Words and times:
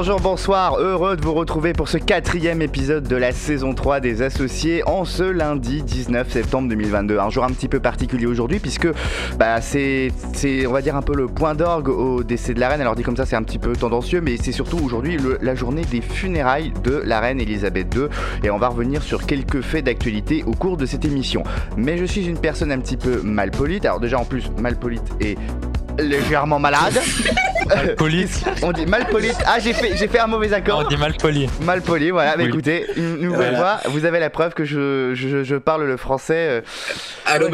Bonjour, 0.00 0.18
bonsoir, 0.18 0.78
heureux 0.78 1.14
de 1.14 1.20
vous 1.20 1.34
retrouver 1.34 1.74
pour 1.74 1.86
ce 1.86 1.98
quatrième 1.98 2.62
épisode 2.62 3.06
de 3.06 3.16
la 3.16 3.32
saison 3.32 3.74
3 3.74 4.00
des 4.00 4.22
Associés 4.22 4.82
en 4.88 5.04
ce 5.04 5.24
lundi 5.24 5.82
19 5.82 6.26
septembre 6.26 6.70
2022. 6.70 7.18
Un 7.18 7.28
jour 7.28 7.44
un 7.44 7.50
petit 7.50 7.68
peu 7.68 7.80
particulier 7.80 8.24
aujourd'hui 8.24 8.60
puisque 8.60 8.88
bah, 9.38 9.60
c'est, 9.60 10.10
on 10.66 10.72
va 10.72 10.80
dire, 10.80 10.96
un 10.96 11.02
peu 11.02 11.14
le 11.14 11.26
point 11.26 11.54
d'orgue 11.54 11.90
au 11.90 12.22
décès 12.22 12.54
de 12.54 12.60
la 12.60 12.70
reine. 12.70 12.80
Alors 12.80 12.96
dit 12.96 13.02
comme 13.02 13.18
ça, 13.18 13.26
c'est 13.26 13.36
un 13.36 13.42
petit 13.42 13.58
peu 13.58 13.74
tendancieux, 13.74 14.22
mais 14.22 14.38
c'est 14.38 14.52
surtout 14.52 14.78
aujourd'hui 14.82 15.18
la 15.42 15.54
journée 15.54 15.82
des 15.82 16.00
funérailles 16.00 16.72
de 16.82 17.02
la 17.04 17.20
reine 17.20 17.38
Elisabeth 17.38 17.94
II 17.94 18.04
et 18.42 18.48
on 18.48 18.56
va 18.56 18.68
revenir 18.68 19.02
sur 19.02 19.26
quelques 19.26 19.60
faits 19.60 19.84
d'actualité 19.84 20.44
au 20.46 20.52
cours 20.52 20.78
de 20.78 20.86
cette 20.86 21.04
émission. 21.04 21.44
Mais 21.76 21.98
je 21.98 22.06
suis 22.06 22.26
une 22.26 22.38
personne 22.38 22.72
un 22.72 22.78
petit 22.78 22.96
peu 22.96 23.20
malpolite. 23.22 23.84
Alors 23.84 24.00
déjà 24.00 24.18
en 24.18 24.24
plus, 24.24 24.50
malpolite 24.58 25.12
et 25.20 25.36
légèrement 25.98 26.58
malade. 26.58 26.98
Police. 27.96 28.42
On 28.62 28.72
dit 28.72 28.86
malpolite. 28.86 29.36
Ah, 29.46 29.58
j'ai 29.60 29.72
fait, 29.72 29.96
j'ai 29.96 30.08
fait 30.08 30.18
un 30.18 30.26
mauvais 30.26 30.52
accord. 30.52 30.82
On 30.84 30.88
dit 30.88 30.96
mal 30.96 31.14
poli. 31.14 31.48
Mal 31.62 31.82
poli, 31.82 32.10
voilà. 32.10 32.34
Mais 32.36 32.44
Oui. 32.44 32.48
écoutez, 32.48 32.86
une 32.96 33.16
nouvelle 33.18 33.54
Voilà. 33.54 33.78
fois, 33.78 33.90
vous 33.90 34.04
avez 34.04 34.18
la 34.18 34.30
preuve 34.30 34.54
que 34.54 34.64
je, 34.64 35.12
je, 35.14 35.44
je 35.44 35.56
parle 35.56 35.84
le 35.86 35.96
français. 35.96 36.34
euh, 36.36 36.60
Allô, 37.26 37.46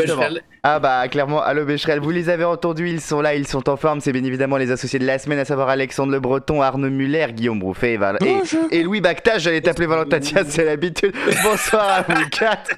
Ah 0.63 0.79
bah 0.79 1.07
clairement, 1.09 1.43
allô 1.43 1.65
Becherel, 1.67 2.01
vous 2.01 2.11
les 2.11 2.31
avez 2.31 2.45
entendus, 2.45 2.89
ils 2.89 3.01
sont 3.03 3.21
là, 3.21 3.35
ils 3.35 3.47
sont 3.47 3.69
en 3.69 3.77
forme. 3.77 4.01
C'est 4.01 4.13
bien 4.13 4.25
évidemment 4.25 4.57
les 4.57 4.71
associés 4.71 4.99
de 4.99 5.07
la 5.07 5.19
semaine, 5.19 5.39
à 5.39 5.45
savoir 5.45 5.69
Alexandre 5.69 6.13
Le 6.13 6.21
Breton, 6.21 6.63
Arnaud 6.63 6.89
Muller, 6.91 7.27
Guillaume 7.33 7.59
Brouffet 7.59 7.93
et, 7.95 7.97
Val- 7.99 8.17
et, 8.25 8.79
et 8.79 8.83
Louis 8.83 9.01
Bactage. 9.03 9.43
J'allais 9.43 9.61
t'appeler 9.61 9.87
Valentin 9.87 10.19
Diaz, 10.19 10.47
c'est 10.49 10.65
l'habitude. 10.65 11.13
Bonsoir 11.43 11.87
à 11.91 12.03
vous 12.03 12.29
quatre. 12.31 12.71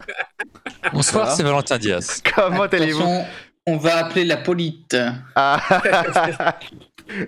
Bonsoir, 0.92 1.30
c'est 1.30 1.42
Valentin 1.44 1.78
Diaz. 1.78 2.20
Comment 2.34 2.62
allez-vous? 2.64 3.22
On 3.68 3.76
va 3.76 3.96
appeler 3.98 4.24
la 4.24 4.36
polite. 4.38 4.96
Ah. 5.34 5.60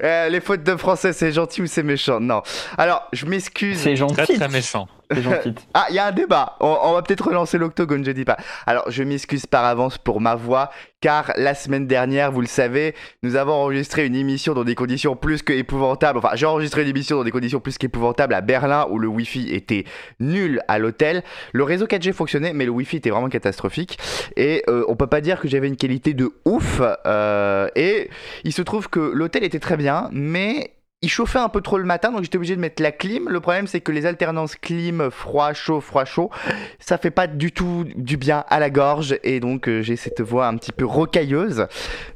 Euh, 0.02 0.28
les 0.28 0.42
fautes 0.42 0.62
de 0.62 0.76
français, 0.76 1.14
c'est 1.14 1.32
gentil 1.32 1.62
ou 1.62 1.66
c'est 1.66 1.82
méchant? 1.82 2.20
Non. 2.20 2.42
Alors, 2.76 3.08
je 3.14 3.24
m'excuse. 3.24 3.78
C'est 3.78 3.94
Très 3.94 3.96
gentil. 3.96 4.34
très 4.36 4.48
méchant. 4.48 4.86
Ah, 5.74 5.86
il 5.90 5.96
y 5.96 5.98
a 5.98 6.06
un 6.06 6.12
débat. 6.12 6.56
On, 6.60 6.76
on 6.82 6.92
va 6.94 7.02
peut-être 7.02 7.26
relancer 7.26 7.58
l'octogone, 7.58 8.04
je 8.04 8.10
dis 8.10 8.24
pas. 8.24 8.36
Alors, 8.66 8.90
je 8.90 9.02
m'excuse 9.02 9.46
par 9.46 9.64
avance 9.64 9.98
pour 9.98 10.20
ma 10.20 10.34
voix, 10.34 10.70
car 11.00 11.32
la 11.36 11.54
semaine 11.54 11.86
dernière, 11.86 12.32
vous 12.32 12.40
le 12.40 12.46
savez, 12.46 12.94
nous 13.22 13.36
avons 13.36 13.52
enregistré 13.52 14.06
une 14.06 14.14
émission 14.14 14.54
dans 14.54 14.64
des 14.64 14.74
conditions 14.74 15.16
plus 15.16 15.42
que 15.42 15.52
épouvantables. 15.52 16.18
Enfin, 16.18 16.30
j'ai 16.34 16.46
enregistré 16.46 16.82
une 16.82 16.88
émission 16.88 17.16
dans 17.16 17.24
des 17.24 17.30
conditions 17.30 17.60
plus 17.60 17.78
qu'épouvantables 17.78 18.34
à 18.34 18.40
Berlin, 18.40 18.86
où 18.90 18.98
le 18.98 19.08
Wi-Fi 19.08 19.52
était 19.54 19.84
nul 20.18 20.60
à 20.68 20.78
l'hôtel. 20.78 21.22
Le 21.52 21.64
réseau 21.64 21.86
4G 21.86 22.12
fonctionnait, 22.12 22.52
mais 22.52 22.64
le 22.64 22.70
Wi-Fi 22.70 22.96
était 22.96 23.10
vraiment 23.10 23.28
catastrophique. 23.28 23.98
Et 24.36 24.62
euh, 24.68 24.84
on 24.88 24.96
peut 24.96 25.06
pas 25.06 25.20
dire 25.20 25.40
que 25.40 25.48
j'avais 25.48 25.68
une 25.68 25.76
qualité 25.76 26.14
de 26.14 26.32
ouf. 26.44 26.80
euh, 27.06 27.68
et 27.76 28.10
il 28.44 28.52
se 28.52 28.62
trouve 28.62 28.88
que 28.88 29.00
l'hôtel 29.00 29.44
était 29.44 29.58
très 29.60 29.76
bien, 29.76 30.08
mais 30.12 30.72
il 31.02 31.08
chauffait 31.08 31.38
un 31.38 31.48
peu 31.48 31.62
trop 31.62 31.78
le 31.78 31.84
matin, 31.84 32.12
donc 32.12 32.24
j'étais 32.24 32.36
obligé 32.36 32.54
de 32.56 32.60
mettre 32.60 32.82
la 32.82 32.92
clim. 32.92 33.30
Le 33.30 33.40
problème, 33.40 33.66
c'est 33.66 33.80
que 33.80 33.90
les 33.90 34.04
alternances 34.04 34.54
clim, 34.54 35.10
froid, 35.10 35.54
chaud, 35.54 35.80
froid, 35.80 36.04
chaud, 36.04 36.30
ça 36.78 36.98
fait 36.98 37.10
pas 37.10 37.26
du 37.26 37.52
tout 37.52 37.86
du 37.96 38.18
bien 38.18 38.44
à 38.50 38.60
la 38.60 38.68
gorge, 38.68 39.18
et 39.22 39.40
donc 39.40 39.66
euh, 39.66 39.80
j'ai 39.80 39.96
cette 39.96 40.20
voix 40.20 40.46
un 40.46 40.56
petit 40.58 40.72
peu 40.72 40.84
rocailleuse, 40.84 41.68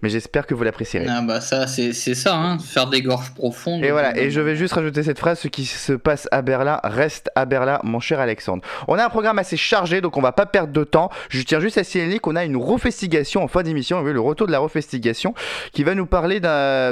mais 0.03 0.11
j'espère 0.11 0.47
que 0.47 0.53
vous 0.53 0.65
l'apprécierez. 0.65 1.07
Ah 1.09 1.23
bah 1.23 1.41
ça, 1.41 1.67
c'est 1.67 1.95
ça, 1.95 2.37
hein, 2.37 2.59
faire 2.59 2.87
des 2.89 3.01
gorges 3.01 3.33
profondes. 3.33 3.83
Et 3.83 3.91
voilà, 3.91 4.19
et 4.19 4.31
je 4.31 4.43
vais 4.43 4.55
juste 4.55 4.75
rajouter 4.75 5.03
cette 5.03 5.19
phrase, 5.19 5.39
ce 5.39 5.49
qui 5.49 5.65
se 5.65 5.95
passe 5.95 6.29
à 6.31 6.43
Berlin 6.43 6.79
reste 6.85 7.31
à 7.37 7.47
Berlin, 7.47 7.81
mon 7.85 8.01
cher 8.01 8.21
Alexandre. 8.21 8.63
On 8.87 8.99
a 8.99 9.07
un 9.07 9.11
programme 9.11 9.39
assez 9.39 9.57
chargé, 9.57 10.03
donc 10.03 10.19
on 10.19 10.21
va 10.21 10.33
pas 10.33 10.45
perdre 10.45 10.75
de 10.75 10.85
temps. 10.85 11.09
Je 11.31 11.41
tiens 11.41 11.59
juste 11.59 11.79
à 11.79 11.85
signaler 11.85 12.19
qu'on 12.19 12.37
a 12.37 12.45
une 12.45 12.59
refestigation 12.59 13.43
en 13.43 13.49
fin 13.49 13.63
d'émission, 13.63 14.03
le 14.03 14.21
retour 14.21 14.47
de 14.47 14.53
la 14.53 14.59
refestigation, 14.59 15.33
qui 15.73 15.85
va 15.85 15.95
nous 15.95 16.05
parler 16.05 16.39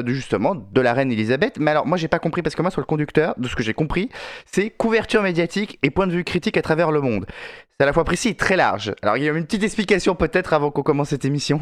justement 0.07 0.55
de 0.55 0.81
la 0.81 0.95
reine 0.95 1.13
Elisabeth. 1.13 1.59
Mais 1.59 1.71
alors, 1.71 1.82
moi 1.87 1.97
j'ai 1.99 2.09
pas 2.09 2.19
compris, 2.19 2.43
parce 2.43 2.55
que 2.55 2.63
moi 2.63 2.71
sur 2.71 2.81
le 2.81 2.87
conducteur, 2.87 3.35
de 3.39 3.49
ce 3.49 3.57
que 3.57 3.63
j'ai 3.63 3.75
compris, 3.75 4.09
c'est 4.51 4.71
couverture 4.71 5.23
médiatique 5.23 5.79
et 5.83 5.91
point 5.91 6.07
de 6.07 6.13
vue 6.13 6.25
critique 6.25 6.57
à 6.57 6.63
travers 6.63 6.91
le 6.91 7.01
monde. 7.01 7.27
C'est 7.79 7.85
à 7.85 7.87
la 7.87 7.93
fois 7.93 8.05
précis 8.05 8.29
et 8.29 8.35
très 8.35 8.57
large. 8.57 8.95
Alors 9.03 9.17
il 9.17 9.25
y 9.25 9.29
a 9.29 9.33
une 9.33 9.45
petite 9.45 9.63
explication 9.63 10.15
peut-être 10.15 10.53
avant 10.53 10.71
qu'on 10.71 10.83
commence 10.83 11.09
cette 11.09 11.25
émission? 11.25 11.61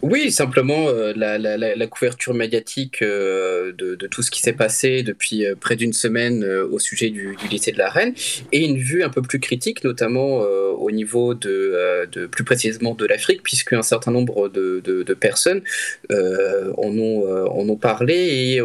Oui, 0.00 0.30
simplement 0.30 0.88
euh, 0.88 1.12
la, 1.16 1.86
couverture 1.88 2.34
médiatique 2.34 3.02
euh, 3.02 3.72
de, 3.72 4.06
tout 4.06 4.22
ce 4.22 4.30
qui 4.30 4.40
s'est 4.40 4.52
passé 4.52 5.02
depuis 5.02 5.44
euh, 5.44 5.56
près 5.56 5.74
d'une 5.74 5.92
semaine 5.92 6.44
au 6.44 6.78
sujet 6.78 7.10
du, 7.10 7.36
lycée 7.50 7.72
de 7.72 7.78
la 7.78 7.88
Reine 7.88 8.14
et 8.52 8.64
une 8.64 8.78
vue 8.78 9.02
un 9.02 9.08
peu 9.08 9.22
plus 9.22 9.40
critique, 9.40 9.82
notamment 9.82 10.38
au 10.38 10.90
niveau 10.90 11.34
de, 11.34 12.06
plus 12.30 12.44
précisément 12.44 12.94
de 12.94 13.06
l'Afrique, 13.06 13.42
puisque 13.42 13.72
un 13.72 13.82
certain 13.82 14.12
nombre 14.12 14.48
de, 14.48 15.14
personnes 15.14 15.62
en, 16.10 16.98
ont, 16.98 17.46
en 17.46 17.68
ont 17.68 17.76
parlé 17.76 18.14
et 18.14 18.60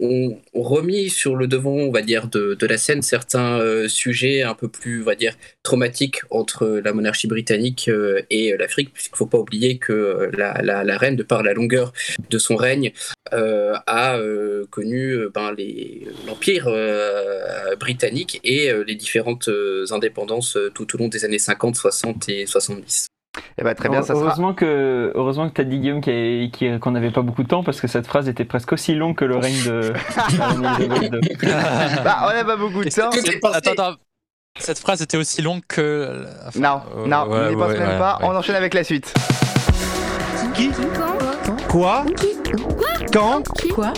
ont, 0.00 0.38
remis 0.54 1.10
sur 1.10 1.36
le 1.36 1.46
devant, 1.46 1.74
on 1.74 1.90
va 1.90 2.02
dire, 2.02 2.28
de, 2.28 2.56
la 2.66 2.78
scène 2.78 3.02
certains 3.02 3.58
euh, 3.58 3.88
sujets 3.88 4.42
un 4.42 4.54
peu 4.54 4.68
plus, 4.68 5.02
on 5.02 5.04
va 5.04 5.14
dire, 5.14 5.34
traumatiques 5.62 6.20
entre 6.30 6.66
la 6.66 6.92
monarchie 6.92 7.26
britannique 7.26 7.88
euh, 7.88 8.22
et 8.30 8.56
l'Afrique, 8.56 8.92
puisqu'il 8.92 9.14
ne 9.14 9.18
faut 9.18 9.26
pas 9.26 9.38
oublier 9.38 9.78
que 9.78 9.92
euh, 9.92 10.30
la, 10.32 10.98
reine, 10.98 11.16
de 11.16 11.22
par 11.22 11.42
la 11.42 11.52
longueur 11.52 11.92
de 12.28 12.38
son 12.38 12.56
règne, 12.56 12.92
a 13.32 14.18
connu 14.70 15.16
ben, 15.32 15.54
l'empire 16.26 16.68
britannique 17.78 18.40
et 18.42 18.70
les 18.86 18.94
différentes 18.96 19.48
indépendances 19.90 20.58
tout 20.74 20.94
au 20.94 20.98
long 20.98 21.08
des 21.08 21.24
années 21.24 21.38
50, 21.38 21.76
60 21.76 22.28
et 22.28 22.46
70. 22.46 23.06
Eh 23.58 23.62
ben 23.62 23.74
très 23.74 23.88
bien, 23.88 24.02
ça 24.02 24.14
sera. 24.14 24.24
heureusement 24.26 24.54
que 24.54 25.12
heureusement 25.14 25.48
que 25.48 25.54
t'as 25.54 25.62
dit 25.64 25.78
Guillaume 25.78 26.00
qui- 26.00 26.50
qui- 26.52 26.78
qu'on 26.80 26.90
n'avait 26.90 27.12
pas 27.12 27.22
beaucoup 27.22 27.42
de 27.44 27.48
temps 27.48 27.62
parce 27.62 27.80
que 27.80 27.86
cette 27.86 28.06
phrase 28.06 28.28
était 28.28 28.44
presque 28.44 28.72
aussi 28.72 28.94
longue 28.94 29.14
que 29.16 29.24
le 29.24 29.36
règne 29.36 29.62
de. 29.64 29.92
Bah, 32.04 32.28
on 32.28 32.34
n'a 32.34 32.44
pas 32.44 32.56
beaucoup 32.56 32.82
de 32.84 32.90
temps. 32.90 33.10
Attends, 33.52 33.70
attends. 33.72 33.94
Cette 34.58 34.78
phrase 34.80 35.00
était 35.02 35.16
aussi 35.16 35.42
longue 35.42 35.60
que. 35.68 36.24
enfin, 36.46 36.58
Non, 36.60 36.80
euh, 36.96 37.06
non, 37.06 37.28
ouais, 37.28 37.38
on 37.46 37.50
n'y 37.50 37.56
pense 37.56 37.68
ouais, 37.72 37.78
même 37.78 37.88
ouais, 37.90 37.98
pas. 37.98 38.18
ouais. 38.20 38.26
On 38.28 38.36
enchaîne 38.36 38.56
avec 38.56 38.74
la 38.74 38.82
suite. 38.84 39.14
Quoi? 41.68 42.04
Quand? 43.12 43.42
Quoi? 43.74 43.92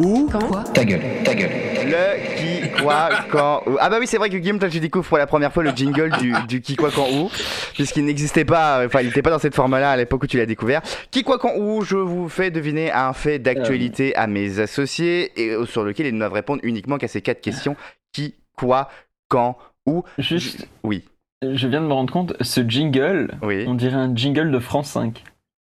Où? 0.00 0.28
Ta 0.72 0.84
gueule, 0.84 1.02
ta 1.24 1.34
gueule. 1.34 1.50
Le 1.84 2.36
qui, 2.36 2.57
quoi, 2.82 3.10
quand, 3.30 3.62
où. 3.66 3.76
Ah 3.80 3.88
bah 3.88 3.96
oui, 4.00 4.06
c'est 4.06 4.18
vrai 4.18 4.30
que 4.30 4.36
Guillaume, 4.36 4.58
toi 4.58 4.68
tu 4.68 4.80
découvres 4.80 5.06
pour 5.06 5.18
la 5.18 5.26
première 5.26 5.52
fois 5.52 5.62
le 5.62 5.70
jingle 5.70 6.10
du, 6.18 6.32
du 6.48 6.60
qui, 6.60 6.76
quoi, 6.76 6.90
quand, 6.94 7.06
où, 7.12 7.30
puisqu'il 7.74 8.04
n'existait 8.04 8.44
pas, 8.44 8.80
euh, 8.80 8.86
enfin 8.86 9.00
il 9.00 9.06
n'était 9.06 9.22
pas 9.22 9.30
dans 9.30 9.38
cette 9.38 9.54
forme-là 9.54 9.90
à 9.90 9.96
l'époque 9.96 10.22
où 10.22 10.26
tu 10.26 10.36
l'as 10.38 10.46
découvert. 10.46 10.82
Qui, 11.10 11.22
quoi, 11.22 11.38
quand, 11.38 11.52
où, 11.56 11.82
je 11.82 11.96
vous 11.96 12.28
fais 12.28 12.50
deviner 12.50 12.92
un 12.92 13.12
fait 13.12 13.38
d'actualité 13.38 14.14
à 14.16 14.26
mes 14.26 14.58
associés 14.60 15.32
et 15.36 15.50
euh, 15.50 15.66
sur 15.66 15.84
lequel 15.84 16.06
ils 16.06 16.14
ne 16.14 16.18
doivent 16.18 16.32
répondre 16.32 16.60
uniquement 16.62 16.98
qu'à 16.98 17.08
ces 17.08 17.22
quatre 17.22 17.40
questions. 17.40 17.76
Qui, 18.12 18.34
quoi, 18.56 18.88
quand, 19.28 19.58
où. 19.86 20.04
Juste, 20.18 20.66
Oui, 20.82 21.04
je 21.42 21.68
viens 21.68 21.80
de 21.80 21.86
me 21.86 21.92
rendre 21.92 22.12
compte, 22.12 22.34
ce 22.40 22.60
jingle, 22.66 23.36
oui. 23.42 23.64
on 23.68 23.74
dirait 23.74 23.94
un 23.94 24.14
jingle 24.14 24.50
de 24.50 24.58
France 24.58 24.90
5. 24.90 25.22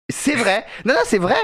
C'est 0.08 0.34
vrai. 0.34 0.64
Non, 0.84 0.94
non, 0.94 1.00
c'est 1.04 1.18
vrai. 1.18 1.34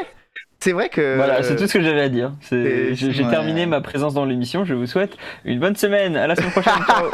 C'est 0.63 0.73
vrai 0.73 0.91
que. 0.91 1.17
Voilà, 1.17 1.43
c'est 1.43 1.57
tout 1.57 1.67
ce 1.67 1.73
que 1.73 1.83
j'avais 1.83 2.03
à 2.03 2.09
dire. 2.09 2.33
J'ai 2.51 2.95
j'ai 2.95 3.25
ouais. 3.25 3.31
terminé 3.31 3.65
ma 3.65 3.81
présence 3.81 4.13
dans 4.13 4.27
l'émission. 4.27 4.65
Je 4.65 4.75
vous 4.75 4.87
souhaite 4.87 5.17
une 5.45 5.59
bonne 5.59 5.77
semaine. 5.77 6.17
À 6.17 6.27
la 6.27 6.37
semaine 6.37 6.51
prochaine. 6.51 6.75
Ciao. 6.87 7.07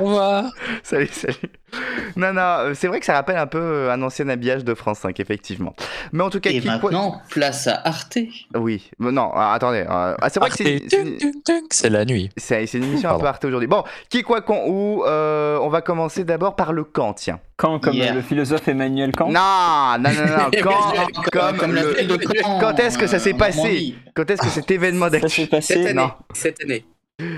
Au 0.00 0.04
revoir. 0.04 0.44
Salut, 0.82 1.08
salut. 1.08 1.50
Non, 2.16 2.32
non, 2.32 2.40
euh, 2.40 2.74
c'est 2.74 2.88
vrai 2.88 2.98
que 2.98 3.06
ça 3.06 3.12
rappelle 3.14 3.36
un 3.36 3.46
peu 3.46 3.58
euh, 3.60 3.92
un 3.92 4.02
ancien 4.02 4.28
habillage 4.28 4.64
de 4.64 4.74
France 4.74 5.00
5, 5.00 5.20
effectivement. 5.20 5.74
Mais 6.12 6.24
en 6.24 6.30
tout 6.30 6.40
cas, 6.40 6.50
Et 6.50 6.54
qui, 6.60 6.66
quoi- 6.66 6.74
maintenant, 6.90 7.20
place 7.30 7.66
à 7.68 7.80
Arte. 7.84 8.18
Oui, 8.56 8.90
mais 8.98 9.12
non, 9.12 9.30
ah, 9.34 9.52
attendez. 9.52 9.84
euh, 9.88 10.14
ah, 10.20 10.28
c'est 10.28 10.40
vrai 10.40 10.48
que 10.50 10.56
c'est 10.56 10.82
Arte, 10.82 11.44
tung, 11.44 11.62
c'est 11.70 11.90
la 11.90 12.04
nuit. 12.04 12.30
c'est- 12.36 12.64
une 12.74 12.84
émission 12.84 13.08
un 13.10 13.12
Pardon. 13.12 13.22
peu 13.22 13.28
Arte 13.28 13.44
aujourd'hui. 13.44 13.68
Bon, 13.68 13.84
qui, 14.08 14.22
quoi, 14.22 14.40
quand, 14.40 14.62
où 14.66 15.04
euh, 15.04 15.58
On 15.60 15.68
va 15.68 15.80
commencer 15.82 16.24
d'abord 16.24 16.56
par 16.56 16.72
le 16.72 16.82
quand, 16.84 17.12
tiens. 17.14 17.38
Quand, 17.56 17.78
comme 17.78 17.94
Yeah. 17.94 18.14
le 18.14 18.22
philosophe 18.22 18.66
Emmanuel 18.68 19.12
Kant. 19.14 19.28
Non, 19.30 19.98
non, 20.00 20.10
non, 20.10 20.26
non, 20.26 20.50
quand, 20.62 21.30
comme, 21.30 21.56
comme 21.58 21.74
le- 21.74 22.04
de 22.06 22.16
Quand 22.60 22.78
est-ce 22.80 22.98
que 22.98 23.06
ça 23.06 23.18
s'est 23.18 23.34
passé. 23.34 23.94
Quand 24.14 24.28
est-ce 24.30 24.42
que 24.42 24.48
cet 24.48 24.70
événement 24.70 25.06
Ça 25.06 25.12
s'est 25.12 25.20
d'actu... 25.20 25.40
Cette 25.42 25.50
passé. 25.50 25.74
année, 25.74 25.92
non. 25.94 26.10
cette 26.32 26.62
année. 26.62 26.84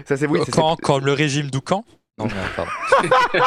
Ça 0.06 0.17
c'est 0.17 0.26
oui, 0.26 0.41
Quand, 0.53 0.76
comme 0.76 1.05
le 1.06 1.12
régime 1.15 1.50
d'Oucan 1.50 1.85
Non, 2.25 2.35
non, 2.35 2.43
pardon. 2.57 2.71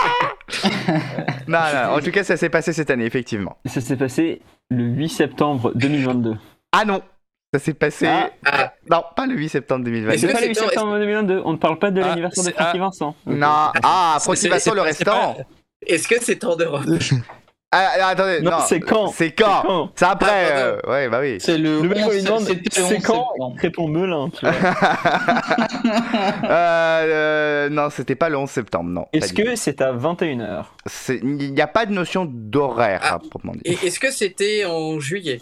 Non, 1.48 1.60
non, 1.74 1.96
en 1.96 2.00
tout 2.00 2.12
cas, 2.12 2.24
ça 2.24 2.38
s'est 2.38 2.50
passé 2.50 2.74
cette 2.74 2.90
année, 2.90 3.06
effectivement. 3.06 3.58
Ça 3.66 3.82
s'est 3.82 3.98
passé 3.98 4.42
le 4.70 4.84
8 4.86 5.10
septembre 5.10 5.72
2022. 5.76 6.36
Ah 6.72 6.86
non 6.86 7.02
Ça 7.54 7.60
s'est 7.60 7.74
passé... 7.74 8.08
Ah. 8.08 8.30
Ah. 8.46 8.74
Non, 8.90 9.04
pas 9.16 9.26
le 9.26 9.36
8 9.36 9.50
septembre 9.50 9.86
2022. 9.86 10.18
C'est 10.18 10.28
pas 10.28 10.34
le 10.34 10.40
c'est 10.40 10.48
8 10.50 10.56
dans- 10.56 10.62
septembre 10.70 10.98
2022. 11.00 11.42
On 11.46 11.52
ne 11.54 11.58
parle 11.58 11.80
pas 11.80 11.92
de 11.92 12.02
Ah, 12.02 12.08
l'anniversaire 12.10 12.44
de 12.46 12.52
Francky 12.52 12.78
ah. 12.78 12.80
Vincent. 12.80 13.16
Non, 13.26 13.48
ah, 13.84 14.16
approximation 14.18 14.72
c'est- 14.72 14.76
le 14.76 14.82
pas- 14.82 14.88
restaurant. 14.88 15.38
Est-ce 15.86 16.08
que 16.08 16.16
c'est 16.22 16.44
en 16.46 16.56
Europe 16.56 16.84
Ah, 17.76 17.90
ah, 18.02 18.08
attendez, 18.10 18.42
Non, 18.42 18.52
non, 18.52 18.58
c'est 18.68 18.80
quand? 18.80 19.08
C'est 19.08 19.32
quand? 19.32 19.62
C'est 19.62 19.68
quand? 19.68 19.90
C'est 19.96 20.06
après, 20.06 20.52
Ah, 20.54 20.58
euh, 20.58 20.78
ouais, 20.88 21.10
bah 21.10 21.20
oui. 21.22 21.38
C'est 21.40 21.58
le, 21.58 21.82
Le 21.82 21.90
mec, 21.90 21.98
on 22.04 22.08
11 22.08 22.14
lui 22.16 22.24
demande 22.24 22.42
c'était 22.44 22.80
le 22.82 22.88
c'est 22.88 22.96
11 22.98 23.04
quand. 23.04 23.28
Répond 23.60 23.88
Melun. 23.88 24.30
tu 24.30 24.46
vois? 24.46 24.54
Euh, 26.44 26.48
euh, 26.50 27.70
non, 27.70 27.90
c'était 27.90 28.16
pas 28.16 28.30
le 28.30 28.38
11 28.38 28.50
septembre, 28.50 28.90
non. 28.90 29.06
Est-ce 29.14 29.34
que 29.34 29.56
c'est 29.56 29.82
à 29.82 29.92
21h 29.92 30.66
C'est- 30.86 31.20
Il 31.24 31.54
n'y 31.54 31.62
a 31.62 31.68
pas 31.68 31.86
de 31.86 31.92
notion 31.94 32.26
d'horaire, 32.30 33.00
Ah. 33.04 33.14
à 33.16 33.20
proprement 33.20 33.54
dit. 33.54 33.62
Et 33.66 33.88
est-ce 33.88 34.00
que 34.00 34.12
c'était 34.12 34.66
en 34.66 35.00
juillet? 35.00 35.40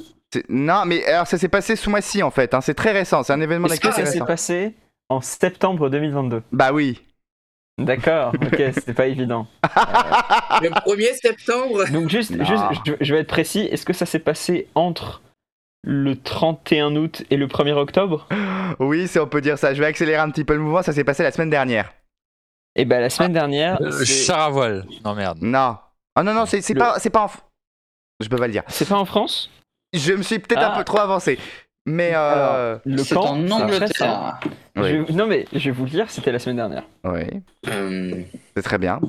Non, 0.49 0.83
mais 0.85 1.05
alors 1.05 1.27
ça 1.27 1.37
s'est 1.37 1.49
passé 1.49 1.75
ce 1.75 1.89
mois-ci, 1.89 2.23
en 2.23 2.31
fait. 2.31 2.53
hein, 2.53 2.61
C'est 2.61 2.73
très 2.73 2.91
récent, 2.91 3.23
c'est 3.23 3.33
un 3.33 3.41
événement 3.41 3.67
Est-ce 3.67 3.79
que 3.81 3.87
d'actualité 3.87 4.11
ça 4.19 4.19
s'est 4.19 4.25
passé 4.25 4.73
en 5.09 5.19
septembre 5.21 5.89
2022. 5.89 6.41
Bah 6.51 6.71
oui. 6.73 7.01
D'accord, 7.85 8.33
ok, 8.41 8.61
c'était 8.73 8.93
pas 8.93 9.07
évident. 9.07 9.47
Le 10.61 10.69
1er 10.69 11.13
septembre. 11.21 11.85
Donc 11.91 12.09
juste, 12.09 12.31
Non. 12.31 12.45
juste 12.45 12.63
je, 12.85 12.93
je 13.01 13.13
vais 13.13 13.21
être 13.21 13.27
précis, 13.27 13.61
est-ce 13.71 13.85
que 13.85 13.93
ça 13.93 14.05
s'est 14.05 14.19
passé 14.19 14.67
entre 14.75 15.21
le 15.83 16.15
31 16.15 16.95
août 16.95 17.23
et 17.29 17.37
le 17.37 17.47
1er 17.47 17.73
octobre? 17.73 18.27
Oui, 18.79 19.07
si 19.07 19.17
on 19.19 19.27
peut 19.27 19.41
dire 19.41 19.57
ça. 19.57 19.73
Je 19.73 19.79
vais 19.79 19.87
accélérer 19.87 20.19
un 20.21 20.29
petit 20.29 20.43
peu 20.43 20.53
le 20.53 20.59
mouvement. 20.59 20.81
Ça 20.83 20.93
s'est 20.93 21.03
passé 21.03 21.23
la 21.23 21.31
semaine 21.31 21.49
dernière. 21.49 21.91
Eh 22.75 22.85
ben 22.85 23.01
la 23.01 23.09
semaine 23.09 23.33
dernière, 23.33 23.81
Euh, 23.81 23.91
c'est- 23.91 24.25
char 24.25 24.39
à 24.39 24.49
voile. 24.49 24.85
Non, 25.03 25.13
merde. 25.15 25.39
Non. 25.41 25.77
Ah 26.15 26.23
non, 26.23 26.33
non, 26.33 26.45
c'est 26.45 26.67
Le- 26.69 26.79
pas, 26.79 26.99
c'est 26.99 27.09
pas 27.09 27.23
en. 27.25 27.29
Je 28.21 28.29
peux 28.29 28.37
pas 28.37 28.45
le 28.47 28.53
dire. 28.53 28.63
c'est 28.67 28.87
pas 28.87 28.95
en 28.97 29.05
France? 29.05 29.49
Je 29.93 30.13
me 30.13 30.21
suis 30.21 30.39
peut-être 30.39 30.61
un 30.61 30.71
Ah. 30.73 30.77
peu 30.77 30.83
trop 30.85 30.99
avancé. 30.99 31.37
Mais 31.85 32.11
euh. 32.15 32.77
Le 32.85 32.97
C'est 32.99 33.15
camp, 33.15 33.21
en 33.35 33.47
c'est 33.47 33.53
après 33.63 33.87
ça. 33.87 34.09
Angleterre. 34.09 34.39
Oui. 34.77 35.05
Je- 35.09 35.13
Non 35.13 35.25
mais 35.27 35.45
je 35.53 35.59
vais 35.65 35.71
vous 35.71 35.85
le 35.85 35.89
dire, 35.89 36.09
c'était 36.09 36.31
la 36.31 36.39
semaine 36.39 36.57
dernière. 36.57 36.83
Oui, 37.03 37.23
Euh, 37.69 38.21
c'est 38.55 38.61
très 38.63 38.77
bien. 38.77 38.99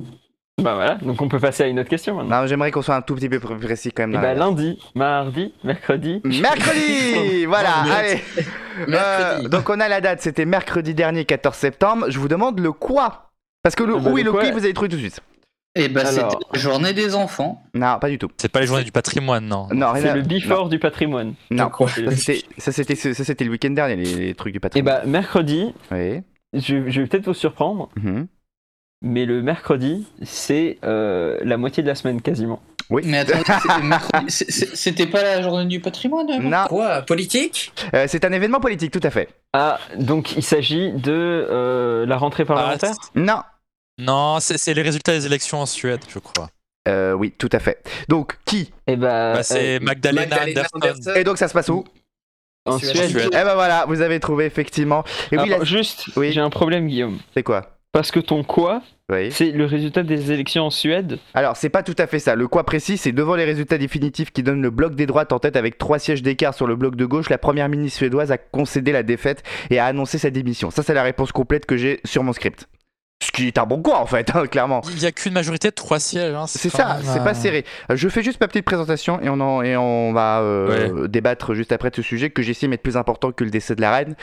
Bah 0.60 0.74
voilà, 0.74 0.94
donc 0.96 1.20
on 1.22 1.28
peut 1.28 1.38
passer 1.40 1.64
à 1.64 1.66
une 1.66 1.80
autre 1.80 1.88
question 1.88 2.14
maintenant. 2.14 2.42
Non, 2.42 2.46
j'aimerais 2.46 2.70
qu'on 2.70 2.82
soit 2.82 2.94
un 2.94 3.00
tout 3.02 3.14
petit 3.14 3.28
peu 3.28 3.40
plus 3.40 3.56
précis 3.58 3.90
quand 3.90 4.02
même. 4.04 4.10
Et 4.10 4.14
dans 4.14 4.20
bah 4.20 4.34
la- 4.34 4.40
lundi, 4.40 4.78
mardi, 4.94 5.54
mercredi. 5.64 6.20
Mercredi 6.24 7.44
Voilà, 7.46 7.84
Non, 7.86 7.90
allez 7.92 8.20
mercredi. 8.86 9.46
Euh, 9.46 9.48
Donc 9.48 9.68
on 9.70 9.80
a 9.80 9.88
la 9.88 10.00
date, 10.00 10.20
c'était 10.20 10.44
mercredi 10.44 10.94
dernier, 10.94 11.24
14 11.24 11.56
septembre. 11.56 12.06
Je 12.08 12.18
vous 12.18 12.28
demande 12.28 12.60
le 12.60 12.72
quoi 12.72 13.30
Parce 13.62 13.74
que 13.74 13.82
le 13.82 13.94
Ah 13.96 14.00
bah, 14.00 14.10
où 14.10 14.18
et 14.18 14.22
le 14.22 14.26
le 14.26 14.32
quoi 14.32 14.44
qui, 14.44 14.50
vous 14.52 14.64
avez 14.64 14.74
trouvé 14.74 14.88
tout 14.90 14.96
de 14.96 15.00
suite. 15.00 15.20
Et 15.74 15.88
bah, 15.88 16.04
c'était 16.04 16.20
Alors. 16.20 16.40
la 16.52 16.58
journée 16.60 16.92
des 16.92 17.14
enfants. 17.14 17.62
Non, 17.74 17.98
pas 17.98 18.10
du 18.10 18.18
tout. 18.18 18.28
C'est 18.36 18.50
pas 18.50 18.60
les 18.60 18.66
journées 18.66 18.84
du 18.84 18.92
patrimoine, 18.92 19.46
non. 19.46 19.68
Non, 19.72 19.92
rien 19.92 20.02
C'est 20.02 20.14
le 20.14 20.22
before 20.22 20.68
du 20.68 20.78
patrimoine. 20.78 21.34
Non, 21.50 21.70
quoi 21.70 21.88
Ça, 22.58 22.72
c'était- 22.72 22.94
ça 22.94 23.24
c'était 23.24 23.44
le 23.44 23.50
week-end 23.50 23.70
dernier, 23.70 23.96
les, 23.96 24.14
les 24.14 24.34
trucs 24.34 24.52
du 24.52 24.58
Et 24.58 24.60
patrimoine. 24.60 25.00
bah 25.02 25.06
mercredi, 25.06 25.72
Oui. 25.90 26.20
je, 26.52 26.90
je 26.90 27.00
vais 27.00 27.06
peut-être 27.06 27.24
vous 27.24 27.32
surprendre, 27.34 27.88
Mhm. 27.96 28.26
mais 29.00 29.24
le 29.24 29.40
mercredi, 29.40 30.06
c'est 30.22 30.78
euh, 30.84 31.38
la 31.42 31.56
moitié 31.56 31.82
de 31.82 31.88
la 31.88 31.94
semaine 31.94 32.20
quasiment. 32.20 32.60
Oui. 32.90 33.02
Mais 33.06 33.18
attendez, 33.20 33.44
c'était 34.28 35.06
pas 35.06 35.22
la 35.22 35.40
journée 35.40 35.64
du 35.64 35.80
patrimoine 35.80 36.26
Non, 36.42 36.64
Quoi 36.68 37.00
Politique? 37.02 37.72
Euh, 37.94 38.04
c'est 38.08 38.26
un 38.26 38.32
événement 38.32 38.60
politique, 38.60 38.90
tout 38.90 39.00
à 39.02 39.08
fait. 39.10 39.28
Ah, 39.54 39.78
donc 39.98 40.36
il 40.36 40.42
s'agit 40.42 40.92
de 40.92 41.12
euh, 41.50 42.04
la 42.04 42.18
rentrée 42.18 42.42
Ah, 42.42 42.52
parlementaire? 42.52 42.92
Non. 43.14 43.38
Non, 43.98 44.38
c'est 44.40 44.58
c'est 44.58 44.74
les 44.74 44.82
résultats 44.82 45.12
des 45.12 45.26
élections 45.26 45.60
en 45.60 45.66
Suède, 45.66 46.00
je 46.08 46.18
crois. 46.18 46.48
Euh, 46.88 47.12
oui, 47.12 47.32
tout 47.36 47.48
à 47.52 47.60
fait. 47.60 47.82
Donc, 48.08 48.36
qui 48.44 48.72
Et 48.88 48.96
bah, 48.96 49.34
Bah, 49.34 49.42
c'est 49.42 49.76
euh, 49.76 49.80
Magdalena, 49.80 50.22
Magdalena 50.22 50.60
Anderson. 50.62 50.76
Anderson. 50.90 51.12
Et 51.14 51.24
donc, 51.24 51.38
ça 51.38 51.46
se 51.48 51.52
passe 51.52 51.68
où 51.68 51.84
en 52.64 52.78
Suède. 52.78 53.08
Suède. 53.10 53.28
Eh 53.32 53.44
ben 53.44 53.54
voilà, 53.54 53.84
vous 53.86 54.00
avez 54.00 54.18
trouvé, 54.20 54.46
effectivement. 54.46 55.04
Et 55.30 55.36
oui, 55.38 55.52
Alors, 55.52 55.64
juste, 55.64 56.06
Oui. 56.16 56.32
j'ai 56.32 56.40
un 56.40 56.50
problème 56.50 56.86
Guillaume. 56.88 57.18
c'est 57.34 57.42
quoi? 57.42 57.78
Parce 57.92 58.10
que 58.10 58.20
ton 58.20 58.42
quoi, 58.42 58.82
Oui. 59.10 59.30
c'est 59.30 59.50
le 59.50 59.64
résultat 59.66 60.02
des 60.02 60.32
élections 60.32 60.64
en 60.64 60.70
Suède. 60.70 61.18
Alors, 61.34 61.56
c'est 61.56 61.68
pas 61.68 61.82
tout 61.82 61.94
à 61.98 62.06
fait 62.06 62.18
ça. 62.18 62.34
Le 62.34 62.48
quoi 62.48 62.64
précis, 62.64 62.96
c'est 62.96 63.12
devant 63.12 63.36
les 63.36 63.44
résultats 63.44 63.78
définitifs 63.78 64.32
qui 64.32 64.42
donnent 64.42 64.62
le 64.62 64.70
bloc 64.70 64.94
des 64.94 65.06
droites 65.06 65.32
en 65.32 65.38
tête 65.38 65.56
avec 65.56 65.76
trois 65.76 65.98
sièges 65.98 66.22
d'écart 66.22 66.54
sur 66.54 66.66
le 66.66 66.74
bloc 66.74 66.96
de 66.96 67.04
gauche, 67.04 67.28
la 67.30 67.38
première 67.38 67.68
ministre 67.68 67.98
suédoise 67.98 68.32
a 68.32 68.38
concédé 68.38 68.90
la 68.92 69.02
défaite 69.02 69.42
et 69.70 69.78
a 69.78 69.84
annoncé 69.86 70.18
sa 70.18 70.30
démission. 70.30 70.70
Ça, 70.70 70.82
c'est 70.82 70.94
la 70.94 71.02
réponse 71.02 71.32
complète 71.32 71.66
que 71.66 71.76
j'ai 71.76 72.00
sur 72.04 72.22
mon 72.24 72.32
script. 72.32 72.66
Ce 73.22 73.30
qui 73.30 73.46
est 73.46 73.56
un 73.58 73.66
bon 73.66 73.80
quoi, 73.82 74.00
en 74.00 74.06
fait, 74.06 74.32
hein, 74.34 74.46
clairement. 74.46 74.80
Il 74.90 75.00
y 75.00 75.06
a 75.06 75.12
qu'une 75.12 75.32
majorité 75.32 75.68
de 75.68 75.74
trois 75.74 76.00
sièges. 76.00 76.34
hein, 76.34 76.46
C'est 76.48 76.68
ça, 76.70 76.94
même, 76.94 77.02
c'est 77.04 77.20
euh, 77.20 77.24
pas 77.24 77.34
serré. 77.34 77.64
Euh, 77.90 77.96
Je 77.96 78.08
fais 78.08 78.22
juste 78.22 78.40
ma 78.40 78.48
petite 78.48 78.64
présentation 78.64 79.20
et 79.22 79.28
on, 79.28 79.38
en- 79.40 79.62
et 79.62 79.76
on 79.76 80.12
va 80.12 80.40
euh, 80.40 81.06
débattre 81.06 81.54
juste 81.54 81.70
après 81.72 81.90
de 81.90 81.96
ce 81.96 82.02
sujet 82.02 82.30
que 82.30 82.42
j'estime 82.42 82.72
être 82.72 82.82
plus 82.82 82.96
important 82.96 83.30
que 83.30 83.44
le 83.44 83.50
décès 83.50 83.74
de 83.76 83.80
la 83.80 83.92
reine. 83.92 84.14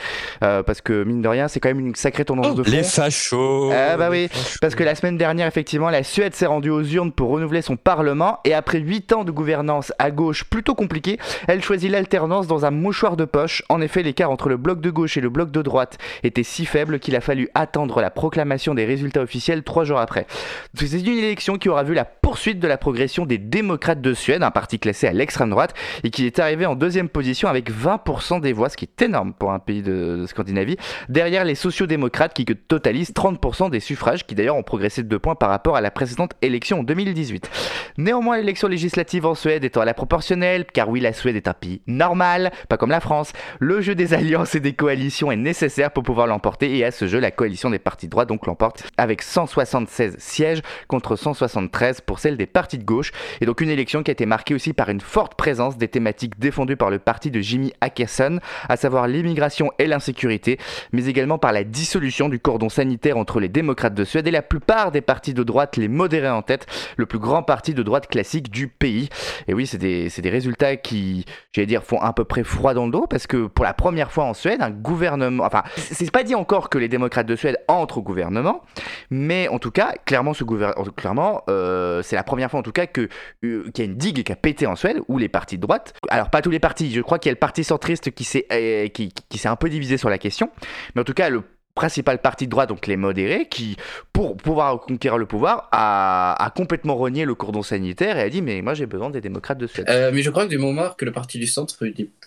euh, 0.44 0.62
parce 0.62 0.80
que, 0.82 1.02
mine 1.04 1.22
de 1.22 1.28
rien, 1.28 1.48
c'est 1.48 1.60
quand 1.60 1.70
même 1.70 1.80
une 1.80 1.94
sacrée 1.94 2.24
tendance 2.24 2.48
Oh, 2.50 2.54
de 2.54 2.62
fond. 2.62 2.70
les 2.70 2.82
fachos. 2.82 3.72
Ah, 3.72 3.96
bah 3.96 4.08
oui, 4.10 4.28
fachos. 4.30 4.58
Parce 4.60 4.74
que 4.74 4.84
la 4.84 4.94
semaine 4.94 5.16
dernière, 5.16 5.46
effectivement, 5.46 5.88
la 5.90 6.02
Suède 6.02 6.34
s'est 6.34 6.46
rendue 6.46 6.70
aux 6.70 6.82
urnes 6.82 7.12
pour 7.12 7.30
renouveler 7.30 7.62
son 7.62 7.76
parlement 7.76 8.38
et 8.44 8.52
après 8.54 8.78
8 8.80 9.12
ans 9.14 9.24
de 9.24 9.30
gouvernance 9.30 9.92
à 9.98 10.10
gauche 10.10 10.44
plutôt 10.44 10.74
compliquée, 10.74 11.18
elle 11.48 11.62
choisit 11.62 11.90
l'alternance 11.90 12.46
dans 12.46 12.64
un 12.66 12.70
mouchoir 12.70 13.16
de 13.16 13.24
poche. 13.24 13.62
En 13.70 13.80
effet, 13.80 14.02
l'écart 14.02 14.30
entre 14.30 14.48
le 14.50 14.56
bloc 14.58 14.80
de 14.80 14.90
gauche 14.90 15.16
et 15.16 15.20
le 15.20 15.30
bloc 15.30 15.50
de 15.50 15.62
droite 15.62 15.96
était 16.22 16.42
si 16.42 16.66
faible 16.66 16.98
qu'il 16.98 17.16
a 17.16 17.20
fallu 17.20 17.48
attendre 17.54 18.00
la 18.00 18.10
proclamation 18.10 18.74
des 18.74 18.84
résultats 18.90 19.22
officiels 19.22 19.62
trois 19.62 19.84
jours 19.84 19.98
après. 19.98 20.26
C'est 20.74 21.00
une 21.00 21.18
élection 21.18 21.58
qui 21.58 21.68
aura 21.68 21.82
vu 21.82 21.94
la 21.94 22.04
poursuite 22.04 22.60
de 22.60 22.68
la 22.68 22.78
progression 22.78 23.26
des 23.26 23.38
démocrates 23.38 24.00
de 24.00 24.14
Suède, 24.14 24.42
un 24.42 24.50
parti 24.50 24.78
classé 24.78 25.06
à 25.06 25.12
l'extrême 25.12 25.50
droite 25.50 25.74
et 26.04 26.10
qui 26.10 26.26
est 26.26 26.38
arrivé 26.38 26.66
en 26.66 26.74
deuxième 26.74 27.08
position 27.08 27.48
avec 27.48 27.70
20% 27.70 28.40
des 28.40 28.52
voix, 28.52 28.68
ce 28.68 28.76
qui 28.76 28.84
est 28.84 29.02
énorme 29.02 29.32
pour 29.32 29.52
un 29.52 29.58
pays 29.58 29.82
de, 29.82 30.24
Scandinavie 30.26 30.76
derrière 31.08 31.44
les 31.44 31.54
sociodémocrates 31.54 32.34
qui 32.34 32.44
totalisent 32.44 33.12
30% 33.12 33.70
des 33.70 33.80
suffrages, 33.80 34.26
qui 34.26 34.34
d'ailleurs 34.34 34.56
ont 34.56 34.62
progressé 34.62 35.02
de 35.02 35.08
2 35.08 35.18
points 35.18 35.34
par 35.34 35.48
rapport 35.48 35.76
à 35.76 35.80
la 35.80 35.90
précédente 35.90 36.32
élection 36.42 36.80
en 36.80 36.82
2018. 36.82 37.50
Néanmoins, 37.98 38.36
l'élection 38.36 38.68
législative 38.68 39.26
en 39.26 39.34
Suède 39.34 39.64
étant 39.64 39.80
à 39.80 39.84
la 39.84 39.94
proportionnelle, 39.94 40.64
car 40.66 40.88
oui, 40.88 41.00
la 41.00 41.12
Suède 41.12 41.36
est 41.36 41.48
un 41.48 41.52
pays 41.52 41.82
normal, 41.86 42.50
pas 42.68 42.76
comme 42.76 42.90
la 42.90 43.00
France, 43.00 43.32
le 43.58 43.80
jeu 43.80 43.94
des 43.94 44.14
alliances 44.14 44.54
et 44.54 44.60
des 44.60 44.72
coalitions 44.72 45.32
est 45.32 45.36
nécessaire 45.36 45.90
pour 45.90 46.02
pouvoir 46.02 46.26
l'emporter, 46.26 46.76
et 46.76 46.84
à 46.84 46.90
ce 46.90 47.06
jeu, 47.06 47.18
la 47.18 47.30
coalition 47.30 47.70
des 47.70 47.78
partis 47.78 48.06
de 48.06 48.10
droite 48.10 48.28
donc 48.28 48.46
l'emporte 48.46 48.79
avec 48.96 49.22
176 49.22 50.16
sièges 50.18 50.62
contre 50.88 51.16
173 51.16 52.00
pour 52.00 52.18
celle 52.18 52.36
des 52.36 52.46
partis 52.46 52.78
de 52.78 52.84
gauche, 52.84 53.12
et 53.40 53.46
donc 53.46 53.60
une 53.60 53.70
élection 53.70 54.02
qui 54.02 54.10
a 54.10 54.12
été 54.12 54.26
marquée 54.26 54.54
aussi 54.54 54.72
par 54.72 54.88
une 54.88 55.00
forte 55.00 55.34
présence 55.34 55.76
des 55.76 55.88
thématiques 55.88 56.38
défendues 56.38 56.76
par 56.76 56.90
le 56.90 56.98
parti 56.98 57.30
de 57.30 57.40
Jimmy 57.40 57.72
Åkesson, 57.84 58.40
à 58.68 58.76
savoir 58.76 59.06
l'immigration 59.06 59.70
et 59.78 59.86
l'insécurité, 59.86 60.58
mais 60.92 61.06
également 61.06 61.38
par 61.38 61.52
la 61.52 61.64
dissolution 61.64 62.28
du 62.28 62.38
cordon 62.38 62.68
sanitaire 62.68 63.16
entre 63.16 63.40
les 63.40 63.48
démocrates 63.48 63.94
de 63.94 64.04
Suède 64.04 64.26
et 64.26 64.30
la 64.30 64.42
plupart 64.42 64.92
des 64.92 65.00
partis 65.00 65.34
de 65.34 65.42
droite, 65.42 65.76
les 65.76 65.88
modérés 65.88 66.30
en 66.30 66.42
tête, 66.42 66.66
le 66.96 67.06
plus 67.06 67.18
grand 67.18 67.42
parti 67.42 67.74
de 67.74 67.82
droite 67.82 68.06
classique 68.08 68.50
du 68.50 68.68
pays. 68.68 69.08
Et 69.48 69.54
oui, 69.54 69.66
c'est 69.66 69.78
des, 69.78 70.08
des 70.08 70.30
résultats 70.30 70.76
qui, 70.76 71.24
j'allais 71.52 71.66
dire, 71.66 71.82
font 71.82 72.00
à 72.00 72.12
peu 72.12 72.24
près 72.24 72.44
froid 72.44 72.74
dans 72.74 72.86
le 72.86 72.92
dos, 72.92 73.06
parce 73.08 73.26
que 73.26 73.46
pour 73.46 73.64
la 73.64 73.74
première 73.74 74.12
fois 74.12 74.24
en 74.24 74.34
Suède, 74.34 74.62
un 74.62 74.70
gouvernement, 74.70 75.44
enfin, 75.44 75.62
c'est 75.76 76.10
pas 76.10 76.22
dit 76.22 76.34
encore 76.34 76.68
que 76.68 76.78
les 76.78 76.88
démocrates 76.88 77.26
de 77.26 77.36
Suède 77.36 77.58
entrent 77.68 77.98
au 77.98 78.02
gouvernement, 78.02 78.62
mais 79.10 79.48
en 79.48 79.58
tout 79.58 79.70
cas, 79.70 79.94
clairement, 80.04 80.34
ce 80.34 80.44
clairement, 80.44 81.42
euh, 81.48 82.02
c'est 82.02 82.16
la 82.16 82.22
première 82.22 82.50
fois 82.50 82.60
en 82.60 82.62
tout 82.62 82.72
cas 82.72 82.86
que 82.86 83.08
euh, 83.44 83.70
qu'il 83.72 83.84
y 83.84 83.88
a 83.88 83.90
une 83.90 83.96
digue 83.96 84.22
qui 84.22 84.32
a 84.32 84.36
pété 84.36 84.66
en 84.66 84.76
Suède, 84.76 85.00
où 85.08 85.18
les 85.18 85.28
partis 85.28 85.56
de 85.56 85.62
droite, 85.62 85.94
alors 86.08 86.30
pas 86.30 86.42
tous 86.42 86.50
les 86.50 86.60
partis, 86.60 86.90
je 86.92 87.00
crois 87.00 87.18
qu'il 87.18 87.28
y 87.28 87.32
a 87.32 87.34
le 87.34 87.38
parti 87.38 87.64
centriste 87.64 88.10
qui 88.12 88.24
s'est 88.24 88.46
euh, 88.52 88.88
qui 88.88 89.38
s'est 89.38 89.48
un 89.48 89.56
peu 89.56 89.68
divisé 89.68 89.96
sur 89.96 90.10
la 90.10 90.18
question, 90.18 90.50
mais 90.94 91.02
en 91.02 91.04
tout 91.04 91.14
cas 91.14 91.28
le 91.30 91.42
principal 91.80 92.18
parti 92.18 92.44
de 92.44 92.50
droite, 92.50 92.68
donc 92.68 92.86
les 92.86 92.98
modérés, 92.98 93.46
qui, 93.48 93.76
pour 94.12 94.36
pouvoir 94.36 94.80
conquérir 94.80 95.16
le 95.16 95.24
pouvoir, 95.24 95.68
a, 95.72 96.36
a 96.44 96.50
complètement 96.50 96.94
renié 96.94 97.24
le 97.24 97.34
cordon 97.34 97.62
sanitaire 97.62 98.18
et 98.18 98.22
a 98.22 98.28
dit 98.28 98.42
mais 98.42 98.60
moi 98.60 98.74
j'ai 98.74 98.84
besoin 98.84 99.08
des 99.08 99.22
démocrates 99.22 99.56
de 99.56 99.66
Suède. 99.66 99.86
Euh, 99.88 100.10
mais 100.12 100.20
je 100.20 100.28
crois 100.28 100.44
que 100.44 100.50
du 100.50 100.58
mémoire 100.58 100.96
que 100.96 101.06
le 101.06 101.12
parti 101.12 101.38
du 101.38 101.46
centre 101.46 101.74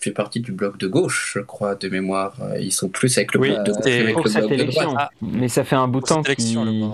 fait 0.02 0.12
partie 0.12 0.40
du 0.40 0.52
bloc 0.54 0.78
de 0.80 0.88
gauche, 0.88 1.34
je 1.36 1.40
crois, 1.42 1.76
de 1.76 1.88
mémoire. 1.88 2.34
Euh, 2.42 2.58
Ils 2.60 2.72
sont 2.72 2.90
plus 2.90 3.16
avec 3.20 3.36
le 3.36 3.40
Oui, 3.42 3.50
bloc 3.52 3.66
de 3.68 3.72
gauche 3.74 4.14
Pour 4.14 4.24
le 4.24 4.30
cette 4.32 4.40
bloc 4.48 4.50
de 4.58 4.64
élection. 4.64 4.84
droite. 4.90 5.10
Ah. 5.12 5.16
Mais 5.22 5.48
ça 5.50 5.64
fait 5.64 5.76
un 5.76 5.88
bout 5.88 6.02
de 6.02 6.06
temps 6.08 6.22
le- 6.28 6.86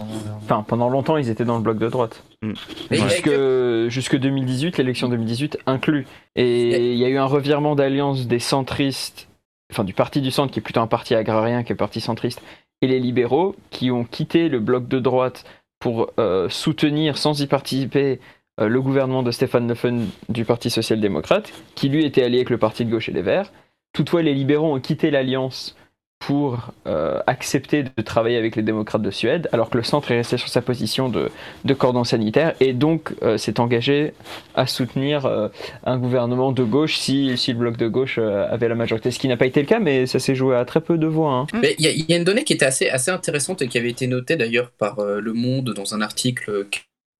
Enfin, 0.43 0.65
pendant 0.67 0.89
longtemps, 0.89 1.15
ils 1.15 1.29
étaient 1.29 1.45
dans 1.45 1.55
le 1.55 1.63
bloc 1.63 1.77
de 1.77 1.87
droite. 1.87 2.23
Mais 2.41 2.97
Jusque, 2.97 3.27
avec- 3.27 3.89
jusque 3.89 4.17
2018, 4.17 4.77
l'élection 4.77 5.07
2018 5.07 5.57
inclus. 5.65 6.05
Et 6.35 6.91
il 6.91 6.97
y 6.97 7.05
a 7.05 7.07
eu 7.09 7.17
un 7.17 7.25
revirement 7.25 7.75
d'alliance 7.75 8.27
des 8.27 8.39
centristes, 8.39 9.28
enfin 9.71 9.83
du 9.83 9.93
parti 9.93 10.21
du 10.21 10.31
centre 10.31 10.51
qui 10.51 10.59
est 10.59 10.63
plutôt 10.63 10.81
un 10.81 10.87
parti 10.87 11.15
agrarien 11.15 11.63
qui 11.63 11.73
est 11.73 11.75
parti 11.75 12.01
centriste, 12.01 12.41
et 12.81 12.87
les 12.87 12.99
libéraux 12.99 13.55
qui 13.71 13.91
ont 13.91 14.03
quitté 14.03 14.49
le 14.49 14.59
bloc 14.59 14.87
de 14.87 14.99
droite 14.99 15.45
pour 15.79 16.11
euh, 16.19 16.49
soutenir 16.49 17.17
sans 17.17 17.39
y 17.41 17.47
participer 17.47 18.19
euh, 18.59 18.67
le 18.67 18.81
gouvernement 18.81 19.23
de 19.23 19.31
Stéphane 19.31 19.67
Neufen 19.67 20.07
du 20.27 20.45
Parti 20.45 20.69
social-démocrate, 20.69 21.51
qui 21.75 21.89
lui 21.89 22.05
était 22.05 22.23
allié 22.23 22.37
avec 22.37 22.49
le 22.49 22.57
parti 22.57 22.85
de 22.85 22.91
gauche 22.91 23.09
et 23.09 23.13
les 23.13 23.21
Verts. 23.21 23.51
Toutefois, 23.93 24.21
les 24.21 24.33
libéraux 24.33 24.73
ont 24.73 24.79
quitté 24.79 25.11
l'alliance 25.11 25.75
pour 26.19 26.71
euh, 26.85 27.19
accepter 27.27 27.83
de 27.83 28.01
travailler 28.03 28.37
avec 28.37 28.55
les 28.55 28.61
démocrates 28.61 29.01
de 29.01 29.09
Suède, 29.09 29.47
alors 29.53 29.69
que 29.69 29.77
le 29.77 29.83
centre 29.83 30.11
est 30.11 30.17
resté 30.17 30.37
sur 30.37 30.49
sa 30.49 30.61
position 30.61 31.09
de, 31.09 31.29
de 31.65 31.73
cordon 31.73 32.03
sanitaire 32.03 32.53
et 32.59 32.73
donc 32.73 33.13
euh, 33.23 33.37
s'est 33.37 33.59
engagé 33.59 34.13
à 34.53 34.67
soutenir 34.67 35.25
euh, 35.25 35.47
un 35.85 35.97
gouvernement 35.97 36.51
de 36.51 36.63
gauche 36.63 36.97
si, 36.97 37.37
si 37.37 37.53
le 37.53 37.59
bloc 37.59 37.77
de 37.77 37.87
gauche 37.87 38.17
euh, 38.19 38.45
avait 38.51 38.67
la 38.67 38.75
majorité, 38.75 39.11
ce 39.11 39.17
qui 39.19 39.27
n'a 39.27 39.37
pas 39.37 39.45
été 39.45 39.61
le 39.61 39.65
cas, 39.65 39.79
mais 39.79 40.05
ça 40.05 40.19
s'est 40.19 40.35
joué 40.35 40.55
à 40.55 40.65
très 40.65 40.81
peu 40.81 40.97
de 40.97 41.07
voix. 41.07 41.31
hein. 41.33 41.47
Il 41.79 41.85
y, 41.85 42.11
y 42.11 42.13
a 42.13 42.17
une 42.17 42.25
donnée 42.25 42.43
qui 42.43 42.53
était 42.53 42.65
assez, 42.65 42.89
assez 42.89 43.11
intéressante 43.11 43.61
et 43.61 43.67
qui 43.67 43.77
avait 43.77 43.89
été 43.89 44.05
notée 44.07 44.35
d'ailleurs 44.35 44.71
par 44.71 44.99
euh, 44.99 45.19
Le 45.21 45.33
Monde 45.33 45.73
dans 45.73 45.95
un 45.95 46.01
article 46.01 46.65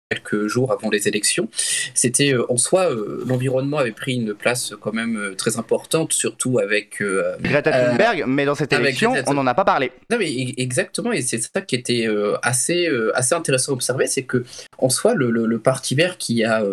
quelques 0.10 0.48
jours 0.48 0.72
avant 0.72 0.90
les 0.90 1.08
élections. 1.08 1.50
C'était 1.94 2.34
en 2.50 2.58
soi, 2.58 2.90
l'environnement 3.28 3.78
avait 3.78 3.92
pris 3.92 4.16
une 4.16 4.34
place 4.34 4.74
quand 4.82 4.92
même 4.92 5.36
très 5.38 5.58
importante, 5.58 6.14
surtout 6.14 6.58
avec 6.58 7.04
Greta 7.42 7.72
Thunberg, 7.72 8.24
mais 8.28 8.46
dans 8.46 8.56
cette 8.56 8.74
élection, 8.74 9.14
on 9.28 9.36
n'en 9.36 9.46
a 9.46 9.54
pas 9.54 9.66
parlé. 9.66 9.92
Non, 10.10 10.18
mais 10.18 10.30
e-, 10.30 10.60
exactement, 10.60 11.12
et 11.12 11.22
c'est 11.22 11.40
ça 11.42 11.62
qui 11.62 11.76
était 11.76 12.08
assez, 12.42 12.90
assez 13.14 13.36
intéressant 13.36 13.74
à 13.74 13.76
observer, 13.76 14.08
c'est 14.08 14.24
que 14.24 14.44
en 14.80 14.90
soi, 14.90 15.14
le, 15.14 15.30
le, 15.30 15.60
Parti 15.60 15.94
vert 15.94 16.18
qui 16.18 16.44
a 16.44 16.64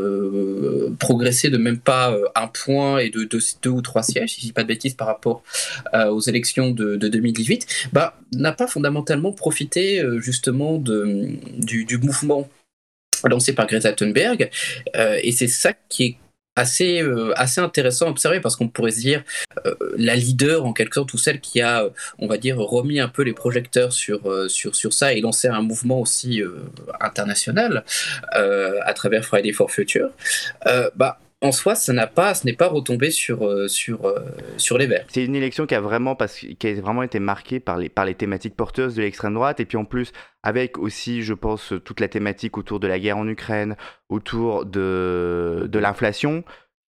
progressé 0.99 1.50
de 1.50 1.59
même 1.59 1.78
pas 1.78 2.16
un 2.35 2.47
point 2.47 2.99
et 2.99 3.11
de 3.11 3.25
deux, 3.25 3.40
deux 3.62 3.71
ou 3.71 3.83
trois 3.83 4.02
sièges, 4.02 4.31
si 4.31 4.40
je 4.40 4.47
dis 4.47 4.52
pas 4.52 4.62
de 4.62 4.69
bêtises, 4.69 4.95
par 4.95 5.09
rapport 5.09 5.43
aux 5.93 6.21
élections 6.21 6.71
de, 6.71 6.97
de 6.97 7.09
2018, 7.09 7.90
bah, 7.93 8.16
n'a 8.33 8.52
pas 8.52 8.66
fondamentalement 8.66 9.33
profité 9.33 10.02
justement 10.21 10.78
de, 10.78 11.28
du, 11.59 11.85
du 11.85 11.99
mouvement 11.99 12.49
lancé 13.28 13.54
par 13.54 13.66
Greta 13.66 13.92
Thunberg. 13.92 14.50
Euh, 14.97 15.18
et 15.23 15.33
c'est 15.33 15.49
ça 15.49 15.73
qui 15.88 16.04
est 16.04 16.16
assez, 16.59 17.02
euh, 17.02 17.33
assez 17.37 17.61
intéressant 17.61 18.06
à 18.06 18.11
observer 18.11 18.40
parce 18.40 18.56
qu'on 18.56 18.68
pourrait 18.68 18.90
se 18.90 19.00
dire 19.00 19.23
euh, 19.66 19.75
la 19.99 20.16
leader 20.16 20.64
en 20.64 20.73
quelque 20.73 20.95
sorte 20.95 21.12
ou 21.12 21.18
celle 21.18 21.40
qui 21.40 21.61
a 21.61 21.90
on 22.18 22.26
va 22.26 22.38
dire 22.38 22.56
remis 22.56 22.99
un 22.99 23.09
peu 23.09 23.23
les 23.23 23.35
projecteurs 23.35 23.92
sur, 23.92 24.49
sur, 24.49 24.75
sur 24.75 24.95
ça 24.95 25.12
et 25.12 25.21
lancé 25.21 25.49
un 25.49 25.61
mouvement 25.61 26.00
aussi 26.00 26.42
international 26.99 27.85
à 28.33 28.95
travers 28.95 29.23
Friday 29.23 29.52
for 29.52 29.71
Future 29.71 30.09
bah 30.95 31.18
en 31.43 31.52
soi, 31.52 31.75
ça 31.75 31.93
n'a 31.93 32.07
pas, 32.07 32.35
ce 32.35 32.47
n'est 32.47 32.55
pas 32.55 32.66
retombé 32.66 33.11
sur, 33.11 33.47
euh, 33.47 33.69
sur, 33.69 34.07
euh, 34.07 34.21
sur 34.57 34.78
les 34.78 34.87
Verts. 34.87 35.05
C'est 35.09 35.25
une 35.25 35.37
élection 35.37 35.66
qui 35.66 35.75
a 35.75 35.81
vraiment, 35.81 36.16
été 37.02 37.21
marquée 37.21 37.61
par 37.61 37.76
les, 37.78 38.14
thématiques 38.14 38.57
porteuses 38.57 38.95
de 38.95 39.02
l'extrême 39.02 39.35
droite, 39.35 39.61
et 39.61 39.66
puis 39.66 39.76
en 39.76 39.85
plus, 39.85 40.12
avec 40.43 40.78
aussi, 40.78 41.23
je 41.23 41.35
pense, 41.35 41.75
toute 41.85 42.00
la 42.00 42.09
thématique 42.09 42.57
autour 42.57 42.81
de 42.81 42.87
la 42.87 42.99
guerre 42.99 43.19
en 43.19 43.28
Ukraine, 43.28 43.76
autour 44.09 44.64
de 44.64 45.78
l'inflation 45.78 46.43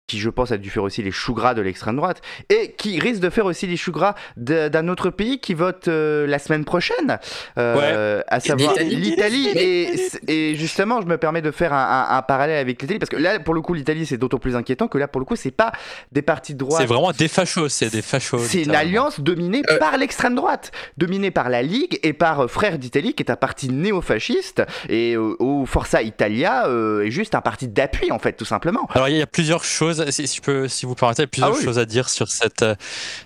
qui 0.06 0.18
je 0.20 0.30
pense 0.30 0.52
a 0.52 0.56
dû 0.56 0.70
faire 0.70 0.84
aussi 0.84 1.02
les 1.02 1.10
choux 1.10 1.34
gras 1.34 1.54
de 1.54 1.62
l'extrême 1.62 1.96
droite, 1.96 2.22
et 2.48 2.72
qui 2.72 3.00
risque 3.00 3.20
de 3.20 3.30
faire 3.30 3.44
aussi 3.44 3.66
les 3.66 3.76
choux 3.76 3.92
gras 3.92 4.14
d'un 4.36 4.88
autre 4.88 5.10
pays 5.10 5.40
qui 5.40 5.54
vote 5.54 5.88
euh, 5.88 6.26
la 6.26 6.38
semaine 6.38 6.64
prochaine, 6.64 7.18
euh, 7.58 8.22
à 8.28 8.40
savoir 8.40 8.74
l'Italie. 8.78 9.48
Et, 9.48 9.94
et, 10.28 10.54
justement, 10.54 11.00
je 11.00 11.06
me 11.06 11.18
permets 11.18 11.42
de 11.42 11.50
faire 11.50 11.72
un, 11.72 12.22
parallèle 12.22 12.58
avec 12.58 12.80
l'Italie, 12.80 12.98
parce 12.98 13.10
que 13.10 13.16
là, 13.16 13.40
pour 13.40 13.54
le 13.54 13.60
coup, 13.60 13.74
l'Italie, 13.74 14.06
c'est 14.06 14.16
d'autant 14.16 14.38
plus 14.38 14.56
inquiétant 14.56 14.88
que 14.88 14.98
là, 14.98 15.08
pour 15.08 15.20
le 15.20 15.24
coup, 15.24 15.36
c'est 15.36 15.50
pas 15.50 15.72
des 16.12 16.22
partis 16.22 16.54
de 16.54 16.58
droite. 16.58 16.80
C'est 16.80 16.86
vraiment 16.86 17.12
des 17.12 17.28
fachos, 17.28 17.68
c'est 17.68 17.90
des 17.90 18.02
fachos. 18.02 18.38
C'est 18.38 18.62
une 18.62 18.74
alliance 18.74 19.20
dominée 19.20 19.62
euh. 19.70 19.78
par 19.78 19.96
l'extrême 19.96 20.34
droite, 20.34 20.70
dominée 20.96 21.30
par 21.30 21.48
la 21.48 21.62
Ligue 21.62 21.98
et 22.02 22.12
par 22.12 22.48
Frères 22.48 22.78
d'Italie, 22.78 23.14
qui 23.14 23.22
est 23.22 23.30
un 23.30 23.36
parti 23.36 23.70
néo-fasciste, 23.70 24.62
et 24.88 25.16
où 25.16 25.66
Forza 25.66 26.02
Italia 26.02 26.68
est 26.68 27.10
juste 27.10 27.34
un 27.34 27.40
parti 27.40 27.66
d'appui, 27.66 28.12
en 28.12 28.20
fait, 28.20 28.34
tout 28.34 28.44
simplement. 28.44 28.88
Alors, 28.94 29.08
il 29.08 29.16
y 29.16 29.22
a 29.22 29.26
plusieurs 29.26 29.64
choses 29.64 29.95
si, 30.10 30.26
si, 30.26 30.40
peux, 30.40 30.68
si 30.68 30.86
vous 30.86 30.94
permettez, 30.94 31.22
il 31.22 31.24
y 31.24 31.26
a 31.26 31.28
plusieurs 31.28 31.56
ah 31.56 31.62
choses 31.62 31.78
à 31.78 31.84
dire 31.84 32.08
sur 32.08 32.28
cette, 32.28 32.62
euh, 32.62 32.74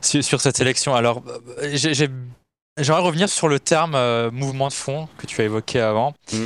sur, 0.00 0.40
cette 0.40 0.60
élection. 0.60 0.94
Alors, 0.94 1.22
euh, 1.62 1.76
j'aimerais 1.76 3.02
revenir 3.02 3.28
sur 3.28 3.48
le 3.48 3.60
terme 3.60 3.94
euh, 3.94 4.30
mouvement 4.30 4.68
de 4.68 4.72
fond 4.72 5.08
que 5.18 5.26
tu 5.26 5.40
as 5.40 5.44
évoqué 5.44 5.80
avant. 5.80 6.14
Mm. 6.32 6.44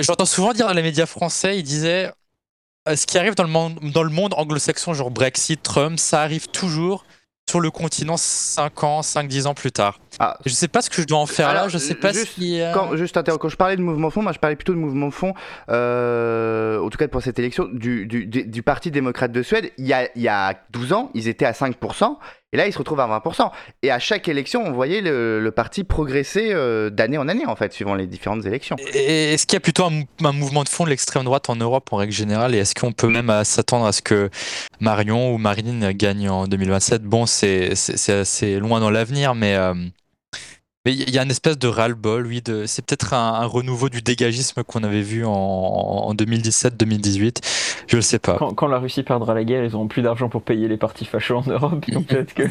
J'entends 0.00 0.24
souvent 0.24 0.52
dire 0.52 0.66
dans 0.66 0.72
les 0.72 0.82
médias 0.82 1.06
français, 1.06 1.58
ils 1.58 1.62
disaient 1.62 2.10
ce 2.88 3.04
qui 3.06 3.18
arrive 3.18 3.34
dans 3.34 3.44
le 3.44 3.50
monde, 3.50 3.78
dans 3.92 4.02
le 4.02 4.10
monde 4.10 4.32
anglo-saxon, 4.34 4.94
genre 4.94 5.10
Brexit, 5.10 5.62
Trump, 5.62 5.98
ça 5.98 6.22
arrive 6.22 6.48
toujours 6.48 7.04
sur 7.50 7.60
le 7.60 7.70
continent 7.70 8.16
5 8.16 8.84
ans, 8.84 9.00
5-10 9.00 9.46
ans 9.46 9.54
plus 9.54 9.72
tard. 9.72 9.98
Ah. 10.20 10.38
Je 10.46 10.52
sais 10.52 10.68
pas 10.68 10.82
ce 10.82 10.90
que 10.90 11.02
je 11.02 11.06
dois 11.06 11.18
en 11.18 11.26
faire 11.26 11.52
là, 11.52 11.68
je 11.68 11.78
sais 11.78 11.94
pas 11.94 12.12
juste, 12.12 12.34
si. 12.34 12.60
Quand, 12.72 12.96
juste 12.96 13.18
quand 13.38 13.48
je 13.48 13.56
parlais 13.56 13.76
de 13.76 13.82
mouvement 13.82 14.10
fond, 14.10 14.22
moi 14.22 14.32
je 14.32 14.38
parlais 14.38 14.56
plutôt 14.56 14.72
de 14.72 14.78
mouvement 14.78 15.10
fond, 15.10 15.34
euh, 15.68 16.78
en 16.78 16.88
tout 16.90 16.98
cas 16.98 17.08
pour 17.08 17.22
cette 17.22 17.38
élection, 17.38 17.68
du, 17.72 18.06
du, 18.06 18.26
du, 18.26 18.62
Parti 18.62 18.90
démocrate 18.90 19.32
de 19.32 19.42
Suède. 19.42 19.72
Il 19.78 19.86
y, 19.86 19.92
a, 19.92 20.08
il 20.14 20.22
y 20.22 20.28
a 20.28 20.54
12 20.70 20.92
ans, 20.92 21.10
ils 21.14 21.26
étaient 21.28 21.46
à 21.46 21.52
5%. 21.52 22.18
Et 22.52 22.56
là, 22.56 22.66
il 22.66 22.72
se 22.72 22.78
retrouve 22.78 22.98
à 22.98 23.06
20%. 23.06 23.48
Et 23.82 23.92
à 23.92 24.00
chaque 24.00 24.26
élection, 24.26 24.64
on 24.64 24.72
voyait 24.72 25.00
le, 25.00 25.50
parti 25.54 25.84
progresser 25.84 26.50
euh, 26.52 26.90
d'année 26.90 27.16
en 27.16 27.28
année, 27.28 27.46
en 27.46 27.54
fait, 27.54 27.72
suivant 27.72 27.94
les 27.94 28.08
différentes 28.08 28.44
élections. 28.44 28.74
Et 28.92 29.34
est-ce 29.34 29.46
qu'il 29.46 29.54
y 29.54 29.58
a 29.58 29.60
plutôt 29.60 29.84
un, 29.84 30.32
mouvement 30.32 30.64
de 30.64 30.68
fond 30.68 30.84
de 30.84 30.90
l'extrême 30.90 31.22
droite 31.22 31.48
en 31.48 31.54
Europe, 31.54 31.92
en 31.92 31.96
règle 31.96 32.12
générale? 32.12 32.56
Et 32.56 32.58
est-ce 32.58 32.74
qu'on 32.74 32.90
peut 32.90 33.08
même 33.08 33.30
euh, 33.30 33.44
s'attendre 33.44 33.86
à 33.86 33.92
ce 33.92 34.02
que 34.02 34.30
Marion 34.80 35.32
ou 35.32 35.38
Marine 35.38 35.92
gagne 35.92 36.28
en 36.28 36.48
2027 36.48 37.04
Bon, 37.04 37.24
c'est 37.26 37.72
assez 38.08 38.58
loin 38.58 38.80
dans 38.80 38.90
l'avenir, 38.90 39.36
mais 39.36 39.54
euh, 39.54 39.74
mais 40.86 40.94
il 40.94 41.10
y 41.10 41.18
a 41.18 41.22
une 41.22 41.30
espèce 41.30 41.58
de 41.58 41.68
ras-le-bol, 41.68 42.26
oui. 42.26 42.40
De... 42.40 42.64
C'est 42.66 42.84
peut-être 42.84 43.12
un, 43.12 43.44
renouveau 43.44 43.88
du 43.90 44.00
dégagisme 44.00 44.62
qu'on 44.62 44.82
avait 44.82 45.02
vu 45.02 45.26
en, 45.26 45.30
en 45.30 46.14
2017-2018. 46.14 47.84
Je 47.86 47.96
ne 47.96 48.00
sais 48.00 48.18
pas. 48.18 48.38
Quand, 48.56 48.66
la 48.68 48.78
Russie 48.78 49.02
perdra 49.02 49.34
la 49.34 49.44
guerre, 49.44 49.64
ils 49.64 49.72
n'auront 49.72 49.88
plus 49.88 50.00
d'argent 50.00 50.28
pour 50.28 50.42
payer 50.42 50.68
les 50.68 50.76
partis 50.76 51.04
fachos 51.04 51.36
en 51.36 51.50
Europe. 51.50 51.84
peut-être 52.08 52.32
que, 52.32 52.44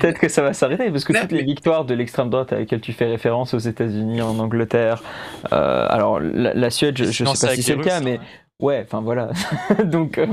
peut 0.00 0.12
que 0.12 0.28
ça 0.28 0.42
va 0.42 0.52
s'arrêter. 0.52 0.90
Parce 0.90 1.04
que 1.04 1.18
toutes 1.18 1.32
les 1.32 1.44
victoires 1.44 1.84
de 1.84 1.94
l'extrême 1.94 2.30
droite 2.30 2.52
à 2.52 2.58
laquelle 2.58 2.80
tu 2.80 2.92
fais 2.92 3.06
référence 3.06 3.54
aux 3.54 3.58
États-Unis, 3.58 4.20
en 4.22 4.38
Angleterre, 4.38 5.02
euh, 5.52 5.86
alors 5.88 6.20
la, 6.20 6.70
Suède, 6.70 6.96
je 6.96 7.04
ne 7.04 7.28
sais 7.28 7.46
pas 7.46 7.54
si 7.54 7.62
c'est 7.62 7.76
le 7.76 7.84
cas, 7.84 8.00
mais 8.00 8.20
Ouais, 8.60 8.82
enfin 8.86 9.00
voilà. 9.00 9.30
Donc 9.84 10.18
euh, 10.18 10.26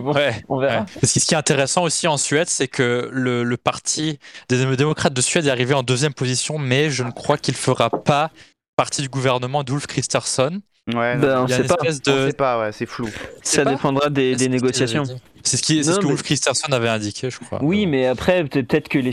on 0.47 0.59
verra. 0.59 0.85
ce 1.03 1.19
qui 1.19 1.33
est 1.33 1.37
intéressant 1.37 1.83
aussi 1.83 2.07
en 2.07 2.17
Suède, 2.17 2.47
c'est 2.47 2.67
que 2.67 3.09
le, 3.11 3.57
parti 3.57 4.19
des 4.47 4.63
démocrates 4.75 5.13
de 5.13 5.21
Suède 5.21 5.45
est 5.45 5.49
arrivé 5.49 5.73
en 5.73 5.83
deuxième 5.83 6.13
position, 6.13 6.57
mais 6.57 6.89
je 6.89 7.03
ne 7.03 7.11
crois 7.11 7.37
qu'il 7.37 7.55
fera 7.55 7.89
pas 7.89 8.31
partie 8.75 9.01
du 9.01 9.09
gouvernement 9.09 9.63
d'Ulf 9.63 9.87
Kristersson. 9.87 10.61
Ouais, 10.87 11.15
ben, 11.17 11.43
on, 11.43 11.47
sait 11.47 11.63
pas. 11.63 11.77
sait 11.91 12.33
pas, 12.33 12.59
ouais, 12.59 12.71
c'est 12.71 12.87
flou. 12.87 13.09
Ça 13.43 13.63
dépendra 13.65 14.09
des, 14.09 14.35
négociations. 14.49 15.03
C'est 15.43 15.57
ce, 15.57 15.63
qui, 15.63 15.83
ce 15.83 15.99
que 15.99 16.07
Ulf 16.07 16.23
Kristersson 16.23 16.71
avait 16.71 16.89
indiqué, 16.89 17.29
je 17.29 17.39
crois. 17.39 17.59
Oui, 17.61 17.85
mais 17.85 18.05
après, 18.05 18.43
peut-être 18.43 18.89
que 18.89 18.99
les, 18.99 19.11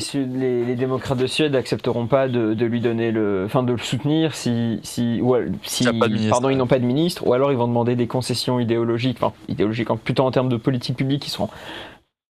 les, 0.65 0.77
démocrates 0.77 1.19
de 1.19 1.27
Suède 1.27 1.53
n'accepteront 1.53 2.07
pas 2.07 2.29
de, 2.29 2.55
de, 2.55 2.67
lui 2.67 2.81
donner 2.81 3.11
le, 3.11 3.45
enfin, 3.47 3.63
de 3.63 3.73
le 3.73 3.79
soutenir 3.79 4.35
si, 4.35 4.81
si, 4.83 5.21
ou, 5.23 5.37
si 5.63 5.85
pardon, 6.29 6.51
ils 6.51 6.57
n'ont 6.57 6.67
pas 6.67 6.79
de 6.79 6.85
ministre, 6.85 7.27
ou 7.27 7.33
alors 7.33 7.53
ils 7.53 7.59
vont 7.59 7.69
demander 7.69 7.97
des 7.97 8.07
concessions 8.07 8.61
idéologiques, 8.61 9.19
enfin, 9.21 9.35
idéologiques, 9.49 9.89
plutôt 10.05 10.25
en 10.25 10.31
termes 10.31 10.49
de 10.49 10.57
politique 10.57 10.97
publique, 10.97 11.23
qui 11.23 11.31
seront 11.31 11.49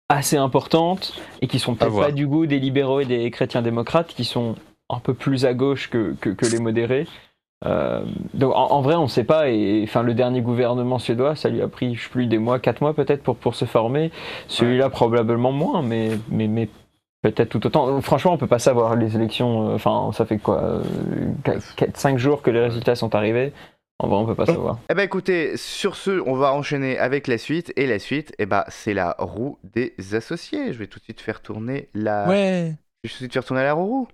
assez 0.09 0.37
importantes 0.37 1.13
et 1.41 1.47
qui 1.47 1.59
sont 1.59 1.75
peut-être 1.75 1.99
pas 1.99 2.11
du 2.11 2.27
goût 2.27 2.45
des 2.45 2.59
libéraux 2.59 2.99
et 2.99 3.05
des 3.05 3.29
chrétiens 3.31 3.61
démocrates, 3.61 4.07
qui 4.07 4.25
sont 4.25 4.55
un 4.89 4.99
peu 4.99 5.13
plus 5.13 5.45
à 5.45 5.53
gauche 5.53 5.89
que, 5.89 6.15
que, 6.19 6.29
que 6.29 6.45
les 6.45 6.59
modérés. 6.59 7.07
Euh, 7.65 8.01
donc 8.33 8.53
en, 8.55 8.81
vrai, 8.81 8.95
on 8.95 9.03
ne 9.03 9.07
sait 9.07 9.23
pas. 9.23 9.49
Et 9.49 9.83
enfin, 9.83 10.03
le 10.03 10.13
dernier 10.13 10.41
gouvernement 10.41 10.99
suédois, 10.99 11.35
ça 11.35 11.49
lui 11.49 11.61
a 11.61 11.67
pris, 11.67 11.95
je 11.95 12.03
sais 12.03 12.09
plus, 12.09 12.27
des 12.27 12.37
mois, 12.37 12.59
quatre 12.59 12.81
mois 12.81 12.93
peut-être 12.93 13.23
pour, 13.23 13.35
pour 13.35 13.55
se 13.55 13.65
former. 13.65 14.11
Celui-là, 14.47 14.89
probablement 14.89 15.51
moins, 15.51 15.81
mais, 15.81 16.11
mais, 16.29 16.47
mais 16.47 16.69
peut-être 17.21 17.49
tout 17.49 17.65
autant. 17.65 18.01
Franchement, 18.01 18.33
on 18.33 18.37
peut 18.37 18.47
pas 18.47 18.59
savoir. 18.59 18.95
Les 18.95 19.15
élections, 19.15 19.69
euh, 19.69 19.75
enfin, 19.75 20.11
ça 20.13 20.25
fait 20.25 20.37
quoi 20.37 20.81
5 21.93 22.15
euh, 22.15 22.17
jours 22.17 22.41
que 22.41 22.51
les 22.51 22.59
résultats 22.59 22.95
sont 22.95 23.15
arrivés. 23.15 23.53
En 23.99 24.07
vrai, 24.07 24.17
on 24.17 24.25
peut 24.25 24.35
pas 24.35 24.45
savoir. 24.45 24.79
Eh 24.89 24.95
ben 24.95 25.03
écoutez, 25.03 25.55
sur 25.55 25.95
ce, 25.95 26.21
on 26.25 26.35
va 26.35 26.51
enchaîner 26.53 26.97
avec 26.97 27.27
la 27.27 27.37
suite. 27.37 27.71
Et 27.77 27.87
la 27.87 27.99
suite, 27.99 28.33
eh 28.37 28.45
ben, 28.45 28.65
c'est 28.67 28.93
la 28.93 29.15
roue 29.17 29.57
des 29.63 29.93
associés. 30.13 30.73
Je 30.73 30.79
vais 30.79 30.87
tout 30.87 30.99
de 30.99 31.03
suite 31.05 31.21
faire 31.21 31.41
tourner 31.41 31.87
la. 31.93 32.27
Ouais. 32.27 32.73
Je 33.03 33.09
vais 33.09 33.13
tout 33.13 33.13
de 33.13 33.17
suite 33.19 33.33
faire 33.33 33.45
tourner 33.45 33.63
la 33.63 33.73
roue. 33.73 34.07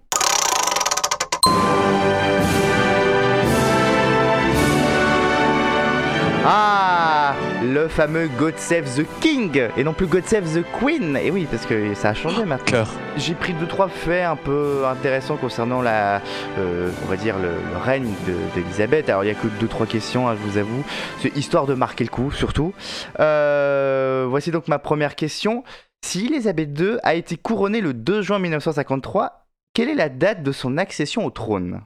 Ah 6.45 7.35
Le 7.63 7.87
fameux 7.87 8.29
God 8.37 8.57
Save 8.57 8.85
the 8.95 9.05
King 9.19 9.61
et 9.75 9.83
non 9.83 9.93
plus 9.93 10.07
God 10.07 10.25
Save 10.25 10.45
the 10.45 10.63
Queen. 10.79 11.17
Et 11.17 11.31
oui, 11.31 11.47
parce 11.49 11.65
que 11.65 11.93
ça 11.93 12.09
a 12.09 12.13
changé 12.13 12.45
maintenant. 12.45 12.85
J'ai 13.17 13.33
pris 13.33 13.53
deux 13.53 13.67
trois 13.67 13.89
faits 13.89 14.25
un 14.25 14.35
peu 14.35 14.85
intéressants 14.85 15.37
concernant 15.37 15.81
la, 15.81 16.21
euh, 16.57 16.91
on 17.03 17.09
va 17.09 17.17
dire 17.17 17.35
le, 17.37 17.51
règne 17.83 18.13
d'Elisabeth. 18.55 19.09
Alors 19.09 19.23
il 19.23 19.27
y 19.27 19.31
a 19.31 19.35
que 19.35 19.47
deux 19.59 19.67
trois 19.67 19.85
questions, 19.85 20.27
hein, 20.27 20.35
je 20.35 20.49
vous 20.49 20.57
avoue. 20.57 20.83
C'est 21.21 21.35
histoire 21.35 21.65
de 21.65 21.73
marquer 21.73 22.05
le 22.05 22.09
coup 22.09 22.31
surtout. 22.31 22.73
Euh, 23.19 24.25
voici 24.29 24.51
donc 24.51 24.67
ma 24.67 24.79
première 24.79 25.15
question. 25.15 25.63
Si 26.05 26.25
Elisabeth 26.27 26.79
II 26.79 26.97
a 27.03 27.15
été 27.15 27.35
couronnée 27.35 27.81
le 27.81 27.93
2 27.93 28.21
juin 28.21 28.39
1953, 28.39 29.45
quelle 29.73 29.89
est 29.89 29.95
la 29.95 30.09
date 30.09 30.41
de 30.41 30.51
son 30.51 30.77
accession 30.77 31.25
au 31.25 31.29
trône? 31.29 31.81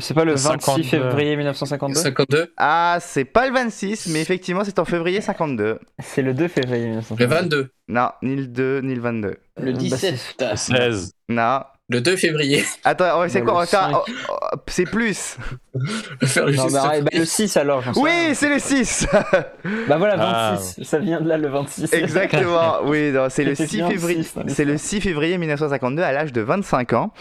C'est 0.00 0.14
pas 0.14 0.24
le 0.24 0.34
26 0.34 0.84
février 0.84 1.36
1952 1.36 1.94
52 1.98 2.52
Ah, 2.58 2.98
c'est 3.00 3.24
pas 3.24 3.46
le 3.46 3.54
26, 3.54 4.08
mais 4.08 4.20
effectivement, 4.20 4.64
c'est 4.64 4.78
en 4.78 4.84
février 4.84 5.20
52. 5.22 5.78
C'est 5.98 6.20
le 6.22 6.34
2 6.34 6.48
février 6.48 6.84
1952. 6.86 7.24
Le 7.24 7.40
22 7.40 7.70
Non, 7.88 8.10
ni 8.22 8.36
le 8.36 8.46
2, 8.46 8.80
ni 8.82 8.94
le 8.94 9.00
22. 9.00 9.36
Le 9.60 9.72
17. 9.72 10.36
Le 10.40 10.56
16. 10.56 11.12
Non. 11.30 11.60
Le 11.90 12.00
2 12.00 12.16
février. 12.16 12.64
Attends, 12.84 13.28
c'est 13.28 13.40
Bah, 13.40 13.44
quoi 13.44 13.54
on 13.54 13.58
va 13.58 13.66
faire- 13.66 14.02
oh, 14.06 14.12
oh, 14.30 14.56
C'est 14.68 14.84
plus. 14.86 15.36
Faire 16.24 16.46
Non, 16.46 16.66
bah, 16.72 16.82
après. 16.84 17.02
bah, 17.02 17.10
le 17.12 17.24
6 17.26 17.56
alors. 17.58 17.82
j'en 17.82 17.92
sais 17.92 18.00
Oui, 18.00 18.10
c'est 18.34 18.48
le 18.48 18.58
6. 18.58 19.06
Bah 19.88 19.98
voilà, 19.98 20.14
Ah. 20.18 20.50
26. 20.54 20.82
Ça 20.84 20.98
vient 20.98 21.20
de 21.20 21.28
là 21.28 21.36
le 21.36 21.48
26. 21.48 21.92
Exactement. 21.92 22.78
Oui, 22.84 23.10
non, 23.12 23.26
c'est 23.28 23.44
le 23.44 23.54
C'était 23.54 23.68
6 23.68 23.76
bien 23.76 23.90
février. 23.90 24.22
six, 24.22 24.34
dans 24.34 24.42
C'est 24.48 24.64
le 24.64 24.72
l'histoire. 24.72 24.90
6 24.92 25.00
février 25.02 25.36
1952 25.36 26.02
à 26.02 26.12
l'âge 26.12 26.32
de 26.32 26.40
25 26.40 26.94
ans. 26.94 27.12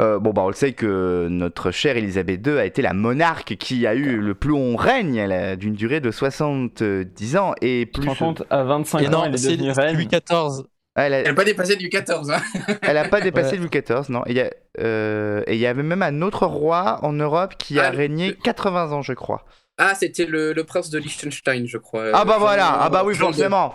Euh, 0.00 0.20
bon 0.20 0.30
bah 0.30 0.42
on 0.44 0.48
le 0.48 0.54
sait 0.54 0.72
que 0.72 1.26
notre 1.28 1.72
chère 1.72 1.96
Elisabeth 1.96 2.46
II 2.46 2.58
a 2.58 2.64
été 2.64 2.80
la 2.80 2.92
monarque 2.92 3.56
qui 3.56 3.86
a 3.88 3.94
eu 3.94 4.18
le 4.18 4.34
plus 4.34 4.50
long 4.50 4.76
règne, 4.76 5.16
elle 5.16 5.32
a 5.32 5.56
d'une 5.56 5.74
durée 5.74 6.00
de 6.00 6.10
70 6.12 7.36
ans 7.36 7.54
et 7.60 7.90
Tu 7.92 8.00
plus. 8.00 8.08
te 8.08 8.18
rends 8.18 8.26
compte, 8.34 8.42
à 8.50 8.62
25 8.62 9.00
Et 9.02 9.08
ans, 9.08 9.10
non, 9.10 9.24
elle 9.24 9.34
est 9.34 9.38
c'est 9.38 9.56
devenue 9.56 9.72
c'est 9.74 9.80
reine. 9.80 9.94
Louis 9.96 10.06
XIV. 10.06 10.64
Elle 10.94 11.14
a, 11.14 11.18
Elle 11.20 11.24
n'a 11.28 11.34
pas 11.34 11.44
dépassé 11.44 11.76
du 11.76 11.88
14. 11.88 12.30
Hein. 12.30 12.42
elle 12.82 12.98
a 12.98 13.08
pas 13.08 13.20
dépassé 13.20 13.52
Ouais. 13.52 13.58
Louis 13.58 13.70
XIV, 13.70 14.10
non. 14.10 14.22
Il 14.26 14.36
y 14.36 14.40
a, 14.40 14.50
euh, 14.80 15.42
et 15.46 15.54
il 15.54 15.60
y 15.60 15.66
avait 15.66 15.82
même 15.82 16.02
un 16.02 16.20
autre 16.22 16.46
roi 16.46 16.98
en 17.02 17.12
Europe 17.12 17.54
qui 17.58 17.78
a 17.80 17.86
Ah, 17.86 17.90
régné 17.90 18.28
le- 18.28 18.34
80 18.34 18.92
ans, 18.92 19.02
je 19.02 19.12
crois. 19.14 19.44
Ah, 19.78 19.94
c'était 19.98 20.26
le, 20.26 20.52
le 20.52 20.64
prince 20.64 20.90
de 20.90 20.98
Liechtenstein, 20.98 21.66
je 21.66 21.78
crois. 21.78 22.10
Ah 22.12 22.26
bah 22.26 22.36
voilà, 22.38 22.76
ah 22.78 22.90
bah 22.90 23.02
oui 23.06 23.14
forcément. 23.14 23.74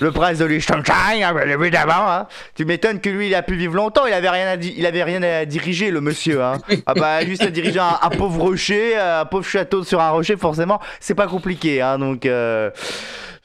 Le 0.00 0.10
prince 0.10 0.38
de 0.38 0.46
Liechtenstein, 0.46 1.22
ah 1.22 1.34
bah, 1.34 1.44
évidemment. 1.44 2.10
Hein. 2.10 2.26
Tu 2.56 2.64
m'étonnes 2.64 2.98
que 2.98 3.10
lui 3.10 3.26
il 3.26 3.34
a 3.34 3.42
pu 3.42 3.54
vivre 3.54 3.74
longtemps, 3.74 4.06
il 4.06 4.14
avait 4.14 4.30
rien 4.30 4.48
à, 4.48 4.56
di- 4.56 4.74
il 4.76 4.86
avait 4.86 5.04
rien 5.04 5.22
à 5.22 5.44
diriger 5.44 5.90
le 5.90 6.00
monsieur. 6.00 6.42
Hein. 6.42 6.60
Ah 6.86 6.94
bah 6.94 7.24
juste 7.26 7.42
à 7.42 7.50
diriger 7.50 7.78
un, 7.78 7.98
un 8.00 8.08
pauvre 8.10 8.40
rocher, 8.40 8.96
euh, 8.98 9.20
un 9.20 9.24
pauvre 9.26 9.46
château 9.46 9.84
sur 9.84 10.00
un 10.00 10.10
rocher, 10.10 10.38
forcément 10.38 10.80
c'est 10.98 11.14
pas 11.14 11.26
compliqué. 11.28 11.82
Hein, 11.82 11.98
donc 11.98 12.24
euh, 12.24 12.70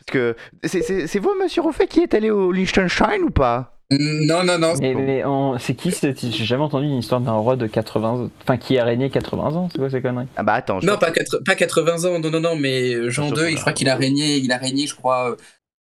que 0.10 0.36
c'est- 0.64 1.20
vous 1.20 1.34
monsieur 1.42 1.62
Rouffet 1.62 1.88
qui 1.88 2.02
est 2.02 2.14
allé 2.14 2.30
au 2.30 2.52
Liechtenstein 2.52 3.22
ou 3.24 3.30
pas? 3.30 3.76
Non, 3.92 4.44
non, 4.44 4.60
non. 4.60 4.74
Mais, 4.80 4.94
mais 4.94 5.24
en- 5.24 5.58
c'est 5.58 5.74
qui. 5.74 5.92
J'ai 5.92 6.46
jamais 6.46 6.62
entendu 6.62 6.86
une 6.86 7.00
histoire 7.00 7.22
d'un 7.22 7.32
roi 7.34 7.56
de 7.56 7.66
80 7.66 8.30
Enfin, 8.44 8.58
qui 8.58 8.78
a 8.78 8.84
régné 8.86 9.10
80 9.10 9.56
ans, 9.56 9.68
c'est 9.72 9.80
quoi 9.80 9.90
ces 9.90 10.00
conneries? 10.00 10.28
Ah 10.38 10.44
bah 10.44 10.54
attends. 10.54 10.80
je 10.80 10.86
Non, 10.86 10.98
pas, 10.98 11.10
quatre- 11.10 11.42
pas 11.44 11.56
80 11.56 12.06
ans, 12.06 12.20
non, 12.20 12.30
non, 12.30 12.40
non, 12.40 12.56
mais 12.56 13.10
Jean 13.10 13.30
II, 13.34 13.56
je 13.56 13.62
crois 13.62 13.74
qu'il 13.74 13.90
a 13.90 13.96
régné, 13.96 14.38
il 14.38 14.52
a 14.52 14.58
régné, 14.58 14.86
je 14.86 14.94
crois, 14.94 15.32
euh, 15.32 15.36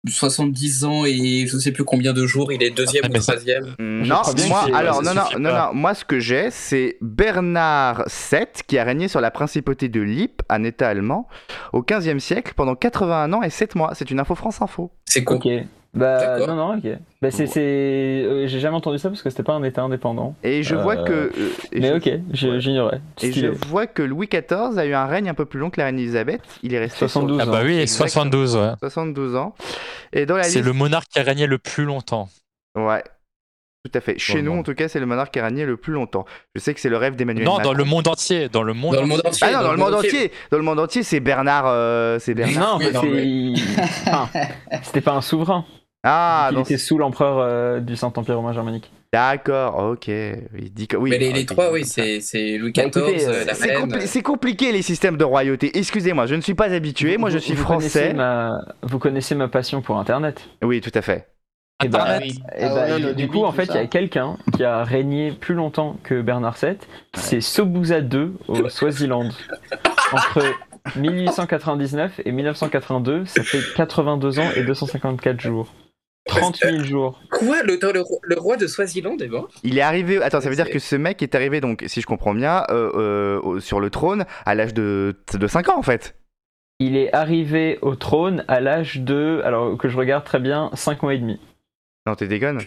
70 0.07 0.83
ans 0.85 1.05
et 1.05 1.45
je 1.47 1.57
sais 1.57 1.71
plus 1.71 1.83
combien 1.83 2.13
de 2.13 2.25
jours, 2.25 2.51
il 2.51 2.63
est 2.63 2.71
deuxième 2.71 3.03
Ah, 3.05 3.09
ou 3.09 3.19
troisième. 3.19 3.75
Mm, 3.79 4.07
Non, 4.07 4.21
moi, 4.47 4.67
alors, 4.73 5.03
non, 5.03 5.13
non, 5.13 5.23
non, 5.39 5.53
non, 5.53 5.73
moi, 5.73 5.93
ce 5.93 6.03
que 6.05 6.19
j'ai, 6.19 6.49
c'est 6.49 6.97
Bernard 7.01 8.05
VII 8.31 8.45
qui 8.67 8.77
a 8.77 8.83
régné 8.83 9.07
sur 9.07 9.21
la 9.21 9.31
principauté 9.31 9.89
de 9.89 10.01
Lippe, 10.01 10.41
un 10.49 10.63
état 10.63 10.87
allemand, 10.89 11.27
au 11.73 11.81
15e 11.81 12.19
siècle, 12.19 12.53
pendant 12.55 12.75
81 12.75 13.31
ans 13.33 13.43
et 13.43 13.49
7 13.49 13.75
mois. 13.75 13.91
C'est 13.93 14.09
une 14.09 14.19
info 14.19 14.33
France 14.35 14.61
Info. 14.61 14.91
C'est 15.05 15.23
con. 15.23 15.35
Ok. 15.35 15.47
Bah 15.93 16.39
non, 16.47 16.55
non, 16.55 16.77
ok. 16.77 16.83
Bah 17.21 17.31
c'est. 17.31 17.47
c'est- 17.47 17.59
euh, 17.61 18.47
J'ai 18.47 18.59
jamais 18.61 18.77
entendu 18.77 18.97
ça 18.97 19.09
parce 19.09 19.21
que 19.21 19.29
c'était 19.29 19.43
pas 19.43 19.51
un 19.53 19.63
état 19.63 19.81
indépendant. 19.81 20.35
Et 20.41 20.63
je 20.63 20.75
vois 20.75 20.95
Euh, 20.99 21.03
que. 21.03 21.11
euh, 21.13 21.49
et 21.73 21.81
Mais 21.81 21.89
je- 21.89 21.93
ok, 21.95 22.05
ouais. 22.05 22.21
j'ignorais. 22.61 23.01
Et 23.21 23.31
je 23.33 23.47
vois 23.47 23.87
que 23.87 24.01
Louis 24.01 24.27
XIV 24.31 24.77
a 24.77 24.85
eu 24.85 24.93
un 24.93 25.05
règne 25.05 25.27
un 25.29 25.33
peu 25.33 25.43
plus 25.45 25.59
long 25.59 25.69
que 25.69 25.79
la 25.81 25.87
reine 25.87 25.99
Elisabeth. 25.99 26.41
Il 26.63 26.73
est 26.73 26.79
resté 26.79 26.97
sur 26.99 27.09
72 27.09 27.39
Ah 27.41 27.45
bah 27.45 27.61
oui, 27.65 27.77
Exactement. 27.77 28.07
72, 28.07 28.55
ouais. 28.55 28.71
72 28.79 29.35
ans. 29.35 29.53
Et 30.13 30.25
dans 30.25 30.37
la 30.37 30.43
C'est 30.43 30.59
liste. 30.59 30.65
le 30.65 30.73
monarque 30.73 31.07
qui 31.11 31.19
a 31.19 31.23
régné 31.23 31.45
le 31.45 31.57
plus 31.57 31.83
longtemps. 31.83 32.29
Ouais. 32.75 33.03
Tout 33.83 33.91
à 33.97 33.99
fait. 33.99 34.17
Chez 34.19 34.41
Dans 34.43 34.53
nous, 34.53 34.59
en 34.59 34.63
tout 34.63 34.75
cas, 34.75 34.87
c'est 34.87 34.99
le 34.99 35.07
monarque 35.07 35.33
qui 35.33 35.39
a 35.39 35.45
régné 35.45 35.65
le 35.65 35.75
plus 35.75 35.91
longtemps. 35.91 36.23
Je 36.55 36.61
sais 36.61 36.73
que 36.73 36.79
c'est 36.79 36.87
le 36.87 36.97
rêve 36.97 37.15
d'Emmanuel 37.15 37.43
Non, 37.43 37.57
Macron. 37.57 37.71
dans 37.71 37.77
le 37.77 37.83
monde 37.83 38.07
entier. 38.07 38.47
Dans 38.47 38.61
le 38.63 38.73
monde 38.73 38.93
Dans 38.95 39.01
le 39.01 39.07
monde 39.07 39.21
entier. 39.25 39.47
Ah 39.49 39.57
non, 39.57 39.63
dans 39.63 39.71
le 39.71 39.77
monde 39.77 39.95
entier. 39.95 40.31
Dans 40.51 40.57
le 40.57 40.63
monde 40.63 40.79
entier, 40.79 41.01
c'est 41.03 41.19
Bernard. 41.19 41.65
euh, 41.67 42.17
c'est 42.19 42.33
Bernard. 42.35 42.77
Non, 42.79 42.85
Oui, 42.85 42.85
mais 42.85 42.91
non, 42.93 43.55
c'est. 43.55 44.07
Enfin, 44.11 44.29
c'était 44.83 45.01
pas 45.01 45.13
un 45.13 45.21
souverain. 45.21 45.65
Ah, 46.03 46.49
il 46.51 46.55
non, 46.55 46.63
était 46.63 46.77
sous 46.77 46.97
l'empereur 46.97 47.37
euh, 47.39 47.79
du 47.79 47.95
Saint-Empire 47.95 48.35
romain 48.37 48.53
germanique. 48.53 48.91
D'accord, 49.13 49.77
ok. 49.91 50.07
Il 50.07 50.73
dit 50.73 50.87
que 50.87 50.97
oui. 50.97 51.09
Mais 51.11 51.17
les, 51.17 51.31
ah, 51.41 51.45
trois, 51.45 51.71
oui, 51.71 51.83
c'est 51.85 52.21
c'est 52.21 52.57
Louis 52.57 52.71
Bah, 52.75 52.83
XIV, 52.85 53.03
écoutez, 53.03 53.27
euh, 53.27 53.45
la 53.45 53.53
C'est 53.53 53.75
compli- 53.75 54.21
compliqué 54.23 54.71
les 54.71 54.81
systèmes 54.81 55.17
de 55.17 55.23
royauté. 55.25 55.77
Excusez-moi, 55.77 56.25
je 56.25 56.35
ne 56.35 56.41
suis 56.41 56.53
pas 56.55 56.71
habitué. 56.73 57.17
Moi, 57.17 57.29
je 57.29 57.37
suis 57.37 57.53
vous 57.53 57.65
connaissez 57.65 57.99
français. 57.99 58.13
ma- 58.13 58.61
Vous 58.83 58.99
connaissez 58.99 59.35
ma 59.35 59.47
passion 59.47 59.81
pour 59.81 59.99
Internet. 59.99 60.41
Oui, 60.63 60.81
tout 60.81 60.91
à 60.95 61.01
fait. 61.01 61.27
Et 61.83 61.87
bah, 61.89 62.05
Ah 62.07 62.17
oui. 62.21 62.39
et 62.57 62.63
Ah 62.63 62.69
bah, 62.69 62.85
ouais, 62.87 62.95
du- 62.97 63.03
le 63.03 63.09
du 63.09 63.15
débit, 63.23 63.27
coup, 63.39 63.43
en 63.43 63.51
fait, 63.51 63.65
il 63.65 63.75
y 63.75 63.77
a 63.79 63.85
quelqu'un 63.87 64.37
qui 64.55 64.63
a 64.63 64.83
régné 64.83 65.31
plus 65.31 65.55
longtemps 65.55 65.97
que 66.03 66.21
Bernard 66.21 66.55
VII. 66.61 66.77
C'est 67.13 67.41
Sobuza 67.41 67.99
II 67.99 68.31
au 68.47 68.69
Swaziland. 68.69 69.29
Entre 70.13 70.41
1899 70.95 72.21
et 72.25 72.31
1982, 72.31 73.25
ça 73.25 73.43
fait 73.43 73.59
82 73.75 74.39
ans 74.39 74.49
et 74.55 74.63
254 74.63 75.39
jours. 75.39 75.67
30 76.25 76.57
000 76.57 76.83
jours. 76.83 77.19
Quoi 77.31 77.63
le, 77.63 77.79
le, 77.93 78.01
roi- 78.01 78.19
le 78.23 78.37
roi 78.39 78.57
de 78.57 78.67
Swaziland 78.67 79.17
est 79.17 79.27
mort 79.27 79.49
Il 79.63 79.77
est 79.77 79.81
arrivé. 79.81 80.21
Attends, 80.21 80.41
ça 80.41 80.49
veut 80.49 80.55
dire 80.55 80.69
que 80.69 80.79
ce 80.79 80.95
mec 80.95 81.21
est 81.23 81.35
arrivé, 81.35 81.61
donc, 81.61 81.83
si 81.87 81.99
je 82.01 82.05
comprends 82.05 82.33
bien, 82.33 82.63
euh, 82.69 83.39
euh, 83.43 83.59
sur 83.59 83.79
le 83.79 83.89
trône 83.89 84.25
à 84.45 84.55
l'âge 84.55 84.73
de, 84.73 85.15
de 85.33 85.47
5 85.47 85.69
ans, 85.69 85.77
en 85.77 85.83
fait. 85.83 86.15
Il 86.79 86.95
est 86.97 87.13
arrivé 87.13 87.77
au 87.81 87.95
trône 87.95 88.43
à 88.47 88.59
l'âge 88.59 88.99
de, 88.99 89.41
alors 89.43 89.77
que 89.77 89.87
je 89.89 89.97
regarde 89.97 90.23
très 90.23 90.39
bien, 90.39 90.69
5 90.73 91.03
mois 91.03 91.13
et 91.13 91.19
demi. 91.19 91.39
Non, 92.07 92.15
t'es 92.15 92.27
déconne? 92.27 92.59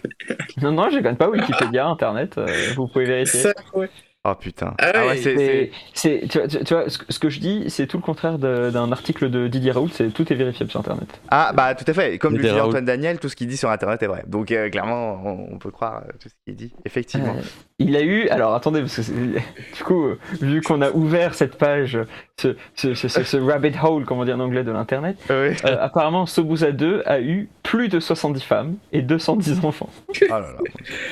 Non, 0.61 0.71
non, 0.71 0.89
je 0.89 0.99
gagne 0.99 1.17
pas 1.17 1.29
Wikipédia, 1.29 1.85
Internet, 1.87 2.37
euh, 2.37 2.47
vous 2.77 2.87
pouvez 2.87 3.05
vérifier. 3.05 3.39
Ça, 3.41 3.53
ouais. 3.73 3.89
Oh 4.27 4.33
putain. 4.35 4.73
Ah 4.79 5.05
ouais, 5.05 5.17
c'est- 5.17 5.35
C'est, 5.37 5.71
c'est- 5.93 6.21
c'est- 6.21 6.27
tu 6.27 6.39
vois, 6.39 6.47
tu- 6.47 6.63
tu 6.63 6.73
vois, 6.73 6.89
ce, 6.89 6.97
que- 6.97 7.05
ce 7.09 7.19
que 7.19 7.29
je 7.29 7.39
dis, 7.39 7.65
c'est 7.69 7.85
tout 7.85 7.97
le 7.97 8.03
contraire 8.03 8.39
de- 8.39 8.71
d'un 8.71 8.91
article 8.91 9.29
de 9.29 9.47
Didier 9.47 9.71
Raoult, 9.71 9.89
c'est 9.89 10.07
tout 10.13 10.31
est 10.33 10.35
vérifiable 10.35 10.71
sur 10.71 10.79
Internet. 10.79 11.07
Ah, 11.29 11.51
bah, 11.53 11.75
tout 11.75 11.85
à 11.87 11.93
fait. 11.93 12.17
Comme 12.17 12.33
Mais 12.33 12.39
le 12.39 12.43
dit 12.45 12.49
Raoult. 12.49 12.69
Antoine 12.69 12.85
Daniel, 12.85 13.19
tout 13.19 13.29
ce 13.29 13.35
qu'il 13.35 13.47
dit 13.47 13.57
sur 13.57 13.69
Internet 13.69 14.01
est 14.01 14.07
vrai. 14.07 14.23
Donc, 14.27 14.51
euh, 14.51 14.69
clairement, 14.69 15.21
on, 15.23 15.53
on 15.55 15.57
peut 15.59 15.69
croire 15.71 16.03
euh, 16.07 16.11
tout 16.19 16.29
ce 16.29 16.33
qu'il 16.45 16.55
dit. 16.55 16.73
Effectivement. 16.85 17.35
Euh, 17.37 17.41
il 17.77 17.95
a 17.95 18.01
eu, 18.01 18.27
alors 18.29 18.55
attendez, 18.55 18.79
parce 18.81 18.95
que 18.95 19.01
c'est- 19.03 19.13
du 19.77 19.83
coup, 19.83 20.05
euh, 20.07 20.19
vu 20.41 20.61
qu'on 20.61 20.81
a 20.81 20.89
ouvert 20.91 21.35
cette 21.35 21.55
page, 21.57 21.99
ce, 22.39 22.55
ce, 22.75 22.93
ce- 22.95 23.07
ce- 23.07 23.23
ce 23.23 23.37
rabbit 23.37 23.73
hole, 23.83 24.05
comme 24.05 24.19
on 24.19 24.25
dit 24.25 24.33
en 24.33 24.39
anglais, 24.39 24.63
de 24.63 24.71
l'Internet, 24.71 25.17
oui. 25.29 25.35
euh, 25.35 25.77
apparemment 25.79 26.25
Sobuza 26.25 26.69
II 26.69 27.01
a 27.05 27.19
eu 27.21 27.47
plus 27.63 27.89
de 27.89 27.99
70 27.99 28.41
femmes 28.43 28.75
et 28.91 29.01
210 29.01 29.63
enfants. 29.65 29.89
Oh 30.09 30.13
là 30.29 30.39
là. 30.39 30.47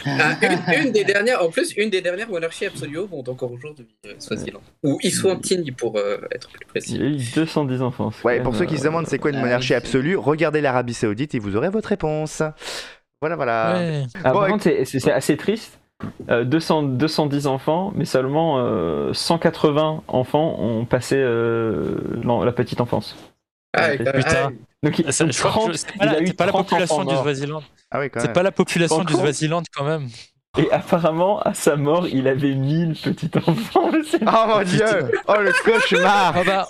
Ah, 0.05 0.73
une, 0.77 0.85
une 0.87 0.91
des 0.91 1.03
dernières, 1.03 1.43
en 1.43 1.49
plus, 1.49 1.73
une 1.77 1.89
des 1.89 2.01
dernières 2.01 2.29
monarchies 2.29 2.65
absolues 2.65 2.97
au 3.03 3.07
monde 3.07 3.29
encore 3.29 3.51
aujourd'hui, 3.51 3.87
euh, 4.05 4.13
Swaziland. 4.19 4.61
Ou 4.83 4.97
Iswantini 5.03 5.71
pour 5.71 5.97
euh, 5.97 6.17
être 6.31 6.49
plus 6.49 6.65
précis. 6.65 6.95
Il 6.95 7.01
a 7.03 7.05
eu 7.05 7.17
210 7.35 7.81
enfants. 7.81 8.11
Ouais, 8.23 8.41
pour 8.41 8.55
ceux 8.55 8.65
qui 8.65 8.77
se 8.77 8.81
euh, 8.81 8.85
demandent 8.85 9.07
c'est 9.07 9.19
quoi 9.19 9.31
une 9.31 9.37
ah, 9.37 9.41
monarchie 9.41 9.73
absolue, 9.73 10.15
regardez 10.17 10.61
l'Arabie 10.61 10.93
Saoudite 10.93 11.35
et 11.35 11.39
vous 11.39 11.55
aurez 11.55 11.69
votre 11.69 11.89
réponse. 11.89 12.41
Voilà, 13.21 13.35
voilà. 13.35 13.73
Ouais. 13.77 14.03
Ah, 14.23 14.33
Bon, 14.33 14.39
par 14.39 14.47
contre, 14.49 14.63
c'est- 14.63 14.85
c'est 14.85 15.11
assez 15.11 15.37
triste. 15.37 15.79
Euh, 16.29 16.43
200, 16.43 16.83
210 16.83 17.47
enfants, 17.47 17.93
mais 17.95 18.03
seulement 18.03 18.57
euh, 18.59 19.13
180 19.13 20.03
enfants 20.09 20.57
ont 20.59 20.83
passé 20.85 21.15
euh, 21.17 21.95
la 22.43 22.51
petite 22.51 22.81
enfance. 22.81 23.15
Ah, 23.73 23.89
Putain. 23.91 24.11
ah, 24.13 24.17
Putain. 24.17 24.51
Donc, 24.83 24.99
il, 24.99 25.13
Ça, 25.13 25.23
donc 25.23 25.33
je 25.33 25.39
crois 25.39 25.51
que 25.51 25.57
30, 25.59 25.71
je- 25.71 25.77
c'est 25.77 25.87
il 25.95 25.97
pas, 25.99 26.05
la, 26.05 26.11
a 26.11 26.19
eu 26.19 26.27
c'est 26.27 26.33
pas 26.33 26.45
la 26.45 26.51
30 26.51 26.67
population 26.67 26.95
enfants 26.97 27.09
du. 27.09 27.15
Swaziland. 27.15 27.63
Ah 27.89 27.99
oui, 28.01 28.09
C'est 28.17 28.33
pas 28.33 28.43
la 28.43 28.51
population 28.51 29.03
du 29.05 29.13
Swaziland 29.13 29.63
quand 29.73 29.85
même. 29.85 30.09
Et 30.57 30.71
apparemment, 30.71 31.39
à 31.41 31.53
sa 31.55 31.75
mort, 31.75 32.07
il 32.07 32.27
avait 32.27 32.53
1000 32.53 32.93
petits 33.01 33.29
enfants. 33.47 33.91
monsieur. 33.91 34.19
Oh 34.21 34.45
mon 34.47 34.63
dieu 34.63 34.85
Oh 35.27 35.33
le 35.39 35.51
cauchemar 35.63 36.33
Ah 36.37 36.43
bah, 36.45 36.67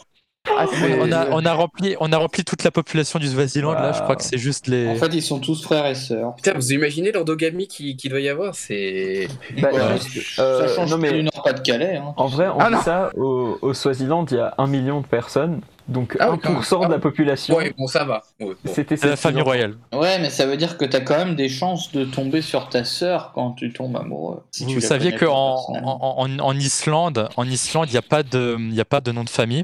Ah, 0.58 0.66
on, 1.02 1.12
a, 1.12 1.30
on, 1.32 1.46
a 1.46 1.54
rempli, 1.54 1.96
on 2.00 2.12
a 2.14 2.18
rempli 2.18 2.44
toute 2.46 2.64
la 2.64 2.72
population 2.72 3.20
du 3.20 3.28
Swaziland. 3.28 3.74
Là, 3.74 3.92
je 3.92 4.02
crois 4.02 4.16
que 4.16 4.24
c'est 4.24 4.38
juste 4.38 4.68
les. 4.68 4.88
En 4.88 4.96
fait, 4.96 5.14
ils 5.14 5.22
sont 5.22 5.40
tous 5.40 5.62
frères 5.64 5.86
et 5.86 5.96
sœurs. 5.96 6.34
Putain, 6.36 6.54
vous 6.54 6.72
imaginez 6.72 7.12
l'endogamie 7.12 7.68
qu'il 7.68 7.96
qui 7.98 8.08
doit 8.08 8.20
y 8.22 8.30
avoir 8.30 8.56
C'est. 8.56 9.28
Bah, 9.62 9.70
Ouais, 9.74 9.98
juste, 10.02 10.40
euh, 10.40 10.68
ça 10.68 10.76
change 10.76 10.90
non, 10.92 10.98
mais- 10.98 11.10
plus 11.10 11.18
du 11.20 11.24
Nord-Pas-de-Calais. 11.24 11.98
Hein. 11.98 12.14
En 12.16 12.28
vrai, 12.28 12.48
on 12.48 12.60
Ah 12.60 12.70
dit 12.70 12.82
ça 12.84 13.10
au, 13.18 13.58
au 13.62 13.74
Swaziland, 13.74 14.26
il 14.32 14.38
y 14.38 14.40
a 14.40 14.54
1 14.58 14.68
million 14.68 15.02
de 15.02 15.08
personnes, 15.08 15.60
donc 15.88 16.16
Ah 16.20 16.32
oui, 16.32 16.38
1% 16.38 16.70
quand 16.70 16.80
même. 16.80 16.90
de 16.90 16.94
la 16.94 17.00
population. 17.00 17.56
Ouais, 17.56 17.74
bon, 17.78 17.88
ça 17.88 18.04
va. 18.04 18.24
Ouais, 18.40 18.56
bon. 18.64 18.72
C'était 18.74 18.98
C'est 18.98 19.08
la 19.08 19.16
famille 19.16 19.42
royale. 19.42 19.76
Ouais, 19.94 20.20
mais 20.20 20.30
ça 20.30 20.46
veut 20.46 20.58
dire 20.58 20.78
que 20.78 20.86
t'as 20.86 21.02
quand 21.02 21.18
même 21.18 21.36
des 21.36 21.50
chances 21.50 21.92
de 21.92 22.06
tomber 22.06 22.42
sur 22.42 22.70
ta 22.70 22.84
sœur 22.84 23.32
quand 23.34 23.52
tu 23.52 23.74
tombes 23.74 23.98
amoureux. 23.98 24.44
Si 24.52 24.66
tu 24.66 24.76
Vous 24.76 24.82
saviez 24.82 25.14
qu'en 25.16 25.56
en, 25.84 26.18
en- 26.18 26.40
en 26.40 26.56
Islande, 26.58 27.30
en 27.38 27.46
Islande, 27.48 27.90
il 27.90 27.94
n'y 27.94 27.98
a 27.98 28.02
pas 28.04 28.24
de, 28.24 28.58
il 28.60 28.74
y 28.74 28.82
a 28.82 28.86
pas 28.86 29.02
de 29.02 29.12
nom 29.12 29.24
de 29.24 29.30
famille. 29.30 29.64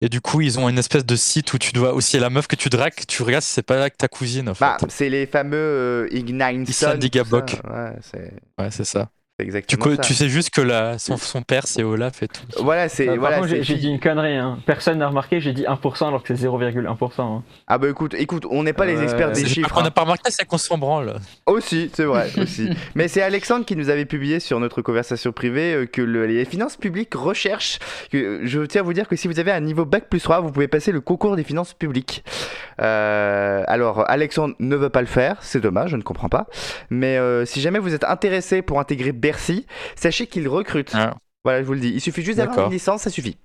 Et 0.00 0.08
du 0.08 0.20
coup, 0.20 0.40
ils 0.40 0.58
ont 0.58 0.68
une 0.68 0.78
espèce 0.78 1.06
de 1.06 1.14
site 1.14 1.52
où 1.54 1.58
tu 1.58 1.72
dois 1.72 1.92
aussi 1.94 2.18
la 2.18 2.28
meuf 2.28 2.48
que 2.48 2.56
tu 2.56 2.68
dragues, 2.68 2.92
tu 3.06 3.22
regardes 3.22 3.44
si 3.44 3.52
c'est 3.52 3.62
pas 3.62 3.78
avec 3.80 3.96
ta 3.96 4.08
cousine. 4.08 4.48
En 4.48 4.54
fait. 4.54 4.64
Bah, 4.64 4.76
c'est 4.88 5.08
les 5.08 5.26
fameux 5.26 5.56
euh, 5.56 6.08
ça. 6.72 6.96
Ouais, 7.70 7.92
c'est 8.02 8.32
ouais, 8.58 8.70
c'est 8.72 8.84
ça. 8.84 9.10
C'est 9.42 9.58
exactement 9.58 9.96
ça. 9.96 10.02
tu 10.02 10.14
sais 10.14 10.28
juste 10.28 10.50
que 10.50 10.60
la, 10.60 10.98
son, 10.98 11.16
son 11.16 11.42
père 11.42 11.66
c'est 11.66 11.82
Olaf 11.82 12.22
et 12.22 12.28
tout. 12.28 12.42
Voilà, 12.62 12.88
c'est. 12.88 13.06
Par 13.06 13.16
voilà, 13.16 13.46
j'ai 13.46 13.74
dit 13.76 13.88
une 13.88 14.00
connerie. 14.00 14.36
Hein. 14.36 14.58
Personne 14.66 14.98
n'a 14.98 15.08
remarqué, 15.08 15.40
j'ai 15.40 15.52
dit 15.52 15.64
1% 15.64 16.06
alors 16.08 16.22
que 16.22 16.34
c'est 16.34 16.46
0,1%. 16.46 17.20
hein. 17.20 17.42
Ah 17.66 17.78
bah 17.78 17.88
écoute, 17.88 18.14
écoute, 18.14 18.44
on 18.50 18.62
n'est 18.62 18.72
pas 18.72 18.86
les 18.86 18.96
Euh, 18.96 19.02
experts 19.02 19.32
des 19.32 19.44
chiffres. 19.46 19.80
n'a 19.80 19.88
hein. 19.88 19.90
pas 19.90 20.02
remarqué, 20.02 20.30
c'est 20.30 20.44
qu'on 20.46 20.58
s'en 20.58 20.78
branle. 20.78 21.14
Aussi, 21.46 21.90
c'est 21.94 22.04
vrai, 22.04 22.28
aussi. 22.38 22.68
Mais 22.94 23.08
c'est 23.08 23.22
Alexandre 23.22 23.64
qui 23.64 23.76
nous 23.76 23.88
avait 23.88 24.04
publié 24.04 24.40
sur 24.40 24.60
notre 24.60 24.82
conversation 24.82 25.32
privée 25.32 25.74
euh, 25.74 25.86
que 25.86 26.02
le- 26.02 26.26
les 26.26 26.44
finances 26.44 26.76
publiques 26.76 27.14
recherchent. 27.14 27.78
Que, 28.10 28.40
je 28.44 28.60
tiens 28.62 28.82
à 28.82 28.84
vous 28.84 28.92
dire 28.92 29.08
que 29.08 29.16
si 29.16 29.28
vous 29.28 29.38
avez 29.40 29.52
un 29.52 29.60
niveau 29.60 29.84
bac 29.84 30.08
plus 30.08 30.20
3, 30.20 30.40
vous 30.40 30.50
pouvez 30.52 30.68
passer 30.68 30.92
le 30.92 31.00
concours 31.00 31.36
des 31.36 31.44
finances 31.44 31.74
publiques. 31.74 32.24
Euh, 32.80 33.62
alors, 33.66 34.08
Alexandre 34.10 34.54
ne 34.58 34.76
veut 34.76 34.88
pas 34.90 35.00
le 35.00 35.06
faire, 35.06 35.36
c'est 35.40 35.60
dommage, 35.60 35.90
je 35.90 35.96
ne 35.96 36.02
comprends 36.02 36.28
pas. 36.28 36.46
Mais 36.90 37.16
euh, 37.18 37.44
si 37.44 37.60
jamais 37.60 37.78
vous 37.78 37.94
êtes 37.94 38.04
intéressé 38.04 38.62
pour 38.62 38.80
intégrer 38.80 39.12
Bercy, 39.32 39.66
sachez 39.96 40.26
qu'il 40.26 40.46
recrute. 40.46 40.92
Ah. 40.94 41.16
Voilà, 41.44 41.60
je 41.60 41.66
vous 41.66 41.72
le 41.72 41.80
dis. 41.80 41.88
Il 41.88 42.00
suffit 42.00 42.22
juste 42.22 42.38
d'avoir 42.38 42.66
une 42.66 42.72
licence, 42.72 43.02
ça 43.02 43.10
suffit. 43.10 43.36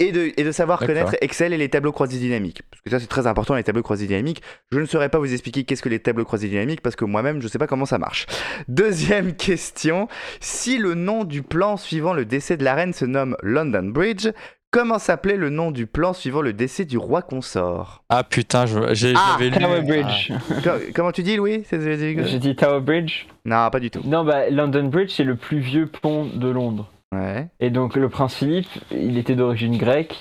Et 0.00 0.10
de, 0.10 0.32
et 0.36 0.42
de 0.42 0.50
savoir 0.50 0.80
connaître 0.80 1.14
Excel 1.20 1.52
et 1.52 1.56
les 1.56 1.68
tableaux 1.68 1.92
croisés 1.92 2.18
dynamiques. 2.18 2.62
Parce 2.70 2.82
que 2.82 2.90
ça, 2.90 2.98
c'est 2.98 3.06
très 3.06 3.28
important, 3.28 3.54
les 3.54 3.62
tableaux 3.62 3.84
croisés 3.84 4.06
dynamiques. 4.06 4.42
Je 4.72 4.80
ne 4.80 4.86
saurais 4.86 5.08
pas 5.10 5.18
vous 5.18 5.32
expliquer 5.32 5.62
qu'est-ce 5.62 5.82
que 5.82 5.88
les 5.88 6.00
tableaux 6.00 6.24
croisés 6.24 6.48
dynamiques 6.48 6.80
parce 6.80 6.96
que 6.96 7.04
moi-même, 7.04 7.38
je 7.40 7.44
ne 7.44 7.48
sais 7.48 7.58
pas 7.58 7.68
comment 7.68 7.86
ça 7.86 7.98
marche. 7.98 8.26
Deuxième 8.66 9.34
question. 9.36 10.08
Si 10.40 10.78
le 10.78 10.94
nom 10.94 11.22
du 11.22 11.42
plan 11.42 11.76
suivant 11.76 12.14
le 12.14 12.24
décès 12.24 12.56
de 12.56 12.64
la 12.64 12.74
reine 12.74 12.92
se 12.92 13.04
nomme 13.04 13.36
London 13.42 13.84
Bridge, 13.84 14.28
comment 14.76 14.98
s'appelait 14.98 15.36
le 15.36 15.48
nom 15.48 15.70
du 15.70 15.86
plan 15.86 16.12
suivant 16.12 16.42
le 16.42 16.52
décès 16.52 16.84
du 16.84 16.98
roi 16.98 17.22
consort 17.22 18.04
Ah 18.10 18.24
putain, 18.24 18.66
je- 18.66 18.92
j'ai- 18.94 19.14
Ah, 19.16 19.36
j'avais 19.38 19.50
lu. 19.50 19.58
Tower 19.58 19.80
Bridge. 19.82 20.32
Co- 20.62 20.70
Comment 20.94 21.12
tu 21.12 21.22
dis, 21.22 21.36
Louis? 21.36 21.64
J'ai 21.72 22.38
dit 22.38 22.54
Tower 22.56 22.80
Bridge. 22.80 23.24
Non, 23.46 23.70
pas 23.70 23.80
du 23.80 23.90
tout. 23.90 24.00
Non, 24.04 24.24
bah 24.24 24.50
London 24.50 24.84
Bridge, 24.84 25.12
c'est 25.16 25.24
le 25.24 25.36
plus 25.36 25.58
vieux 25.60 25.86
pont 25.86 26.26
de 26.26 26.48
Londres. 26.48 26.90
Ouais. 27.14 27.46
Et 27.60 27.70
donc 27.70 27.96
le 27.96 28.08
prince 28.10 28.34
Philippe, 28.34 28.68
il 28.90 29.16
était 29.16 29.34
d'origine 29.34 29.76
grecque. 29.78 30.16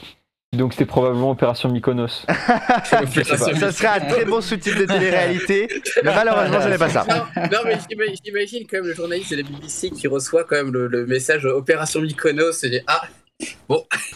Donc 0.53 0.71
c'était 0.71 0.85
probablement 0.85 1.31
Opération 1.31 1.67
Mykonos. 1.69 2.25
Ça 2.85 3.71
serait 3.71 3.87
un 3.87 3.99
très 3.99 4.23
bon 4.23 4.39
sous-titre 4.39 4.79
de 4.79 4.85
télé-réalité, 4.85 5.67
mais 6.03 6.15
malheureusement, 6.15 6.61
ce 6.61 6.67
n'est 6.69 6.77
pas 6.77 6.87
ça. 6.87 7.03
Non, 7.09 7.41
non, 7.51 7.57
mais 7.65 7.77
j'imagine- 7.89 8.15
j'imagine 8.23 8.63
quand 8.69 8.77
même 8.77 8.85
le 8.87 8.93
journaliste 8.93 9.31
de 9.31 9.37
la 9.37 9.43
BBC 9.43 9.89
qui 9.89 10.07
reçoit 10.07 10.45
quand 10.45 10.55
même 10.55 10.71
le, 10.71 10.87
le 10.87 11.05
message 11.07 11.43
Opération 11.45 11.99
Mykonos 11.99 12.63
et 12.63 12.69
dit 12.69 12.79
Ah, 12.87 13.01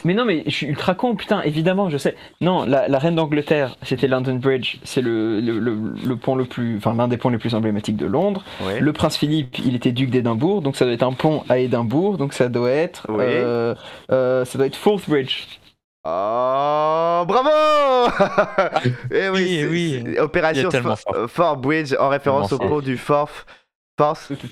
Mais 0.05 0.13
non, 0.13 0.23
mais 0.23 0.43
je 0.45 0.51
suis 0.51 0.67
ultra 0.67 0.95
con, 0.95 1.15
putain, 1.15 1.41
évidemment, 1.41 1.89
je 1.89 1.97
sais. 1.97 2.15
Non, 2.39 2.65
la, 2.65 2.87
la 2.87 2.99
reine 2.99 3.15
d'Angleterre, 3.15 3.75
c'était 3.81 4.07
London 4.07 4.35
Bridge, 4.35 4.77
c'est 4.83 5.01
le, 5.01 5.41
le, 5.41 5.59
le- 5.59 5.93
le 6.05 6.15
pont 6.15 6.35
le 6.35 6.45
plus, 6.45 6.77
enfin 6.77 6.93
l'un 6.95 7.07
des 7.09 7.17
ponts 7.17 7.29
les 7.29 7.37
plus 7.37 7.53
emblématiques 7.53 7.97
de 7.97 8.05
Londres. 8.05 8.43
Ouais. 8.61 8.79
Le 8.79 8.93
prince 8.93 9.17
Philippe, 9.17 9.57
il 9.59 9.75
était 9.75 9.91
duc 9.91 10.09
d'Édimbourg, 10.09 10.61
donc 10.61 10.75
ça 10.77 10.85
doit 10.85 10.93
être 10.93 11.03
un 11.03 11.11
pont 11.13 11.43
à 11.49 11.57
Édimbourg, 11.57 12.17
donc 12.17 12.33
ça 12.33 12.47
doit 12.47 12.69
être, 12.71 13.07
euh, 13.09 13.75
euh, 14.11 14.45
ça 14.45 14.57
doit 14.57 14.67
être 14.67 14.75
Forth 14.77 15.09
Bridge. 15.09 15.47
Oh, 16.05 17.23
bravo 17.27 17.49
Eh 19.11 19.29
Oui, 19.29 19.65
oui. 19.69 20.17
Opération 20.19 20.69
fort. 21.27 21.57
Bridge 21.57 21.93
en 21.99 22.07
référence 22.09 22.53
au 22.53 22.57
pont 22.57 22.79
du 22.79 22.97
Forth, 22.97 23.45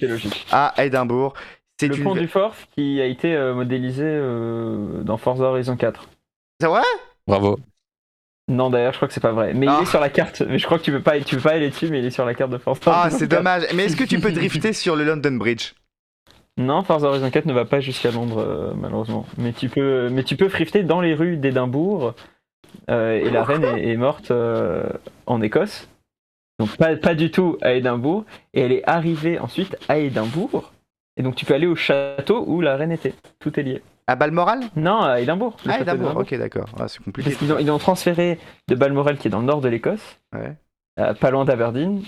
logique. 0.02 0.46
à 0.52 0.74
Édimbourg. 0.84 1.34
C'est 1.80 1.88
Le 1.88 1.98
une... 1.98 2.04
pont 2.04 2.16
du 2.16 2.28
Forth 2.28 2.68
qui 2.76 3.00
a 3.02 3.06
été 3.06 3.36
euh, 3.36 3.54
modélisé 3.54 4.04
euh, 4.06 5.04
dans 5.04 5.18
Forza 5.18 5.46
Horizon 5.46 5.76
4. 5.78 6.08
C'est 6.60 6.68
vrai? 6.68 6.82
Bravo. 7.28 7.60
Non, 8.50 8.70
d'ailleurs, 8.70 8.94
je 8.94 8.98
crois 8.98 9.08
que 9.10 9.14
c'est 9.14 9.20
pas 9.20 9.34
vrai. 9.34 9.54
Mais 9.54 9.68
Ah. 9.70 9.78
il 9.80 9.84
est 9.84 9.88
sur 9.90 10.00
la 10.00 10.10
carte. 10.10 10.42
Mais 10.48 10.58
je 10.58 10.66
crois 10.66 10.80
que 10.80 10.84
tu 10.84 10.92
peux 10.92 11.02
pas, 11.02 11.20
tu 11.20 11.36
peux 11.36 11.42
pas 11.42 11.52
aller 11.52 11.70
dessus, 11.70 11.90
mais 11.90 12.00
il 12.00 12.06
est 12.06 12.10
sur 12.12 12.26
la 12.26 12.34
carte 12.34 12.50
de 12.52 12.58
Forza. 12.58 12.82
Ah, 12.86 13.02
Horizon 13.02 13.18
c'est 13.20 13.28
4. 13.28 13.38
dommage. 13.40 13.64
Mais 13.76 13.86
est-ce 13.86 13.96
que 13.98 14.06
tu 14.06 14.20
peux 14.20 14.32
drifter 14.32 14.74
sur 14.74 14.96
le 14.96 15.04
London 15.04 15.34
Bridge? 15.34 15.74
Non, 16.58 16.82
Forza 16.84 17.08
Horizon 17.10 17.30
4 17.30 17.46
ne 17.46 17.54
va 17.54 17.66
pas 17.66 17.80
jusqu'à 17.82 18.10
Londres, 18.10 18.40
euh, 18.40 18.74
malheureusement. 18.76 19.26
Mais 19.38 19.54
tu 19.54 19.70
peux, 19.70 20.10
mais 20.10 20.24
tu 20.24 20.36
peux 20.38 20.50
frifter 20.50 20.82
dans 20.84 21.02
les 21.02 21.14
rues 21.14 21.38
d'Édimbourg. 21.38 22.16
euh, 22.90 23.20
et 23.20 23.30
la 23.30 23.44
reine 23.44 23.64
est, 23.64 23.90
est 23.90 23.98
morte 23.98 24.32
euh, 24.32 24.84
en 25.28 25.42
Écosse. 25.42 25.88
Donc 26.60 26.76
pas, 26.78 26.96
pas 26.96 27.14
du 27.14 27.30
tout 27.30 27.58
à 27.62 27.74
Édimbourg. 27.74 28.24
Et 28.56 28.62
elle 28.62 28.72
est 28.72 28.84
arrivée 28.90 29.38
ensuite 29.38 29.76
à 29.90 29.98
Édimbourg. 30.00 30.72
Et 31.18 31.24
donc 31.24 31.36
tu 31.36 31.46
peux 31.46 31.54
aller 31.54 31.68
au 31.68 31.76
château 31.76 32.44
où 32.48 32.62
la 32.62 32.76
reine 32.78 32.92
était. 32.92 33.14
Tout 33.40 33.60
est 33.60 33.64
lié. 33.64 33.82
À 34.08 34.16
Balmoral? 34.16 34.62
Non, 34.76 35.02
à 35.02 35.20
Édimbourg. 35.20 35.58
Ah, 35.68 35.82
Édimbourg. 35.82 36.16
Ok, 36.16 36.34
d'accord. 36.36 36.68
Ah, 36.80 36.88
c'est 36.88 37.04
compliqué. 37.04 37.30
Parce 37.32 37.40
qu'ils 37.40 37.52
ont, 37.52 37.58
ils 37.60 37.70
ont 37.72 37.78
transféré 37.78 38.40
de 38.70 38.76
Balmoral, 38.76 39.18
qui 39.18 39.28
est 39.28 39.32
dans 39.32 39.40
le 39.40 39.46
nord 39.46 39.60
de 39.60 39.68
l'Écosse, 39.68 40.20
Ouais. 40.34 40.56
pas 41.16 41.30
loin 41.32 41.44
d'Aberdeen, 41.44 42.02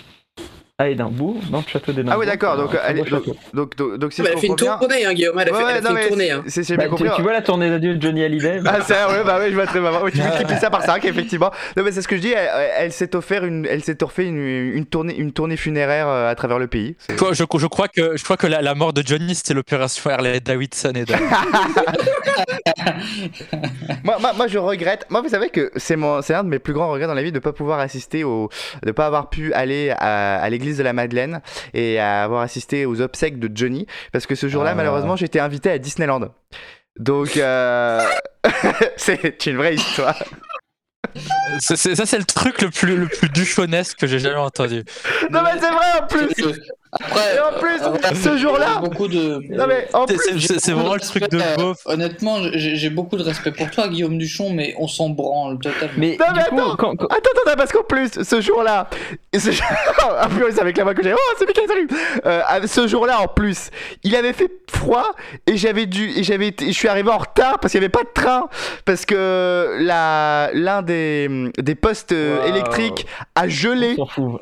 à 0.80 0.88
Édimbourg, 0.90 1.36
dans 1.52 1.58
le 1.60 1.64
château 1.68 1.92
d'Édimbourg. 1.92 2.14
Ah 2.16 2.20
oui, 2.20 2.26
d'accord. 2.26 2.56
Donc, 2.56 2.72
elle 2.88 2.98
donc, 3.04 3.26
donc, 3.54 3.76
donc, 3.76 3.98
donc, 3.98 4.14
si 4.14 4.22
bah, 4.22 4.30
je 4.30 4.32
elle 4.32 4.38
a 4.38 4.42
fait 4.42 4.48
une 4.48 4.56
tournée, 4.56 5.06
hein, 5.06 5.14
Guillaume. 5.14 5.38
Elle 5.38 5.50
a 5.50 5.52
fait, 5.52 5.52
Ouais, 5.52 5.60
elle 5.60 5.68
a 5.68 5.74
ouais, 5.74 5.82
fait 5.82 5.94
non, 5.94 6.00
une 6.02 6.08
tournée. 6.08 6.32
Hein. 6.32 6.44
c'est- 6.48 6.64
c'est 6.64 6.78
Bah, 6.78 6.88
bien 6.88 6.96
tu, 6.96 7.04
compris. 7.04 7.16
tu 7.18 7.22
vois 7.22 7.34
la 7.34 7.42
tournée 7.42 7.70
d'adieu 7.70 7.96
de 7.96 8.02
Johnny 8.02 8.24
Hallyday 8.24 8.62
Ah, 8.66 8.78
c'est 8.88 8.94
ouais, 8.94 9.24
bah 9.26 9.40
ouais, 9.40 9.50
je 9.50 9.56
vois 9.56 9.66
très 9.68 9.82
bien. 9.82 9.92
Ouais, 10.02 10.12
tu 10.12 10.18
multiplies 10.22 10.58
ça 10.58 10.70
par 10.70 10.84
5, 10.84 11.04
effectivement. 11.04 11.52
Non, 11.76 11.84
mais 11.84 11.92
c'est 11.92 12.02
ce 12.02 12.08
que 12.08 12.16
je 12.16 12.22
dis. 12.22 12.32
Elle, 12.32 12.50
elle 12.78 12.92
s'est 12.94 13.14
offert 13.16 13.44
une, 13.44 13.66
elle 13.70 13.84
s'est 13.84 14.02
offert 14.04 14.26
une, 14.26 14.38
une 14.38 14.86
tournée, 14.86 15.18
une 15.18 15.34
tournée 15.34 15.58
funéraire 15.58 16.08
euh, 16.08 16.32
à 16.32 16.36
travers 16.36 16.60
le 16.60 16.68
pays. 16.68 16.96
C'est- 17.00 17.18
Je, 17.34 17.44
crois 17.68 17.90
que, 17.90 18.16
je 18.16 18.24
crois 18.24 18.38
que 18.38 18.48
la, 18.48 18.62
la 18.62 18.74
mort 18.74 18.94
de 18.94 19.04
Johnny, 19.06 19.36
c'était 19.36 19.54
l'opération 19.54 20.10
Harley 20.10 20.40
Davidson 20.40 20.94
et 20.96 21.04
de... 21.04 21.14
moi, 24.04 24.18
moi, 24.20 24.34
moi, 24.36 24.48
je 24.48 24.58
regrette. 24.58 25.06
Moi, 25.10 25.22
vous 25.22 25.30
savez 25.30 25.50
que 25.50 25.72
c'est 25.76 25.96
mon, 25.96 26.22
c'est 26.22 26.34
un 26.34 26.44
de 26.44 26.50
mes 26.50 26.60
plus 26.60 26.74
grands 26.74 26.90
regrets 26.90 27.08
dans 27.08 27.14
la 27.14 27.24
vie 27.24 27.32
de 27.32 27.40
pas 27.40 27.54
pouvoir 27.54 27.80
assister 27.80 28.24
au, 28.24 28.50
de 28.86 28.92
pas 28.92 29.06
avoir 29.08 29.30
pu 29.30 29.54
aller 29.54 29.92
à, 29.98 30.42
à 30.42 30.50
l'église 30.50 30.69
de 30.78 30.84
la 30.84 30.94
Madeleine 30.94 31.42
et 31.74 32.00
à 32.00 32.24
avoir 32.24 32.42
assisté 32.42 32.86
aux 32.86 33.02
obsèques 33.02 33.40
de 33.40 33.50
Johnny, 33.54 33.88
parce 34.12 34.26
que 34.28 34.36
ce 34.36 34.48
jour-là, 34.48 34.72
Ah. 34.72 34.76
malheureusement, 34.76 35.16
j'étais 35.16 35.40
invité 35.40 35.72
à 35.72 35.78
Disneyland. 35.80 36.30
Donc, 37.00 37.38
euh, 37.38 38.04
c'est 38.98 39.46
une 39.46 39.58
vraie 39.58 39.76
histoire. 39.76 40.22
Ça, 41.60 41.76
c'est 41.78 42.18
le 42.18 42.24
truc 42.26 42.62
le 42.62 42.70
plus, 42.70 42.96
le 42.98 43.08
plus 43.08 43.30
duchonesque 43.30 43.98
que 44.00 44.08
j'ai 44.08 44.20
jamais 44.20 44.36
entendu. 44.36 44.84
Non, 45.32 45.42
mais 45.44 45.52
c'est 45.60 45.72
vrai 45.72 45.86
en 46.02 46.08
plus. 46.08 46.60
Après, 46.92 47.36
Et 47.36 47.40
en 47.40 47.60
plus, 47.60 47.82
euh, 47.84 48.16
ce 48.16 48.38
jour-là. 48.38 48.80
beaucoup 48.82 49.08
de. 49.08 49.42
Non, 49.56 49.68
mais 49.68 49.88
en 49.94 50.08
C'est- 50.08 50.72
vraiment 50.72 50.96
le 50.96 51.00
truc 51.00 51.30
de 51.30 51.38
Euh, 51.40 51.56
beauf. 51.56 51.78
Honnêtement, 51.86 52.38
j'ai 52.54 52.90
beaucoup 52.90 53.16
de 53.16 53.22
respect 53.24 53.52
pour 53.52 53.70
toi, 53.70 53.88
Guillaume 53.88 54.18
Duchon, 54.18 54.50
mais 54.52 54.74
on 54.80 54.88
s'en 54.88 55.10
branle 55.10 55.60
totalement. 55.60 55.94
Mais, 55.98 56.18
Non, 56.20 56.26
mais 56.36 56.44
coup, 56.46 56.56
attends. 56.60 56.76
quand- 56.78 56.96
quand- 56.96 57.06
Attends, 57.08 57.30
attends, 57.46 57.58
parce 57.58 57.72
qu'en 57.72 57.84
plus, 57.84 58.24
ce 58.24 58.42
jour-là, 58.42 58.90
ce... 59.38 59.50
ah, 60.02 60.28
avec 60.62 60.78
la 60.78 60.84
voix 60.84 60.96
que 60.96 61.04
j'ai. 61.04 61.14
Oh, 61.14 61.18
c'est 61.38 61.46
Mickaël, 61.48 61.68
salut. 61.68 61.88
Euh, 62.26 62.42
ce 62.66 62.88
jour-là, 62.88 63.22
en 63.22 63.28
plus, 63.28 63.70
il 64.04 64.16
avait 64.16 64.34
fait 64.34 64.50
froid 64.72 65.12
et 65.46 65.58
j'avais 65.58 65.86
dû, 65.86 66.10
et 66.18 66.24
j'avais, 66.24 66.54
je 66.60 66.72
suis 66.72 66.88
arrivé 66.88 67.12
en 67.12 67.20
retard 67.20 67.60
parce 67.60 67.72
qu'il 67.72 67.82
n'y 67.82 67.86
avait 67.86 67.92
pas 67.92 68.04
de 68.04 68.10
train 68.14 68.48
parce 68.86 69.06
que 69.06 69.78
la, 69.80 70.50
l'un 70.54 70.82
des, 70.82 71.30
des 71.60 71.76
postes 71.76 72.14
euh, 72.14 72.40
Wow. 72.42 72.48
électriques 72.48 73.06
a 73.36 73.48
gelé 73.48 73.96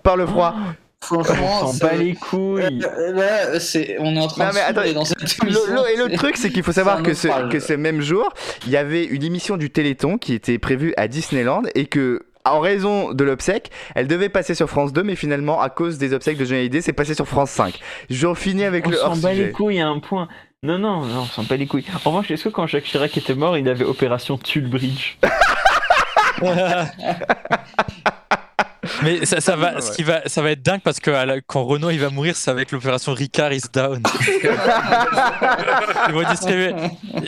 par 0.03 0.15
le 0.15 0.25
froid. 0.25 0.55
Franchement, 1.03 1.69
On 1.69 1.73
bat 1.77 1.93
les 1.95 2.15
couilles. 2.15 2.63
Euh, 2.83 3.11
Là, 3.13 3.59
c'est, 3.59 3.97
on 3.99 4.15
est 4.15 4.19
en 4.19 4.27
train 4.27 4.45
Non, 4.45 4.49
de 4.49 4.55
mais 4.55 4.61
se 4.61 4.65
attends, 4.65 4.93
dans 4.93 5.05
cette 5.05 5.21
Le- 5.43 5.47
émission. 5.49 5.73
le- 5.75 5.89
et 5.91 5.95
le 6.09 6.17
truc, 6.17 6.37
c'est 6.37 6.49
qu'il 6.49 6.63
faut 6.63 6.71
savoir 6.71 7.03
que 7.03 7.13
ce, 7.13 7.27
naufrage. 7.27 7.51
que 7.51 7.59
ce 7.59 7.73
même 7.73 8.01
jour, 8.01 8.27
il 8.65 8.71
y 8.71 8.77
avait 8.77 9.05
une 9.05 9.23
émission 9.23 9.57
du 9.57 9.69
Téléthon 9.69 10.17
qui 10.17 10.33
était 10.33 10.57
prévue 10.57 10.93
à 10.97 11.07
Disneyland 11.07 11.61
et 11.75 11.85
que. 11.85 12.23
En 12.49 12.61
raison 12.61 13.11
de 13.11 13.23
l'obsèque, 13.25 13.71
elle 13.93 14.07
devait 14.07 14.29
passer 14.29 14.55
sur 14.55 14.69
France 14.69 14.93
2, 14.93 15.03
mais 15.03 15.17
finalement, 15.17 15.59
à 15.59 15.69
cause 15.69 15.97
des 15.97 16.13
obsèques 16.13 16.37
de 16.37 16.45
Johnny 16.45 16.61
Hallyday, 16.61 16.79
c'est 16.79 16.93
passé 16.93 17.13
sur 17.13 17.27
France 17.27 17.49
5. 17.51 17.77
J'en 18.09 18.35
finis 18.35 18.63
avec 18.63 18.87
On 18.87 18.89
le 18.91 18.95
s'en 18.95 19.17
bat 19.17 19.33
les 19.33 19.51
couilles 19.51 19.81
à 19.81 19.87
un 19.89 19.99
point. 19.99 20.29
Non, 20.63 20.77
non, 20.79 21.01
non, 21.01 21.23
on 21.23 21.25
s'en 21.25 21.43
bat 21.43 21.57
les 21.57 21.67
couilles. 21.67 21.83
En 22.05 22.09
revanche, 22.09 22.31
est-ce 22.31 22.45
que 22.45 22.49
quand 22.49 22.65
Jacques 22.65 22.85
Chirac 22.85 23.17
était 23.17 23.35
mort, 23.35 23.57
il 23.57 23.67
avait 23.67 23.83
opération 23.83 24.37
Tulle 24.37 24.69
Bridge? 24.69 25.17
Mais 29.03 29.25
ça, 29.25 29.39
ça 29.41 29.55
va, 29.55 29.75
Ouais. 29.75 29.81
ce 29.81 29.91
qui 29.91 30.03
va, 30.03 30.21
ça 30.27 30.41
va 30.41 30.51
être 30.51 30.61
dingue 30.63 30.81
parce 30.83 30.99
que 30.99 31.11
la- 31.11 31.41
quand 31.41 31.63
Renault 31.63 31.89
il 31.89 31.99
va 31.99 32.09
mourir, 32.09 32.35
c'est 32.35 32.51
avec 32.51 32.71
l'opération 32.71 33.13
Ricard 33.13 33.53
is 33.53 33.63
down. 33.73 34.01
ils 36.07 36.13
vont 36.13 36.23
distribuer, 36.29 36.73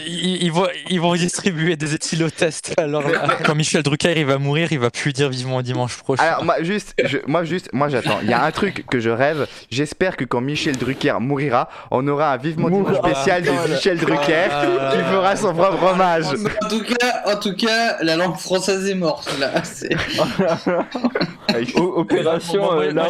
ils, 0.07 0.43
ils 0.43 0.51
vont, 0.51 0.67
ils 0.89 0.99
vont 1.01 1.13
distribuer 1.15 1.75
des 1.75 1.93
éthylotests. 1.93 2.73
Alors 2.77 3.03
quand 3.45 3.55
Michel 3.55 3.83
Drucker 3.83 4.13
il 4.19 4.25
va 4.25 4.37
mourir, 4.37 4.69
il 4.71 4.79
va 4.79 4.89
plus 4.89 5.13
dire 5.13 5.29
vivement 5.29 5.61
dimanche 5.61 5.97
prochain. 5.97 6.23
Alors, 6.23 6.43
moi, 6.45 6.55
juste, 6.61 6.93
je- 7.03 7.17
moi, 7.27 7.43
juste, 7.43 7.69
moi, 7.73 7.89
j'attends. 7.89 8.19
Il 8.23 8.29
y 8.29 8.33
a 8.33 8.43
un 8.43 8.51
truc 8.51 8.85
que 8.89 8.99
je 8.99 9.09
rêve. 9.09 9.47
J'espère 9.71 10.15
que 10.17 10.25
quand 10.25 10.41
Michel 10.41 10.77
Drucker 10.77 11.15
mourira, 11.19 11.69
on 11.91 12.07
aura 12.07 12.33
un 12.33 12.37
vivement 12.37 12.69
dimanche 12.69 12.97
spécial 12.97 13.43
de 13.43 13.51
Michel 13.71 13.97
Drucker 13.97 14.47
Ah. 14.51 14.91
qui 14.93 15.01
fera 15.03 15.35
son 15.35 15.53
propre 15.53 15.83
hommage. 15.93 16.25
En 16.63 16.67
tout 16.67 16.83
cas, 16.83 17.21
en 17.25 17.35
tout 17.37 17.55
cas, 17.55 17.97
la 18.01 18.15
langue 18.15 18.37
française 18.37 18.87
est 18.89 18.95
morte 18.95 19.29
là. 19.39 19.49
Opération. 21.75 22.79
Euh, 22.79 22.91
là- 22.91 23.07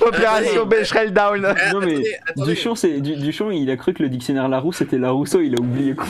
Opération 0.00 0.66
Becherel 0.66 1.12
Down. 1.12 1.40
Non 1.42 1.48
mais 1.54 1.56
attendez, 1.68 2.04
attendez. 2.26 2.54
Duchon, 2.54 2.74
c'est 2.74 3.00
Du- 3.00 3.16
Duchon, 3.16 3.50
il 3.50 3.70
a 3.70 3.76
cru 3.76 3.92
que 3.94 4.02
le 4.02 4.08
dictionnaire 4.08 4.48
Larousse 4.48 4.76
c'était 4.76 4.98
Larousseau, 4.98 5.40
il 5.40 5.54
a 5.54 5.60
oublié. 5.60 5.94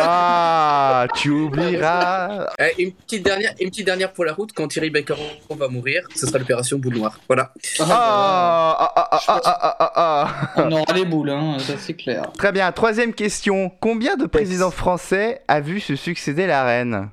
Ah, 0.00 1.06
tu 1.16 1.30
oublieras. 1.30 2.46
Euh, 2.60 2.68
une, 2.78 2.92
petite 2.92 3.24
dernière, 3.24 3.52
une 3.60 3.68
petite 3.70 3.86
dernière 3.86 4.12
pour 4.12 4.24
la 4.24 4.32
route. 4.32 4.50
Quand 4.54 4.68
Thierry 4.68 4.90
Baker 4.90 5.14
va 5.50 5.68
mourir, 5.68 6.02
ce 6.14 6.26
sera 6.26 6.38
l'opération 6.38 6.78
Boule 6.78 6.94
Noire. 6.98 7.18
Voilà. 7.26 7.52
Ah, 7.80 8.76
ah, 8.78 8.92
ah, 8.96 9.08
ah, 9.10 9.20
ah, 9.26 9.40
ah, 9.44 9.76
ah, 9.80 9.92
ah. 9.96 10.62
On 10.62 10.70
aura 10.72 10.92
les 10.94 11.04
boules, 11.04 11.30
hein, 11.30 11.56
ça 11.58 11.72
c'est 11.78 11.94
clair. 11.94 12.30
Très 12.36 12.52
bien. 12.52 12.70
Troisième 12.70 13.12
question. 13.12 13.72
Combien 13.80 14.16
de 14.16 14.26
présidents 14.26 14.70
français 14.70 15.42
a 15.48 15.60
vu 15.60 15.80
se 15.80 15.96
succéder 15.96 16.46
la 16.46 16.64
reine? 16.64 17.08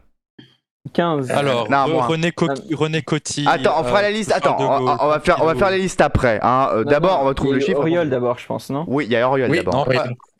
15. 0.96 1.30
alors 1.32 1.70
Non, 1.70 1.88
moi. 1.90 2.06
René, 2.08 2.32
Coty, 2.32 2.74
René 2.74 3.02
Coty. 3.02 3.46
Attends, 3.48 3.76
on 3.80 3.84
fera 3.84 4.00
euh, 4.00 4.02
la 4.04 4.12
liste. 4.12 4.32
Attends, 4.34 4.58
de 4.58 4.64
on, 4.64 4.80
Gaulle, 4.80 4.98
on 5.00 5.08
va 5.08 5.20
faire, 5.20 5.38
on 5.42 5.46
va 5.46 5.56
faire 5.56 5.70
les 5.70 5.80
listes 5.80 6.02
après. 6.02 6.40
hein. 6.42 6.70
Euh, 6.74 6.84
D'abord, 6.84 7.20
on 7.22 7.26
va 7.26 7.34
trouver 7.34 7.52
il 7.52 7.54
y 7.56 7.60
le 7.60 7.64
a 7.64 7.66
chiffre. 7.68 7.80
Auriol 7.80 8.10
d'abord, 8.10 8.40
je 8.40 8.46
pense, 8.46 8.70
non? 8.70 8.86
Oui, 8.88 9.06
il 9.06 9.12
y 9.12 9.16
a 9.18 9.28
Auriol 9.30 9.52
Oui, 9.52 9.58
d'abord. 9.58 9.88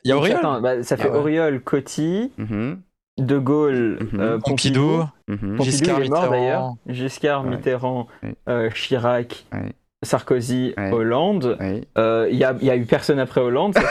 Il 0.04 0.10
y 0.10 0.12
a 0.12 0.18
Auriol? 0.18 0.38
Attends, 0.38 0.62
bah, 0.62 0.82
ça 0.84 0.98
fait 0.98 1.08
Ah 1.08 1.12
ouais. 1.12 1.18
Auriol, 1.20 1.62
Coty, 1.62 2.32
Mhm, 2.38 2.80
De 3.18 3.38
Gaulle, 3.38 4.00
Mhm. 4.14 4.20
euh, 4.22 4.38
Pompidou. 4.40 5.04
Mhm. 5.28 5.38
Pompidou, 5.58 5.64
Giscard 5.64 6.00
il 6.00 6.06
est 6.06 6.10
mort 6.10 6.22
Mitterrand. 6.24 6.32
d'ailleurs. 6.32 6.74
Giscard, 6.88 7.44
Ouais. 7.44 7.50
Mitterrand, 7.50 8.08
Ouais. 8.24 8.36
euh, 8.50 8.70
Chirac, 8.72 9.46
Ouais. 9.54 9.74
Sarkozy, 10.04 10.74
Hollande. 10.92 11.58
Il 11.62 12.36
n'y 12.36 12.44
a, 12.44 12.54
y 12.62 12.70
a, 12.70 12.76
eu 12.76 12.86
personne 12.86 13.20
après 13.20 13.42
Hollande. 13.42 13.76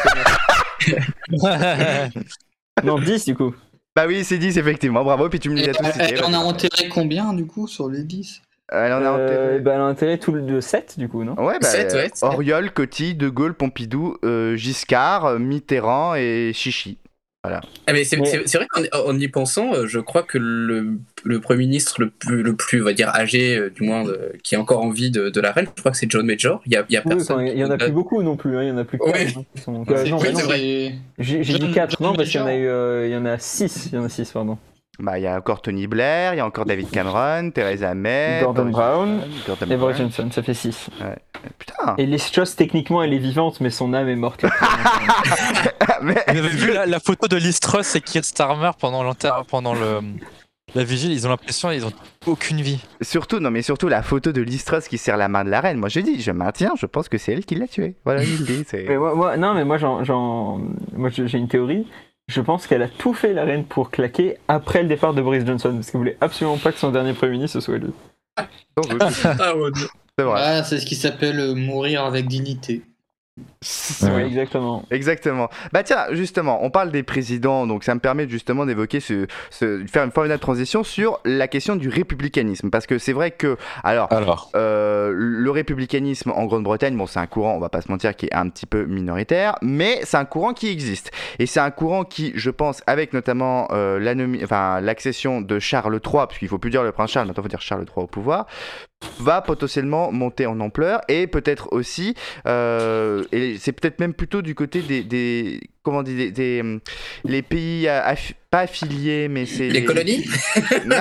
non, 2.85 2.99
10 2.99 3.25
du 3.25 3.35
coup. 3.35 3.55
Bah 3.97 4.07
oui, 4.09 4.25
c'est 4.25 4.39
10 4.39 4.59
effectivement, 4.59 5.05
bravo, 5.05 5.29
puis 5.29 5.39
tu 5.39 5.51
me 5.51 5.57
dis 5.57 5.69
à 5.69 5.73
tous 5.73 5.85
On 6.27 6.35
a 6.35 6.39
enterré 6.39 6.89
combien 6.89 7.33
du 7.33 7.47
coup 7.47 7.69
sur 7.69 7.89
les 7.89 8.03
10 8.03 8.43
elle 8.73 8.93
en 8.93 9.05
a 9.05 9.11
enterré. 9.11 9.61
bah, 9.61 9.73
elle 9.75 9.81
a 9.81 9.85
enterré 9.85 10.19
tout 10.19 10.33
le 10.33 10.43
de 10.43 10.59
7 10.59 10.99
du 10.99 11.09
coup, 11.09 11.23
non? 11.23 11.35
Ouais, 11.35 11.59
bah, 11.61 11.69
7, 11.69 11.93
ouais, 11.93 12.11
Oriol, 12.23 12.73
Coty, 12.73 13.15
De 13.15 13.29
Gaulle, 13.29 13.55
Pompidou, 13.55 14.17
euh, 14.25 14.57
Giscard, 14.57 15.39
Mitterrand 15.39 16.15
et 16.15 16.53
Chichi. 16.55 16.99
Voilà. 17.45 17.61
Ah, 17.87 17.93
mais 17.93 18.05
c'est, 18.05 18.17
vrai 18.17 18.67
qu'en 18.71 19.19
y 19.19 19.29
pensant, 19.29 19.75
euh, 19.75 19.87
je 19.87 20.01
crois 20.01 20.23
que 20.23 20.39
le, 20.39 20.99
le 21.25 21.41
Premier 21.41 21.61
ministre 21.61 22.01
le 22.01 22.09
plus, 22.09 22.43
le 22.43 22.57
plus, 22.57 22.81
on 22.81 22.87
va 22.87 22.95
dire, 22.95 23.11
âgé, 23.15 23.57
euh, 23.57 23.71
du 23.71 23.83
moins, 23.83 24.05
qui 24.43 24.57
a 24.57 24.61
encore 24.61 24.83
envie 24.83 25.11
de, 25.11 25.29
de, 25.29 25.41
la 25.43 25.53
reine, 25.53 25.67
je 25.77 25.81
crois 25.83 25.93
que 25.93 25.99
c'est 25.99 26.11
John 26.11 26.25
Major. 26.25 26.63
Il 26.65 26.73
y 26.73 26.77
a, 26.77 26.87
il 26.89 26.95
y 26.95 26.97
a 26.97 27.03
personne. 27.03 27.47
il 27.47 27.59
y 27.59 27.65
en 27.65 27.71
a 27.71 27.77
plus 27.77 27.93
beaucoup 27.93 28.23
non 28.23 28.37
plus, 28.37 28.57
hein. 28.57 28.63
il 28.63 28.69
y 28.69 28.73
en 28.73 28.79
a 28.79 28.85
plus 28.85 28.99
que 28.99 29.05
ouais. 29.05 29.27
hein, 29.37 29.85
J'ai, 31.19 31.59
dit 31.59 31.71
4, 31.71 32.03
non, 32.03 32.15
parce 32.15 32.31
qu'il 32.31 32.41
y 32.41 32.43
en 32.43 32.47
a 32.47 32.57
eu, 32.57 33.07
il 33.07 33.13
y 33.13 33.17
en 33.17 33.27
a 33.27 33.39
6, 33.39 33.91
il 33.93 33.97
y 33.97 33.99
en 33.99 34.05
a 34.05 34.09
6, 34.09 34.33
pardon. 34.33 34.57
Bah, 35.01 35.19
il 35.19 35.23
y 35.23 35.27
a 35.27 35.37
encore 35.37 35.61
Tony 35.61 35.89
Blair, 35.89 36.35
il 36.35 36.37
y 36.37 36.41
a 36.41 36.47
encore 36.47 36.67
David 36.67 36.89
Cameron, 36.91 37.51
Theresa 37.51 37.95
May, 37.95 38.41
Gordon 38.43 38.67
Brown 38.67 39.23
et 39.69 39.77
Boris 39.77 39.97
Johnson, 39.97 40.29
ça 40.31 40.43
fait 40.43 40.55
6. 40.55 40.91
Ouais. 41.01 41.17
Putain. 41.59 41.95
Et 41.99 42.17
Truss, 42.17 42.55
techniquement, 42.55 43.03
elle 43.03 43.13
est 43.13 43.19
vivante, 43.19 43.61
mais 43.61 43.71
son 43.71 43.93
âme 43.93 44.09
est 44.09 44.17
morte. 44.17 44.45
mais... 46.03 46.23
Vous 46.29 46.39
avez 46.39 46.49
vu 46.49 46.73
la, 46.73 47.01
photo 47.01 47.27
de 47.27 47.37
Liz 47.37 47.59
Truss 47.59 47.97
et 47.97 48.01
Keir 48.01 48.25
Starmer 48.25 48.71
pendant, 48.79 49.13
pendant 49.49 49.75
le, 49.75 50.01
la 50.77 50.85
vigile? 50.85 51.13
Ils 51.13 51.27
ont 51.27 51.31
l'impression 51.31 51.71
qu'ils 51.71 51.85
ont 51.85 51.93
aucune 52.27 52.61
vie. 52.61 52.81
Surtout, 53.01 53.41
non, 53.41 53.51
mais 53.51 53.63
surtout 53.63 53.89
la 53.89 54.03
photo 54.03 54.31
de 54.31 54.43
Liz 54.43 54.65
Truss 54.65 54.87
qui 54.87 54.97
serre 54.97 55.17
la 55.17 55.29
main 55.29 55.45
de 55.45 55.51
la 55.51 55.61
reine. 55.61 55.77
Moi, 55.77 55.89
je 55.89 56.01
dis, 56.01 56.23
je 56.23 56.31
maintiens, 56.31 56.75
je 56.79 56.87
pense 56.87 57.09
que 57.09 57.19
c'est 57.19 57.33
elle 57.33 57.45
qui 57.45 57.57
l'a 57.57 57.67
tué. 57.67 57.97
Voilà, 58.05 58.23
il 58.23 58.45
dit. 58.45 58.65
moi, 58.97 59.37
non, 59.37 59.55
mais 59.55 59.65
moi, 59.65 59.79
moi 59.79 61.11
j'ai 61.11 61.39
une 61.39 61.49
théorie 61.49 61.87
je 62.29 62.41
pense 62.41 62.67
qu'elle 62.67 62.83
a 62.83 62.89
tout 62.89 63.15
fait 63.15 63.33
la 63.33 63.45
reine 63.45 63.65
pour 63.65 63.91
claquer 63.91 64.39
après 64.49 64.83
le 64.83 64.89
départ 64.89 65.15
de 65.15 65.23
Boris 65.23 65.45
Johnson 65.45 65.73
parce 65.75 65.91
qu'elle 65.91 65.99
voulait 65.99 66.17
absolument 66.21 66.57
pas 66.57 66.73
que 66.73 66.79
son 66.79 66.91
dernier 66.91 67.13
premier 67.13 67.33
ministre 67.33 67.61
soit 67.61 67.79
lui. 67.79 67.93
ah, 68.37 68.47
c'est 70.19 70.25
vrai. 70.25 70.41
Ah, 70.43 70.63
c'est 70.65 70.81
ce 70.81 70.87
qui 70.87 70.95
s'appelle 70.95 71.39
euh, 71.39 71.55
mourir 71.55 72.05
avec 72.05 72.27
dignité. 72.27 72.83
Oui, 73.37 74.23
exactement. 74.23 74.85
Exactement. 74.91 75.49
Bah 75.73 75.83
tiens, 75.83 76.07
justement, 76.13 76.65
on 76.65 76.71
parle 76.71 76.93
des 76.93 77.03
présidents, 77.03 77.67
donc 77.67 77.83
ça 77.83 77.95
me 77.95 78.01
permet 78.01 78.29
justement 78.29 78.65
d'évoquer 78.65 79.01
ce, 79.01 79.27
ce, 79.51 79.85
faire 79.87 80.05
une 80.05 80.13
formidable 80.13 80.41
transition 80.41 80.85
sur 80.85 81.21
la 81.25 81.49
question 81.49 81.75
du 81.75 81.89
républicanisme, 81.89 82.71
parce 82.71 82.87
que 82.87 82.99
c'est 82.99 83.13
vrai 83.13 83.33
que, 83.33 83.57
alors, 83.83 84.13
alors. 84.13 84.51
Euh, 84.55 85.13
le 85.17 85.51
républicanisme 85.51 86.31
en 86.31 86.45
Grande-Bretagne, 86.45 86.97
bon, 86.97 87.07
c'est 87.07 87.19
un 87.19 87.27
courant, 87.27 87.55
on 87.55 87.59
va 87.59 87.71
pas 87.71 87.81
se 87.81 87.91
mentir, 87.91 88.15
qui 88.15 88.27
est 88.27 88.35
un 88.35 88.49
petit 88.49 88.67
peu 88.67 88.85
minoritaire, 88.85 89.57
mais 89.63 90.01
c'est 90.05 90.17
un 90.17 90.27
courant 90.27 90.53
qui 90.53 90.69
existe, 90.69 91.11
et 91.41 91.47
c'est 91.47 91.61
un 91.61 91.73
courant 91.73 92.05
qui, 92.05 92.33
je 92.37 92.51
pense, 92.51 92.83
avec 92.87 93.13
notamment 93.13 93.67
euh, 93.73 93.99
l'accession 94.81 95.41
de 95.41 95.59
Charles 95.59 96.01
III, 96.07 96.27
puisqu'il 96.29 96.49
faut 96.49 96.59
plus 96.59 96.71
dire 96.71 96.85
le 96.85 96.93
prince 96.93 97.11
Charles, 97.11 97.27
maintenant 97.27 97.43
il 97.43 97.47
faut 97.47 97.49
dire 97.49 97.63
Charles 97.63 97.85
III 97.85 98.05
au 98.05 98.07
pouvoir, 98.07 98.47
va 99.21 99.43
potentiellement 99.43 100.13
monter 100.13 100.47
en 100.47 100.61
ampleur 100.61 101.01
et 101.09 101.27
peut-être 101.27 101.73
aussi, 101.73 102.15
euh, 102.47 103.25
et 103.33 103.57
c'est 103.59 103.73
peut-être 103.73 104.01
même 104.01 104.15
plutôt 104.15 104.43
du 104.43 104.55
côté 104.55 104.83
des, 104.83 105.03
des 105.03 105.61
comment 105.83 106.03
dit, 106.03 106.33
des, 106.33 106.61
hum, 106.61 106.81
les 107.25 107.43
pays 107.43 107.89
pas 108.51 108.61
affiliés, 108.61 109.29
mais 109.29 109.47
c'est 109.47 109.69
les, 109.69 109.85
colonies. 109.85 110.25
non, 110.87 110.97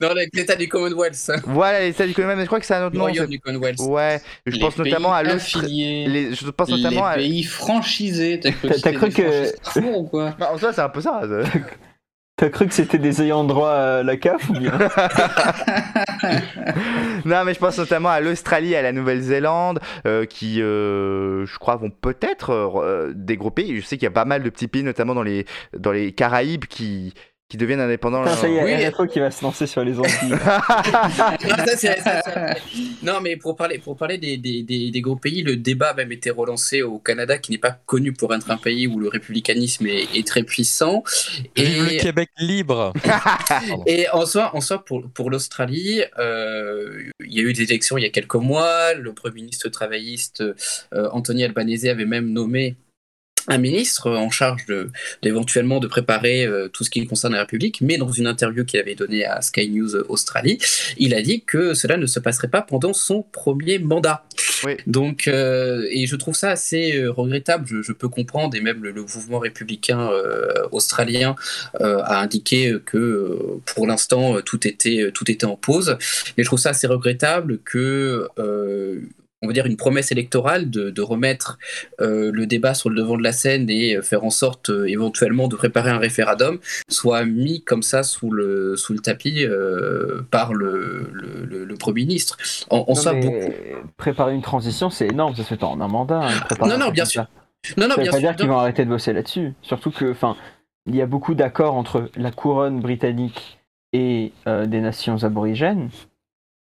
non 0.00 0.08
l'État 0.32 0.56
du 0.56 0.68
Commonwealth. 0.68 1.30
Voilà, 1.44 1.80
l'État 1.80 2.06
du 2.06 2.14
Commonwealth. 2.14 2.38
Mais 2.38 2.44
je 2.44 2.48
crois 2.48 2.60
que 2.60 2.66
c'est 2.66 2.74
un 2.74 2.86
autre 2.86 2.96
nom. 2.96 3.08
du 3.08 3.40
Commonwealth. 3.40 3.80
Ouais, 3.80 4.20
je 4.46 4.58
pense 4.58 4.76
notamment 4.76 5.12
à 5.12 5.22
l'Australie. 5.22 6.34
Je 6.34 6.50
pense 6.50 6.68
notamment 6.68 7.08
les 7.10 7.16
pays 7.16 7.44
franchisés. 7.44 8.40
T'as 8.40 8.52
cru, 8.52 9.10
cru 9.10 9.10
que 9.10 9.80
ou 9.80 10.04
quoi 10.04 10.34
bah, 10.38 10.50
En 10.52 10.58
soi, 10.58 10.72
c'est 10.72 10.80
un 10.80 10.88
peu 10.88 11.00
ça. 11.00 11.22
T'as 12.38 12.50
cru 12.50 12.66
que 12.66 12.74
c'était 12.74 12.98
des 12.98 13.22
ayants 13.22 13.44
droit 13.44 13.70
à 13.70 14.02
la 14.02 14.18
CAF 14.18 14.50
ou 14.50 14.52
bien 14.52 14.72
Non, 17.24 17.44
mais 17.46 17.54
je 17.54 17.58
pense 17.58 17.78
notamment 17.78 18.10
à 18.10 18.20
l'Australie 18.20 18.74
et 18.74 18.76
à 18.76 18.82
la 18.82 18.92
Nouvelle-Zélande, 18.92 19.80
euh, 20.06 20.26
qui, 20.26 20.60
euh, 20.60 21.46
je 21.46 21.58
crois, 21.58 21.76
vont 21.76 21.88
peut-être 21.88 22.50
euh, 22.50 23.14
pays. 23.54 23.80
Je 23.80 23.86
sais 23.86 23.96
qu'il 23.96 24.04
y 24.04 24.08
a 24.08 24.10
pas 24.10 24.26
mal 24.26 24.42
de 24.42 24.50
petits 24.50 24.68
pays, 24.68 24.82
notamment 24.82 25.14
dans 25.14 25.22
les, 25.22 25.46
dans 25.74 25.92
les 25.92 26.12
Caraïbes, 26.12 26.66
qui, 26.66 27.14
qui 27.48 27.56
deviennent 27.56 27.80
indépendants. 27.80 28.26
ça 28.26 28.48
y 28.48 28.56
est, 28.56 28.74
il 28.74 28.80
y 28.80 28.84
a 28.84 29.06
qui 29.06 29.20
va 29.20 29.30
se 29.30 29.44
lancer 29.44 29.68
sur 29.68 29.84
les 29.84 29.96
Antilles. 29.98 30.34
non, 33.04 33.20
mais 33.22 33.36
pour 33.36 33.54
parler, 33.54 33.78
pour 33.78 33.96
parler 33.96 34.18
des, 34.18 34.36
des, 34.36 34.64
des, 34.64 35.00
gros 35.00 35.14
pays, 35.14 35.44
le 35.44 35.56
débat 35.56 35.90
a 35.90 35.94
même 35.94 36.10
été 36.10 36.30
relancé 36.30 36.82
au 36.82 36.98
Canada, 36.98 37.38
qui 37.38 37.52
n'est 37.52 37.58
pas 37.58 37.78
connu 37.86 38.12
pour 38.12 38.34
être 38.34 38.50
un 38.50 38.56
pays 38.56 38.88
où 38.88 38.98
le 38.98 39.08
républicanisme 39.08 39.86
est, 39.86 40.26
très 40.26 40.42
puissant. 40.42 41.04
Et 41.54 41.64
le 41.64 42.00
Québec 42.00 42.30
libre. 42.38 42.92
et 43.86 44.08
en 44.10 44.26
soi, 44.26 44.50
en 44.56 44.60
soi 44.60 44.84
pour, 44.84 45.08
pour 45.10 45.30
l'Australie, 45.30 46.02
euh, 46.18 47.04
il 47.24 47.32
y 47.32 47.38
a 47.38 47.42
eu 47.42 47.52
des 47.52 47.62
élections 47.62 47.96
il 47.96 48.02
y 48.02 48.06
a 48.06 48.10
quelques 48.10 48.34
mois. 48.34 48.92
Le 48.94 49.12
Premier 49.12 49.36
ministre 49.36 49.68
travailliste 49.68 50.40
euh, 50.40 51.08
Anthony 51.12 51.44
Albanese 51.44 51.86
avait 51.86 52.06
même 52.06 52.32
nommé 52.32 52.74
un 53.48 53.58
ministre 53.58 54.10
en 54.10 54.30
charge 54.30 54.66
de, 54.66 54.90
d'éventuellement 55.22 55.78
de 55.80 55.86
préparer 55.86 56.44
euh, 56.44 56.68
tout 56.68 56.84
ce 56.84 56.90
qui 56.90 57.06
concerne 57.06 57.34
la 57.34 57.40
République, 57.40 57.80
mais 57.80 57.98
dans 57.98 58.10
une 58.10 58.26
interview 58.26 58.64
qu'il 58.64 58.80
avait 58.80 58.94
donnée 58.94 59.24
à 59.24 59.40
Sky 59.40 59.70
News 59.70 59.94
Australie, 60.08 60.58
il 60.96 61.14
a 61.14 61.22
dit 61.22 61.42
que 61.42 61.74
cela 61.74 61.96
ne 61.96 62.06
se 62.06 62.20
passerait 62.20 62.48
pas 62.48 62.62
pendant 62.62 62.92
son 62.92 63.22
premier 63.22 63.78
mandat. 63.78 64.24
Donc, 64.86 65.28
euh, 65.28 65.86
et 65.90 66.06
je 66.06 66.16
trouve 66.16 66.34
ça 66.34 66.50
assez 66.50 66.96
euh, 66.96 67.10
regrettable. 67.10 67.66
Je, 67.66 67.92
peux 67.92 68.08
comprendre, 68.08 68.56
et 68.56 68.60
même 68.60 68.82
le, 68.82 68.92
mouvement 68.92 69.38
républicain 69.38 70.10
australien 70.72 71.36
a 71.80 72.20
indiqué 72.20 72.76
que 72.84 73.38
pour 73.64 73.86
l'instant 73.86 74.40
tout 74.42 74.66
était 74.66 75.10
tout 75.12 75.30
était 75.30 75.46
en 75.46 75.56
pause. 75.56 75.96
Mais 76.36 76.42
je 76.42 76.48
trouve 76.48 76.58
ça 76.58 76.70
assez 76.70 76.86
regrettable 76.86 77.58
que 77.64 78.28
on 79.42 79.46
va 79.46 79.52
dire 79.52 79.66
une 79.66 79.76
promesse 79.76 80.12
électorale 80.12 80.70
de, 80.70 81.02
remettre 81.02 81.58
euh, 82.00 82.32
le 82.32 82.46
débat 82.46 82.74
sur 82.74 82.90
le 82.90 82.96
devant 82.96 83.16
de 83.16 83.22
la 83.22 83.32
scène 83.32 83.68
et 83.70 84.00
faire 84.02 84.24
en 84.24 84.30
sorte 84.30 84.70
euh, 84.70 84.88
éventuellement 84.88 85.46
de 85.46 85.54
préparer 85.54 85.90
un 85.90 85.98
référendum 85.98 86.58
soit 86.88 87.24
mis 87.24 87.62
comme 87.62 87.82
ça 87.82 88.02
sous 88.02 88.30
le, 88.30 88.76
sous 88.76 88.92
le 88.92 88.98
tapis 88.98 89.44
euh, 89.44 90.22
par 90.30 90.52
le, 90.54 91.10
le, 91.12 91.74
Premier 91.76 92.06
ministre. 92.06 92.38
En, 92.70 92.86
Préparer 93.98 94.34
une 94.34 94.42
transition, 94.42 94.88
c'est 94.88 95.08
énorme, 95.08 95.36
ça 95.36 95.42
se 95.42 95.48
fait 95.48 95.62
en 95.62 95.80
un 95.80 95.88
mandat. 95.88 96.22
Hein, 96.26 96.66
non, 96.66 96.78
non, 96.78 96.90
bien 96.90 97.04
sûr. 97.04 97.26
Non, 97.76 97.86
non, 97.86 97.94
ça 97.96 98.02
veut 98.02 98.10
pas 98.10 98.18
dire 98.18 98.34
qu'ils 98.34 98.48
vont 98.48 98.58
arrêter 98.58 98.84
de 98.84 98.90
bosser 98.90 99.12
là-dessus. 99.12 99.52
Surtout 99.60 99.90
que, 99.90 100.10
enfin, 100.10 100.36
il 100.86 100.96
y 100.96 101.02
a 101.02 101.06
beaucoup 101.06 101.34
d'accords 101.34 101.74
entre 101.74 102.10
la 102.16 102.30
couronne 102.30 102.80
britannique 102.80 103.58
et 103.92 104.32
des 104.46 104.80
nations 104.80 105.22
aborigènes. 105.22 105.90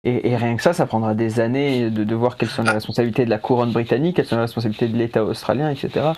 Et, 0.06 0.36
rien 0.36 0.58
que 0.58 0.62
ça, 0.62 0.74
ça 0.74 0.86
prendra 0.86 1.14
des 1.14 1.40
années 1.40 1.90
de, 1.90 2.04
de 2.04 2.16
voir 2.16 2.36
quelles 2.36 2.50
sont 2.50 2.64
les 2.64 2.72
responsabilités 2.72 3.24
de 3.24 3.30
la 3.30 3.38
couronne 3.38 3.72
britannique, 3.72 4.18
quelles 4.18 4.26
sont 4.26 4.36
les 4.36 4.42
responsabilités 4.42 4.90
de 4.90 4.98
l'État 4.98 5.24
australien, 5.24 5.70
etc. 5.70 6.12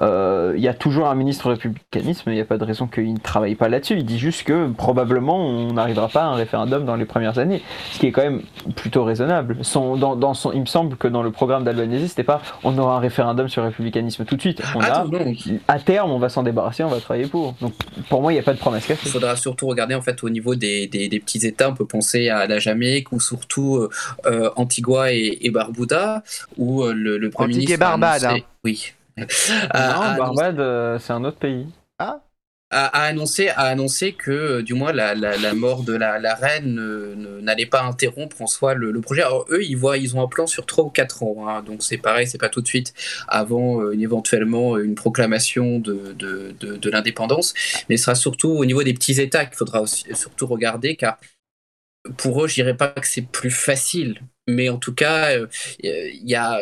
Euh, 0.00 0.54
il 0.56 0.62
y 0.62 0.68
a 0.68 0.72
toujours 0.74 1.08
un 1.08 1.14
ministre 1.14 1.50
républicanisme, 1.50 2.30
il 2.30 2.34
n'y 2.34 2.40
a 2.40 2.46
pas 2.46 2.56
de 2.56 2.64
raison 2.64 2.86
qu'il 2.86 3.12
ne 3.12 3.18
travaille 3.18 3.54
pas 3.54 3.68
là-dessus. 3.68 3.96
Il 3.98 4.06
dit 4.06 4.18
juste 4.18 4.44
que 4.44 4.70
probablement 4.70 5.36
on 5.36 5.74
n'arrivera 5.74 6.08
pas 6.08 6.22
à 6.22 6.26
un 6.28 6.34
référendum 6.34 6.86
dans 6.86 6.96
les 6.96 7.04
premières 7.04 7.38
années, 7.38 7.60
ce 7.92 7.98
qui 7.98 8.06
est 8.06 8.12
quand 8.12 8.22
même 8.22 8.40
plutôt 8.74 9.04
raisonnable. 9.04 9.58
Son, 9.60 9.96
dans, 9.96 10.16
dans 10.16 10.32
son, 10.32 10.52
il 10.52 10.60
me 10.60 10.66
semble 10.66 10.96
que 10.96 11.06
dans 11.06 11.22
le 11.22 11.30
programme 11.30 11.64
d'Albanese, 11.64 12.08
c'était 12.08 12.24
pas 12.24 12.40
on 12.64 12.78
aura 12.78 12.96
un 12.96 13.00
référendum 13.00 13.48
sur 13.48 13.60
le 13.60 13.68
républicanisme 13.68 14.24
tout 14.24 14.36
de 14.36 14.40
suite. 14.40 14.62
On 14.74 14.80
ah, 14.80 15.04
a, 15.04 15.72
à 15.72 15.78
terme, 15.78 16.10
on 16.10 16.18
va 16.18 16.30
s'en 16.30 16.42
débarrasser, 16.42 16.84
on 16.84 16.88
va 16.88 17.00
travailler 17.00 17.26
pour. 17.26 17.54
Donc 17.60 17.74
pour 18.08 18.22
moi, 18.22 18.32
il 18.32 18.36
n'y 18.36 18.40
a 18.40 18.44
pas 18.44 18.54
de 18.54 18.58
promesse 18.58 18.88
Il 18.88 19.10
faudra 19.10 19.36
surtout 19.36 19.66
regarder 19.66 19.94
en 19.94 20.00
fait 20.02 20.22
au 20.24 20.30
niveau 20.30 20.54
des, 20.54 20.86
des, 20.86 21.08
des 21.08 21.20
petits 21.20 21.46
États. 21.46 21.68
On 21.68 21.74
peut 21.74 21.86
penser 21.86 22.30
à 22.30 22.46
la 22.46 22.58
Jamaïque 22.58 23.12
ou 23.12 23.20
surtout 23.26 23.76
euh, 23.76 23.90
euh, 24.26 24.50
Antigua 24.56 25.12
et, 25.12 25.38
et, 25.42 25.50
Barbuda, 25.50 26.22
où 26.56 26.82
euh, 26.82 26.92
le, 26.92 27.18
le 27.18 27.30
Premier 27.30 27.54
ministre. 27.54 27.74
et 27.74 27.76
Barbade. 27.76 28.24
Hein. 28.24 28.38
Oui. 28.64 28.92
non, 29.16 29.24
Barbade, 29.72 30.98
c'est 31.00 31.12
un 31.12 31.24
autre 31.24 31.38
pays. 31.38 31.66
Ah 31.98 32.20
a, 32.70 33.04
annoncé, 33.04 33.48
a 33.48 33.62
annoncé 33.62 34.12
que 34.12 34.60
du 34.60 34.74
moins 34.74 34.92
la, 34.92 35.14
la, 35.14 35.54
mort 35.54 35.84
de 35.84 35.92
la, 35.92 36.18
la 36.18 36.34
reine 36.34 36.74
n'allait 37.40 37.64
pas 37.64 37.82
interrompre 37.82 38.42
en 38.42 38.48
soi 38.48 38.74
le, 38.74 39.00
projet. 39.00 39.22
Alors 39.22 39.46
eux, 39.50 39.62
ils 39.62 39.76
voient, 39.76 39.98
ils 39.98 40.16
ont 40.16 40.20
un 40.20 40.26
plan 40.26 40.48
sur 40.48 40.66
3 40.66 40.84
ou 40.84 40.90
4 40.90 41.22
ans, 41.22 41.48
hein. 41.48 41.62
donc 41.62 41.84
c'est 41.84 41.96
pareil, 41.96 42.26
c'est 42.26 42.38
pas 42.38 42.48
tout 42.48 42.60
de 42.60 42.66
suite 42.66 42.92
avant 43.28 43.88
éventuellement 43.92 44.78
une 44.78 44.96
proclamation 44.96 45.78
de, 45.78 46.12
de, 46.18 46.56
de, 46.58 46.76
de 46.76 46.90
l'indépendance, 46.90 47.54
mais 47.88 47.96
ce 47.96 48.06
sera 48.06 48.16
surtout 48.16 48.50
au 48.50 48.64
niveau 48.64 48.82
des 48.82 48.94
petits 48.94 49.20
États 49.20 49.46
qu'il 49.46 49.56
faudra 49.56 49.80
aussi, 49.80 50.04
surtout 50.14 50.48
regarder, 50.48 50.96
car 50.96 51.18
pour 52.16 52.44
eux, 52.44 52.48
je 52.48 52.54
dirais 52.54 52.76
pas 52.76 52.88
que 52.88 53.06
c'est 53.06 53.22
plus 53.22 53.50
facile, 53.50 54.20
mais 54.46 54.68
en 54.68 54.78
tout 54.78 54.94
cas, 54.94 55.32
euh, 55.32 55.46
il 55.82 56.28
y 56.28 56.34
a 56.34 56.60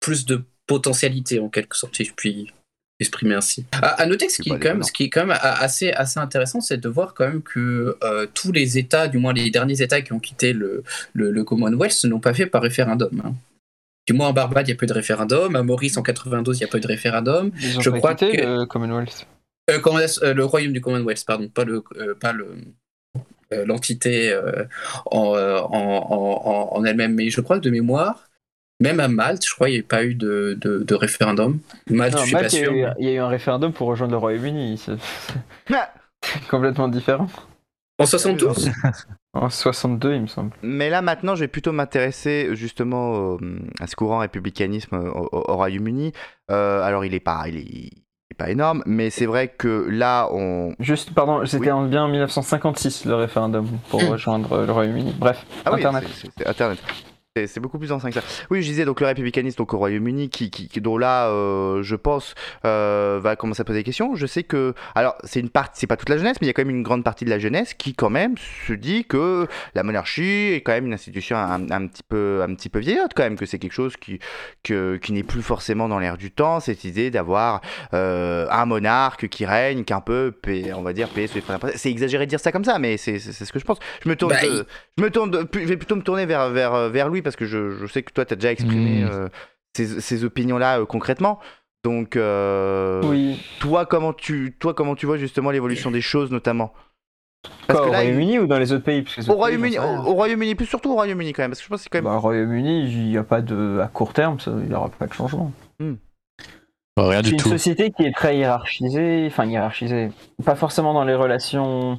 plus 0.00 0.26
de 0.26 0.42
potentialité 0.66 1.40
en 1.40 1.48
quelque 1.48 1.76
sorte, 1.76 1.96
si 1.96 2.04
je 2.04 2.12
puis 2.14 2.52
exprimer 3.00 3.34
ainsi. 3.34 3.66
À, 3.72 4.06
noter 4.06 4.26
que 4.26 4.32
ce 4.32 4.42
qui, 4.42 4.50
est 4.50 4.58
quand 4.58 4.68
même, 4.68 4.82
ce 4.82 4.92
qui 4.92 5.04
est 5.04 5.10
quand 5.10 5.26
même 5.26 5.36
assez, 5.40 5.90
assez 5.90 6.20
intéressant, 6.20 6.60
c'est 6.60 6.76
de 6.76 6.88
voir 6.88 7.14
quand 7.14 7.26
même 7.26 7.42
que 7.42 7.96
euh, 8.04 8.26
tous 8.32 8.52
les 8.52 8.78
États, 8.78 9.08
du 9.08 9.18
moins 9.18 9.32
les 9.32 9.50
derniers 9.50 9.82
États 9.82 10.00
qui 10.00 10.12
ont 10.12 10.20
quitté 10.20 10.52
le, 10.52 10.84
le, 11.12 11.44
Commonwealth, 11.44 12.04
ne 12.04 12.10
l'ont 12.10 12.20
pas 12.20 12.34
fait 12.34 12.46
par 12.46 12.62
référendum. 12.62 13.20
Hein. 13.24 13.34
Du 14.06 14.12
moins 14.12 14.28
en 14.28 14.32
Barbade, 14.32 14.68
il 14.68 14.70
n'y 14.70 14.76
a 14.76 14.78
pas 14.78 14.84
eu 14.84 14.88
de 14.88 14.92
référendum. 14.92 15.56
À 15.56 15.62
Maurice, 15.62 15.96
en 15.96 16.02
92, 16.02 16.58
il 16.58 16.60
n'y 16.60 16.68
a 16.68 16.70
pas 16.70 16.78
eu 16.78 16.82
de 16.82 16.86
référendum. 16.86 17.50
je 17.56 17.90
crois 17.90 18.14
que 18.14 18.26
le 18.26 18.64
Commonwealth. 18.66 19.26
le 19.68 20.42
Royaume 20.44 20.72
du 20.72 20.80
Commonwealth, 20.80 21.24
pardon, 21.26 21.48
pas 21.48 21.64
le, 21.64 21.82
pas 22.20 22.32
le, 22.32 22.46
l'entité 23.66 24.38
en, 25.06 25.36
en, 25.36 26.68
en, 26.72 26.84
elle-même. 26.84 27.14
Mais 27.14 27.30
je 27.30 27.40
crois 27.40 27.58
que 27.58 27.62
de 27.62 27.70
mémoire, 27.70 28.28
même 28.80 29.00
à 29.00 29.08
Malte, 29.08 29.44
je 29.46 29.54
crois 29.54 29.68
qu'il 29.68 29.76
n'y 29.76 29.80
a 29.80 29.88
pas 29.88 30.04
eu 30.04 30.14
de, 30.14 30.58
de, 30.60 30.94
référendum. 30.94 31.60
Malte, 31.88 32.18
je 32.18 32.24
suis 32.24 32.32
pas 32.32 32.48
sûr. 32.48 32.72
Il 32.98 33.06
y, 33.06 33.08
a 33.08 33.12
eu 33.12 33.18
un 33.18 33.28
référendum 33.28 33.72
pour 33.72 33.88
rejoindre 33.88 34.12
le 34.12 34.18
Royaume-Uni. 34.18 34.78
C'est 34.78 34.96
complètement 36.50 36.88
différent. 36.88 37.28
En 37.98 38.06
72 38.06 38.70
En 39.34 39.50
62, 39.50 40.14
il 40.14 40.22
me 40.22 40.26
semble. 40.28 40.52
Mais 40.62 40.90
là, 40.90 41.02
maintenant, 41.02 41.34
je 41.34 41.40
vais 41.40 41.48
plutôt 41.48 41.72
m'intéresser 41.72 42.50
justement 42.54 43.36
à 43.80 43.88
ce 43.88 43.96
courant 43.96 44.18
républicanisme 44.18 44.94
au, 44.94 45.28
Royaume-Uni. 45.56 46.12
Euh, 46.52 46.82
alors, 46.82 47.04
il 47.04 47.12
n'est 47.12 47.20
pas, 47.20 47.44
il 47.48 47.56
est, 47.58 47.90
pas 48.36 48.50
énorme, 48.50 48.82
mais 48.86 49.10
c'est 49.10 49.26
vrai 49.26 49.48
que 49.48 49.86
là, 49.88 50.28
on. 50.32 50.74
Juste, 50.80 51.14
pardon, 51.14 51.44
c'était 51.46 51.70
en 51.70 51.84
bien 51.84 52.08
1956 52.08 53.04
le 53.04 53.14
référendum 53.14 53.66
pour 53.88 54.00
rejoindre 54.10 54.64
le 54.64 54.72
Royaume-Uni. 54.72 55.14
Bref, 55.18 55.44
ah 55.64 55.72
Internet. 55.72 56.04
Internet. 56.44 56.78
C'est 57.36 57.58
beaucoup 57.58 57.80
plus 57.80 57.90
ancien 57.90 58.10
que 58.10 58.14
ça. 58.14 58.22
Oui, 58.48 58.62
je 58.62 58.68
disais 58.68 58.84
donc 58.84 59.00
le 59.00 59.08
républicanisme 59.08 59.56
donc 59.56 59.74
au 59.74 59.78
Royaume-Uni, 59.78 60.30
qui, 60.30 60.52
qui, 60.52 60.80
dont 60.80 60.96
là, 60.96 61.30
euh, 61.30 61.82
je 61.82 61.96
pense, 61.96 62.36
euh, 62.64 63.18
va 63.20 63.34
commencer 63.34 63.60
à 63.60 63.64
poser 63.64 63.80
des 63.80 63.82
questions. 63.82 64.14
Je 64.14 64.24
sais 64.24 64.44
que, 64.44 64.72
alors 64.94 65.16
c'est 65.24 65.40
une 65.40 65.50
partie, 65.50 65.80
c'est 65.80 65.88
pas 65.88 65.96
toute 65.96 66.10
la 66.10 66.16
jeunesse, 66.16 66.36
mais 66.40 66.46
il 66.46 66.46
y 66.46 66.50
a 66.50 66.52
quand 66.52 66.64
même 66.64 66.76
une 66.76 66.84
grande 66.84 67.02
partie 67.02 67.24
de 67.24 67.30
la 67.30 67.40
jeunesse 67.40 67.74
qui 67.74 67.92
quand 67.92 68.08
même 68.08 68.36
se 68.68 68.72
dit 68.72 69.04
que 69.04 69.48
la 69.74 69.82
monarchie 69.82 70.52
est 70.52 70.60
quand 70.60 70.70
même 70.70 70.86
une 70.86 70.92
institution 70.92 71.36
un, 71.36 71.88
petit 71.88 72.04
peu, 72.04 72.40
un 72.48 72.54
petit 72.54 72.68
peu 72.68 72.78
vieillotte 72.78 73.14
quand 73.16 73.24
même, 73.24 73.34
que 73.34 73.46
c'est 73.46 73.58
quelque 73.58 73.72
chose 73.72 73.96
qui, 73.96 74.20
que, 74.62 74.94
qui 74.98 75.12
n'est 75.12 75.24
plus 75.24 75.42
forcément 75.42 75.88
dans 75.88 75.98
l'air 75.98 76.16
du 76.16 76.30
temps. 76.30 76.60
Cette 76.60 76.84
idée 76.84 77.10
d'avoir 77.10 77.62
euh, 77.94 78.46
un 78.48 78.64
monarque 78.64 79.26
qui 79.26 79.44
règne, 79.44 79.82
qui 79.82 79.92
un 79.92 80.00
peu, 80.00 80.34
on 80.76 80.82
va 80.82 80.92
dire, 80.92 81.08
c'est 81.74 81.90
exagéré 81.90 82.26
de 82.26 82.30
dire 82.30 82.38
ça 82.38 82.52
comme 82.52 82.64
ça, 82.64 82.78
mais 82.78 82.96
c'est 82.96 83.18
ce 83.18 83.52
que 83.52 83.58
je 83.58 83.64
pense. 83.64 83.80
Je 84.04 84.08
me 84.08 84.14
tourne, 84.14 84.34
bah, 84.34 84.64
je 84.96 85.02
me 85.02 85.10
tourne, 85.10 85.48
je 85.52 85.58
vais 85.58 85.76
plutôt 85.76 85.96
me 85.96 86.02
tourner 86.02 86.26
vers 86.26 86.50
vers 86.50 86.90
vers 86.90 87.08
Louis 87.08 87.23
parce 87.24 87.36
que 87.36 87.46
je, 87.46 87.86
sais 87.86 88.02
que 88.02 88.12
toi, 88.12 88.24
tu 88.24 88.34
as 88.34 88.36
déjà 88.36 88.52
exprimé 88.52 89.02
hmm. 89.02 89.08
euh, 89.10 89.28
ces, 89.74 90.24
opinions-là 90.24 90.80
euh, 90.80 90.86
concrètement. 90.86 91.40
Donc, 91.82 92.16
euh, 92.16 93.02
oui. 93.04 93.42
toi, 93.60 93.84
comment 93.84 94.12
tu, 94.12 94.56
toi, 94.58 94.72
comment 94.72 94.94
tu 94.94 95.06
vois 95.06 95.18
justement 95.18 95.50
l'évolution 95.50 95.90
des 95.90 96.00
choses, 96.00 96.30
notamment? 96.30 96.72
Parce 97.66 97.78
Quoi, 97.78 97.88
Au 97.88 97.90
Royaume-Uni 97.90 98.38
ou 98.38 98.46
dans 98.46 98.58
les 98.58 98.72
autres 98.72 98.84
pays? 98.84 99.04
Au 99.28 99.34
Royaume-Uni, 99.34 99.78
au, 99.78 100.14
Royaume-uni, 100.14 100.54
plus 100.54 100.66
surtout 100.66 100.92
au 100.92 100.94
Royaume-Uni 100.94 101.34
quand 101.34 101.42
même, 101.42 101.50
parce 101.50 101.60
que 101.60 101.64
je 101.64 101.68
pense 101.68 101.84
que 101.84 101.90
quand 101.90 101.98
même. 101.98 102.04
Bah, 102.04 102.16
au 102.16 102.20
Royaume-Uni, 102.20 102.84
il 102.84 103.08
n'y 103.08 103.18
a 103.18 103.24
pas 103.24 103.42
de, 103.42 103.80
à 103.82 103.88
court 103.88 104.14
terme, 104.14 104.38
il 104.46 104.68
n'y 104.68 104.74
aura 104.74 104.88
pas 104.88 105.06
de 105.06 105.12
changement. 105.12 105.52
Hmm. 105.78 105.94
rien 106.96 107.20
du 107.20 107.32
tout. 107.32 107.38
C'est 107.38 107.44
une 107.44 107.58
société 107.58 107.90
qui 107.90 108.04
est 108.04 108.14
très 108.14 108.38
hiérarchisée, 108.38 109.26
enfin 109.26 109.44
hiérarchisée, 109.44 110.10
pas 110.42 110.54
forcément 110.54 110.94
dans 110.94 111.04
les 111.04 111.14
relations 111.14 111.98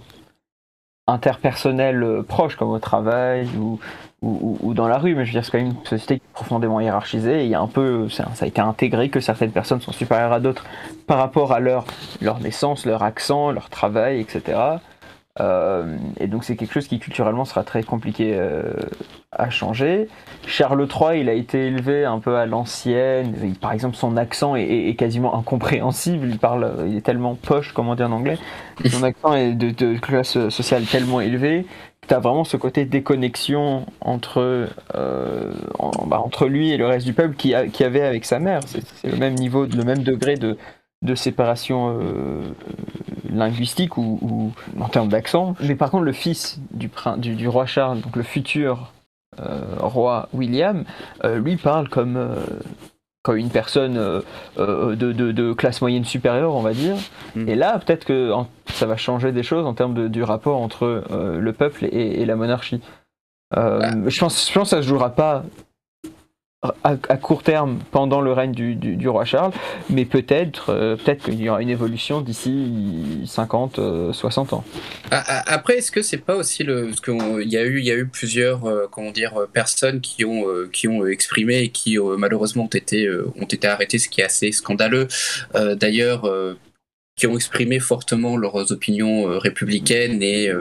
interpersonnelles 1.07 2.23
proches 2.27 2.55
comme 2.55 2.69
au 2.69 2.79
travail 2.79 3.47
ou 3.57 3.79
ou, 4.25 4.73
dans 4.73 4.87
la 4.87 4.97
rue, 4.97 5.15
mais 5.15 5.25
je 5.25 5.31
veux 5.31 5.39
dire, 5.39 5.45
c'est 5.45 5.51
quand 5.51 5.63
même 5.63 5.75
une 5.77 5.85
société 5.85 6.21
profondément 6.33 6.79
hiérarchisée. 6.79 7.43
il 7.43 7.49
y 7.49 7.55
a 7.55 7.61
un 7.61 7.67
peu, 7.67 8.09
ça, 8.09 8.25
a 8.39 8.45
été 8.45 8.59
intégré 8.59 9.09
que 9.09 9.19
certaines 9.19 9.51
personnes 9.51 9.81
sont 9.81 9.91
supérieures 9.91 10.33
à 10.33 10.39
d'autres 10.39 10.65
par 11.05 11.17
rapport 11.17 11.51
à 11.51 11.59
leur, 11.59 11.85
leur 12.21 12.39
naissance, 12.39 12.85
leur 12.85 13.03
accent, 13.03 13.51
leur 13.51 13.69
travail, 13.69 14.19
etc. 14.19 14.57
Euh, 15.41 15.97
et 16.17 16.27
donc 16.27 16.45
c'est 16.45 16.55
quelque 16.55 16.71
chose 16.71 16.87
qui 16.87 16.97
culturellement 16.97 17.43
sera 17.43 17.63
très 17.63 17.83
compliqué 17.83 18.31
euh, 18.35 18.71
à 19.33 19.49
changer. 19.49 20.07
Charles 20.47 20.87
III, 20.89 21.19
il 21.19 21.29
a 21.29 21.33
été 21.33 21.67
élevé 21.67 22.05
un 22.05 22.19
peu 22.19 22.37
à 22.37 22.45
l'ancienne. 22.45 23.53
Par 23.59 23.73
exemple, 23.73 23.95
son 23.95 24.15
accent 24.17 24.55
est, 24.55 24.95
quasiment 24.97 25.37
incompréhensible. 25.37 26.27
Il 26.29 26.39
parle, 26.39 26.85
il 26.87 26.95
est 26.95 27.05
tellement 27.05 27.35
poche, 27.35 27.73
comme 27.73 27.89
on 27.89 27.95
dit 27.95 28.03
en 28.03 28.13
anglais? 28.13 28.39
Son 28.85 29.03
accent 29.03 29.33
est 29.33 29.51
de, 29.51 29.71
de 29.71 29.99
classe 29.99 30.49
sociale 30.49 30.83
tellement 30.85 31.21
élevée 31.21 31.65
tu 32.07 32.13
as 32.13 32.19
vraiment 32.19 32.43
ce 32.43 32.57
côté 32.57 32.85
déconnexion 32.85 33.85
entre, 34.01 34.69
euh, 34.95 35.53
bah, 36.07 36.19
entre 36.19 36.47
lui 36.47 36.71
et 36.71 36.77
le 36.77 36.85
reste 36.85 37.05
du 37.05 37.13
peuple 37.13 37.35
qu'il 37.35 37.71
qui 37.71 37.83
avait 37.83 38.01
avec 38.01 38.25
sa 38.25 38.39
mère. 38.39 38.61
C'est 38.65 39.09
le 39.09 39.17
même 39.17 39.35
niveau, 39.35 39.65
le 39.65 39.83
même 39.83 40.03
degré 40.03 40.35
de, 40.35 40.57
de 41.01 41.15
séparation 41.15 41.99
euh, 41.99 42.41
linguistique 43.31 43.97
ou, 43.97 44.51
en 44.79 44.89
termes 44.89 45.09
d'accent. 45.09 45.55
Mais 45.61 45.75
par 45.75 45.91
contre, 45.91 46.03
le 46.03 46.13
fils 46.13 46.59
du, 46.71 46.89
du, 47.17 47.47
roi 47.47 47.65
Charles, 47.65 48.01
donc 48.01 48.15
le 48.15 48.23
futur 48.23 48.91
euh, 49.39 49.75
roi 49.79 50.29
William, 50.33 50.85
lui 51.23 51.57
parle 51.57 51.89
comme 51.89 52.17
une 53.33 53.49
personne 53.49 53.97
euh, 53.97 54.21
euh, 54.57 54.95
de, 54.95 55.53
classe 55.53 55.81
moyenne 55.81 56.05
supérieure, 56.05 56.53
on 56.53 56.61
va 56.61 56.73
dire. 56.73 56.95
Mm. 57.35 57.49
Et 57.49 57.55
là, 57.55 57.79
peut-être 57.79 58.05
que 58.05 58.31
ça 58.67 58.85
va 58.85 58.97
changer 58.97 59.31
des 59.31 59.43
choses 59.43 59.65
en 59.65 59.73
termes 59.73 60.09
du 60.09 60.23
rapport 60.23 60.61
entre 60.61 61.03
euh, 61.11 61.39
le 61.39 61.53
peuple 61.53 61.85
et, 61.85 62.25
la 62.25 62.35
monarchie. 62.35 62.81
Bah. 63.51 63.91
je, 64.07 64.19
pense, 64.19 64.49
je 64.49 64.53
pense 64.53 64.71
que 64.71 64.75
ça 64.75 64.81
se 64.81 64.87
jouera 64.87 65.11
pas 65.11 65.43
à, 66.83 67.17
court 67.17 67.43
terme 67.43 67.79
pendant 67.91 68.21
le 68.21 68.31
règne 68.31 68.53
du, 68.53 69.07
roi 69.07 69.25
Charles, 69.25 69.51
mais 69.89 70.05
peut-être 70.05 70.69
euh, 70.69 70.95
peut-être 70.95 71.25
qu'il 71.25 71.41
y 71.41 71.49
aura 71.49 71.61
une 71.61 71.69
évolution 71.69 72.21
d'ici 72.21 73.23
50, 73.25 73.79
60 74.11 74.53
euh, 74.53 74.55
ans. 74.55 74.63
Après, 75.11 75.77
est-ce 75.77 75.91
que 75.91 76.01
c'est 76.01 76.17
pas 76.17 76.35
aussi 76.35 76.63
le 76.63 76.87
parce 76.87 77.01
qu'il 77.01 77.49
y 77.49 77.57
a 77.57 77.63
eu 77.63 77.81
y 77.81 77.91
a 77.91 77.95
eu 77.95 78.07
plusieurs 78.07 78.65
euh, 78.65 78.87
comment 78.89 79.11
dire 79.11 79.33
personnes 79.53 80.01
qui 80.01 80.25
ont 80.25 80.45
qui 80.71 80.87
ont 80.87 81.05
exprimé 81.05 81.59
et 81.59 81.69
qui 81.69 81.97
malheureusement 82.17 82.63
ont 82.63 82.67
été 82.67 83.09
ont 83.09 83.45
été 83.45 83.67
arrêtées, 83.67 83.99
ce 83.99 84.09
qui 84.09 84.21
est 84.21 84.25
assez 84.25 84.51
scandaleux. 84.51 85.07
D'ailleurs 85.53 86.29
qui 87.15 87.27
ont 87.27 87.35
exprimé 87.35 87.79
fortement 87.79 88.35
leurs 88.35 88.71
opinions 88.71 89.39
républicaines 89.39 90.21
et 90.21 90.51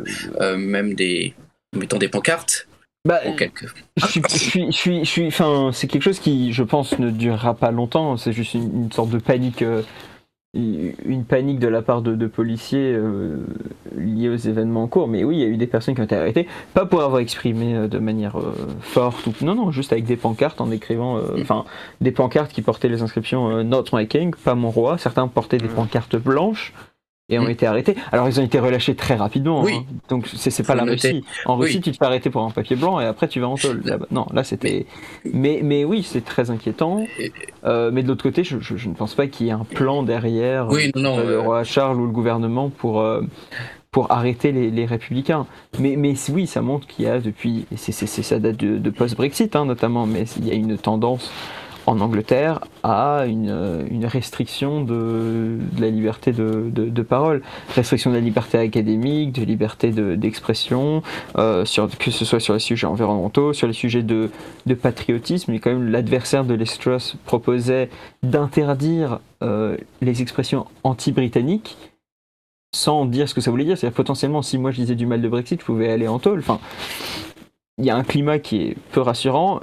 même 0.56 0.94
des 0.94 1.34
mettant 1.74 1.98
des 1.98 2.08
pancartes 2.08 2.68
bah, 3.06 3.20
je 3.96 4.36
suis, 4.36 4.66
je 4.66 4.72
suis, 4.72 5.04
je 5.04 5.10
suis, 5.10 5.26
enfin, 5.26 5.70
c'est 5.74 5.86
quelque 5.88 6.02
chose 6.02 6.18
qui, 6.18 6.54
je 6.54 6.62
pense, 6.62 6.98
ne 6.98 7.10
durera 7.10 7.54
pas 7.54 7.70
longtemps. 7.70 8.16
C'est 8.16 8.32
juste 8.32 8.54
une, 8.54 8.90
sorte 8.92 9.10
de 9.10 9.18
panique, 9.18 9.60
euh, 9.60 9.82
une 10.54 11.24
panique 11.24 11.58
de 11.58 11.68
la 11.68 11.82
part 11.82 12.00
de, 12.00 12.26
policiers 12.26 12.94
euh, 12.94 13.44
liés 13.94 14.30
aux 14.30 14.36
événements 14.36 14.84
en 14.84 14.88
cours. 14.88 15.06
Mais 15.06 15.22
oui, 15.22 15.36
il 15.36 15.40
y 15.40 15.44
a 15.44 15.48
eu 15.48 15.58
des 15.58 15.66
personnes 15.66 15.94
qui 15.94 16.00
ont 16.00 16.04
été 16.04 16.16
arrêtées, 16.16 16.48
pas 16.72 16.86
pour 16.86 17.02
avoir 17.02 17.20
exprimé 17.20 17.76
euh, 17.76 17.88
de 17.88 17.98
manière 17.98 18.38
forte 18.80 19.26
ou 19.26 19.34
non, 19.44 19.54
non, 19.54 19.70
juste 19.70 19.92
avec 19.92 20.06
des 20.06 20.16
pancartes 20.16 20.62
en 20.62 20.70
écrivant, 20.70 21.18
mm. 21.18 21.40
enfin, 21.42 21.66
des 22.00 22.10
pancartes 22.10 22.52
qui 22.52 22.62
portaient 22.62 22.88
les 22.88 23.02
inscriptions 23.02 23.62
Not 23.64 23.84
my 23.92 24.08
king, 24.08 24.34
pas 24.44 24.54
mon 24.54 24.70
roi. 24.70 24.96
Certains 24.96 25.28
portaient 25.28 25.58
des 25.58 25.68
mm. 25.68 25.74
pancartes 25.74 26.16
blanches 26.16 26.72
et 27.30 27.38
ont 27.38 27.48
été 27.48 27.66
arrêtés. 27.66 27.96
Alors 28.12 28.28
ils 28.28 28.38
ont 28.38 28.44
été 28.44 28.58
relâchés 28.58 28.94
très 28.94 29.14
rapidement. 29.14 29.62
Oui. 29.62 29.72
Hein. 29.74 29.84
Donc 30.08 30.28
c'est 30.28 30.66
pas 30.66 30.74
la 30.74 30.84
Russie. 30.84 31.24
En 31.46 31.56
Russie, 31.56 31.80
tu 31.80 31.90
te 31.90 31.96
fais 31.96 32.04
arrêter 32.04 32.28
pour 32.28 32.42
un 32.42 32.50
papier 32.50 32.76
blanc 32.76 33.00
et 33.00 33.06
après 33.06 33.28
tu 33.28 33.40
vas 33.40 33.48
en 33.48 33.56
tôle. 33.56 33.82
non, 34.10 34.26
là 34.32 34.44
c'était. 34.44 34.87
Mais, 35.32 35.60
mais 35.62 35.84
oui, 35.84 36.02
c'est 36.02 36.24
très 36.24 36.50
inquiétant. 36.50 37.06
Euh, 37.64 37.90
mais 37.92 38.02
de 38.02 38.08
l'autre 38.08 38.22
côté, 38.22 38.44
je, 38.44 38.58
je, 38.60 38.88
ne 38.88 38.94
pense 38.94 39.14
pas 39.14 39.26
qu'il 39.26 39.46
y 39.46 39.48
ait 39.48 39.52
un 39.52 39.64
plan 39.64 40.02
derrière 40.02 40.68
oui, 40.68 40.90
non, 40.94 41.18
euh, 41.18 41.30
le 41.30 41.40
roi 41.40 41.64
Charles 41.64 42.00
ou 42.00 42.06
le 42.06 42.12
gouvernement 42.12 42.70
pour. 42.70 43.00
Euh, 43.00 43.22
pour 43.90 44.10
arrêter 44.10 44.50
les, 44.50 44.72
les, 44.72 44.87
républicains. 44.87 45.46
Mais, 45.78 45.94
mais 45.94 46.14
oui, 46.30 46.48
ça 46.48 46.62
montre 46.62 46.84
qu'il 46.88 47.04
y 47.04 47.08
a 47.08 47.20
depuis, 47.20 47.64
c'est 47.76 47.92
ça 47.92 48.40
date 48.40 48.56
de, 48.56 48.76
de 48.76 48.90
post-Brexit 48.90 49.54
hein, 49.54 49.66
notamment, 49.66 50.04
mais 50.04 50.24
il 50.37 50.48
y 50.48 50.50
a 50.50 50.54
une 50.54 50.76
tendance 50.76 51.30
en 51.87 52.01
Angleterre 52.01 52.61
à 52.83 53.25
une, 53.27 53.87
une 53.90 54.07
restriction 54.07 54.83
de, 54.83 55.59
la 55.79 55.90
liberté 55.90 56.33
de, 56.33 57.03
parole, 57.03 57.42
restriction 57.75 58.11
de 58.11 58.16
la 58.16 58.23
liberté 58.23 58.59
académique, 58.59 59.33
de 59.33 59.44
liberté 59.44 59.90
d'expression, 59.90 61.03
euh, 61.37 61.64
que 61.99 62.11
ce 62.11 62.25
soit 62.25 62.40
sur 62.40 62.55
les 62.55 62.61
sujets 62.61 62.87
environnementaux, 62.87 63.53
sur 63.53 63.66
les 63.66 63.73
sujets 63.73 64.03
de, 64.03 64.31
patriotisme. 64.81 65.53
Et 65.53 65.61
quand 65.61 65.70
même, 65.70 65.90
l'adversaire 65.90 66.44
de 66.44 66.57
Truss 66.64 67.16
proposait 67.25 67.90
d'interdire 68.23 69.20
euh, 69.42 69.77
les 70.01 70.23
expressions 70.23 70.66
anti-britanniques 70.83 71.77
sans 72.75 73.07
dire 73.07 73.29
ce 73.29 73.35
que 73.35 73.40
ça 73.40 73.51
voulait 73.51 73.64
dire. 73.64 73.79
C'est-à-dire 73.79 73.94
potentiellement, 73.94 74.42
si 74.42 74.59
moi 74.59 74.73
je 74.73 74.81
disais 74.81 74.94
du 74.97 75.07
mal 75.07 75.23
de 75.23 75.29
Brexit, 75.29 75.61
je 75.61 75.64
pouvais 75.64 75.90
aller 75.90 76.09
en 76.09 76.18
tôle. 76.18 76.40
Enfin, 76.40 76.59
il 77.78 77.84
y 77.84 77.90
a 77.90 77.96
un 77.96 78.04
climat 78.04 78.38
qui 78.38 78.62
est 78.62 78.76
peu 78.92 79.00
rassurant, 79.00 79.60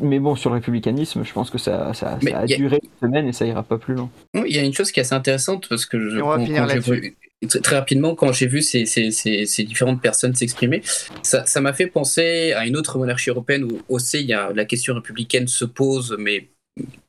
mais 0.00 0.18
bon, 0.18 0.34
sur 0.34 0.50
le 0.50 0.56
républicanisme, 0.56 1.24
je 1.24 1.32
pense 1.32 1.50
que 1.50 1.58
ça, 1.58 1.94
ça, 1.94 2.18
a, 2.34 2.46
duré 2.46 2.80
une 2.82 3.08
semaine 3.08 3.28
et 3.28 3.32
ça 3.32 3.46
ira 3.46 3.62
pas 3.62 3.78
plus 3.78 3.94
loin. 3.94 4.10
Il 4.34 4.54
y 4.54 4.58
a 4.58 4.62
une 4.62 4.74
chose 4.74 4.90
qui 4.90 4.98
est 4.98 5.02
assez 5.02 5.14
intéressante 5.14 5.68
parce 5.68 5.86
que 5.86 6.00
je, 6.10 6.18
quand, 6.18 7.62
très 7.62 7.76
rapidement, 7.76 8.16
quand 8.16 8.32
j'ai 8.32 8.48
vu 8.48 8.60
ces, 8.60 8.86
ces, 8.86 9.12
ces, 9.12 9.62
différentes 9.62 10.02
personnes 10.02 10.34
s'exprimer, 10.34 10.82
ça 11.22 11.60
m'a 11.60 11.72
fait 11.72 11.86
penser 11.86 12.52
à 12.54 12.66
une 12.66 12.76
autre 12.76 12.98
monarchie 12.98 13.30
européenne 13.30 13.64
où 13.64 13.80
aussi 13.88 14.20
il 14.20 14.26
y 14.26 14.34
a, 14.34 14.52
la 14.52 14.64
question 14.64 14.94
républicaine 14.94 15.46
se 15.46 15.64
pose, 15.64 16.16
mais 16.18 16.48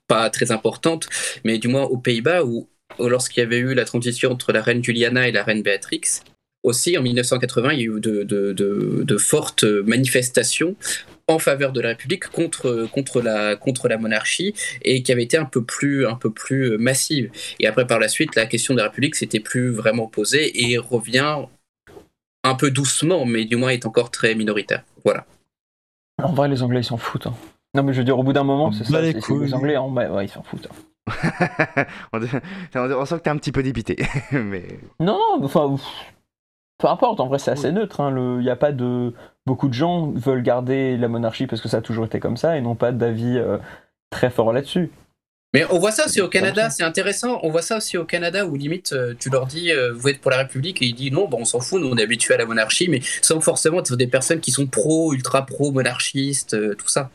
pas 0.07 0.29
très 0.29 0.51
importante, 0.51 1.09
mais 1.43 1.57
du 1.57 1.67
moins 1.69 1.83
aux 1.83 1.97
Pays-Bas 1.97 2.43
où 2.43 2.67
lorsqu'il 2.99 3.41
y 3.41 3.45
avait 3.45 3.57
eu 3.57 3.73
la 3.73 3.85
transition 3.85 4.31
entre 4.31 4.51
la 4.51 4.61
reine 4.61 4.83
Juliana 4.83 5.27
et 5.27 5.31
la 5.31 5.43
reine 5.43 5.63
Béatrix, 5.63 6.21
aussi, 6.63 6.97
en 6.97 7.01
1980, 7.01 7.73
il 7.73 7.79
y 7.79 7.81
a 7.83 7.85
eu 7.85 7.99
de, 7.99 9.17
fortes 9.17 9.63
manifestations 9.63 10.75
en 11.27 11.39
faveur 11.39 11.71
de 11.71 11.81
la 11.81 11.89
République 11.89 12.27
contre, 12.27 12.87
contre, 12.91 13.21
la, 13.21 13.55
contre 13.55 13.87
la 13.87 13.97
monarchie 13.97 14.53
et 14.81 15.03
qui 15.03 15.11
avait 15.11 15.23
été 15.23 15.37
un 15.37 15.45
peu 15.45 15.63
plus, 15.63 16.07
un 16.07 16.15
peu 16.15 16.31
plus 16.31 16.77
massive. 16.77 17.29
Et 17.59 17.67
après, 17.67 17.85
par 17.85 17.99
la 17.99 18.07
suite, 18.07 18.35
la 18.35 18.45
question 18.45 18.73
de 18.73 18.79
la 18.79 18.85
République 18.85 19.15
s'était 19.15 19.39
plus 19.39 19.69
vraiment 19.69 20.07
posée 20.07 20.69
et 20.69 20.77
revient 20.77 21.45
un 22.43 22.55
peu 22.55 22.71
doucement, 22.71 23.25
mais 23.25 23.45
du 23.45 23.55
moins 23.55 23.69
est 23.69 23.85
encore 23.85 24.11
très 24.11 24.33
minoritaire. 24.35 24.83
Voilà. 25.05 25.25
En 26.21 26.33
vrai, 26.33 26.47
les 26.47 26.63
Anglais, 26.63 26.81
ils 26.81 26.85
s'en 26.85 26.97
foutent. 26.97 27.27
Hein. 27.27 27.35
Non, 27.75 27.83
mais 27.83 27.93
je 27.93 27.99
veux 27.99 28.03
dire, 28.03 28.17
au 28.17 28.23
bout 28.23 28.33
d'un 28.33 28.43
moment, 28.43 28.71
c'est 28.71 28.83
ça. 28.83 29.01
Les, 29.01 29.13
les, 29.13 29.53
Anglais, 29.53 29.77
en... 29.77 29.93
ouais, 29.93 30.25
ils 30.25 30.29
s'en 30.29 30.43
foutent. 30.43 30.67
Hein. 30.67 30.75
on, 32.13 32.21
sent 33.05 33.17
que 33.17 33.23
t'es 33.23 33.29
un 33.29 33.37
petit 33.37 33.51
peu 33.51 33.63
dépité. 33.63 33.97
mais... 34.31 34.79
Non, 34.99 35.19
non, 35.39 35.45
enfin, 35.45 35.75
peu 36.79 36.87
importe, 36.87 37.19
en 37.19 37.27
vrai, 37.27 37.37
c'est 37.39 37.51
assez 37.51 37.71
neutre. 37.71 37.97
Il 37.99 38.17
hein. 38.17 38.41
n'y 38.41 38.49
a 38.49 38.55
pas 38.55 38.71
de. 38.71 39.13
Beaucoup 39.45 39.67
de 39.67 39.73
gens 39.73 40.11
veulent 40.11 40.41
garder 40.41 40.97
la 40.97 41.07
monarchie 41.07 41.45
parce 41.45 41.61
que 41.61 41.67
ça 41.67 41.77
a 41.77 41.81
toujours 41.81 42.05
été 42.05 42.19
comme 42.19 42.37
ça 42.37 42.57
et 42.57 42.61
n'ont 42.61 42.75
pas 42.75 42.91
d'avis 42.91 43.37
euh, 43.37 43.57
très 44.09 44.29
fort 44.29 44.53
là-dessus. 44.53 44.91
Mais 45.53 45.65
on 45.71 45.79
voit 45.79 45.91
ça 45.91 46.05
aussi 46.05 46.21
au 46.21 46.29
Canada, 46.29 46.69
c'est 46.69 46.83
intéressant. 46.83 47.39
On 47.41 47.49
voit 47.49 47.63
ça 47.63 47.77
aussi 47.77 47.97
au 47.97 48.05
Canada 48.05 48.45
où 48.45 48.55
limite 48.55 48.93
euh, 48.93 49.15
tu 49.19 49.31
leur 49.31 49.47
dis 49.47 49.71
euh, 49.71 49.91
vous 49.91 50.07
êtes 50.07 50.21
pour 50.21 50.29
la 50.29 50.37
République 50.37 50.81
et 50.83 50.85
ils 50.85 50.93
disent 50.93 51.11
non, 51.11 51.27
bon, 51.27 51.39
on 51.41 51.45
s'en 51.45 51.59
fout, 51.59 51.81
nous 51.81 51.89
on 51.89 51.97
est 51.97 52.03
habitués 52.03 52.35
à 52.35 52.37
la 52.37 52.45
monarchie, 52.45 52.87
mais 52.87 53.01
sans 53.21 53.41
forcément 53.41 53.79
être 53.79 53.95
des 53.95 54.07
personnes 54.07 54.39
qui 54.39 54.51
sont 54.51 54.67
pro, 54.67 55.11
ultra 55.13 55.45
pro 55.47 55.71
monarchistes, 55.71 56.55
tout 56.77 56.87
ça 56.87 57.09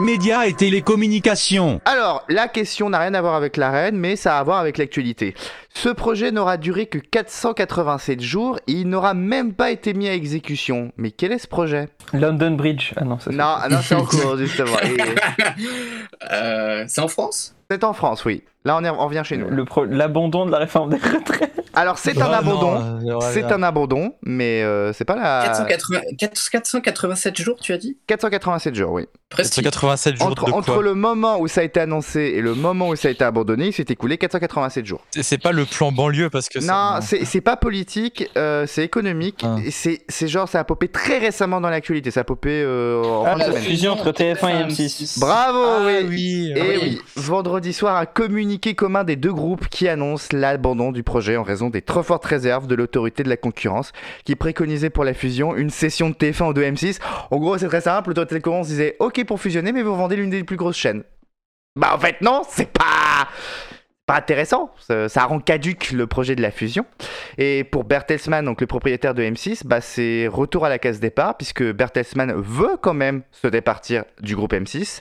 médias 0.00 0.46
et 0.46 0.54
télécommunications. 0.54 1.80
Alors, 1.84 2.24
la 2.28 2.48
question 2.48 2.90
n'a 2.90 2.98
rien 2.98 3.14
à 3.14 3.20
voir 3.20 3.34
avec 3.34 3.56
la 3.56 3.70
reine, 3.70 3.96
mais 3.96 4.16
ça 4.16 4.36
a 4.36 4.40
à 4.40 4.42
voir 4.42 4.58
avec 4.58 4.78
l'actualité. 4.78 5.34
Ce 5.74 5.88
projet 5.88 6.32
n'aura 6.32 6.56
duré 6.56 6.86
que 6.86 6.98
487 6.98 8.20
jours 8.20 8.58
et 8.66 8.72
il 8.72 8.88
n'aura 8.88 9.14
même 9.14 9.52
pas 9.52 9.70
été 9.70 9.92
mis 9.92 10.08
à 10.08 10.14
exécution. 10.14 10.92
Mais 10.96 11.10
quel 11.10 11.32
est 11.32 11.38
ce 11.38 11.46
projet? 11.46 11.88
London 12.12 12.52
Bridge. 12.52 12.92
Ah 12.96 13.04
non, 13.04 13.18
ça 13.18 13.30
Non, 13.30 13.56
non 13.70 13.78
c'est 13.82 13.94
en 13.94 14.04
cours, 14.04 14.36
justement. 14.36 14.76
Euh, 16.32 16.84
c'est 16.86 17.00
en 17.00 17.08
France? 17.08 17.54
C'est 17.70 17.82
en 17.82 17.92
France, 17.92 18.24
oui. 18.24 18.42
Là, 18.64 18.76
on, 18.76 18.84
est, 18.84 18.90
on 18.90 19.06
revient 19.06 19.22
chez 19.24 19.38
nous. 19.38 19.48
L'abandon 19.88 20.44
de 20.44 20.50
la 20.50 20.58
réforme 20.58 20.90
des 20.90 20.96
retraites. 20.96 21.54
Alors, 21.72 21.98
c'est 21.98 22.20
un 22.20 22.30
abandon. 22.30 23.00
C'est 23.32 23.44
un 23.44 23.62
abandon, 23.62 24.14
mais 24.22 24.62
euh, 24.62 24.92
c'est 24.92 25.04
pas 25.04 25.16
la. 25.16 25.66
487 26.18 27.40
jours, 27.40 27.56
tu 27.60 27.72
as 27.72 27.78
dit? 27.78 27.96
487 28.06 28.74
jours, 28.74 28.92
oui. 28.92 29.06
Presque. 29.30 29.54
487 29.54 30.16
jours 30.16 30.26
entre, 30.26 30.52
entre 30.52 30.82
le 30.82 30.94
moment 30.94 31.38
où 31.38 31.48
ça 31.48 31.60
a 31.60 31.64
été 31.64 31.80
annoncé 31.80 32.20
et 32.20 32.40
le 32.40 32.54
moment 32.54 32.88
où 32.88 32.96
ça 32.96 33.08
a 33.08 33.10
été 33.12 33.24
abandonné, 33.24 33.68
il 33.68 33.72
s'est 33.72 33.86
écoulé 33.88 34.18
487 34.18 34.84
jours. 34.84 35.00
C'est 35.12 35.40
pas 35.40 35.52
le 35.52 35.64
plan 35.64 35.92
banlieue 35.92 36.28
parce 36.28 36.48
que. 36.48 36.58
Non, 36.58 37.00
c'est 37.00 37.40
pas 37.40 37.56
politique, 37.56 38.28
euh, 38.36 38.66
c'est 38.66 38.84
économique. 38.84 39.42
Ah. 39.44 39.56
C'est 39.70 40.28
genre, 40.28 40.48
ça 40.48 40.60
a 40.60 40.64
popé 40.64 40.88
très 40.88 41.18
récemment 41.18 41.60
dans 41.60 41.70
l'actualité. 41.70 42.10
Ça 42.10 42.20
a 42.20 42.24
popé 42.24 42.62
euh, 42.62 43.02
en 43.02 43.24
ah, 43.24 43.36
la 43.36 43.52
fusion 43.52 43.92
entre 43.92 44.10
TF1 44.10 44.48
et 44.48 44.64
M6. 44.64 45.18
Bravo, 45.18 45.58
ah, 45.62 45.82
oui. 45.86 46.06
oui. 46.08 46.52
Et 46.56 46.78
oui. 46.78 47.00
Vendredi 47.16 47.72
soir, 47.72 47.96
un 47.96 48.06
communiqué 48.06 48.49
commun 48.58 49.04
des 49.04 49.16
deux 49.16 49.32
groupes 49.32 49.68
qui 49.68 49.88
annonce 49.88 50.32
l'abandon 50.32 50.92
du 50.92 51.02
projet 51.02 51.36
en 51.36 51.42
raison 51.42 51.70
des 51.70 51.82
trop 51.82 52.02
fortes 52.02 52.24
réserves 52.24 52.66
de 52.66 52.74
l'autorité 52.74 53.22
de 53.22 53.28
la 53.28 53.36
concurrence 53.36 53.92
qui 54.24 54.34
préconisait 54.34 54.90
pour 54.90 55.04
la 55.04 55.14
fusion 55.14 55.54
une 55.54 55.70
session 55.70 56.10
de 56.10 56.14
TF1 56.14 56.48
ou 56.48 56.52
de 56.52 56.62
M6. 56.62 56.98
En 57.30 57.36
gros, 57.38 57.58
c'est 57.58 57.68
très 57.68 57.82
simple. 57.82 58.10
L'autorité 58.10 58.34
de 58.34 58.38
la 58.38 58.42
concurrence 58.42 58.68
disait 58.68 58.96
OK 58.98 59.24
pour 59.24 59.40
fusionner, 59.40 59.72
mais 59.72 59.82
vous 59.82 59.94
vendez 59.94 60.16
l'une 60.16 60.30
des 60.30 60.44
plus 60.44 60.56
grosses 60.56 60.76
chaînes. 60.76 61.04
Bah, 61.76 61.92
en 61.94 61.98
fait, 61.98 62.20
non, 62.20 62.42
c'est 62.48 62.70
pas 62.72 63.28
pas 64.10 64.16
intéressant. 64.16 64.72
Ça, 64.78 65.24
rend 65.24 65.38
caduque 65.38 65.92
le 65.92 66.08
projet 66.08 66.34
de 66.34 66.42
la 66.42 66.50
fusion. 66.50 66.84
Et 67.38 67.62
pour 67.62 67.84
Bertelsmann, 67.84 68.44
donc 68.44 68.60
le 68.60 68.66
propriétaire 68.66 69.14
de 69.14 69.22
M6, 69.22 69.64
bah, 69.64 69.80
c'est 69.80 70.26
retour 70.26 70.64
à 70.64 70.68
la 70.68 70.80
case 70.80 70.98
départ, 70.98 71.36
puisque 71.36 71.62
Bertelsmann 71.62 72.32
veut 72.32 72.76
quand 72.82 72.94
même 72.94 73.22
se 73.30 73.46
départir 73.46 74.02
du 74.20 74.34
groupe 74.34 74.52
M6. 74.52 75.00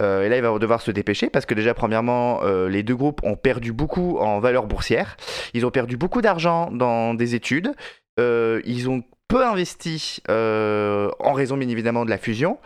Euh, 0.00 0.22
et 0.22 0.28
là, 0.28 0.36
il 0.36 0.42
va 0.42 0.58
devoir 0.58 0.80
se 0.80 0.90
dépêcher 0.90 1.28
parce 1.30 1.46
que 1.46 1.54
déjà, 1.54 1.74
premièrement, 1.74 2.42
euh, 2.42 2.68
les 2.68 2.82
deux 2.82 2.96
groupes 2.96 3.20
ont 3.24 3.36
perdu 3.36 3.72
beaucoup 3.72 4.18
en 4.18 4.40
valeur 4.40 4.66
boursière. 4.66 5.16
Ils 5.54 5.66
ont 5.66 5.70
perdu 5.70 5.96
beaucoup 5.96 6.22
d'argent 6.22 6.70
dans 6.70 7.14
des 7.14 7.34
études. 7.34 7.72
Euh, 8.18 8.60
ils 8.64 8.88
ont 8.88 9.02
peu 9.32 9.46
investi 9.46 10.18
euh, 10.28 11.10
en 11.18 11.32
raison 11.32 11.56
bien 11.56 11.68
évidemment 11.70 12.04
de 12.04 12.10
la 12.10 12.18
fusion. 12.18 12.58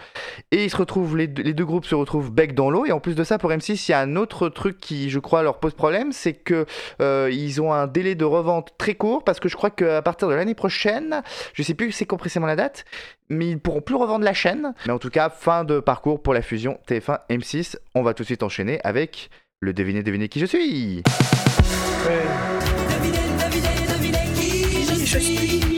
Et 0.50 0.64
ils 0.64 0.70
se 0.70 0.76
retrouvent, 0.76 1.16
les 1.16 1.28
deux, 1.28 1.64
groupes 1.64 1.86
se 1.86 1.94
retrouvent 1.94 2.32
bec 2.32 2.54
dans 2.54 2.70
l'eau. 2.70 2.86
Et 2.86 2.92
en 2.92 2.98
plus 2.98 3.14
de 3.14 3.22
ça, 3.22 3.38
pour 3.38 3.52
M6, 3.52 3.86
il 3.86 3.92
y 3.92 3.94
a 3.94 4.00
un 4.00 4.16
autre 4.16 4.48
truc 4.48 4.78
qui, 4.80 5.08
je 5.08 5.20
crois, 5.20 5.44
leur 5.44 5.60
pose 5.60 5.74
problème, 5.74 6.10
c'est 6.10 6.32
que 6.32 6.66
euh, 7.00 7.30
ils 7.32 7.62
ont 7.62 7.72
un 7.72 7.86
délai 7.86 8.16
de 8.16 8.24
revente 8.24 8.72
très 8.78 8.96
court 8.96 9.22
parce 9.22 9.38
que 9.38 9.48
je 9.48 9.54
crois 9.54 9.70
qu'à 9.70 10.02
partir 10.02 10.26
de 10.26 10.34
l'année 10.34 10.56
prochaine, 10.56 11.22
je 11.54 11.62
sais 11.62 11.74
plus 11.74 11.92
c'est 11.92 12.04
quand 12.04 12.16
précisément 12.16 12.48
la 12.48 12.56
date, 12.56 12.84
mais 13.28 13.48
ils 13.48 13.60
pourront 13.60 13.80
plus 13.80 13.94
revendre 13.94 14.24
la 14.24 14.34
chaîne. 14.34 14.74
Mais 14.86 14.92
en 14.92 14.98
tout 14.98 15.10
cas, 15.10 15.30
fin 15.30 15.62
de 15.62 15.78
parcours 15.78 16.20
pour 16.20 16.34
la 16.34 16.42
fusion 16.42 16.80
TF1 16.88 17.20
M6. 17.30 17.76
On 17.94 18.02
va 18.02 18.12
tout 18.12 18.24
de 18.24 18.26
suite 18.26 18.42
enchaîner 18.42 18.80
avec 18.82 19.30
le 19.60 19.72
deviner 19.72 20.02
deviner 20.02 20.28
qui 20.28 20.40
je 20.40 20.46
suis. 20.46 21.04
C'est 25.06 25.75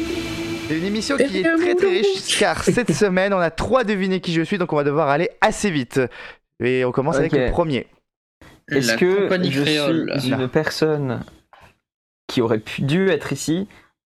une 0.77 0.85
émission 0.85 1.17
qui 1.17 1.39
est 1.39 1.43
très 1.43 1.75
très 1.75 1.89
riche 1.89 2.39
car 2.39 2.63
cette 2.63 2.93
semaine 2.93 3.33
on 3.33 3.39
a 3.39 3.51
trois 3.51 3.85
devinés 3.85 4.21
qui 4.21 4.33
je 4.33 4.43
suis 4.43 4.59
donc 4.59 4.73
on 4.73 4.77
va 4.77 4.85
devoir 4.85 5.09
aller 5.09 5.31
assez 5.41 5.71
vite. 5.71 6.01
Et 6.63 6.85
on 6.85 6.93
commence 6.93 7.17
avec 7.17 7.33
le 7.33 7.51
premier. 7.51 7.87
Est-ce 8.71 8.97
que 8.97 9.29
je 9.51 10.19
suis 10.19 10.33
une 10.33 10.49
personne 10.49 11.25
qui 12.27 12.43
aurait 12.43 12.59
pu 12.59 12.83
dû 12.83 13.09
être 13.09 13.33
ici 13.33 13.67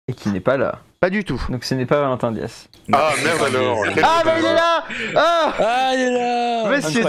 et 0.09 0.13
qui 0.13 0.29
n'est 0.29 0.41
pas 0.41 0.57
là? 0.57 0.81
Pas 1.01 1.11
du 1.11 1.25
tout. 1.25 1.43
Donc 1.49 1.65
ce 1.65 1.75
n'est 1.75 1.87
pas 1.87 2.01
Valentin 2.01 2.33
Dias. 2.33 2.69
Ah 2.93 3.13
merde 3.23 3.55
alors 3.55 3.85
Ah 4.03 4.23
mais 4.25 4.33
il 4.39 4.45
est 4.45 4.55
là 4.55 4.85
Ah, 5.15 5.55
ah 5.59 5.91
il 5.95 6.01
est 6.01 6.11
là 6.11 6.69
Monsieur 6.69 7.05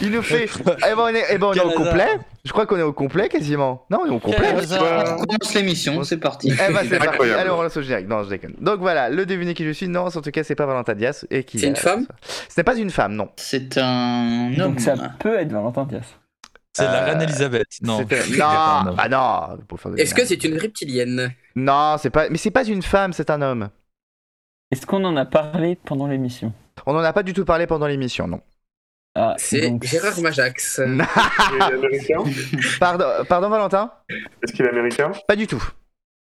Il 0.00 0.10
nous 0.10 0.22
fait... 0.22 0.48
Eh 0.66 0.94
ben 0.94 0.98
on 0.98 1.08
est, 1.08 1.24
eh 1.30 1.38
ben, 1.38 1.46
on 1.48 1.52
est 1.52 1.60
au 1.60 1.70
complet 1.72 2.18
je 2.44 2.52
crois 2.52 2.64
qu'on 2.64 2.78
est 2.78 2.82
au 2.82 2.92
complet 2.92 3.28
quasiment. 3.28 3.84
Non, 3.90 4.00
on 4.02 4.06
est 4.06 4.14
au 4.14 4.18
complet. 4.18 4.48
On 4.54 5.24
commence 5.26 5.54
l'émission, 5.54 6.02
c'est 6.04 6.16
parti. 6.16 6.50
Eh 6.52 6.72
ben, 6.72 6.80
c'est 6.88 6.98
parti. 6.98 7.30
Allez, 7.30 7.50
on 7.50 7.62
lance 7.62 7.76
au 7.76 7.82
générique. 7.82 8.08
Non, 8.08 8.22
je 8.24 8.30
déconne. 8.30 8.54
Donc 8.60 8.80
voilà, 8.80 9.10
le 9.10 9.26
deviner 9.26 9.52
qui 9.52 9.64
je 9.64 9.70
suis. 9.70 9.88
Non, 9.88 10.06
en 10.06 10.10
tout 10.10 10.30
cas, 10.30 10.42
c'est 10.42 10.54
pas 10.54 10.66
Valentin 10.66 10.94
Dias. 10.94 11.26
Et 11.30 11.44
qui 11.44 11.58
C'est 11.58 11.68
une 11.68 11.76
femme 11.76 12.06
Ce 12.48 12.58
n'est 12.58 12.64
pas 12.64 12.76
une 12.76 12.90
femme, 12.90 13.14
non. 13.14 13.28
C'est 13.36 13.76
un 13.76 14.52
homme. 14.58 14.72
Donc 14.72 14.80
ça 14.80 14.94
peut 15.18 15.38
être 15.38 15.52
Valentin 15.52 15.84
Dias. 15.84 16.16
C'est 16.72 16.84
la 16.84 17.04
reine 17.04 17.20
Elisabeth. 17.20 17.66
Non. 17.82 17.98
Non, 17.98 18.94
bah 18.94 19.08
non. 19.10 19.58
Est-ce 19.96 20.14
que 20.14 20.24
c'est 20.24 20.42
une 20.44 20.56
reptilienne? 20.56 21.32
Non, 21.56 21.96
c'est 21.98 22.10
pas. 22.10 22.30
Mais 22.30 22.38
c'est 22.38 22.50
pas 22.50 22.64
une 22.64 22.82
femme, 22.82 23.12
c'est 23.12 23.28
un 23.28 23.42
homme. 23.42 23.68
Est-ce 24.72 24.86
qu'on 24.86 25.02
en 25.04 25.16
a 25.16 25.24
parlé 25.24 25.76
pendant 25.84 26.06
l'émission? 26.06 26.52
On 26.86 26.92
n'en 26.92 27.00
a 27.00 27.12
pas 27.12 27.24
du 27.24 27.32
tout 27.32 27.44
parlé 27.44 27.66
pendant 27.66 27.88
l'émission, 27.88 28.28
non. 28.28 28.40
Ah, 29.16 29.34
c'est 29.36 29.72
Gérard 29.82 30.20
Majax. 30.20 30.80
il 30.86 31.00
est 31.00 31.62
américain 31.62 32.18
pardon, 32.78 33.04
pardon, 33.28 33.48
Valentin? 33.48 33.90
Est-ce 34.08 34.52
qu'il 34.52 34.64
est 34.64 34.68
américain? 34.68 35.10
Pas 35.26 35.34
du 35.34 35.48
tout. 35.48 35.62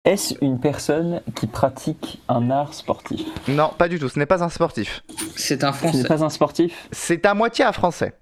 Est-ce 0.04 0.34
une 0.42 0.60
personne 0.60 1.22
qui 1.36 1.46
pratique 1.46 2.24
un 2.28 2.50
art 2.50 2.74
sportif? 2.74 3.22
Non, 3.48 3.70
pas 3.78 3.88
du 3.88 4.00
tout. 4.00 4.10
Ce 4.10 4.18
n'est 4.18 4.26
pas 4.26 4.44
un 4.44 4.50
sportif. 4.50 5.04
C'est 5.36 5.64
un 5.64 5.72
français. 5.72 5.98
Ce 5.98 6.02
n'est 6.02 6.08
pas 6.08 6.24
un 6.24 6.30
sportif? 6.30 6.88
C'est 6.92 7.24
à 7.28 7.36
moitié 7.36 7.64
un 7.66 7.72
français. 7.72 8.16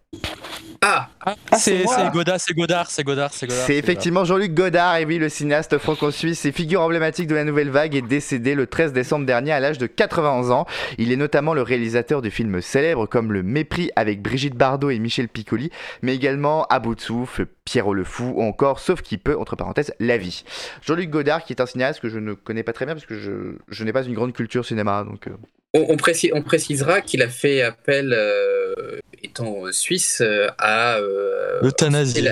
Ah, 0.81 1.09
ah, 1.25 1.35
c'est 1.57 1.83
Godard, 2.13 2.39
c'est 2.39 2.53
Godard, 2.53 2.89
c'est 2.89 3.03
Godard, 3.03 3.33
c'est 3.33 3.47
Godard. 3.47 3.65
C'est 3.65 3.75
effectivement 3.75 4.23
Jean-Luc 4.23 4.53
Godard, 4.53 4.95
et 4.95 5.05
oui, 5.05 5.17
le 5.17 5.27
cinéaste 5.27 5.77
franco-suisse 5.77 6.45
et 6.45 6.53
figure 6.53 6.81
emblématique 6.81 7.27
de 7.27 7.35
la 7.35 7.43
nouvelle 7.43 7.69
vague 7.69 7.95
est 7.95 8.01
décédé 8.01 8.55
le 8.55 8.65
13 8.65 8.93
décembre 8.93 9.25
dernier 9.25 9.51
à 9.51 9.59
l'âge 9.59 9.77
de 9.77 9.87
91 9.87 10.51
ans. 10.51 10.65
Il 10.97 11.11
est 11.11 11.17
notamment 11.17 11.53
le 11.53 11.63
réalisateur 11.63 12.21
de 12.21 12.29
films 12.29 12.61
célèbres 12.61 13.07
comme 13.07 13.33
Le 13.33 13.43
Mépris 13.43 13.91
avec 13.97 14.21
Brigitte 14.21 14.55
Bardot 14.55 14.89
et 14.89 14.99
Michel 14.99 15.27
Piccoli, 15.27 15.69
mais 16.01 16.15
également 16.15 16.65
À 16.69 16.79
bout 16.79 16.95
de 16.95 17.01
souffle, 17.01 17.47
Pierrot 17.65 17.93
le 17.93 18.05
Fou 18.05 18.33
ou 18.37 18.41
encore 18.41 18.79
Sauf 18.79 19.01
qui 19.01 19.17
peut, 19.17 19.37
entre 19.37 19.57
parenthèses, 19.57 19.93
La 19.99 20.17
vie. 20.17 20.45
Jean-Luc 20.81 21.09
Godard 21.09 21.43
qui 21.43 21.51
est 21.51 21.61
un 21.61 21.65
cinéaste 21.65 21.99
que 21.99 22.07
je 22.07 22.19
ne 22.19 22.33
connais 22.33 22.63
pas 22.63 22.73
très 22.73 22.85
bien 22.85 22.95
parce 22.95 23.05
que 23.05 23.19
je, 23.19 23.57
je 23.67 23.83
n'ai 23.83 23.91
pas 23.91 24.03
une 24.03 24.13
grande 24.13 24.33
culture 24.33 24.65
cinéma, 24.65 25.03
donc... 25.03 25.27
Euh. 25.27 25.31
On, 25.73 25.97
précisera 25.97 27.01
qu'il 27.01 27.21
a 27.21 27.27
fait 27.27 27.61
appel, 27.61 28.13
euh, 28.13 28.99
étant 29.21 29.71
suisse, 29.71 30.21
euh, 30.21 30.47
à. 30.57 30.97
Euh, 30.97 31.59
L'euthanasie. 31.61 32.27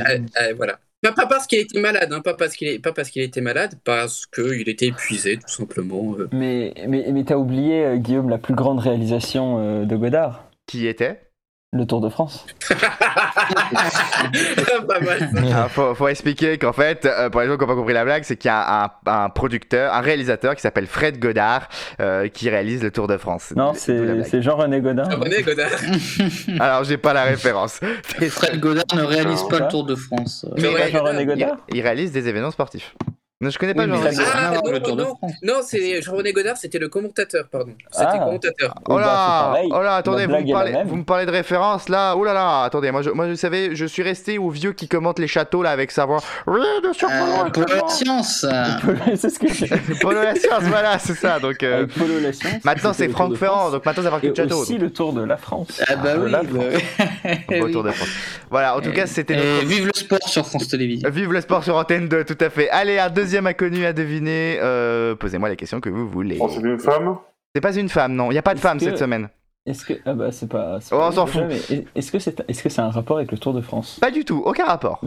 Voilà. 0.56 0.80
Pas, 1.04 1.28
parce 1.28 1.48
qu'il 1.48 1.60
était 1.60 1.80
malade, 1.80 2.12
hein, 2.12 2.22
pas 2.22 2.34
parce 2.34 2.56
qu'il 2.56 2.82
pas 2.82 2.92
parce 2.92 3.10
qu'il 3.10 3.22
était 3.22 3.40
malade, 3.40 3.76
parce 3.86 4.26
qu'il 4.26 4.68
était 4.68 4.88
épuisé, 4.88 5.38
tout 5.38 5.48
simplement. 5.48 6.18
Mais, 6.34 6.74
mais, 6.88 7.06
mais 7.14 7.24
t'as 7.24 7.38
oublié, 7.38 7.98
Guillaume, 7.98 8.30
la 8.30 8.40
plus 8.40 8.56
grande 8.56 8.80
réalisation 8.80 9.86
de 9.86 9.96
Godard. 9.96 10.50
Qui 10.66 10.88
était? 10.88 11.27
Le 11.74 11.86
Tour 11.86 12.02
de 12.02 12.10
France. 12.10 12.46
Ah, 15.54 15.70
faut, 15.70 16.08
expliquer 16.08 16.58
qu'en 16.58 16.74
fait, 16.74 17.06
euh, 17.06 17.30
pour 17.30 17.42
les 17.42 17.48
gens 17.48 17.56
qui 17.56 17.62
n'ont 17.62 17.68
pas 17.68 17.76
compris 17.76 17.94
la 17.94 18.04
blague, 18.04 18.24
c'est 18.24 18.36
qu'il 18.36 18.50
y 18.50 18.54
a 18.54 18.92
un, 19.06 19.30
producteur, 19.30 19.94
un 19.94 20.02
réalisateur 20.02 20.56
qui 20.56 20.62
s'appelle 20.62 20.88
Fred 20.88 21.20
Godard 21.20 21.70
euh, 22.00 22.28
qui 22.28 22.50
réalise 22.50 22.84
le 22.84 22.92
Tour 22.92 23.08
de 23.08 23.18
France. 23.18 23.54
Non, 23.56 23.74
c'est 23.74 24.42
Jean-René 24.42 24.82
Godard. 24.82 25.10
Jean-René 25.10 25.44
Godard. 25.44 25.70
Alors, 26.60 26.84
j'ai 26.84 26.98
pas 26.98 27.14
la 27.14 27.24
référence. 27.24 27.80
Fred 28.30 28.60
Godard 28.60 28.86
ne 28.96 29.04
réalise 29.04 29.44
pas 29.50 29.60
le 29.60 29.68
Tour 29.70 29.86
de 29.86 29.96
France. 29.96 30.46
Mais 30.58 30.92
Jean-René 30.92 31.26
Godard 31.26 31.58
il, 31.70 31.82
réalise 31.82 32.12
des 32.12 32.28
événements 32.28 32.52
sportifs. 32.52 32.96
Non, 33.40 33.52
je 33.52 33.60
connais 33.60 33.76
pas 33.76 33.84
Oui, 33.84 33.90
Jean 33.90 33.98
mais 34.02 34.10
René 34.10 34.16
ça, 34.16 34.24
Godard. 34.24 34.36
à 34.36 34.48
Ah, 34.48 34.62
non, 34.66 34.72
le 34.72 34.80
Tour 34.82 34.96
de 34.96 35.02
non, 35.04 35.16
France. 35.16 35.32
Non, 35.44 35.54
c'est 35.64 36.02
Jean-René 36.02 36.34
Godard, 36.34 36.58
c'était 36.58 36.80
le 36.80 36.90
commentateur, 36.90 37.48
pardon. 37.52 37.74
C'était 37.92 38.06
Ah. 38.12 38.18
commentateur. 38.18 38.74
Oh 38.90 38.96
bah, 38.96 39.00
là, 39.00 39.62
oh 39.70 39.82
là, 39.84 39.96
attendez, 39.98 40.26
vous 40.26 40.32
me, 40.38 40.52
parlez, 40.52 40.72
même. 40.72 40.88
vous 40.88 40.96
me 40.96 41.04
parlez 41.04 41.28
de 41.28 41.32
référence 41.32 41.88
là. 41.88 42.16
Oh 42.18 42.24
là 42.24 42.34
là, 42.34 42.64
attendez, 42.64 42.90
moi 42.90 43.04
je, 43.04 43.12
moi 43.12 43.28
je 43.30 43.36
savais, 43.36 43.76
je 43.76 43.86
suis 43.86 44.02
resté 44.02 44.40
au 44.40 44.50
vieux 44.50 44.74
qui 44.74 44.88
commente 44.88 45.20
les 45.20 45.28
châteaux 45.28 45.62
là 45.62 45.70
avec 45.70 45.92
sa 45.92 46.06
voix. 46.06 46.18
Oui, 46.48 46.60
sûr, 46.94 47.10
Euh, 47.12 47.50
Polo, 47.52 47.68
la 47.76 47.88
science. 47.90 48.44
euh, 48.44 48.66
c'est 49.16 49.30
ce 49.30 49.38
que 49.38 49.54
je 49.54 49.66
Polo 50.02 50.24
la 50.24 50.34
science, 50.34 50.64
voilà, 50.64 50.98
c'est 50.98 51.14
ça. 51.14 51.40
Donc 51.40 51.62
euh, 51.62 51.86
Polo 51.96 52.20
la 52.20 52.34
science. 52.34 52.64
maintenant 52.66 52.94
c'est 52.94 53.06
le 53.06 53.14
Franck 53.14 53.34
de 53.34 53.36
Ferrand, 53.36 53.70
donc 53.70 53.86
maintenant 53.86 54.02
ça 54.04 54.10
va 54.10 54.20
que 54.20 54.26
de 54.28 54.36
château. 54.36 54.58
aussi 54.62 54.80
le 54.80 54.90
Tour 54.92 55.14
de 55.14 55.22
la 55.24 55.38
France. 55.38 55.80
Ah 55.88 55.96
bah 55.96 56.16
De 56.16 56.26
oui. 56.26 56.32
bah 56.32 56.42
France. 56.44 56.82
oui. 57.52 57.60
Au 57.62 57.70
Tour 57.70 57.84
de 57.84 57.92
France. 57.92 58.10
Voilà, 58.50 58.76
en 58.76 58.82
tout 58.82 58.92
cas 58.94 59.06
c'était 59.06 59.36
notre 59.36 59.68
vive 59.68 59.86
le 59.86 59.94
sport 59.94 60.28
sur 60.28 60.44
France 60.48 60.68
Télévisions. 60.70 61.08
Vive 61.12 61.32
le 61.32 61.42
sport 61.42 61.64
sur 61.64 61.76
Antenne 61.76 62.08
2, 62.08 62.24
tout 62.24 62.38
à 62.42 62.50
fait. 62.50 62.68
Allez, 62.72 62.98
un 62.98 63.10
deuxième 63.28 63.48
inconnu 63.48 63.86
à 63.86 63.92
deviner. 63.92 64.58
Euh, 64.62 65.14
Posez-moi 65.16 65.50
la 65.50 65.58
question 65.58 65.82
que 65.82 65.90
vous 65.90 66.08
voulez. 66.08 66.38
Oh, 66.40 66.48
c'est 66.50 66.62
une 66.62 66.80
femme? 66.80 67.18
C'est 67.54 67.60
pas 67.62 67.76
une 67.76 67.90
femme, 67.90 68.14
non. 68.16 68.32
Il 68.32 68.36
n'y 68.36 68.38
a 68.38 68.42
pas 68.44 68.54
de 68.56 68.60
femme 68.60 68.78
que- 68.78 68.86
cette 68.86 68.98
semaine. 68.98 69.28
Est-ce 69.66 69.84
que 69.86 69.94
ah 70.06 70.14
bah 70.14 70.32
c'est 70.32 70.48
pas. 70.48 70.80
Oh, 70.92 70.98
pas 70.98 71.10
on 71.10 71.12
s'en 71.12 71.26
fout. 71.26 71.42
Est-ce 71.94 72.12
que 72.12 72.20
c'est 72.70 72.80
un 72.80 72.90
rapport 72.90 73.18
avec 73.18 73.34
le 73.34 73.38
Tour 73.38 73.54
de 73.54 73.60
France? 73.60 73.98
Pas 74.00 74.12
du 74.12 74.24
tout, 74.24 74.42
aucun 74.46 74.64
rapport. 74.64 75.02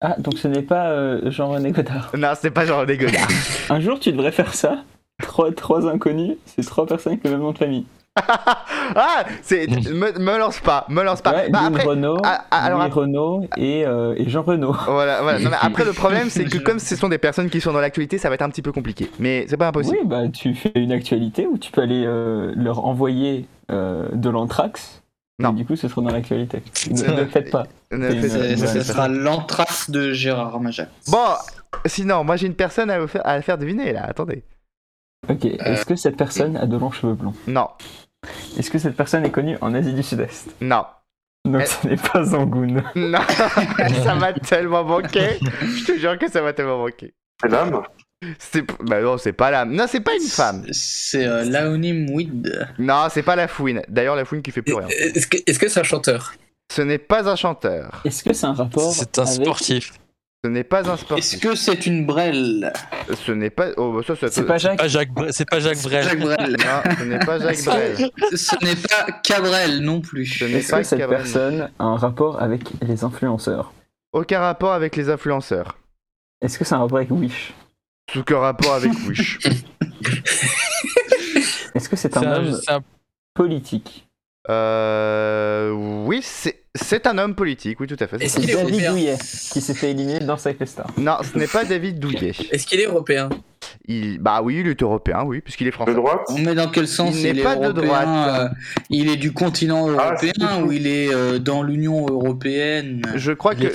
Ah 0.00 0.14
donc 0.18 0.38
ce 0.38 0.46
n'est 0.46 0.62
pas 0.62 0.90
euh, 0.90 1.28
Jean-René 1.32 1.72
Godard. 1.72 2.12
Non, 2.16 2.28
c'est 2.40 2.52
pas 2.52 2.66
genre 2.66 2.86
des 2.86 2.98
Godard. 2.98 3.26
Un 3.70 3.80
jour 3.80 3.98
tu 3.98 4.12
devrais 4.12 4.30
faire 4.30 4.54
ça? 4.54 4.84
Trois, 5.20 5.50
trois 5.50 5.88
inconnus, 5.88 6.36
c'est 6.44 6.64
trois 6.64 6.86
personnes 6.86 7.14
avec 7.14 7.24
le 7.24 7.30
même 7.32 7.40
nom 7.40 7.50
de 7.50 7.58
famille. 7.58 7.84
ah, 8.96 9.24
c'est 9.42 9.66
me, 9.68 10.18
me 10.18 10.38
lance 10.38 10.60
pas, 10.60 10.86
me 10.88 11.02
lance 11.02 11.20
pas. 11.22 11.32
Ouais, 11.32 11.50
Bah, 11.50 11.60
après, 11.66 11.84
Renault, 11.84 12.18
ah, 12.24 12.44
ah, 12.50 12.64
alors 12.64 12.78
Louis 12.78 12.86
après- 12.88 13.00
Renault 13.02 13.44
et, 13.56 13.84
euh, 13.86 14.14
et 14.16 14.28
Jean 14.28 14.42
Renault. 14.42 14.72
voilà, 14.86 15.22
voilà. 15.22 15.38
Non, 15.38 15.50
mais 15.50 15.56
après 15.60 15.84
le 15.84 15.92
problème, 15.92 16.30
c'est 16.30 16.44
que 16.44 16.58
comme 16.64 16.78
ce 16.78 16.96
sont 16.96 17.08
des 17.08 17.18
personnes 17.18 17.50
qui 17.50 17.60
sont 17.60 17.72
dans 17.72 17.80
l'actualité, 17.80 18.18
ça 18.18 18.28
va 18.28 18.34
être 18.36 18.42
un 18.42 18.50
petit 18.50 18.62
peu 18.62 18.72
compliqué. 18.72 19.10
Mais 19.18 19.46
c'est 19.48 19.56
pas 19.56 19.68
impossible. 19.68 19.98
Oui, 20.00 20.06
bah 20.06 20.28
tu 20.32 20.54
fais 20.54 20.72
une 20.74 20.92
actualité 20.92 21.46
où 21.46 21.58
tu 21.58 21.70
peux 21.72 21.82
aller 21.82 22.04
euh, 22.06 22.52
leur 22.56 22.84
envoyer 22.86 23.46
euh, 23.70 24.08
de 24.12 24.30
l'anthrax. 24.30 25.02
Non. 25.38 25.50
Et 25.52 25.56
du 25.56 25.66
coup, 25.66 25.76
ce 25.76 25.86
sera 25.88 26.00
dans 26.00 26.10
l'actualité. 26.10 26.62
Ne- 26.90 27.12
Ne 27.12 27.16
le 27.20 27.26
faites 27.26 27.50
pas. 27.50 27.64
Ne 27.92 28.08
faites- 28.08 28.52
une- 28.52 28.56
ça 28.56 28.82
sera 28.82 29.08
l'anthrax 29.08 29.90
de 29.90 30.12
Gérard 30.12 30.58
Majac. 30.60 30.88
Bon, 31.10 31.18
sinon, 31.84 32.24
moi 32.24 32.36
j'ai 32.36 32.46
une 32.46 32.54
personne 32.54 32.88
à, 32.90 32.98
vous 32.98 33.06
faire, 33.06 33.20
à 33.26 33.40
faire 33.42 33.58
deviner 33.58 33.92
là. 33.92 34.04
Attendez. 34.06 34.42
Ok, 35.28 35.44
est-ce 35.44 35.84
que 35.84 35.96
cette 35.96 36.16
personne 36.16 36.56
a 36.56 36.66
de 36.66 36.76
longs 36.78 36.90
cheveux 36.92 37.14
blonds 37.14 37.34
Non, 37.48 37.68
Est-ce 38.58 38.70
que 38.70 38.78
cette 38.78 38.96
personne 38.96 39.24
est 39.24 39.30
connue 39.30 39.56
en 39.60 39.74
Asie 39.74 39.92
du 39.92 40.02
Sud-Est 40.02 40.48
non, 40.60 40.84
Donc 41.44 41.62
ce 41.66 41.86
n'est 41.86 41.96
pas 41.96 42.24
Zangoon. 42.24 42.82
non. 42.94 43.18
ça 44.04 44.14
m'a 44.14 44.32
tellement 44.32 44.84
manqué. 44.84 45.38
Je 45.40 45.84
te 45.84 45.98
jure 45.98 46.18
que 46.18 46.30
ça 46.30 46.42
m'a 46.42 46.52
tellement 46.52 46.78
manqué. 46.78 47.14
C'est 47.40 47.48
l'âme 47.48 47.82
C'est 48.38 48.62
bah 48.82 49.00
non, 49.02 49.18
c'est 49.18 49.32
pas 49.34 49.50
la 49.50 49.64
non, 49.64 49.84
c'est 49.88 50.00
pas 50.00 50.14
une 50.14 50.26
femme. 50.26 50.64
C'est 50.72 51.26
euh, 51.26 51.44
Laonim. 51.44 52.06
Non, 52.78 53.08
c'est 53.10 53.22
pas 53.22 53.36
la 53.36 53.46
fouine. 53.46 53.82
D'ailleurs, 53.88 54.16
la 54.16 54.24
fouine 54.24 54.42
qui 54.42 54.50
fait 54.50 54.62
plus 54.62 54.74
rien. 54.74 54.88
Est-ce 54.88 55.26
que 55.26 55.36
est-ce 55.46 55.58
que 55.58 55.68
c'est 55.68 55.80
un 55.80 55.84
chanteur? 55.84 56.32
Ce 56.72 56.82
n'est 56.82 56.98
pas 56.98 57.28
un 57.30 57.36
chanteur. 57.36 58.00
Est-ce 58.04 58.24
que 58.24 58.32
c'est 58.32 58.46
un 58.46 58.54
rapport 58.54 58.92
C'est 58.92 59.18
un 59.18 59.22
avec... 59.22 59.34
sportif. 59.34 59.92
Ce 60.44 60.50
n'est 60.50 60.64
pas 60.64 60.88
un 60.88 60.94
Est-ce 60.94 61.02
sportif. 61.04 61.40
que 61.40 61.54
c'est 61.56 61.86
une 61.86 62.06
brêle 62.06 62.72
Ce 63.26 63.32
n'est 63.32 63.50
pas 63.50 63.68
oh 63.78 63.92
bah 63.94 64.02
ça, 64.06 64.14
ça 64.14 64.28
C'est 64.30 64.44
pas 64.44 64.58
Jacques 64.58 64.78
Pas 64.78 64.86
Jacques, 64.86 65.10
Bre- 65.12 65.32
c'est 65.32 65.48
pas 65.48 65.58
Jacques 65.60 65.82
Brel. 65.82 66.04
Jacques 66.04 66.20
Brel. 66.20 66.50
Non, 66.58 66.82
ce 66.98 67.04
n'est 67.04 67.18
pas 67.18 67.38
Jacques 67.40 67.64
Brel. 67.64 68.10
Ce 68.36 68.64
n'est 68.64 68.76
pas 68.76 69.12
Cabrel 69.24 69.80
non 69.80 70.00
Ce 70.02 70.08
plus. 70.08 70.42
n'est 70.42 70.50
Est-ce 70.58 70.70
pas 70.70 70.78
que 70.78 70.84
cette 70.84 70.98
Cabrel. 71.00 71.18
personne 71.22 71.70
a 71.78 71.84
un 71.84 71.96
rapport 71.96 72.40
avec 72.42 72.62
les 72.82 73.02
influenceurs 73.02 73.72
Aucun 74.12 74.38
rapport 74.40 74.72
avec 74.72 74.94
les 74.96 75.08
influenceurs. 75.10 75.76
Est-ce 76.40 76.58
que 76.58 76.64
c'est 76.64 76.74
un 76.74 76.78
rapport 76.78 76.98
avec 76.98 77.10
Wish 77.10 77.52
Aucun 78.14 78.38
rapport 78.38 78.74
avec 78.74 78.92
Wish. 79.08 79.38
Est-ce 81.74 81.88
que 81.88 81.96
c'est 81.96 82.12
C'est 82.12 82.16
un 82.18 82.22
un- 82.22 82.36
homme 82.36 82.52
c'est 82.52 82.70
un- 82.72 82.82
politique 83.34 84.06
Euh 84.48 85.70
oui, 85.72 86.20
c'est 86.22 86.65
c'est 86.76 87.06
un 87.06 87.18
homme 87.18 87.34
politique, 87.34 87.80
oui 87.80 87.86
tout 87.86 87.96
à 87.98 88.06
fait. 88.06 88.16
Est-ce 88.22 88.34
C'est 88.34 88.40
qu'il 88.40 88.50
est 88.50 88.54
David 88.54 88.70
européen 88.74 88.90
Douillet 88.92 89.16
qui 89.52 89.60
s'est 89.60 89.74
fait 89.74 89.90
éliminer 89.90 90.20
dans 90.20 90.36
Star. 90.36 90.86
Non, 90.98 91.16
ce 91.22 91.38
n'est 91.38 91.46
pas 91.46 91.64
David 91.64 91.98
Douillet. 91.98 92.32
Est-ce 92.50 92.66
qu'il 92.66 92.80
est 92.80 92.86
européen? 92.86 93.28
Il 93.88 94.18
bah 94.18 94.40
oui, 94.42 94.58
il 94.60 94.68
est 94.68 94.82
européen, 94.82 95.22
oui, 95.24 95.40
puisqu'il 95.40 95.66
est 95.66 95.70
De 95.70 95.74
français. 95.74 95.94
droite? 95.94 96.20
Mais 96.38 96.54
dans 96.54 96.68
quel 96.68 96.88
sens 96.88 97.16
Il 97.16 97.34
n'est 97.34 97.42
pas 97.42 97.56
de 97.56 97.64
européen 97.66 97.82
droite. 97.82 98.40
euh, 98.40 98.48
Il 98.90 99.08
est 99.08 99.16
du 99.16 99.32
continent 99.32 99.88
Ah, 99.98 100.10
européen 100.14 100.62
ou 100.64 100.72
il 100.72 100.86
est 100.86 101.12
euh, 101.12 101.38
dans 101.38 101.62
l'Union 101.62 102.06
européenne? 102.06 103.02
Je 103.14 103.32
crois 103.32 103.54
que 103.54 103.66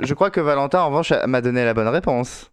je 0.00 0.14
crois 0.14 0.30
que 0.30 0.40
Valentin 0.40 0.80
en 0.80 0.88
revanche 0.88 1.12
m'a 1.26 1.40
donné 1.40 1.64
la 1.64 1.74
bonne 1.74 1.88
réponse. 1.88 2.50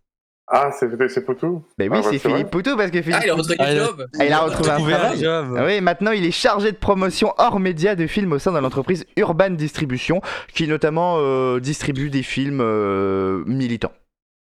Ah, 0.49 0.69
c'est 0.71 0.89
c'est 1.09 1.25
Poutou 1.25 1.63
Mais 1.77 1.89
oui, 1.89 1.97
Ah, 1.99 2.07
c'est 2.09 2.19
Philippe 2.19 2.49
Poutou 2.49 2.77
parce 2.77 2.89
que 2.89 3.01
Philippe 3.01 3.19
Ah, 3.21 3.25
il 3.25 3.29
a 3.31 3.33
retrouvé 3.35 3.55
Ah, 3.59 3.65
du 3.65 3.71
il 3.73 3.79
a- 3.79 3.83
job 3.85 4.05
Ah, 4.17 4.25
il 4.25 4.31
a 4.33 4.39
retrouvé 4.39 4.69
un 4.69 4.75
un 4.75 4.79
travail. 4.79 5.19
job. 5.19 5.55
Ah 5.57 5.65
Oui, 5.65 5.81
maintenant 5.81 6.11
il 6.11 6.25
est 6.25 6.31
chargé 6.31 6.71
de 6.71 6.77
promotion 6.77 7.33
hors 7.37 7.59
média 7.59 7.95
de 7.95 8.07
films 8.07 8.31
au 8.31 8.39
sein 8.39 8.53
de 8.53 8.59
l'entreprise 8.59 9.05
Urban 9.17 9.49
Distribution, 9.49 10.21
qui 10.53 10.67
notamment 10.69 11.17
euh, 11.19 11.59
distribue 11.59 12.09
des 12.09 12.23
films 12.23 12.61
euh, 12.61 13.43
militants. 13.45 13.91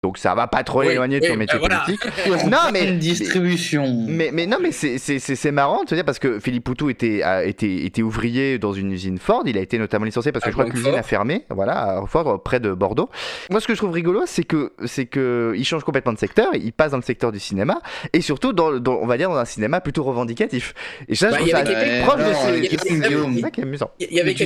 Donc 0.05 0.19
ça 0.19 0.35
va 0.35 0.45
pas 0.45 0.63
trop 0.63 0.81
Oui, 0.81 0.89
éloigner 0.89 1.19
de 1.19 1.25
oui, 1.25 1.31
son 1.31 1.35
métier 1.37 1.57
bah 1.57 1.67
voilà. 1.67 1.83
politique. 1.83 2.45
Non, 2.51 2.69
mais- 2.71 2.89
Une 2.89 2.99
distribution. 2.99 4.05
Mais, 4.07 4.29
mais 4.31 4.45
non, 4.45 4.57
mais 4.61 4.71
c'est- 4.71 4.99
c'est 4.99 5.17
c'est- 5.17 5.35
c'est 5.35 5.51
marrant 5.51 5.83
de 5.83 5.89
se 5.89 5.95
dire 5.95 6.05
parce 6.05 6.19
que 6.19 6.39
Philippe 6.39 6.63
Poutou 6.65 6.91
était, 6.91 7.23
a 7.23 7.43
été, 7.43 7.85
était 7.87 8.03
ouvrier 8.03 8.59
dans 8.59 8.71
une 8.71 8.91
usine 8.91 9.17
Ford. 9.17 9.41
Il 9.47 9.57
a 9.57 9.61
été 9.61 9.79
notamment 9.79 10.05
licencié 10.05 10.31
parce 10.31 10.43
que 10.43 10.49
À 10.49 10.51
je 10.51 10.55
crois 10.55 10.65
que 10.69 10.75
l'usine 10.77 10.93
a 10.93 11.01
fermé, 11.01 11.45
voilà, 11.49 11.97
à 12.01 12.05
Ford, 12.05 12.43
près 12.43 12.59
de 12.59 12.71
Bordeaux. 12.71 13.09
Moi, 13.49 13.59
ce 13.59 13.65
que 13.67 13.73
je 13.73 13.79
trouve 13.79 13.89
rigolo, 13.91 14.21
c'est 14.27 14.43
que 14.43 14.73
c'est 14.85 15.07
que 15.07 15.55
il 15.57 15.65
change 15.65 15.83
complètement 15.83 16.13
de 16.13 16.19
secteur. 16.19 16.49
Il 16.53 16.71
passe 16.71 16.91
dans 16.91 16.97
le 16.97 17.03
secteur 17.03 17.31
du 17.31 17.39
cinéma 17.39 17.79
et 18.13 18.21
surtout 18.21 18.53
dans, 18.53 18.77
dans- 18.79 18.99
on 19.01 19.07
va 19.07 19.17
dire 19.17 19.29
dans 19.29 19.37
un 19.37 19.45
cinéma 19.45 19.81
plutôt 19.81 20.03
revendicatif. 20.03 20.75
Et 21.09 21.15
ça, 21.15 21.27
je 21.27 21.31
Bah, 21.31 21.37
trouve 21.37 21.47
il 21.47 21.49
y 21.49 21.53
ça 21.53 22.05
proche 22.05 22.19
de 22.19 22.23
c'est 22.33 23.41
ça 23.41 23.49
qui 23.49 23.59
est 23.61 23.63
amusant. 23.63 23.89
Il 23.99 24.13
y 24.13 24.19
avait 24.21 24.35
Mais 24.39 24.45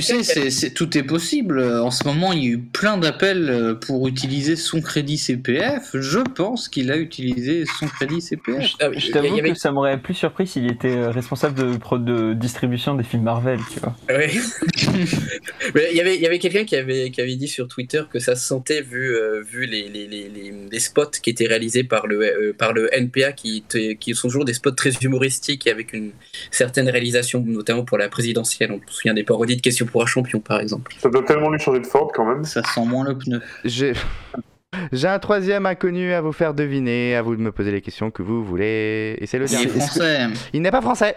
sais, 0.50 0.70
tout 0.70 0.96
est 0.96 1.02
possible. 1.02 1.62
En 1.62 1.90
ce 1.90 2.06
moment, 2.06 2.32
il 2.32 2.44
y 2.44 2.46
a 2.46 2.50
eu 2.52 2.58
plein 2.58 2.96
d'appels 2.96 3.48
euh, 3.50 3.74
pour 3.74 4.08
utiliser 4.08 4.56
son 4.56 4.80
crédit 4.80 5.18
CPF. 5.58 5.90
Je 5.94 6.18
pense 6.20 6.68
qu'il 6.68 6.90
a 6.90 6.96
utilisé 6.96 7.64
son 7.78 7.86
crédit 7.86 8.20
CPF. 8.20 8.72
Ah 8.80 8.88
oui, 8.90 8.98
Je 9.00 9.10
t'avoue 9.10 9.38
avait- 9.38 9.52
que 9.52 9.58
ça 9.58 9.72
m'aurait 9.72 9.98
plus 9.98 10.14
surpris 10.14 10.46
s'il 10.46 10.70
était 10.70 10.96
euh, 10.96 11.10
responsable 11.10 11.54
de, 11.54 12.34
distribution 12.34 12.94
des 12.94 13.04
films 13.04 13.22
Marvel, 13.24 13.58
tu 13.72 13.80
vois. 13.80 13.94
Ouais. 14.08 14.30
Mais 15.74 15.88
il 15.90 15.96
y 15.96 16.00
avait, 16.00 16.16
il 16.16 16.20
y 16.22 16.26
avait 16.26 16.38
quelqu'un 16.38 16.64
qui 16.64 16.76
avait, 16.76 17.10
qui 17.10 17.20
avait 17.20 17.36
dit 17.36 17.48
sur 17.48 17.68
Twitter 17.68 18.02
que 18.10 18.18
ça 18.18 18.34
se 18.36 18.46
sentait 18.46 18.82
vu, 18.82 19.14
euh, 19.14 19.42
vu 19.42 19.66
les, 19.66 19.88
les, 19.88 20.06
les, 20.06 20.28
les, 20.28 20.52
les 20.70 20.78
spots 20.80 21.10
qui 21.22 21.30
étaient 21.30 21.46
réalisés 21.46 21.84
par 21.84 22.06
le, 22.06 22.20
euh, 22.22 22.52
par 22.56 22.72
le 22.72 22.88
NPA, 22.94 23.32
qui, 23.32 23.58
étaient- 23.58 23.96
qui 23.96 24.14
sont 24.14 24.28
toujours 24.28 24.44
des 24.44 24.54
spots 24.54 24.70
très 24.72 24.90
humoristiques 25.02 25.66
et 25.66 25.70
avec 25.70 25.92
une 25.92 26.12
certaine 26.50 26.88
réalisation, 26.88 27.42
notamment 27.46 27.84
pour 27.84 27.98
la 27.98 28.08
présidentielle. 28.08 28.72
On 28.72 28.80
se 28.90 28.94
souvient 28.96 29.14
des 29.14 29.24
parodies 29.24 29.56
de 29.56 29.60
questions 29.62 29.86
pour 29.86 30.02
un 30.02 30.06
champion, 30.06 30.40
par 30.40 30.60
exemple. 30.60 30.92
Ça 30.98 31.08
doit 31.08 31.24
tellement 31.24 31.50
lui 31.50 31.58
changer 31.60 31.80
de 31.80 31.86
Ford 31.86 32.10
quand 32.14 32.26
même. 32.26 32.44
Ça 32.44 32.62
sent 32.62 32.84
moins 32.84 33.04
le 33.04 33.16
pneu. 33.16 33.40
J'ai 33.64 33.92
j'ai 34.92 35.08
un 35.08 35.18
troisième 35.18 35.66
inconnu 35.66 36.12
à 36.12 36.20
vous 36.20 36.32
faire 36.32 36.54
deviner. 36.54 37.16
À 37.16 37.22
vous 37.22 37.36
de 37.36 37.40
me 37.40 37.52
poser 37.52 37.72
les 37.72 37.80
questions 37.80 38.10
que 38.10 38.22
vous 38.22 38.44
voulez. 38.44 39.16
Et 39.20 39.26
c'est 39.26 39.38
le 39.38 39.46
Il 39.50 39.54
est 39.54 39.64
dernier. 39.66 39.80
français. 39.80 40.26
Il 40.52 40.62
n'est 40.62 40.70
pas 40.70 40.80
français. 40.82 41.16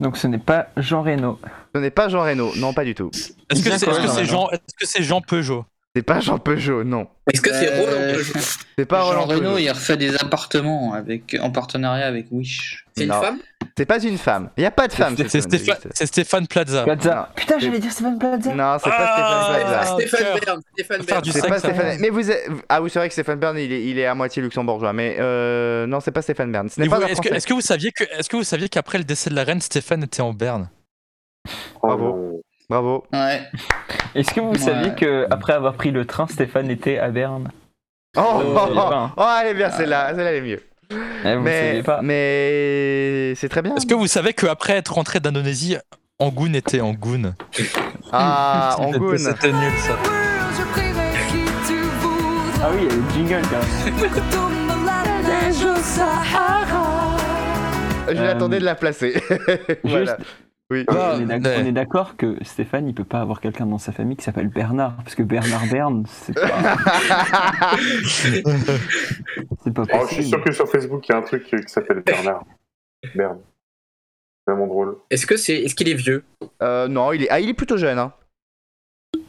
Donc 0.00 0.16
ce 0.16 0.26
n'est 0.26 0.38
pas 0.38 0.68
Jean 0.76 1.02
Reno. 1.02 1.38
Ce 1.74 1.80
n'est 1.80 1.90
pas 1.90 2.08
Jean 2.08 2.22
Reno. 2.22 2.52
Non, 2.56 2.72
pas 2.72 2.84
du 2.84 2.94
tout. 2.94 3.10
Est-ce 3.50 3.62
que 3.62 3.70
c'est 3.76 3.86
que. 3.86 4.24
Jean, 4.24 4.48
est-ce 4.50 4.74
que 4.78 4.86
c'est 4.86 5.02
Jean 5.02 5.20
Peugeot? 5.20 5.64
C'est 5.94 6.02
pas 6.02 6.20
Jean 6.20 6.38
Peugeot, 6.38 6.84
non. 6.84 7.08
Est-ce 7.32 7.40
que 7.42 7.52
c'est 7.52 7.68
Euh, 7.72 7.80
Roland 7.80 8.14
Peugeot? 8.14 8.40
C'est 8.78 8.86
pas 8.86 9.00
Jean 9.00 9.06
Roland 9.08 9.24
Reno, 9.26 9.40
Peugeot. 9.40 9.58
il 9.58 9.70
refait 9.70 9.96
des 9.96 10.14
appartements 10.14 10.92
avec, 10.94 11.36
en 11.40 11.50
partenariat 11.50 12.06
avec 12.06 12.26
Wish. 12.30 12.86
C'est 12.96 13.04
une 13.04 13.10
femme? 13.10 13.38
C'est 13.80 13.86
pas 13.86 13.98
une 14.04 14.18
femme. 14.18 14.50
Il 14.58 14.60
n'y 14.60 14.66
a 14.66 14.70
pas 14.70 14.88
de 14.88 14.92
femme. 14.92 15.16
C'est 15.16 15.40
Stéphane, 15.40 15.78
Stéphane 15.94 16.46
Plaza. 16.46 16.82
Plaza. 16.84 17.30
Putain, 17.34 17.58
j'allais 17.58 17.78
dire 17.78 17.90
Stéphane 17.90 18.18
Plaza. 18.18 18.54
Non, 18.54 18.76
c'est 18.78 18.90
pas 18.90 18.96
Ah, 18.98 19.14
Stéphane 19.14 19.58
Plaza. 19.62 19.94
Stéphane. 19.94 20.44
Bern. 20.44 20.60
Stéphane 20.74 21.02
Bern. 21.06 21.22
C'est 21.24 21.72
pas. 21.74 21.96
Mais 21.98 22.10
vous 22.10 22.30
êtes... 22.30 22.46
Ah 22.68 22.82
oui, 22.82 22.90
c'est 22.90 22.98
vrai 22.98 23.08
que 23.08 23.14
Stéphane 23.14 23.38
Bern, 23.38 23.56
il 23.56 23.72
est, 23.72 23.82
il 23.86 23.98
est 23.98 24.04
à 24.04 24.14
moitié 24.14 24.42
luxembourgeois. 24.42 24.92
Mais 24.92 25.16
euh... 25.18 25.86
non, 25.86 26.00
c'est 26.00 26.10
pas 26.10 26.20
Stéphane 26.20 26.52
Bern. 26.52 26.68
Ce 26.68 26.78
n'est 26.78 26.90
pas 26.90 26.98
Est-ce 26.98 27.06
que, 27.06 27.12
Français. 27.14 27.36
est-ce 27.36 27.46
que 27.46 27.54
vous 27.54 27.62
saviez 27.62 27.90
que, 27.90 28.04
est-ce 28.04 28.28
que 28.28 28.36
vous 28.36 28.44
saviez 28.44 28.68
qu'après 28.68 28.98
le 28.98 29.04
décès 29.04 29.30
de 29.30 29.34
la 29.34 29.44
reine, 29.44 29.62
Stéphane 29.62 30.02
était 30.02 30.20
en 30.20 30.34
Berne? 30.34 30.68
Oh, 31.82 31.86
Bravo. 31.86 32.42
Bravo. 32.68 33.04
Ouais. 33.14 33.48
Est-ce 34.14 34.34
que 34.34 34.40
vous 34.40 34.50
Ouais. 34.50 34.58
saviez 34.58 34.94
que 34.94 35.26
après 35.30 35.54
avoir 35.54 35.72
pris 35.72 35.90
le 35.90 36.04
train, 36.04 36.26
Stéphane 36.26 36.70
était 36.70 36.98
à 36.98 37.08
Berne? 37.08 37.50
Oh, 38.14 38.20
oh, 38.20 38.40
Euh, 38.40 38.54
oh, 38.54 38.74
pas. 38.74 39.14
oh, 39.16 39.24
elle 39.40 39.48
est 39.48 39.54
bien, 39.54 39.70
celle-là. 39.70 40.08
Celle-là, 40.14 40.32
elle 40.32 40.36
est 40.44 40.46
mieux. 40.48 40.60
Eh, 40.90 41.36
Vous 41.36 41.42
mais 41.42 41.82
pas. 41.84 42.00
mais 42.02 43.34
c'est 43.36 43.48
très 43.48 43.62
bien. 43.62 43.76
Est-ce 43.76 43.86
que 43.86 43.94
vous 43.94 44.06
savez 44.08 44.32
qu'après 44.32 44.74
être 44.74 44.94
rentré 44.94 45.20
d'Indonésie, 45.20 45.76
Angoun 46.18 46.54
était 46.54 46.80
Angoun? 46.80 47.34
Ah, 48.12 48.76
C'était- 48.76 48.96
Angoun. 48.96 49.18
C'était 49.18 49.52
nul 49.52 49.72
ça. 49.78 49.96
Ah 52.62 52.68
oui, 52.74 52.80
il 52.82 52.86
y 52.86 52.90
a 52.90 52.94
le 52.96 53.02
jingle 53.14 53.42
quand 53.48 54.00
même. 54.10 54.10
Je 58.08 58.22
l'attendais 58.22 58.58
de 58.58 58.64
la 58.64 58.74
placer. 58.74 59.22
voilà. 59.84 60.16
Oui. 60.70 60.84
Ah, 60.88 61.16
on 61.18 61.28
est 61.28 61.72
d'accord 61.72 62.16
que 62.16 62.36
Stéphane, 62.44 62.86
il 62.88 62.94
peut 62.94 63.02
pas 63.04 63.20
avoir 63.20 63.40
quelqu'un 63.40 63.66
dans 63.66 63.78
sa 63.78 63.90
famille 63.90 64.16
qui 64.16 64.22
s'appelle 64.24 64.46
Bernard, 64.48 64.96
parce 64.98 65.16
que 65.16 65.22
Bernard 65.24 65.66
Berne, 65.66 66.04
c'est 66.06 66.32
pas. 66.34 66.46
C'est 69.64 69.72
pas 69.74 69.82
Oh, 69.82 69.98
je 70.02 70.14
suis 70.14 70.16
possible. 70.16 70.24
sûr 70.28 70.44
que 70.44 70.52
sur 70.52 70.68
Facebook, 70.70 71.08
il 71.08 71.12
y 71.12 71.14
a 71.14 71.18
un 71.18 71.22
truc 71.22 71.44
qui 71.44 71.56
s'appelle 71.66 72.00
Bernard. 72.00 72.44
Merde. 73.14 73.40
C'est 74.46 74.52
vraiment 74.52 74.66
drôle. 74.66 74.96
Est-ce 75.10 75.26
que 75.26 75.36
c'est, 75.36 75.56
est-ce 75.56 75.74
qu'il 75.74 75.88
est 75.88 75.94
vieux? 75.94 76.24
Euh, 76.62 76.88
non, 76.88 77.12
il 77.12 77.24
est, 77.24 77.28
ah, 77.30 77.40
il 77.40 77.48
est 77.48 77.54
plutôt 77.54 77.76
jeune. 77.76 77.98
Hein. 77.98 78.12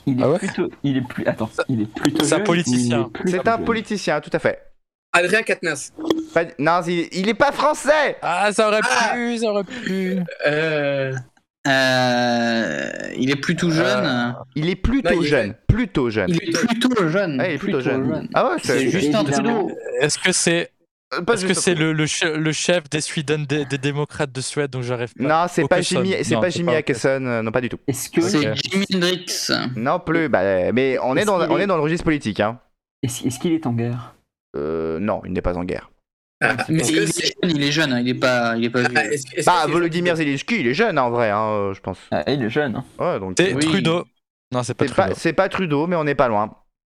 Il 0.06 0.20
est 0.20 0.24
Ah 0.24 0.30
ouais 0.30 0.38
plutôt. 0.40 0.70
Il 0.84 0.98
est 0.98 1.08
plus. 1.08 1.26
Attends, 1.28 1.50
il 1.68 1.82
est 1.82 1.86
plutôt. 1.94 2.24
C'est 2.24 2.34
un 2.34 2.38
jeune, 2.38 2.46
politicien. 2.46 3.10
C'est 3.26 3.48
un 3.48 3.58
jeune. 3.58 3.66
politicien, 3.66 4.22
tout 4.22 4.30
à 4.34 4.40
fait. 4.40 4.64
Adrien 5.14 5.42
Quatennens. 5.44 5.92
Non, 6.58 6.82
il, 6.88 7.08
il 7.12 7.28
est 7.30 7.34
pas 7.34 7.52
français 7.52 8.18
Ah, 8.22 8.52
ça 8.54 8.68
aurait 8.70 8.80
Ah 8.84 9.14
pu, 9.14 9.38
ça 9.38 9.48
aurait 9.52 9.64
pu. 9.66 10.18
Euh, 10.48 11.14
Euh, 11.68 12.90
il 13.18 13.30
est 13.30 13.36
plutôt 13.36 13.70
jeune. 13.70 14.36
Il 14.56 14.70
est 14.70 14.76
plutôt 14.76 15.10
Non, 15.10 15.22
il 15.22 15.26
est 15.26 15.30
jeune. 15.30 15.56
Plutôt 15.68 16.10
jeune. 16.10 16.30
Il 16.30 16.36
est 16.44 16.52
plutôt 16.68 17.08
jeune. 17.08 17.38
Ah, 17.40 17.48
il 17.50 17.54
est 17.56 17.58
plutôt 17.58 17.82
jeune. 17.82 18.28
Ah 18.34 18.50
ouais, 18.50 18.56
C'est 18.64 18.90
Justin. 18.90 19.24
Trudeau. 19.24 19.72
Est-ce 20.00 20.18
que 20.20 20.32
c'est 20.32 20.72
Euh, 21.14 21.20
est-ce 21.34 21.46
que 21.46 21.54
c'est 21.54 21.76
le, 21.76 21.92
le, 21.92 22.06
che- 22.06 22.34
le 22.38 22.52
chef 22.54 22.90
des 22.90 23.02
Sweden 23.02 23.46
des, 23.46 23.66
des 23.66 23.78
démocrates 23.78 24.32
de 24.32 24.40
Suède 24.42 24.72
donc 24.72 24.84
j'arrive 24.84 25.14
pas 25.14 25.24
Non, 25.24 25.46
c'est 25.50 25.68
pas. 25.68 25.82
Jimmy, 25.82 26.16
c'est 26.24 26.36
Non, 26.36 26.42
pas 26.42 26.50
Jimmy 26.50 26.76
Åkesson, 26.78 27.26
euh, 27.26 27.42
non 27.42 27.52
pas 27.52 27.60
du 27.62 27.68
tout. 27.70 27.80
Est-ce 27.88 28.10
que. 28.10 28.22
C'est 28.22 28.50
Ok. 28.50 28.56
Jimi 28.64 28.86
Hendrix. 28.96 29.26
Non 29.76 30.00
plus, 30.00 30.30
bah, 30.30 30.72
mais 30.72 30.98
on 31.04 31.18
est 31.18 31.26
dans, 31.26 31.38
on 31.50 31.58
est- 31.58 31.64
est 31.64 31.68
dans 31.68 31.76
le 31.76 31.82
registre 31.82 32.06
politique, 32.06 32.40
hein. 32.40 32.60
Est-ce 33.04 33.38
qu'il 33.40 33.52
est 33.52 33.66
en 33.68 33.74
guerre? 33.74 34.16
Euh, 34.56 35.00
non, 35.00 35.22
il 35.26 35.34
n'est 35.34 35.42
pas 35.42 35.58
en 35.58 35.64
guerre. 35.66 35.92
Ah, 36.42 36.56
Mais 36.70 36.86
il 36.88 36.98
est 36.98 37.06
jeune, 37.08 37.50
il 37.52 37.64
est 37.64 37.72
jeune, 37.72 37.94
hein, 37.94 38.00
il 38.00 38.10
est 38.10 38.14
pas, 38.14 38.56
il 38.58 38.66
est 38.66 38.70
pas 38.70 38.82
ah, 38.84 39.04
que 39.08 39.46
Bah, 39.46 39.66
Volodymyr 39.68 40.16
Zelensky, 40.16 40.60
il 40.62 40.68
est 40.68 40.74
jeune, 40.74 40.98
hein, 40.98 41.04
en 41.04 41.12
vrai, 41.12 41.30
hein, 41.30 41.50
euh, 41.50 41.74
je 41.74 41.82
pense. 41.82 41.98
Ah, 42.12 42.24
Il 42.28 42.42
est 42.44 42.50
jeune. 42.50 42.76
hein. 42.76 42.86
Ouais, 43.00 43.20
donc. 43.20 43.36
C'est 43.38 43.54
Oui. 43.54 43.66
Trudeau. 43.66 44.06
Non, 44.52 44.64
c'est 44.64 44.74
pas 44.74 44.86
Trudeau. 44.86 45.14
c'est 45.16 45.34
pas 45.34 45.48
Trudeau, 45.50 45.88
mais 45.88 45.96
on 45.96 46.04
n'est 46.04 46.16
pas 46.16 46.28
loin. 46.28 46.54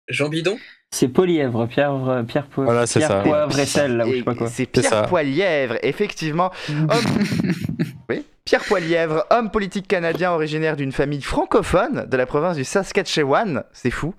Jean 0.08 0.28
Bidon? 0.28 0.58
C'est 0.90 1.08
Polièvre, 1.08 1.66
Pierre, 1.66 2.24
Pierre, 2.28 2.46
Po- 2.46 2.62
Voilà, 2.64 2.86
c'est 2.86 3.00
Pierre 3.00 3.08
ça. 3.10 3.20
Poivre 3.20 3.58
et 3.58 3.66
sel, 3.66 3.96
là, 3.96 4.06
ou 4.06 4.12
je 4.12 4.16
sais 4.18 4.22
pas 4.22 4.34
quoi. 4.34 4.48
C'est 4.48 4.66
Pierre. 4.66 5.06
Poilièvre, 5.06 5.76
effectivement. 5.82 6.50
Homme... 6.68 6.88
oui, 8.08 8.24
Pierre 8.46 8.62
Poilièvre, 8.62 9.24
homme 9.30 9.50
politique 9.50 9.88
canadien 9.88 10.30
originaire 10.30 10.76
d'une 10.76 10.92
famille 10.92 11.22
francophone 11.22 12.04
de 12.06 12.16
la 12.18 12.26
province 12.26 12.56
du 12.58 12.64
Saskatchewan, 12.64 13.64
c'est 13.72 13.90
fou. 13.90 14.14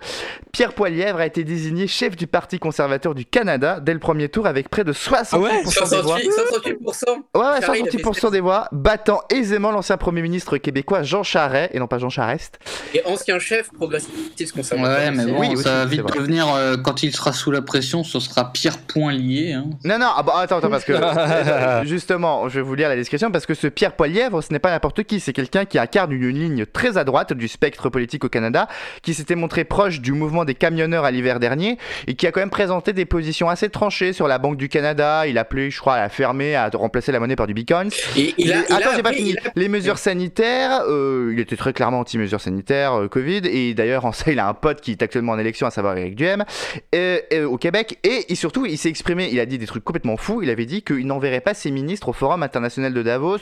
Pierre 0.51 0.73
Poilièvre 0.73 1.19
a 1.19 1.27
été 1.27 1.43
désigné 1.43 1.85
chef 1.85 2.15
du 2.15 2.25
Parti 2.25 2.57
conservateur 2.57 3.13
du 3.13 3.23
Canada 3.23 3.79
dès 3.79 3.93
le 3.93 3.99
premier 3.99 4.27
tour 4.27 4.47
avec 4.47 4.69
près 4.69 4.83
de 4.83 4.93
68% 4.93 5.27
Ah 5.31 5.37
ouais, 5.37 5.49
des 5.51 6.01
voix. 6.01 6.17
68, 6.17 6.29
68%. 6.31 7.03
Ouais, 7.35 7.39
ouais, 7.39 7.61
Charest, 7.61 7.83
il 7.83 7.87
a 7.87 7.91
fait 7.91 7.97
68% 7.97 8.31
des 8.31 8.39
voix, 8.39 8.67
battant 8.71 9.21
aisément 9.29 9.69
l'ancien 9.69 9.97
Premier 9.97 10.23
ministre 10.23 10.57
québécois 10.57 11.03
Jean 11.03 11.21
Charest, 11.21 11.75
et 11.75 11.77
non 11.77 11.85
pas 11.85 11.99
Jean 11.99 12.09
Charest. 12.09 12.57
Et 12.95 13.05
ancien 13.05 13.37
chef 13.37 13.71
progressiste 13.73 14.51
conservateur. 14.55 14.97
Ouais, 14.97 15.11
mais 15.11 15.25
bon, 15.31 15.39
Oui, 15.39 15.49
aussi, 15.53 15.61
ça 15.61 15.69
va 15.69 15.85
vite 15.85 16.01
devenir, 16.15 16.51
euh, 16.51 16.77
quand 16.77 17.03
il 17.03 17.15
sera 17.15 17.31
sous 17.31 17.51
la 17.51 17.61
pression, 17.61 18.03
ce 18.03 18.19
sera 18.19 18.51
Pierre 18.51 18.79
Poinlier. 18.79 19.53
Hein. 19.53 19.65
Non, 19.83 19.99
non, 19.99 20.07
ah 20.17 20.23
bah, 20.23 20.33
attends, 20.37 20.57
attends, 20.57 20.71
parce 20.71 20.83
que 20.83 20.93
euh, 20.95 21.85
justement, 21.85 22.49
je 22.49 22.55
vais 22.55 22.65
vous 22.65 22.73
lire 22.73 22.89
la 22.89 22.95
description 22.95 23.29
parce 23.29 23.45
que 23.45 23.53
ce 23.53 23.67
Pierre 23.67 23.95
Poilièvre, 24.15 24.41
ce 24.41 24.53
n'est 24.53 24.59
pas 24.59 24.71
n'importe 24.71 25.03
qui, 25.03 25.19
c'est 25.19 25.33
quelqu'un 25.33 25.65
qui 25.65 25.77
incarne 25.77 26.13
une 26.13 26.29
ligne 26.29 26.65
très 26.65 26.97
à 26.97 27.03
droite 27.03 27.33
du 27.33 27.49
spectre 27.49 27.89
politique 27.89 28.23
au 28.23 28.29
Canada, 28.29 28.69
qui 29.01 29.13
s'était 29.13 29.35
montré 29.35 29.65
proche 29.65 29.99
du 29.99 30.13
mouvement 30.13 30.45
des 30.45 30.53
camionneurs 30.55 31.03
à 31.03 31.11
l'hiver 31.11 31.41
dernier 31.41 31.77
et 32.07 32.13
qui 32.15 32.25
a 32.25 32.31
quand 32.31 32.39
même 32.39 32.49
présenté 32.49 32.93
des 32.93 33.03
positions 33.03 33.49
assez 33.49 33.67
tranchées 33.67 34.13
sur 34.13 34.29
la 34.29 34.37
Banque 34.37 34.55
du 34.55 34.69
Canada. 34.69 35.27
Il 35.27 35.37
appelait, 35.37 35.69
je 35.69 35.77
crois, 35.81 35.95
à 35.95 35.99
la 35.99 36.07
fermer, 36.07 36.55
à 36.55 36.69
remplacer 36.73 37.11
la 37.11 37.19
monnaie 37.19 37.35
par 37.35 37.45
du 37.45 37.53
Bitcoin. 37.53 37.89
Et 38.15 38.33
il 38.37 38.53
a, 38.53 38.59
Et- 38.61 38.63
il 38.69 38.73
a 38.73 38.77
Attends, 38.77 38.89
j'ai 38.95 39.03
pas 39.03 39.11
fini. 39.11 39.31
il 39.31 39.37
a- 39.39 39.51
Les 39.57 39.67
mesures 39.67 39.97
sanitaires, 39.97 40.83
euh, 40.87 41.31
il 41.33 41.39
était 41.41 41.57
très 41.57 41.73
clairement 41.73 41.99
anti-mesures 41.99 42.39
sanitaires, 42.39 42.93
euh, 42.93 43.07
Covid, 43.09 43.41
et 43.43 43.73
d'ailleurs, 43.73 44.05
en 44.05 44.13
ça, 44.13 44.31
il 44.31 44.39
a 44.39 44.47
un 44.47 44.53
pote 44.53 44.79
qui 44.79 44.91
est 44.91 45.01
actuellement 45.03 45.33
en 45.33 45.39
élection, 45.39 45.67
à 45.67 45.71
savoir 45.71 45.97
Eric 45.97 46.15
Duhem, 46.15 46.45
au 46.93 47.57
Québec, 47.57 47.99
et, 48.05 48.31
et 48.31 48.35
surtout, 48.35 48.65
il 48.65 48.77
s'est 48.77 48.87
exprimé, 48.89 49.27
il 49.29 49.41
a 49.41 49.45
dit 49.45 49.57
des 49.57 49.65
trucs 49.67 49.83
complètement 49.83 50.15
fous, 50.15 50.41
il 50.41 50.49
avait 50.49 50.65
dit 50.65 50.83
qu'il 50.83 51.05
n'enverrait 51.05 51.41
pas 51.41 51.53
ses 51.53 51.69
ministres 51.69 52.07
au 52.07 52.13
Forum 52.13 52.43
international 52.43 52.93
de 52.93 53.03
Davos, 53.03 53.39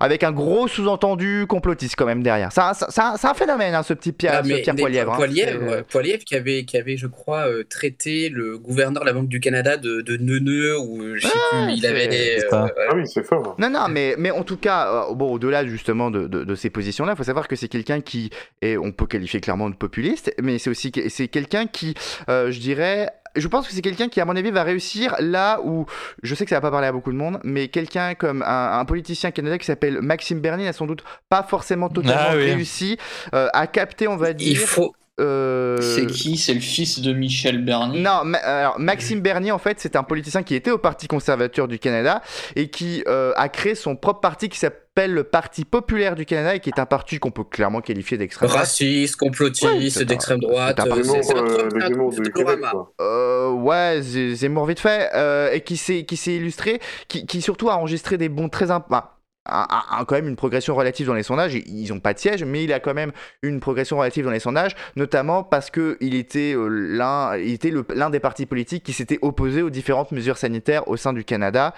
avec 0.00 0.22
un 0.22 0.32
gros 0.32 0.68
sous-entendu 0.68 1.46
complotiste 1.48 1.94
quand 1.96 2.06
même 2.06 2.22
derrière. 2.22 2.50
C'est 2.52 2.60
un, 2.60 2.72
c'est 2.74 3.00
un- 3.00 3.16
c'est 3.16 3.26
un 3.26 3.34
phénomène, 3.34 3.74
hein, 3.74 3.82
ce 3.82 3.94
petit 3.94 4.12
Pierre, 4.12 4.40
Ah, 4.40 4.44
ce 4.44 4.48
Pierre 4.60 4.74
des- 4.74 4.82
Poilièvre. 4.82 5.12
hein. 5.12 5.16
Poilièvre, 5.16 5.62
euh, 5.72 5.82
Poilièvre 5.88 6.24
qui 6.24 6.34
avait, 6.34 6.64
qui 6.64 6.76
avait, 6.76 6.96
je 6.96 7.06
crois, 7.06 7.48
euh, 7.48 7.64
traité 7.68 8.28
le 8.28 8.58
gouverneur 8.58 9.02
de 9.02 9.06
la 9.06 9.12
Banque 9.12 9.28
du 9.28 9.40
Canada 9.40 9.76
de, 9.76 10.00
de 10.00 10.16
neuneu 10.16 10.78
ou 10.78 11.16
je 11.16 11.26
sais 11.26 11.32
Ah, 11.52 11.64
plus. 11.66 11.74
Il 11.76 11.86
avait. 11.86 12.10
c'est 12.10 12.44
euh, 12.46 12.50
ça. 12.50 12.66
Ah 12.90 12.94
oui, 12.94 13.02
c'est 13.06 13.24
fort. 13.24 13.56
Non, 13.58 13.70
non, 13.70 13.86
mais, 13.88 14.14
mais 14.18 14.30
en 14.30 14.42
tout 14.44 14.56
cas, 14.56 15.06
euh, 15.10 15.14
bon, 15.14 15.32
au-delà 15.32 15.66
justement 15.66 16.10
de, 16.10 16.26
de, 16.26 16.44
de 16.44 16.54
ces 16.54 16.70
positions-là, 16.70 17.12
il 17.12 17.16
faut 17.16 17.24
savoir 17.24 17.48
que 17.48 17.56
c'est 17.56 17.68
quelqu'un 17.68 18.00
qui 18.00 18.30
est, 18.60 18.76
on 18.76 18.92
peut 18.92 19.06
qualifier 19.06 19.40
clairement 19.40 19.70
de 19.70 19.74
populiste, 19.76 20.34
mais 20.42 20.58
c'est 20.58 20.70
aussi 20.70 20.92
c'est 21.08 21.28
quelqu'un 21.28 21.66
qui, 21.66 21.94
euh, 22.28 22.50
je 22.50 22.60
dirais, 22.60 23.08
je 23.36 23.48
pense 23.48 23.66
que 23.66 23.72
c'est 23.74 23.82
quelqu'un 23.82 24.08
qui, 24.08 24.20
à 24.20 24.24
mon 24.24 24.36
avis, 24.36 24.50
va 24.50 24.62
réussir 24.62 25.14
là 25.20 25.60
où, 25.64 25.86
je 26.22 26.34
sais 26.34 26.44
que 26.44 26.50
ça 26.50 26.56
va 26.56 26.60
pas 26.60 26.70
parler 26.70 26.88
à 26.88 26.92
beaucoup 26.92 27.12
de 27.12 27.16
monde, 27.16 27.40
mais 27.44 27.68
quelqu'un 27.68 28.14
comme 28.14 28.42
un, 28.42 28.78
un 28.78 28.84
politicien 28.84 29.30
canadien 29.30 29.58
qui 29.58 29.66
s'appelle 29.66 30.00
Maxime 30.02 30.40
Bernier 30.40 30.64
n'a 30.66 30.72
sans 30.72 30.86
doute 30.86 31.04
pas 31.28 31.42
forcément 31.42 31.88
totalement 31.88 32.20
Ah 32.30 32.36
oui. 32.36 32.44
réussi 32.52 32.98
euh, 33.34 33.48
à 33.52 33.66
capter, 33.66 34.08
on 34.08 34.16
va 34.16 34.32
dire. 34.32 34.48
Il 34.50 34.56
faut. 34.58 34.94
Euh, 35.20 35.78
C'est 35.80 36.06
qui? 36.06 36.36
C'est 36.36 36.54
le 36.54 36.60
fils 36.60 37.00
de 37.00 37.12
Michel 37.12 37.64
Bernier? 37.64 38.00
non, 38.00 38.24
ma- 38.24 38.38
alors, 38.38 38.78
Maxime 38.78 39.20
Bernier, 39.20 39.52
en 39.52 39.58
fait, 39.58 39.78
c'est 39.80 39.96
un 39.96 40.02
politicien 40.02 40.42
qui 40.42 40.54
était 40.54 40.70
au 40.70 40.78
Parti 40.78 41.06
conservateur 41.06 41.68
du 41.68 41.78
Canada 41.78 42.22
et 42.56 42.68
qui 42.70 43.04
euh, 43.06 43.32
a 43.36 43.48
créé 43.48 43.74
son 43.74 43.94
propre 43.96 44.20
parti 44.20 44.48
qui 44.48 44.58
s'appelle 44.58 45.12
le 45.12 45.24
Parti 45.24 45.64
populaire 45.64 46.14
du 46.14 46.26
Canada 46.26 46.54
et 46.54 46.60
qui 46.60 46.70
est 46.70 46.78
un 46.78 46.86
parti 46.86 47.18
qu'on 47.18 47.30
peut 47.30 47.44
clairement 47.44 47.80
qualifier 47.80 48.18
d'extrême 48.18 48.48
droite. 48.48 48.60
Raciste, 48.64 49.16
complotiste, 49.16 50.02
d'extrême 50.02 50.40
droite. 50.40 50.76
c'est 50.80 50.82
un 50.82 50.92
un 50.92 50.96
euh. 51.40 52.84
Euh, 53.00 53.50
ouais, 53.50 54.00
Zemmour 54.02 54.66
vite 54.66 54.80
fait, 54.80 55.10
euh, 55.14 55.50
et 55.52 55.60
qui 55.62 55.76
s'est 55.76 56.04
qui 56.04 56.16
s'est 56.16 56.34
illustré, 56.34 56.80
qui, 57.08 57.26
qui 57.26 57.40
surtout 57.42 57.70
a 57.70 57.76
enregistré 57.76 58.18
des 58.18 58.28
bons 58.28 58.48
très 58.48 58.70
imp- 58.70 58.84
enfin, 58.90 59.04
a, 59.44 60.04
quand 60.06 60.14
même 60.14 60.28
une 60.28 60.36
progression 60.36 60.74
relative 60.74 61.06
dans 61.06 61.14
les 61.14 61.22
sondages. 61.22 61.54
Ils- 61.54 61.66
Ils 61.82 61.92
ont 61.92 62.00
pas 62.00 62.14
de 62.14 62.18
siège, 62.18 62.44
mais 62.44 62.64
il 62.64 62.72
a 62.72 62.80
quand 62.80 62.94
même 62.94 63.12
une 63.42 63.60
progression 63.60 63.98
relative 63.98 64.24
dans 64.24 64.30
les 64.30 64.38
sondages, 64.40 64.76
notamment 64.96 65.42
parce 65.42 65.70
que 65.70 65.96
il 66.00 66.14
était 66.14 66.54
euh, 66.54 66.68
l'un 66.68 68.10
des 68.10 68.20
partis 68.20 68.46
politiques 68.46 68.84
qui 68.84 68.92
s'était 68.92 69.18
opposé 69.22 69.62
aux 69.62 69.70
différentes 69.70 70.12
mesures 70.12 70.38
sanitaires 70.38 70.86
au 70.88 70.96
sein 70.96 71.12
du 71.12 71.24
Canada. 71.24 71.74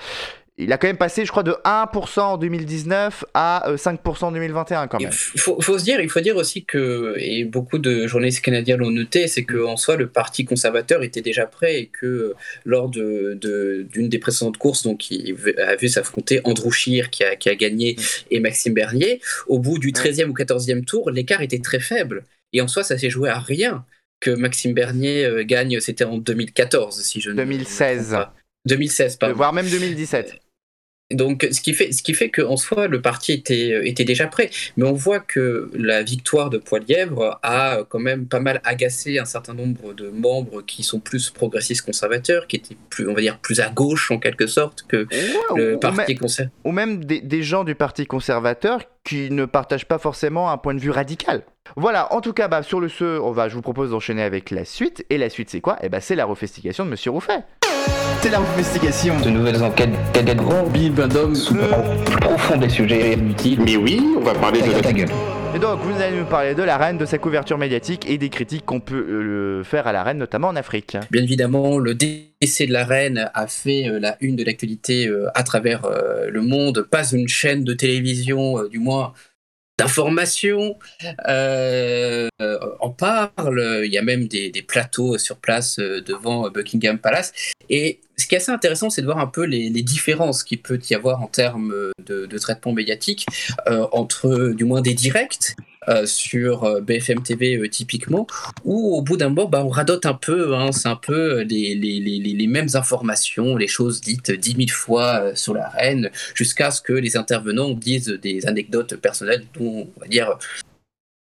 Il 0.56 0.72
a 0.72 0.78
quand 0.78 0.86
même 0.86 0.96
passé, 0.96 1.24
je 1.24 1.32
crois, 1.32 1.42
de 1.42 1.56
1% 1.64 2.20
en 2.20 2.36
2019 2.38 3.24
à 3.34 3.68
euh, 3.70 3.76
5% 3.76 4.26
en 4.26 4.30
2021 4.30 4.86
quand 4.86 4.98
Il 5.00 5.06
même. 5.06 5.12
faut, 5.12 5.60
faut 5.60 5.78
se 5.78 5.82
dire, 5.82 6.00
il 6.00 6.08
faut 6.08 6.20
dire 6.20 6.36
aussi 6.36 6.64
que, 6.64 7.14
et 7.18 7.44
beaucoup 7.44 7.78
de 7.78 8.06
journalistes 8.06 8.40
canadiens 8.44 8.76
l'ont 8.76 8.92
noté, 8.92 9.26
c'est 9.26 9.42
qu'en 9.42 9.76
soi, 9.76 9.96
le 9.96 10.06
Parti 10.06 10.44
conservateur 10.44 11.02
était 11.02 11.22
déjà 11.22 11.46
prêt 11.46 11.80
et 11.80 11.86
que 11.86 12.06
euh, 12.06 12.34
lors 12.64 12.88
de, 12.88 13.36
de- 13.40 13.84
d'une 13.90 14.08
des 14.08 14.20
précédentes 14.20 14.56
courses, 14.56 14.84
donc 14.84 15.10
il 15.10 15.36
a 15.58 15.74
vu 15.74 15.88
s'affronter 15.88 16.40
Andrew 16.44 16.70
Scheer 16.70 17.10
qui 17.10 17.24
a, 17.24 17.34
qui 17.34 17.48
a 17.48 17.56
gagné 17.56 17.96
et 18.30 18.38
Maxime 18.38 18.74
Bernier, 18.74 19.20
au 19.48 19.58
bout 19.58 19.80
du 19.80 19.90
13e 19.90 20.28
ou 20.28 20.34
14e 20.34 20.84
tour, 20.84 21.10
l'écart 21.10 21.42
était 21.42 21.58
très 21.58 21.80
faible. 21.80 22.24
Et 22.52 22.60
en 22.60 22.68
soi, 22.68 22.84
ça 22.84 22.96
s'est 22.96 23.10
joué 23.10 23.28
à 23.28 23.40
rien 23.40 23.84
que 24.20 24.30
Maxime 24.30 24.72
Bernier 24.72 25.24
euh, 25.24 25.42
gagne, 25.44 25.80
c'était 25.80 26.04
en 26.04 26.16
2014, 26.18 27.02
si 27.02 27.20
je 27.20 27.30
ne 27.30 27.34
me 27.34 27.38
2016. 27.44 28.10
trompe 28.10 28.20
pas. 28.26 28.34
2016, 28.66 29.16
pardon. 29.16 29.34
Voire 29.34 29.52
même 29.52 29.68
2017. 29.68 30.36
Donc, 31.10 31.46
ce 31.52 31.60
qui 31.60 31.74
fait, 31.74 31.92
ce 31.92 32.02
qui 32.02 32.14
fait 32.14 32.30
qu'en 32.30 32.56
soi, 32.56 32.88
le 32.88 33.02
parti 33.02 33.32
était, 33.32 33.86
était 33.86 34.04
déjà 34.04 34.26
prêt. 34.26 34.48
Mais 34.78 34.86
on 34.86 34.94
voit 34.94 35.20
que 35.20 35.70
la 35.74 36.02
victoire 36.02 36.48
de 36.48 36.56
Poilièvre 36.56 37.38
a 37.42 37.80
quand 37.90 37.98
même 37.98 38.26
pas 38.26 38.40
mal 38.40 38.60
agacé 38.64 39.18
un 39.18 39.26
certain 39.26 39.52
nombre 39.52 39.92
de 39.92 40.08
membres 40.08 40.62
qui 40.62 40.82
sont 40.82 41.00
plus 41.00 41.28
progressistes 41.30 41.84
conservateurs, 41.84 42.46
qui 42.46 42.56
étaient 42.56 42.76
plus, 42.88 43.06
on 43.08 43.12
va 43.12 43.20
dire, 43.20 43.38
plus 43.38 43.60
à 43.60 43.68
gauche 43.68 44.10
en 44.10 44.18
quelque 44.18 44.46
sorte 44.46 44.84
que 44.88 45.06
Ouais, 45.12 45.56
le 45.56 45.74
ou- 45.74 45.78
parti 45.78 46.14
conservateur. 46.14 46.58
ou 46.64 46.72
même 46.72 47.04
des, 47.04 47.20
des 47.20 47.42
gens 47.42 47.64
du 47.64 47.74
Parti 47.74 48.06
conservateur 48.06 48.80
qui 49.04 49.30
ne 49.30 49.44
partagent 49.44 49.86
pas 49.86 49.98
forcément 49.98 50.50
un 50.50 50.56
point 50.56 50.72
de 50.74 50.80
vue 50.80 50.90
radical. 50.90 51.42
Voilà, 51.76 52.12
en 52.14 52.22
tout 52.22 52.32
cas, 52.32 52.48
bah, 52.48 52.62
sur 52.62 52.80
le 52.80 52.88
ce, 52.88 53.18
on 53.20 53.30
va, 53.32 53.50
je 53.50 53.54
vous 53.54 53.62
propose 53.62 53.90
d'enchaîner 53.90 54.22
avec 54.22 54.50
la 54.50 54.64
suite. 54.64 55.04
Et 55.10 55.18
la 55.18 55.28
suite, 55.28 55.50
c'est 55.50 55.60
quoi? 55.60 55.76
Eh 55.82 55.90
bah, 55.90 56.00
c'est 56.00 56.16
la 56.16 56.24
refestigation 56.24 56.86
de 56.86 56.90
Monsieur 56.90 57.10
Rouffet. 57.10 57.40
C'est 58.24 58.30
la 58.30 58.38
refestigation. 58.38 59.20
De 59.20 59.28
nouvelles 59.28 59.62
enquêtes 59.62 59.90
des 60.24 60.34
grands 60.34 60.66
Bim 60.68 60.92
Badom. 60.92 61.34
sous 61.34 61.54
profond 62.22 62.56
des 62.56 62.70
sujets 62.70 63.12
inutiles. 63.12 63.60
Mais 63.62 63.76
oui, 63.76 64.00
on 64.16 64.20
va 64.20 64.32
parler 64.32 64.62
de 64.62 64.72
Ta 64.72 64.80
la... 64.80 64.92
gueule. 64.94 65.08
Et 65.54 65.58
donc, 65.58 65.80
vous 65.80 66.00
allez 66.00 66.16
nous 66.16 66.24
parler 66.24 66.54
de 66.54 66.62
la 66.62 66.78
reine, 66.78 66.96
de 66.96 67.04
sa 67.04 67.18
couverture 67.18 67.58
médiatique 67.58 68.08
et 68.08 68.16
des 68.16 68.30
critiques 68.30 68.64
qu'on 68.64 68.80
peut 68.80 68.96
euh, 68.96 69.62
faire 69.62 69.86
à 69.86 69.92
la 69.92 70.02
reine, 70.02 70.16
notamment 70.16 70.48
en 70.48 70.56
Afrique. 70.56 70.96
Bien 71.10 71.22
évidemment, 71.22 71.76
le 71.76 71.94
décès 71.94 72.66
de 72.66 72.72
la 72.72 72.86
reine 72.86 73.30
a 73.34 73.46
fait 73.46 73.90
euh, 73.90 74.00
la 74.00 74.16
une 74.22 74.36
de 74.36 74.44
l'actualité 74.44 75.06
euh, 75.06 75.28
à 75.34 75.42
travers 75.42 75.84
euh, 75.84 76.30
le 76.30 76.40
monde. 76.40 76.86
Pas 76.90 77.12
une 77.12 77.28
chaîne 77.28 77.62
de 77.62 77.74
télévision, 77.74 78.58
euh, 78.58 78.70
du 78.70 78.78
moins 78.78 79.12
d'information, 79.78 80.78
euh, 81.26 82.28
en 82.80 82.90
parle. 82.90 83.82
Il 83.84 83.92
y 83.92 83.98
a 83.98 84.02
même 84.02 84.28
des, 84.28 84.50
plateaux 84.66 85.18
sur 85.18 85.36
place 85.36 85.78
euh, 85.78 86.00
devant 86.00 86.48
Buckingham 86.50 86.98
Palace. 86.98 87.32
Et 87.68 88.00
ce 88.16 88.26
qui 88.26 88.34
est 88.34 88.38
assez 88.38 88.52
intéressant, 88.52 88.90
c'est 88.90 89.02
de 89.02 89.06
voir 89.06 89.18
un 89.18 89.26
peu 89.26 89.44
les, 89.44 89.70
différences 89.82 90.44
qu'il 90.44 90.62
peut 90.62 90.80
y 90.90 90.94
avoir 90.94 91.22
en 91.22 91.26
termes 91.26 91.74
de, 92.06 92.26
de 92.26 92.38
traitement 92.38 92.72
médiatique 92.72 93.26
euh, 93.68 93.86
entre, 93.92 94.52
du 94.54 94.64
moins, 94.64 94.80
des 94.80 94.94
directs 94.94 95.54
sur 96.04 96.80
BFM 96.82 97.22
TV 97.22 97.68
typiquement, 97.68 98.26
où 98.64 98.96
au 98.96 99.02
bout 99.02 99.16
d'un 99.16 99.28
moment, 99.28 99.48
bah, 99.48 99.64
on 99.64 99.68
radote 99.68 100.06
un 100.06 100.14
peu, 100.14 100.54
hein, 100.54 100.72
c'est 100.72 100.88
un 100.88 100.96
peu 100.96 101.40
les, 101.42 101.74
les, 101.74 102.00
les, 102.00 102.18
les, 102.18 102.46
mêmes 102.46 102.68
informations, 102.74 103.56
les 103.56 103.66
choses 103.66 104.00
dites 104.00 104.30
dix 104.30 104.56
mille 104.56 104.70
fois 104.70 105.34
sur 105.34 105.54
la 105.54 105.68
reine, 105.68 106.10
jusqu'à 106.34 106.70
ce 106.70 106.80
que 106.80 106.92
les 106.92 107.16
intervenants 107.16 107.70
disent 107.70 108.18
des 108.22 108.46
anecdotes 108.46 108.96
personnelles 108.96 109.44
dont, 109.54 109.88
on 109.96 110.00
va 110.00 110.06
dire, 110.06 110.38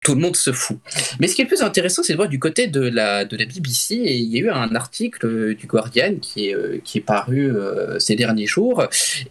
tout 0.04 0.16
le 0.16 0.22
monde 0.22 0.36
se 0.36 0.52
fout. 0.52 0.80
Mais 1.20 1.28
ce 1.28 1.36
qui 1.36 1.42
est 1.42 1.46
le 1.46 1.50
plus 1.50 1.62
intéressant, 1.62 2.02
c'est 2.04 2.14
de 2.14 2.18
voir 2.18 2.30
du 2.30 2.40
côté 2.40 2.68
de 2.68 2.82
la, 2.82 3.24
de 3.24 3.38
la 3.38 3.46
BBC, 3.46 3.96
il 3.96 4.34
y 4.34 4.38
a 4.38 4.42
eu 4.42 4.50
un 4.50 4.74
article 4.76 5.56
du 5.56 5.68
Guardian 5.68 6.16
qui 6.20 6.50
est, 6.50 6.56
euh, 6.56 6.80
qui 6.84 6.98
est 6.98 7.02
paru 7.02 7.56
euh, 7.56 8.00
ces 8.00 8.16
derniers 8.16 8.48
jours, 8.48 8.84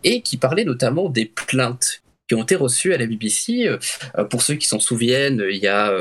et 0.05 0.23
qui 0.23 0.37
parlait 0.37 0.65
notamment 0.65 1.09
des 1.09 1.27
plaintes 1.27 2.03
qui 2.31 2.37
ont 2.37 2.45
été 2.45 2.55
reçues 2.55 2.95
à 2.95 2.97
la 2.97 3.07
BBC. 3.07 3.67
Euh, 3.67 4.25
pour 4.25 4.43
ceux 4.43 4.55
qui 4.55 4.69
s'en 4.69 4.79
souviennent, 4.79 5.45
il 5.51 5.57
y 5.57 5.67
a 5.67 5.93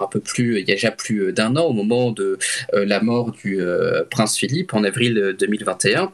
un 0.00 0.06
peu 0.10 0.20
plus, 0.20 0.60
il 0.60 0.66
y 0.66 0.72
a 0.72 0.76
déjà 0.76 0.90
plus 0.90 1.30
d'un 1.34 1.56
an, 1.56 1.64
au 1.64 1.74
moment 1.74 2.10
de 2.10 2.38
la 2.72 3.02
mort 3.02 3.32
du 3.32 3.60
prince 4.10 4.38
Philippe 4.38 4.72
en 4.72 4.82
avril 4.82 5.36
2021, 5.38 6.10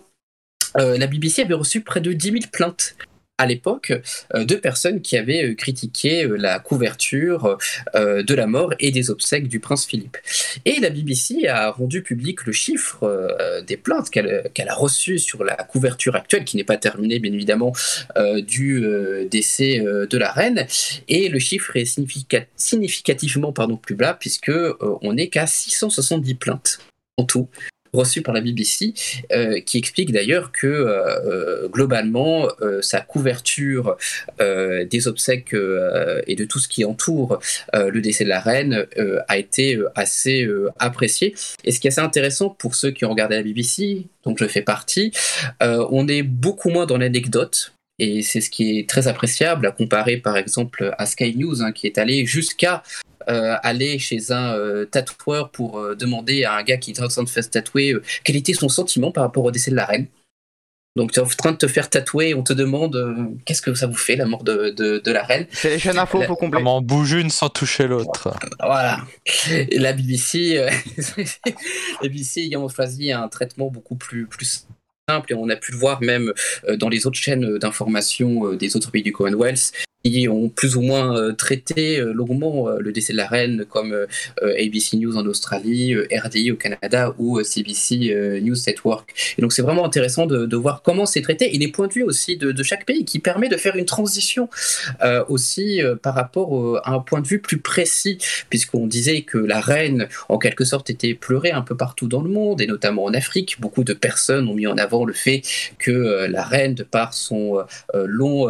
la 0.74 1.06
BBC 1.06 1.42
avait 1.42 1.54
reçu 1.54 1.82
près 1.82 2.00
de 2.00 2.12
10 2.12 2.26
000 2.26 2.38
plaintes 2.50 2.96
à 3.38 3.46
l'époque 3.46 3.92
euh, 4.34 4.44
de 4.44 4.56
personnes 4.56 5.00
qui 5.00 5.16
avaient 5.16 5.44
euh, 5.44 5.54
critiqué 5.54 6.24
euh, 6.24 6.36
la 6.36 6.58
couverture 6.58 7.56
de 7.94 8.34
la 8.34 8.46
mort 8.46 8.74
et 8.80 8.90
des 8.90 9.10
obsèques 9.10 9.46
du 9.48 9.60
prince 9.60 9.86
Philippe. 9.86 10.16
Et 10.64 10.80
la 10.80 10.90
BBC 10.90 11.46
a 11.46 11.70
rendu 11.70 12.02
public 12.02 12.44
le 12.44 12.52
chiffre 12.52 13.36
des 13.66 13.76
plaintes 13.76 14.10
qu'elle 14.10 14.68
a 14.68 14.74
reçues 14.74 15.18
sur 15.18 15.44
la 15.44 15.54
couverture 15.54 16.16
actuelle, 16.16 16.44
qui 16.44 16.56
n'est 16.56 16.64
pas 16.64 16.76
terminée 16.76 17.20
bien 17.20 17.32
évidemment, 17.32 17.72
du 18.38 18.84
décès 19.30 19.78
de 19.80 20.18
la 20.18 20.32
reine. 20.32 20.66
Et 21.06 21.28
le 21.28 21.38
chiffre 21.38 21.76
est 21.76 21.84
significativement 22.56 23.52
pardon, 23.52 23.76
plus 23.76 23.94
bas, 23.94 24.14
puisque 24.14 24.52
on 24.80 25.12
n'est 25.12 25.28
qu'à 25.28 25.46
670 25.46 26.34
plaintes 26.34 26.78
en 27.16 27.24
tout 27.24 27.48
reçu 27.92 28.22
par 28.22 28.34
la 28.34 28.40
BBC, 28.40 28.94
euh, 29.32 29.60
qui 29.60 29.78
explique 29.78 30.12
d'ailleurs 30.12 30.52
que 30.52 30.66
euh, 30.66 31.64
euh, 31.64 31.68
globalement, 31.68 32.48
sa 32.82 33.00
couverture 33.00 33.96
des 34.38 35.08
obsèques 35.08 35.54
et 35.54 36.36
de 36.36 36.44
tout 36.44 36.58
ce 36.58 36.68
qui 36.68 36.84
entoure 36.84 37.40
le 37.74 38.00
décès 38.00 38.24
de 38.24 38.28
la 38.28 38.40
reine 38.40 38.86
a 39.28 39.38
été 39.38 39.78
assez 39.94 40.48
appréciée. 40.78 41.34
Et 41.64 41.72
ce 41.72 41.80
qui 41.80 41.86
est 41.86 41.90
assez 41.90 42.00
intéressant 42.00 42.50
pour 42.50 42.74
ceux 42.74 42.90
qui 42.90 43.04
ont 43.04 43.10
regardé 43.10 43.36
la 43.36 43.42
BBC, 43.42 44.06
donc 44.24 44.38
je 44.40 44.46
fais 44.46 44.62
partie, 44.62 45.12
on 45.60 46.08
est 46.08 46.22
beaucoup 46.22 46.70
moins 46.70 46.86
dans 46.86 46.98
l'anecdote. 46.98 47.72
Et 47.98 48.22
c'est 48.22 48.40
ce 48.40 48.50
qui 48.50 48.78
est 48.78 48.88
très 48.88 49.08
appréciable 49.08 49.66
à 49.66 49.72
comparer 49.72 50.18
par 50.18 50.36
exemple 50.36 50.94
à 50.98 51.06
Sky 51.06 51.36
News, 51.36 51.62
hein, 51.62 51.72
qui 51.72 51.86
est 51.86 51.98
allé 51.98 52.26
jusqu'à 52.26 52.82
aller 53.28 53.98
chez 53.98 54.32
un 54.32 54.54
euh, 54.54 54.84
tatoueur 54.84 55.50
pour 55.50 55.78
euh, 55.78 55.94
demander 55.94 56.44
à 56.44 56.54
un 56.54 56.62
gars 56.62 56.78
qui 56.78 56.92
est 56.92 57.00
en 57.00 57.08
train 57.08 57.22
de 57.22 57.28
faire 57.28 57.48
tatouer 57.48 57.94
quel 58.24 58.36
était 58.36 58.54
son 58.54 58.68
sentiment 58.68 59.10
par 59.10 59.24
rapport 59.24 59.44
au 59.44 59.50
décès 59.50 59.70
de 59.70 59.76
la 59.76 59.84
reine. 59.84 60.06
Donc 60.96 61.12
tu 61.12 61.20
es 61.20 61.22
en 61.22 61.26
train 61.26 61.52
de 61.52 61.56
te 61.56 61.68
faire 61.68 61.90
tatouer, 61.90 62.34
on 62.34 62.42
te 62.42 62.52
demande 62.52 63.38
qu'est-ce 63.44 63.62
que 63.62 63.72
ça 63.74 63.86
vous 63.86 63.96
fait 63.96 64.16
la 64.16 64.24
mort 64.24 64.42
de, 64.42 64.70
de, 64.70 65.12
la 65.12 65.22
reine? 65.22 65.46
C'est 65.52 65.70
les 65.70 65.78
chaînes 65.78 65.98
info, 65.98 66.20
faut 66.22 66.34
combler. 66.34 66.58
Comment 66.58 66.80
bouge 66.80 67.12
une 67.12 67.30
sans 67.30 67.50
toucher 67.50 67.86
l'autre. 67.86 68.34
Voilà. 68.58 68.98
Et 69.52 69.78
la 69.78 69.92
BBC, 69.92 70.54
la 71.16 72.08
BBC 72.08 72.40
ayant 72.40 72.68
choisi 72.68 73.12
un 73.12 73.28
traitement 73.28 73.68
beaucoup 73.70 73.94
plus, 73.94 74.26
plus 74.26 74.66
simple 75.08 75.32
et 75.32 75.34
on 75.34 75.48
a 75.50 75.56
pu 75.56 75.70
le 75.72 75.78
voir 75.78 76.02
même 76.02 76.32
dans 76.78 76.88
les 76.88 77.06
autres 77.06 77.18
chaînes 77.18 77.58
d'information 77.58 78.54
des 78.54 78.74
autres 78.74 78.90
pays 78.90 79.02
du 79.02 79.12
Commonwealth 79.12 79.72
qui 80.04 80.28
ont 80.28 80.48
plus 80.48 80.76
ou 80.76 80.80
moins 80.80 81.16
euh, 81.16 81.32
traité 81.32 81.98
euh, 81.98 82.12
longuement 82.12 82.68
euh, 82.68 82.78
le 82.78 82.92
décès 82.92 83.12
de 83.12 83.18
la 83.18 83.26
reine, 83.26 83.64
comme 83.68 84.06
ABC 84.42 84.96
News 84.96 85.16
en 85.16 85.26
Australie, 85.26 85.94
RDI 85.96 86.52
au 86.52 86.56
Canada 86.56 87.14
ou 87.18 87.42
CBC 87.42 88.40
News 88.42 88.56
Network. 88.66 89.34
Et 89.36 89.42
donc 89.42 89.52
c'est 89.52 89.62
vraiment 89.62 89.84
intéressant 89.84 90.26
de, 90.26 90.56
voir 90.56 90.82
comment 90.82 91.06
c'est 91.06 91.22
traité 91.22 91.54
et 91.54 91.58
les 91.58 91.68
points 91.68 91.86
de 91.86 91.92
vue 91.92 92.02
aussi 92.02 92.36
de, 92.36 92.62
chaque 92.62 92.84
pays 92.84 93.04
qui 93.04 93.18
permet 93.18 93.48
de 93.48 93.56
faire 93.56 93.76
une 93.76 93.84
transition 93.84 94.48
aussi 95.28 95.80
par 96.02 96.14
rapport 96.14 96.80
à 96.84 96.92
un 96.92 97.00
point 97.00 97.20
de 97.20 97.26
vue 97.26 97.40
plus 97.40 97.58
précis, 97.58 98.18
puisqu'on 98.50 98.86
disait 98.86 99.22
que 99.22 99.38
la 99.38 99.60
reine 99.60 100.08
en 100.28 100.38
quelque 100.38 100.64
sorte 100.64 100.90
était 100.90 101.14
pleurée 101.14 101.52
un 101.52 101.62
peu 101.62 101.76
partout 101.76 102.08
dans 102.08 102.22
le 102.22 102.30
monde 102.30 102.60
et 102.60 102.66
notamment 102.66 103.04
en 103.04 103.14
Afrique. 103.14 103.60
Beaucoup 103.60 103.84
de 103.84 103.92
personnes 103.92 104.48
ont 104.48 104.54
mis 104.54 104.66
en 104.66 104.78
avant 104.78 105.04
le 105.04 105.12
fait 105.12 105.42
que 105.78 106.26
la 106.28 106.42
reine, 106.42 106.74
de 106.74 106.82
par 106.82 107.14
son 107.14 107.64
long 107.94 108.48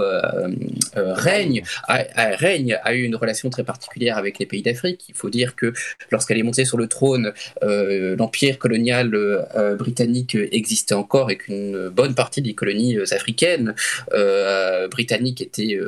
règne, 1.87 2.79
a, 2.85 2.95
eu 2.95 3.03
une 3.03 3.17
relation 3.17 3.51
très 3.51 3.65
particulière 3.65 4.19
avec 4.19 4.39
les 4.39 4.47
pays 4.47 4.63
d'Afrique. 4.63 5.05
Il 5.09 5.15
faut 5.15 5.31
dire 5.31 5.57
que 5.57 5.73
lorsqu'elle 6.11 6.39
est 6.39 6.43
montée 6.43 6.65
sur 6.65 6.79
le 6.79 6.87
trône, 6.87 7.33
euh, 7.63 8.17
l'empire 8.17 8.59
colonial 8.59 9.15
euh, 9.15 9.77
britannique 9.77 10.37
existait 10.53 10.95
encore 10.95 11.31
et 11.31 11.37
qu'une 11.37 11.89
bonne 11.89 12.15
partie 12.15 12.43
des 12.43 12.55
colonies 12.55 12.97
africaines 13.11 13.75
euh, 14.13 14.89
britanniques 14.89 15.41
étaient 15.41 15.79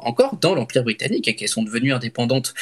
encore 0.00 0.36
dans 0.36 0.54
l'empire 0.54 0.82
britannique 0.82 1.28
et 1.28 1.34
qu'elles 1.34 1.48
sont 1.48 1.62
devenues 1.62 1.92
indépendantes 1.92 2.54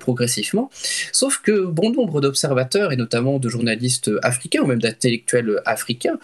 progressivement. 0.00 0.70
Sauf 1.12 1.38
que 1.38 1.64
bon 1.66 1.90
nombre 1.90 2.20
d'observateurs 2.20 2.92
et 2.92 2.96
notamment 2.96 3.38
de 3.38 3.48
journalistes 3.48 4.10
africains 4.22 4.62
ou 4.62 4.66
même 4.66 4.80
d'intellectuels 4.80 5.60
africains 5.64 6.18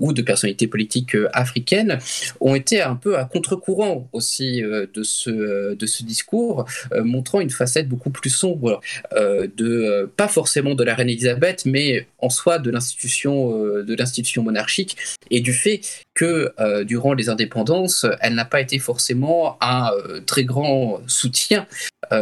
ou 0.00 0.12
de 0.12 0.22
personnalités 0.22 0.66
politiques 0.66 1.16
africaines 1.32 1.98
ont 2.40 2.54
été 2.54 2.80
un 2.82 2.96
peu 2.96 3.18
à 3.18 3.24
contre-courant 3.24 4.08
aussi 4.16 4.62
euh, 4.62 4.86
de, 4.92 5.02
ce, 5.02 5.30
euh, 5.30 5.76
de 5.76 5.86
ce 5.86 6.02
discours, 6.02 6.64
euh, 6.92 7.04
montrant 7.04 7.40
une 7.40 7.50
facette 7.50 7.88
beaucoup 7.88 8.10
plus 8.10 8.30
sombre 8.30 8.80
de 9.14 10.10
pas 10.16 10.28
forcément 10.28 10.74
de 10.74 10.82
la 10.82 10.94
reine 10.94 11.08
Elisabeth, 11.08 11.64
mais 11.66 12.06
en 12.18 12.30
soi 12.30 12.58
de 12.58 12.70
l'institution 12.70 13.58
de 13.82 13.94
l'institution 13.94 14.42
monarchique 14.42 14.96
et 15.30 15.40
du 15.40 15.52
fait 15.52 15.80
que 16.14 16.52
durant 16.84 17.12
les 17.12 17.28
indépendances, 17.28 18.06
elle 18.20 18.34
n'a 18.34 18.44
pas 18.44 18.60
été 18.60 18.78
forcément 18.78 19.56
un 19.60 19.90
très 20.26 20.44
grand 20.44 21.00
soutien 21.06 21.66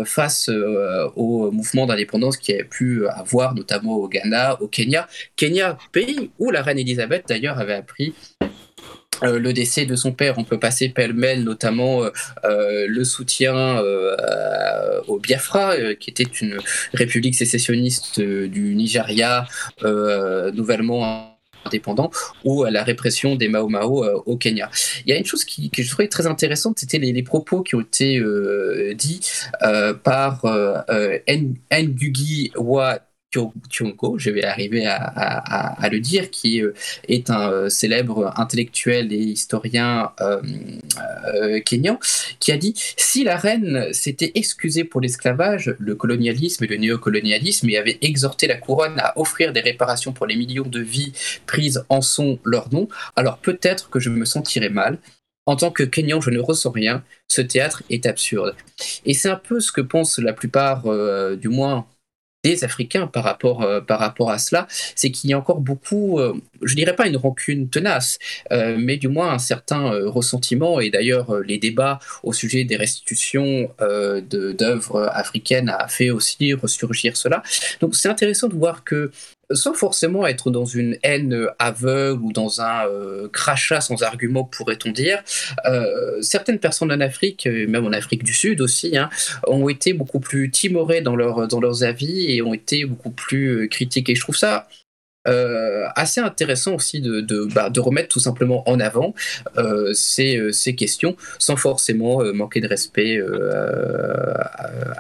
face 0.05 0.51
au 1.17 1.51
mouvement 1.51 1.87
d'indépendance 1.87 2.37
qui 2.37 2.55
a 2.55 2.65
pu 2.65 3.07
avoir 3.09 3.55
notamment 3.55 3.97
au 3.97 4.09
Ghana, 4.09 4.61
au 4.61 4.69
Kenya. 4.69 5.09
Kenya, 5.37 5.79
pays 5.93 6.31
où 6.39 6.51
la 6.51 6.63
reine 6.63 6.79
Elisabeth 6.79 7.25
d'ailleurs 7.29 7.59
avait 7.59 7.75
appris 7.75 8.15
euh, 9.23 9.39
le 9.39 9.53
décès 9.53 9.87
de 9.87 9.97
son 9.97 10.13
père, 10.13 10.39
on 10.39 10.45
peut 10.45 10.59
passer 10.59 10.89
pêle-mêle 10.89 11.45
notamment 11.45 12.05
euh, 12.05 12.11
euh, 12.45 12.87
le 12.89 13.05
soutien 13.05 13.83
au 15.09 15.19
Biafra, 15.19 15.95
qui 15.95 16.11
était 16.11 16.23
une 16.23 16.59
république 16.93 17.35
sécessionniste 17.35 18.21
du 18.21 18.75
Nigeria 18.75 19.47
nouvellement 19.83 21.39
indépendant 21.65 22.11
ou 22.45 22.65
à 22.65 22.71
la 22.71 22.85
répression 22.85 23.37
des 23.37 23.49
Mao 23.49 23.69
Mao 23.69 24.05
au 24.27 24.37
Kenya. 24.37 24.71
Il 25.07 25.11
y 25.11 25.13
a 25.13 25.19
une 25.19 25.25
chose 25.25 25.45
qui, 25.45 25.71
que 25.71 25.83
je 25.83 25.91
trouvais 25.91 26.09
très 26.09 26.27
intéressante, 26.27 26.79
c'était 26.79 26.99
les, 26.99 27.23
propos 27.23 27.63
qui 27.63 27.75
ont 27.75 27.81
été 27.81 28.23
dits 28.95 29.21
par 30.03 30.43
Ngugi 31.73 32.53
Wa 32.57 33.01
Je 34.19 34.31
vais 34.31 34.45
arriver 34.45 34.87
à, 34.87 35.89
le 35.91 36.01
dire, 36.01 36.31
qui 36.31 36.63
euh, 36.63 36.73
est 37.09 37.31
un 37.31 37.51
euh, 37.51 37.69
célèbre 37.69 38.33
intellectuel 38.37 39.13
et 39.13 39.19
historien 39.19 40.13
euh, 40.21 41.61
kenyan, 41.65 41.99
qui 42.41 42.53
a 42.53 42.57
dit 42.57 42.75
si 42.97 43.25
la 43.25 43.37
reine 43.37 43.93
s'était 43.93 44.33
excusée 44.35 44.85
pour 44.85 45.01
l'esclavage, 45.01 45.75
le 45.79 45.95
colonialisme 45.95 46.65
et 46.65 46.67
le 46.67 46.77
néocolonialisme 46.77 47.69
et 47.71 47.77
avait 47.77 47.99
exhorté 48.01 48.47
la 48.47 48.57
couronne 48.57 48.99
à 48.99 49.19
offrir 49.19 49.53
des 49.53 49.61
réparations 49.61 50.13
pour 50.13 50.27
les 50.27 50.37
millions 50.37 50.67
de 50.67 50.81
vies 50.81 51.13
prises 51.47 51.85
en 51.89 52.01
son 52.01 52.39
leur 52.45 52.73
nom, 52.73 52.89
alors 53.17 53.39
peut-être 53.39 53.91
que 53.91 54.01
je 54.01 54.11
me 54.11 54.25
sentirais 54.25 54.71
mal. 54.71 54.99
En 55.47 55.57
tant 55.57 55.71
que 55.71 55.83
Kenyan, 55.83 56.23
je 56.23 56.31
ne 56.31 56.41
ressens 56.41 56.71
rien. 56.71 57.05
Ce 57.29 57.43
théâtre 57.43 57.83
est 57.91 58.07
absurde. 58.07 58.57
Et 59.05 59.13
c'est 59.13 59.29
un 59.29 59.37
peu 59.37 59.61
ce 59.61 59.73
que 59.73 59.83
pensent 59.83 60.19
la 60.19 60.33
plupart, 60.33 60.85
du 61.37 61.51
moins 61.51 61.87
des 62.45 62.63
Africains 62.63 63.07
par 63.07 63.25
rapport, 63.25 63.63
euh, 63.63 63.81
par 63.81 63.99
rapport 63.99 64.31
à 64.31 64.39
cela, 64.39 64.69
c'est 64.95 65.11
qu'il 65.11 65.31
y 65.31 65.33
a 65.33 65.39
encore 65.39 65.61
beaucoup, 65.61 66.21
euh, 66.21 66.35
je 66.63 66.75
dirais 66.77 66.95
pas 66.95 67.09
une 67.09 67.17
rancune 67.17 67.71
tenace, 67.71 68.19
euh, 68.53 68.77
mais 68.79 68.99
du 68.99 69.09
moins 69.09 69.33
un 69.33 69.39
certain 69.39 69.91
ressentiment. 70.05 70.79
Et 70.79 70.91
d'ailleurs, 70.91 71.41
les 71.41 71.59
débats 71.59 71.99
au 72.23 72.33
sujet 72.33 72.65
des 72.65 72.77
restitutions 72.77 73.71
d'œuvres 73.81 75.09
africaines 75.13 75.71
a 75.71 75.89
fait 75.89 76.11
aussi 76.11 76.53
ressurgir 76.53 77.17
cela. 77.17 77.43
Donc 77.81 77.97
c'est 77.97 78.09
intéressant 78.09 78.49
de 78.49 78.55
voir 78.55 78.85
que 78.85 79.11
sans 79.51 79.75
forcément 79.75 80.27
être 80.27 80.51
dans 80.51 80.65
une 80.65 80.97
haine 81.03 81.49
aveugle 81.59 82.23
ou 82.23 82.33
dans 82.33 82.61
un 82.61 82.87
euh, 82.87 83.29
crachat 83.29 83.81
sans 83.81 84.03
argument, 84.03 84.45
pourrait-on 84.45 84.91
dire, 84.91 85.23
euh, 85.67 86.21
certaines 86.23 86.59
personnes 86.59 86.93
en 86.93 87.01
Afrique, 87.01 87.47
même 87.47 87.87
en 87.87 87.93
Afrique 87.93 88.25
du 88.25 88.35
Sud 88.35 88.61
aussi, 88.61 88.97
hein, 88.97 89.11
ont 89.47 89.69
été 89.69 89.93
beaucoup 89.93 90.21
plus 90.21 90.51
timorées 90.51 91.01
dans, 91.01 91.17
leur, 91.17 91.49
dans 91.49 91.61
leurs 91.61 91.85
avis 91.85 92.33
et 92.33 92.43
ont 92.43 92.55
été 92.55 92.85
beaucoup 92.85 93.11
plus 93.11 93.47
euh, 93.49 93.67
critiques. 93.67 94.09
Et 94.11 94.15
je 94.15 94.21
trouve 94.21 94.37
ça 94.37 94.69
euh, 95.27 95.87
assez 95.97 96.21
intéressant 96.21 96.75
aussi 96.75 97.01
de, 97.01 97.21
de, 97.21 97.47
bah, 97.55 97.71
de, 97.71 97.81
remettre 97.81 98.09
tout 98.09 98.21
simplement 98.21 98.69
en 98.69 98.79
avant 98.81 99.15
euh, 99.57 99.93
ces, 99.95 100.37
euh, 100.37 100.53
ces, 100.53 100.75
questions 100.75 101.17
sans 101.39 101.57
forcément 101.57 102.23
euh, 102.23 102.33
manquer 102.33 102.61
de 102.61 102.69
respect 102.69 103.21
à, 103.21 104.51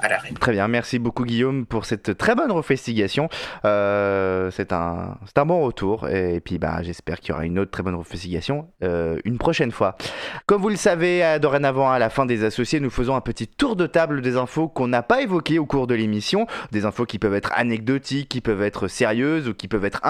à, 0.02 0.08
la 0.08 0.18
reine. 0.18 0.34
Très 0.34 0.52
bien, 0.52 0.68
merci 0.68 0.98
beaucoup 0.98 1.24
Guillaume 1.24 1.66
pour 1.66 1.84
cette 1.84 2.16
très 2.16 2.34
bonne 2.34 2.52
refestigation. 2.52 3.28
c'est 3.62 4.72
un, 4.72 5.18
un 5.36 5.46
bon 5.46 5.62
retour 5.62 6.08
et, 6.08 6.40
puis 6.40 6.58
bah, 6.58 6.82
j'espère 6.82 7.20
qu'il 7.20 7.30
y 7.30 7.32
aura 7.32 7.44
une 7.44 7.58
autre 7.58 7.70
très 7.70 7.82
bonne 7.82 7.94
refestigation 7.94 8.68
une 8.80 9.38
prochaine 9.38 9.72
fois. 9.72 9.96
Comme 10.46 10.62
vous 10.62 10.68
le 10.68 10.76
savez, 10.76 11.38
dorénavant 11.40 11.90
à 11.90 11.98
la 11.98 12.10
fin 12.10 12.26
des 12.26 12.44
associés, 12.44 12.80
nous 12.80 12.90
faisons 12.90 13.14
un 13.14 13.20
petit 13.20 13.46
tour 13.46 13.76
de 13.76 13.86
table 13.86 14.22
des 14.22 14.36
infos 14.36 14.68
qu'on 14.68 14.88
n'a 14.88 15.02
pas 15.02 15.22
évoquées 15.22 15.58
au 15.58 15.66
cours 15.66 15.86
de 15.86 15.94
l'émission, 15.94 16.46
des 16.72 16.84
infos 16.84 17.04
qui 17.04 17.18
peuvent 17.18 17.34
être 17.34 17.52
anecdotiques, 17.54 18.28
qui 18.28 18.40
peuvent 18.40 18.62
être 18.62 18.88
sérieuses 18.88 19.48
ou 19.48 19.54
qui 19.54 19.68
peuvent 19.68 19.84
être 19.84 20.00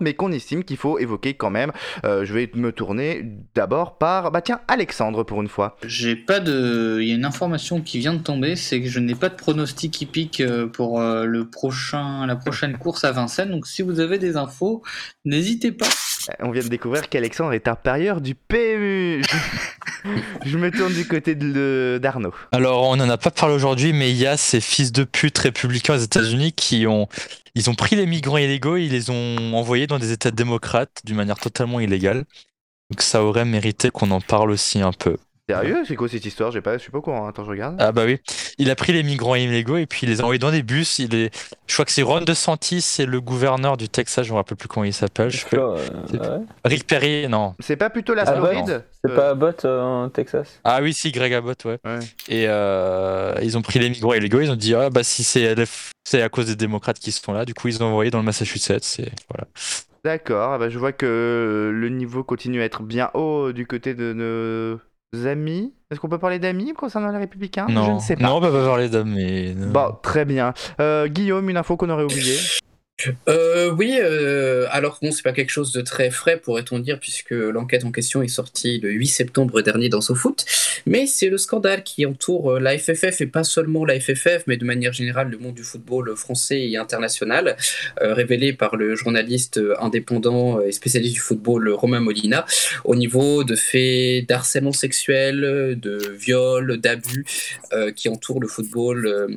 mais 0.00 0.14
qu'on 0.14 0.32
estime 0.32 0.64
qu'il 0.64 0.76
faut 0.76 0.98
évoquer 0.98 1.34
quand 1.34 1.50
même. 1.50 1.72
Euh, 2.04 2.24
je 2.24 2.32
vais 2.34 2.50
me 2.54 2.72
tourner 2.72 3.24
d'abord 3.54 3.98
par, 3.98 4.30
bah 4.30 4.40
tiens, 4.42 4.60
Alexandre 4.68 5.24
pour 5.24 5.42
une 5.42 5.48
fois. 5.48 5.76
J'ai 5.84 6.16
pas 6.16 6.40
de, 6.40 6.98
il 7.00 7.08
y 7.08 7.12
a 7.12 7.14
une 7.14 7.24
information 7.24 7.80
qui 7.80 7.98
vient 7.98 8.14
de 8.14 8.22
tomber, 8.22 8.56
c'est 8.56 8.80
que 8.80 8.88
je 8.88 9.00
n'ai 9.00 9.14
pas 9.14 9.28
de 9.28 9.34
pronostic 9.34 10.00
hippique 10.00 10.40
euh, 10.40 10.66
pour 10.66 11.00
euh, 11.00 11.24
le 11.24 11.48
prochain, 11.48 12.26
la 12.26 12.36
prochaine 12.36 12.78
course 12.78 13.04
à 13.04 13.12
Vincennes. 13.12 13.50
Donc 13.50 13.66
si 13.66 13.82
vous 13.82 14.00
avez 14.00 14.18
des 14.18 14.36
infos, 14.36 14.82
n'hésitez 15.24 15.72
pas. 15.72 15.88
On 16.40 16.50
vient 16.50 16.62
de 16.62 16.68
découvrir 16.68 17.08
qu'Alexandre 17.08 17.52
est 17.52 17.68
un 17.68 17.74
parieur 17.74 18.20
du 18.20 18.34
PMU. 18.34 19.22
je 20.44 20.58
me 20.58 20.70
tourne 20.70 20.92
du 20.92 21.06
côté 21.06 21.34
d'Arnaud. 21.34 22.34
Alors, 22.52 22.88
on 22.88 22.96
n'en 22.96 23.08
a 23.08 23.18
pas 23.18 23.30
parlé 23.30 23.54
aujourd'hui, 23.54 23.92
mais 23.92 24.10
il 24.10 24.16
y 24.16 24.26
a 24.26 24.36
ces 24.36 24.60
fils 24.60 24.92
de 24.92 25.04
pute 25.04 25.38
républicains 25.38 25.94
aux 25.94 25.98
États-Unis 25.98 26.52
qui 26.52 26.86
ont 26.86 27.08
ils 27.54 27.68
ont 27.68 27.74
pris 27.74 27.96
les 27.96 28.06
migrants 28.06 28.38
illégaux 28.38 28.76
et 28.76 28.84
ils 28.84 28.92
les 28.92 29.10
ont 29.10 29.54
envoyés 29.54 29.88
dans 29.88 29.98
des 29.98 30.12
États 30.12 30.30
démocrates 30.30 31.00
d'une 31.04 31.16
manière 31.16 31.38
totalement 31.38 31.80
illégale. 31.80 32.24
Donc 32.90 33.02
ça 33.02 33.24
aurait 33.24 33.44
mérité 33.44 33.90
qu'on 33.90 34.10
en 34.12 34.20
parle 34.20 34.50
aussi 34.50 34.80
un 34.80 34.92
peu. 34.92 35.16
Sérieux? 35.48 35.82
C'est 35.86 35.96
quoi 35.96 36.08
cette 36.08 36.26
histoire? 36.26 36.50
J'ai 36.50 36.60
pas, 36.60 36.74
Je 36.74 36.82
suis 36.82 36.90
pas 36.90 36.98
au 36.98 37.02
courant. 37.02 37.26
Attends, 37.26 37.44
je 37.44 37.50
regarde. 37.50 37.76
Ah 37.78 37.90
bah 37.90 38.04
oui. 38.04 38.18
Il 38.58 38.70
a 38.70 38.74
pris 38.74 38.92
les 38.92 39.02
migrants 39.02 39.34
illégaux 39.34 39.78
et 39.78 39.86
puis 39.86 40.00
il 40.02 40.10
les 40.10 40.20
a 40.20 40.24
envoyés 40.24 40.38
dans 40.38 40.50
des 40.50 40.62
bus. 40.62 40.98
Il 40.98 41.14
est... 41.14 41.30
Je 41.66 41.72
crois 41.72 41.84
que 41.84 41.92
c'est 41.92 42.02
Ron 42.02 42.20
DeSantis, 42.20 42.82
c'est 42.82 43.06
le 43.06 43.20
gouverneur 43.20 43.76
du 43.76 43.88
Texas, 43.88 44.26
je 44.26 44.32
me 44.32 44.36
rappelle 44.36 44.56
plus 44.56 44.68
comment 44.68 44.84
il 44.84 44.92
s'appelle. 44.92 45.30
Je 45.30 45.44
euh, 45.54 46.38
Rick 46.64 46.86
Perry, 46.86 47.28
non. 47.28 47.54
C'est 47.60 47.76
pas 47.76 47.88
plutôt 47.88 48.14
la 48.14 48.26
Floride? 48.26 48.84
C'est 49.04 49.14
pas 49.14 49.30
Abbott 49.30 49.64
euh, 49.64 49.80
en 49.80 50.08
Texas? 50.08 50.60
Ah 50.64 50.80
oui, 50.82 50.92
si, 50.92 51.12
Greg 51.12 51.32
Abbott, 51.32 51.64
ouais. 51.64 51.78
Et 52.28 52.44
euh, 52.48 53.34
ils 53.42 53.56
ont 53.56 53.62
pris 53.62 53.78
les 53.78 53.88
migrants 53.88 54.14
illégaux, 54.14 54.40
ils 54.40 54.50
ont 54.50 54.56
dit, 54.56 54.74
ah 54.74 54.90
bah 54.90 55.02
si 55.04 55.24
c'est 55.24 55.54
c'est 56.04 56.22
à 56.22 56.28
cause 56.28 56.46
des 56.46 56.56
démocrates 56.56 56.98
qui 56.98 57.12
sont 57.12 57.32
là. 57.32 57.44
Du 57.44 57.54
coup, 57.54 57.68
ils 57.68 57.82
ont 57.82 57.86
envoyé 57.86 58.10
dans 58.10 58.18
le 58.18 58.24
Massachusetts. 58.24 58.98
Et 58.98 59.10
voilà. 59.30 59.46
D'accord, 60.04 60.52
ah 60.52 60.58
bah, 60.58 60.70
je 60.70 60.78
vois 60.78 60.92
que 60.92 61.70
le 61.72 61.88
niveau 61.90 62.24
continue 62.24 62.62
à 62.62 62.64
être 62.64 62.82
bien 62.82 63.10
haut 63.14 63.52
du 63.52 63.66
côté 63.66 63.94
de 63.94 64.12
nos 64.12 64.80
amis. 65.24 65.72
Est-ce 65.90 66.00
qu'on 66.00 66.08
peut 66.08 66.18
parler 66.18 66.38
d'amis 66.38 66.74
concernant 66.74 67.10
les 67.10 67.18
républicains? 67.18 67.66
Non, 67.68 67.84
je 67.84 67.90
ne 67.92 67.98
sais 67.98 68.16
pas. 68.16 68.24
Non, 68.24 68.36
on 68.36 68.40
peut 68.40 68.52
pas 68.52 68.64
parler 68.64 68.88
d'amis. 68.88 69.54
Bon, 69.54 69.96
très 70.02 70.24
bien. 70.24 70.52
Euh, 70.80 71.08
Guillaume, 71.08 71.48
une 71.48 71.56
info 71.56 71.76
qu'on 71.76 71.88
aurait 71.88 72.04
oubliée? 72.04 72.38
Euh, 73.28 73.70
oui, 73.70 73.98
euh, 74.02 74.66
alors 74.70 74.98
bon, 75.00 75.12
c'est 75.12 75.22
pas 75.22 75.32
quelque 75.32 75.50
chose 75.50 75.72
de 75.72 75.80
très 75.82 76.10
frais, 76.10 76.36
pourrait-on 76.36 76.80
dire, 76.80 76.98
puisque 76.98 77.30
l'enquête 77.30 77.84
en 77.84 77.92
question 77.92 78.22
est 78.22 78.28
sortie 78.28 78.80
le 78.80 78.90
8 78.90 79.06
septembre 79.06 79.62
dernier 79.62 79.88
dans 79.88 80.00
SoFoot, 80.00 80.44
mais 80.84 81.06
c'est 81.06 81.28
le 81.28 81.38
scandale 81.38 81.84
qui 81.84 82.06
entoure 82.06 82.54
euh, 82.54 82.60
la 82.60 82.76
FFF, 82.76 83.20
et 83.20 83.26
pas 83.26 83.44
seulement 83.44 83.84
la 83.84 84.00
FFF, 84.00 84.44
mais 84.48 84.56
de 84.56 84.64
manière 84.64 84.92
générale 84.92 85.30
le 85.30 85.38
monde 85.38 85.54
du 85.54 85.62
football 85.62 86.16
français 86.16 86.68
et 86.68 86.76
international, 86.76 87.56
euh, 88.02 88.14
révélé 88.14 88.52
par 88.52 88.74
le 88.74 88.96
journaliste 88.96 89.60
indépendant 89.80 90.60
et 90.60 90.72
spécialiste 90.72 91.14
du 91.14 91.20
football 91.20 91.68
Romain 91.70 92.00
Molina, 92.00 92.46
au 92.84 92.96
niveau 92.96 93.44
de 93.44 93.54
faits 93.54 94.28
d'harcèlement 94.28 94.72
sexuel, 94.72 95.78
de 95.80 96.16
viol, 96.18 96.78
d'abus, 96.78 97.24
euh, 97.72 97.92
qui 97.92 98.08
entourent 98.08 98.40
le 98.40 98.48
football 98.48 99.28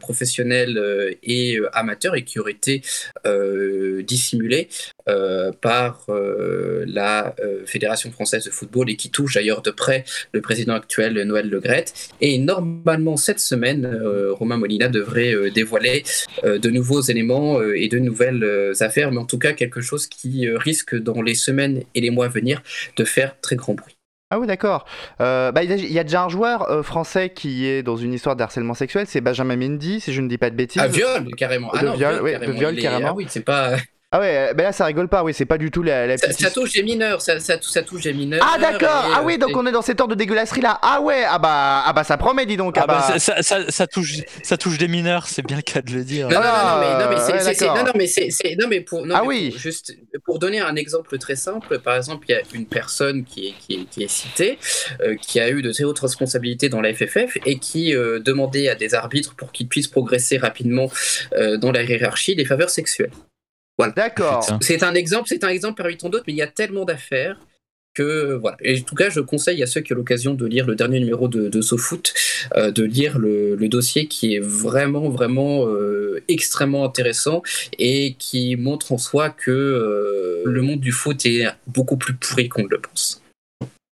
professionnel 0.00 1.16
et 1.22 1.58
amateur, 1.72 2.14
et 2.14 2.24
qui 2.24 2.38
auraient 2.38 2.52
été 2.52 2.82
euh, 3.26 4.02
dissimulé 4.02 4.68
euh, 5.08 5.52
par 5.52 6.06
euh, 6.08 6.84
la 6.86 7.34
Fédération 7.66 8.10
française 8.10 8.44
de 8.44 8.50
football 8.50 8.90
et 8.90 8.96
qui 8.96 9.10
touche 9.10 9.34
d'ailleurs 9.34 9.62
de 9.62 9.70
près 9.70 10.04
le 10.32 10.40
président 10.40 10.74
actuel 10.74 11.20
Noël 11.22 11.48
Legrette. 11.48 11.92
Et 12.20 12.38
normalement, 12.38 13.16
cette 13.16 13.40
semaine, 13.40 14.00
Romain 14.30 14.56
Molina 14.56 14.88
devrait 14.88 15.50
dévoiler 15.50 16.04
de 16.44 16.70
nouveaux 16.70 17.00
éléments 17.00 17.60
et 17.62 17.88
de 17.88 17.98
nouvelles 17.98 18.72
affaires, 18.80 19.10
mais 19.10 19.18
en 19.18 19.26
tout 19.26 19.38
cas 19.38 19.52
quelque 19.52 19.80
chose 19.80 20.06
qui 20.06 20.48
risque 20.48 20.96
dans 20.96 21.22
les 21.22 21.34
semaines 21.34 21.82
et 21.94 22.00
les 22.00 22.10
mois 22.10 22.26
à 22.26 22.28
venir 22.28 22.62
de 22.96 23.04
faire 23.04 23.40
très 23.40 23.56
grand 23.56 23.74
bruit. 23.74 23.97
Ah 24.30 24.38
oui, 24.38 24.46
d'accord. 24.46 24.84
Euh, 25.22 25.52
bah, 25.52 25.64
il 25.64 25.90
y 25.90 25.98
a 25.98 26.04
déjà 26.04 26.22
un 26.22 26.28
joueur 26.28 26.70
euh, 26.70 26.82
français 26.82 27.30
qui 27.30 27.66
est 27.66 27.82
dans 27.82 27.96
une 27.96 28.12
histoire 28.12 28.36
d'harcèlement 28.36 28.74
sexuel, 28.74 29.06
c'est 29.06 29.22
Benjamin 29.22 29.56
Mendy, 29.56 30.00
si 30.00 30.12
je 30.12 30.20
ne 30.20 30.28
dis 30.28 30.36
pas 30.36 30.50
de 30.50 30.54
bêtises. 30.54 30.82
Ah, 30.84 30.88
viol, 30.88 31.34
carrément. 31.34 31.72
De 31.72 31.78
ah, 31.78 31.82
non, 31.82 31.94
viol, 31.94 32.20
oui, 32.22 32.32
carrément. 32.32 32.52
de 32.52 32.58
viol, 32.58 32.76
carrément. 32.76 33.08
Ah 33.08 33.14
oui, 33.14 33.26
c'est 33.30 33.40
pas. 33.40 33.76
Ah 34.10 34.20
ouais, 34.20 34.54
ben 34.54 34.62
là 34.62 34.72
ça 34.72 34.86
rigole 34.86 35.06
pas, 35.06 35.22
oui, 35.22 35.34
c'est 35.34 35.44
pas 35.44 35.58
du 35.58 35.70
tout 35.70 35.82
la, 35.82 36.06
la 36.06 36.16
ça, 36.16 36.32
ça, 36.32 36.50
touche 36.50 36.72
les 36.72 36.82
mineurs, 36.82 37.20
ça, 37.20 37.38
ça, 37.40 37.58
ça 37.60 37.82
touche 37.82 38.04
les 38.04 38.14
mineurs. 38.14 38.40
Ah 38.42 38.58
d'accord, 38.58 39.04
ah 39.14 39.22
oui, 39.22 39.36
donc 39.36 39.54
on 39.54 39.66
est 39.66 39.70
dans 39.70 39.82
cette 39.82 40.00
ordre 40.00 40.14
de 40.14 40.18
dégueulasserie 40.18 40.62
là. 40.62 40.78
Ah 40.80 41.02
ouais, 41.02 41.24
ah 41.28 41.38
bah, 41.38 41.82
ah 41.84 41.92
bah 41.92 42.04
ça 42.04 42.16
promet, 42.16 42.46
dis 42.46 42.56
donc. 42.56 42.78
Ah, 42.78 42.84
ah 42.84 42.86
bah, 42.86 43.06
bah 43.06 43.18
ça, 43.18 43.42
ça, 43.42 43.70
ça, 43.70 43.86
touche, 43.86 44.22
ça 44.42 44.56
touche 44.56 44.78
des 44.78 44.88
mineurs, 44.88 45.26
c'est 45.26 45.42
bien 45.42 45.56
le 45.56 45.62
cas 45.62 45.82
de 45.82 45.92
le 45.92 46.04
dire. 46.04 46.30
Non, 46.30 46.36
non, 46.36 46.42
non, 46.42 46.80
mais, 46.80 47.04
non, 47.04 47.10
mais 47.10 47.18
c'est, 47.18 47.68
ouais, 47.68 47.74
non, 47.76 47.84
non, 47.84 47.92
mais 47.96 48.06
c'est, 48.06 48.56
non, 48.58 48.66
mais 48.66 48.80
pour, 48.80 49.04
non, 49.04 49.14
ah 49.14 49.20
mais 49.20 49.28
oui. 49.28 49.50
Pour, 49.50 49.58
juste 49.58 49.94
pour 50.24 50.38
donner 50.38 50.60
un 50.60 50.76
exemple 50.76 51.18
très 51.18 51.36
simple, 51.36 51.78
par 51.78 51.94
exemple, 51.94 52.24
il 52.30 52.32
y 52.32 52.34
a 52.34 52.40
une 52.54 52.66
personne 52.66 53.24
qui 53.24 53.48
est, 53.48 53.54
qui 53.60 53.74
est, 53.74 53.84
qui 53.90 54.04
est 54.04 54.08
citée, 54.08 54.58
euh, 55.02 55.16
qui 55.16 55.38
a 55.38 55.50
eu 55.50 55.60
de 55.60 55.70
très 55.70 55.84
hautes 55.84 55.98
responsabilités 55.98 56.70
dans 56.70 56.80
la 56.80 56.94
FFF 56.94 57.36
et 57.44 57.58
qui 57.58 57.94
euh, 57.94 58.20
demandait 58.20 58.70
à 58.70 58.74
des 58.74 58.94
arbitres 58.94 59.36
pour 59.36 59.52
qu'ils 59.52 59.68
puissent 59.68 59.88
progresser 59.88 60.38
rapidement 60.38 60.90
euh, 61.34 61.58
dans 61.58 61.72
la 61.72 61.82
hiérarchie 61.82 62.36
des 62.36 62.46
faveurs 62.46 62.70
sexuelles. 62.70 63.10
Voilà. 63.78 63.92
D'accord. 63.92 64.44
C'est 64.60 64.82
un 64.82 64.94
exemple, 64.94 65.28
c'est 65.28 65.44
un 65.44 65.48
exemple 65.48 65.80
parmi 65.80 65.96
tant 65.96 66.08
d'autres, 66.08 66.24
mais 66.26 66.32
il 66.32 66.36
y 66.36 66.42
a 66.42 66.48
tellement 66.48 66.84
d'affaires 66.84 67.38
que 67.94 68.34
voilà. 68.34 68.56
Et 68.60 68.78
en 68.78 68.82
tout 68.82 68.94
cas, 68.94 69.08
je 69.08 69.20
conseille 69.20 69.62
à 69.62 69.66
ceux 69.66 69.80
qui 69.80 69.92
ont 69.92 69.96
l'occasion 69.96 70.34
de 70.34 70.46
lire 70.46 70.66
le 70.66 70.74
dernier 70.74 71.00
numéro 71.00 71.28
de, 71.28 71.48
de 71.48 71.60
SoFoot, 71.60 72.12
euh, 72.56 72.70
de 72.70 72.84
lire 72.84 73.18
le, 73.18 73.56
le, 73.56 73.68
dossier 73.68 74.06
qui 74.06 74.34
est 74.34 74.40
vraiment, 74.40 75.08
vraiment 75.08 75.66
euh, 75.66 76.22
extrêmement 76.28 76.84
intéressant 76.84 77.42
et 77.78 78.14
qui 78.18 78.56
montre 78.56 78.92
en 78.92 78.98
soi 78.98 79.30
que 79.30 79.50
euh, 79.50 80.42
le 80.44 80.62
monde 80.62 80.80
du 80.80 80.92
foot 80.92 81.24
est 81.26 81.46
beaucoup 81.66 81.96
plus 81.96 82.14
pourri 82.14 82.48
qu'on 82.48 82.62
ne 82.62 82.68
le 82.68 82.80
pense. 82.80 83.22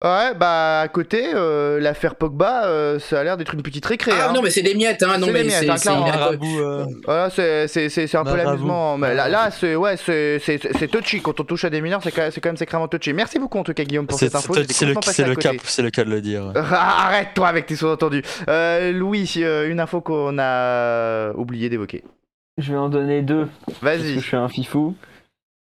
Ouais, 0.04 0.32
bah 0.32 0.82
à 0.82 0.86
côté, 0.86 1.24
euh, 1.34 1.80
l'affaire 1.80 2.14
Pogba, 2.14 2.66
euh, 2.66 3.00
ça 3.00 3.18
a 3.18 3.24
l'air 3.24 3.36
d'être 3.36 3.54
une 3.54 3.62
petite 3.62 3.84
récré. 3.84 4.12
Ah 4.14 4.28
hein. 4.28 4.32
non, 4.32 4.42
mais 4.42 4.50
c'est 4.50 4.62
des 4.62 4.76
miettes, 4.76 5.02
hein. 5.02 5.18
Non, 5.18 5.26
mais 5.26 5.48
c'est 5.50 5.68
hein, 5.68 5.76
euh... 6.40 6.86
Voilà, 7.04 7.30
c'est 7.30 8.14
un 8.14 8.24
peu 8.24 8.36
l'amusement. 8.36 8.96
Mais 8.96 9.16
là, 9.16 9.28
là 9.28 9.50
c'est 9.50 9.74
ouais, 9.74 9.96
c'est 9.96 10.88
touchy. 10.88 11.20
Quand 11.20 11.40
on 11.40 11.44
touche 11.44 11.64
à 11.64 11.70
des 11.70 11.80
mineurs, 11.80 12.00
c'est 12.00 12.12
quand, 12.12 12.28
quand 12.32 12.48
même 12.48 12.56
sacrément 12.56 12.86
touchy. 12.86 13.12
Merci 13.12 13.40
beaucoup 13.40 13.58
en 13.58 13.64
tout 13.64 13.74
cas, 13.74 13.82
Guillaume, 13.82 14.06
pour 14.06 14.20
cette 14.20 14.36
info. 14.36 14.54
C'est 14.68 14.86
le, 14.86 14.92
le, 14.92 15.34
cas, 15.34 15.50
le 15.82 15.90
cas 15.90 16.04
de 16.04 16.10
le 16.10 16.20
dire. 16.20 16.52
Arrête-toi 16.54 17.48
avec 17.48 17.66
tes 17.66 17.74
sous-entendus. 17.74 18.22
Euh, 18.48 18.92
Louis, 18.92 19.42
une 19.42 19.80
info 19.80 20.00
qu'on 20.00 20.38
a 20.38 21.32
oublié 21.32 21.68
d'évoquer. 21.70 22.04
Je 22.56 22.72
vais 22.72 22.78
en 22.78 22.88
donner 22.88 23.22
deux. 23.22 23.48
Vas-y. 23.82 24.14
Je 24.14 24.20
suis 24.20 24.36
un 24.36 24.48
fifou. 24.48 24.94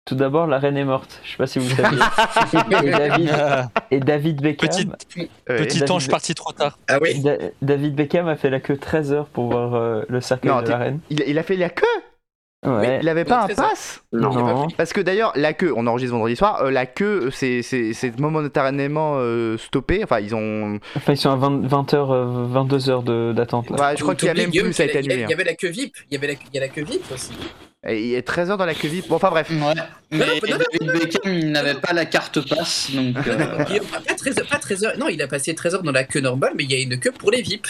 Tout 0.05 0.15
d'abord, 0.15 0.47
la 0.47 0.59
reine 0.59 0.75
est 0.75 0.83
morte. 0.83 1.21
Je 1.23 1.31
sais 1.31 1.37
pas 1.37 1.47
si 1.47 1.59
vous 1.59 1.69
savez. 1.69 1.95
et, 2.83 2.89
David, 2.91 3.31
et 3.91 3.99
David 3.99 4.41
Beckham. 4.41 4.69
Petit, 4.69 5.29
petit 5.45 5.79
David, 5.79 5.91
ange 5.91 6.09
parti 6.09 6.35
trop 6.35 6.51
tard. 6.51 6.77
Ah 6.89 6.97
oui. 7.01 7.21
Da 7.21 7.35
David 7.61 7.95
Beckham 7.95 8.27
a 8.27 8.35
fait 8.35 8.49
la 8.49 8.59
queue 8.59 8.77
13 8.77 9.13
heures 9.13 9.27
pour 9.27 9.51
voir 9.51 9.75
euh, 9.75 10.03
le 10.09 10.19
cercueil 10.19 10.51
non, 10.51 10.61
de 10.61 10.69
la 10.69 10.77
reine. 10.77 10.99
Il, 11.09 11.23
il, 11.25 11.37
a 11.37 11.43
fait 11.43 11.55
la 11.55 11.69
queue? 11.69 11.85
Ouais. 12.65 12.99
Il 13.01 13.09
avait 13.09 13.25
pas 13.25 13.43
un 13.43 13.47
pass 13.47 14.03
Non. 14.13 14.33
non. 14.33 14.67
Parce 14.77 14.93
que 14.93 15.01
d'ailleurs, 15.01 15.33
la 15.35 15.53
queue, 15.53 15.73
on 15.75 15.85
enregistre 15.85 16.13
vendredi 16.13 16.35
soir, 16.35 16.61
euh, 16.61 16.71
la 16.71 16.85
queue, 16.85 17.29
c'est 17.31 18.19
momentanément 18.19 19.15
euh, 19.17 19.57
stoppé. 19.57 20.01
Enfin, 20.03 20.19
ils 20.19 20.33
ont. 20.33 20.79
Enfin, 20.95 21.13
ils 21.13 21.17
sont 21.17 21.31
à 21.31 21.35
20, 21.35 21.67
20 21.67 21.93
heures, 21.93 22.11
euh, 22.11 22.45
22 22.47 22.89
heures 22.89 23.03
d'attente. 23.03 23.69
Ouais, 23.69 23.95
je 23.97 24.01
crois 24.01 24.15
qu'il 24.15 24.27
y 24.27 24.31
a 24.31 24.33
même 24.33 24.51
plus, 24.51 24.73
ça 24.73 24.83
a 24.83 24.85
été 24.85 24.99
annulé. 24.99 25.23
Il 25.23 25.29
y 25.29 25.33
avait 25.33 25.43
la 25.43 25.55
queue 25.55 25.69
VIP. 25.69 25.95
Il 26.09 26.13
y 26.13 26.17
avait 26.17 26.27
la, 26.27 26.33
il 26.33 26.55
y 26.55 26.57
a 26.57 26.61
la 26.61 26.69
queue 26.69 26.83
VIP 26.83 27.11
aussi. 27.11 27.33
Et 27.85 28.01
il 28.01 28.07
y 28.07 28.15
a 28.15 28.21
13 28.21 28.51
heures 28.51 28.57
dans 28.57 28.65
la 28.65 28.73
queue 28.73 28.87
VIP. 28.87 29.09
Bon, 29.09 29.15
enfin 29.15 29.29
bref. 29.29 29.49
Ouais. 29.49 29.73
Mais 30.11 30.39
David 30.39 30.91
Beckham, 30.93 31.33
il 31.33 31.51
n'avait 31.51 31.73
pas 31.75 31.91
la 31.91 32.05
carte 32.05 32.47
passe, 32.47 32.91
donc. 32.91 33.27
Euh... 33.27 33.37
pas, 34.05 34.13
13 34.15 34.39
heures, 34.39 34.47
pas 34.47 34.59
13 34.59 34.83
heures. 34.85 34.97
Non, 34.97 35.09
il 35.09 35.21
a 35.21 35.27
passé 35.27 35.53
13 35.53 35.75
heures 35.75 35.83
dans 35.83 35.91
la 35.91 36.05
queue 36.05 36.21
normale, 36.21 36.53
mais 36.55 36.63
il 36.63 36.71
y 36.71 36.75
a 36.75 36.79
une 36.79 36.97
queue 36.97 37.11
pour 37.11 37.31
les 37.31 37.41
VIP. 37.41 37.67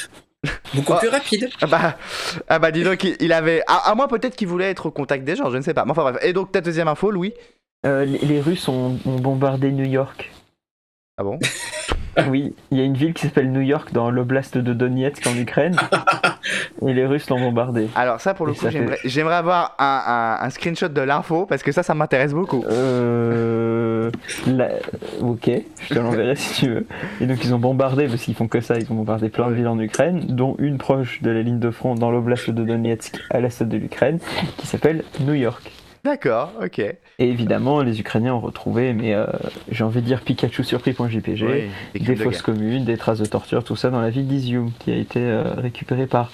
Beaucoup 0.76 0.93
oh. 0.95 0.99
plus 0.99 1.09
rapide. 1.09 1.49
Ah 1.61 1.68
bah, 1.68 1.97
ah 2.47 2.59
bah 2.59 2.72
dis 2.72 2.84
donc, 2.84 3.03
il, 3.03 3.16
il 3.20 3.34
avait. 3.34 3.64
À, 3.66 3.89
à 3.89 3.95
moins 3.95 4.07
peut-être 4.07 4.36
qu'il 4.36 4.47
voulait 4.47 4.70
être 4.70 4.86
au 4.88 4.91
contact 4.91 5.24
des 5.24 5.36
gens, 5.36 5.49
je 5.49 5.57
ne 5.57 5.64
sais 5.64 5.74
pas. 5.74 5.86
Mais 5.86 5.91
enfin 5.91 6.03
bref. 6.03 6.18
Et 6.22 6.34
donc 6.34 6.51
ta 6.51 6.61
deuxième 6.61 6.88
info, 6.88 7.09
Louis? 7.09 7.34
Euh, 7.86 8.05
les, 8.05 8.20
les, 8.20 8.39
Russes 8.39 8.68
ont, 8.70 8.97
ont, 9.05 9.20
bombardé 9.20 9.72
New 9.72 9.86
York. 9.86 10.32
Ah 11.18 11.24
bon? 11.24 11.39
Oui, 12.30 12.53
il 12.72 12.78
y 12.78 12.82
a 12.82 12.84
une 12.84 12.93
ville 12.93 13.14
qui 13.14 13.24
s'appelle 13.24 13.51
New 13.51 13.61
York 13.61 13.91
dans 13.91 14.09
l'oblast 14.11 14.57
de 14.57 14.74
Donetsk 14.74 15.26
en 15.28 15.36
Ukraine. 15.36 15.76
et 16.88 16.93
les 16.93 17.05
Russes 17.05 17.30
l'ont 17.30 17.39
bombardé. 17.39 17.88
Alors 17.95 18.20
ça, 18.22 18.34
pour 18.34 18.45
le 18.45 18.53
Et 18.53 18.55
coup, 18.55 18.70
j'aimerais 18.70 18.97
fait- 18.97 19.09
j'aimerais 19.09 19.36
avoir 19.36 19.76
un, 19.80 20.38
un- 20.41 20.45
un 20.45 20.49
screenshot 20.49 20.89
de 20.89 21.01
l'info 21.01 21.45
parce 21.47 21.64
que 21.64 21.72
ça, 21.72 21.82
ça 21.84 21.93
m'intéresse 21.95 22.34
beaucoup. 22.34 22.64
Euh... 22.70 24.11
là- 24.47 24.70
Ok, 25.22 25.49
je 25.82 25.93
te 25.93 25.99
l'enverrai 25.99 26.36
si 26.36 26.61
tu 26.66 26.70
veux. 26.72 26.86
Et 27.22 27.26
donc 27.26 27.43
ils 27.43 27.53
ont 27.53 27.59
bombardé, 27.59 28.07
parce 28.07 28.22
qu'ils 28.22 28.36
font 28.36 28.47
que 28.47 28.61
ça, 28.61 28.76
ils 28.78 28.91
ont 28.91 28.95
bombardé 28.95 29.30
plein 29.30 29.47
de 29.49 29.53
villes 29.55 29.68
en 29.68 29.80
Ukraine, 29.80 30.24
dont 30.28 30.55
une 30.59 30.78
proche 30.78 31.22
de 31.22 31.32
la 31.32 31.41
ligne 31.41 31.59
de 31.59 31.72
front 31.72 31.95
dans 31.95 32.11
l'oblast 32.11 32.49
de 32.49 32.64
Donetsk 32.64 33.16
à 33.30 33.39
l'est 33.39 33.64
de 33.64 33.78
l'Ukraine, 33.78 34.20
qui 34.57 34.68
s'appelle 34.68 35.03
New 35.22 35.34
York. 35.34 35.72
D'accord, 36.04 36.51
ok. 36.62 36.80
Et 36.80 36.97
évidemment, 37.20 37.82
les 37.82 37.99
Ukrainiens 37.99 38.34
ont 38.34 38.41
retrouvé, 38.41 38.93
mais 38.93 39.14
euh, 39.14 39.26
j'ai 39.72 39.84
envie 39.86 40.01
de 40.01 40.06
dire 40.06 40.20
Pikachu 40.22 40.64
surpris.jpg, 40.64 41.43
Oui, 41.43 41.70
des 41.93 41.99
crimes 42.16 42.32
de 42.32 42.41
communes, 42.41 42.84
des 42.86 42.97
traces 42.97 43.20
de 43.20 43.26
torture, 43.26 43.64
tout 43.64 43.78
ça 43.78 43.89
dans 43.89 44.01
la 44.01 44.10
ville 44.10 44.28
d'Izium, 44.28 44.72
qui 44.80 44.91
a 44.91 44.97
été 44.97 45.20
euh, 45.22 45.43
récupérée 45.56 46.08
par 46.08 46.30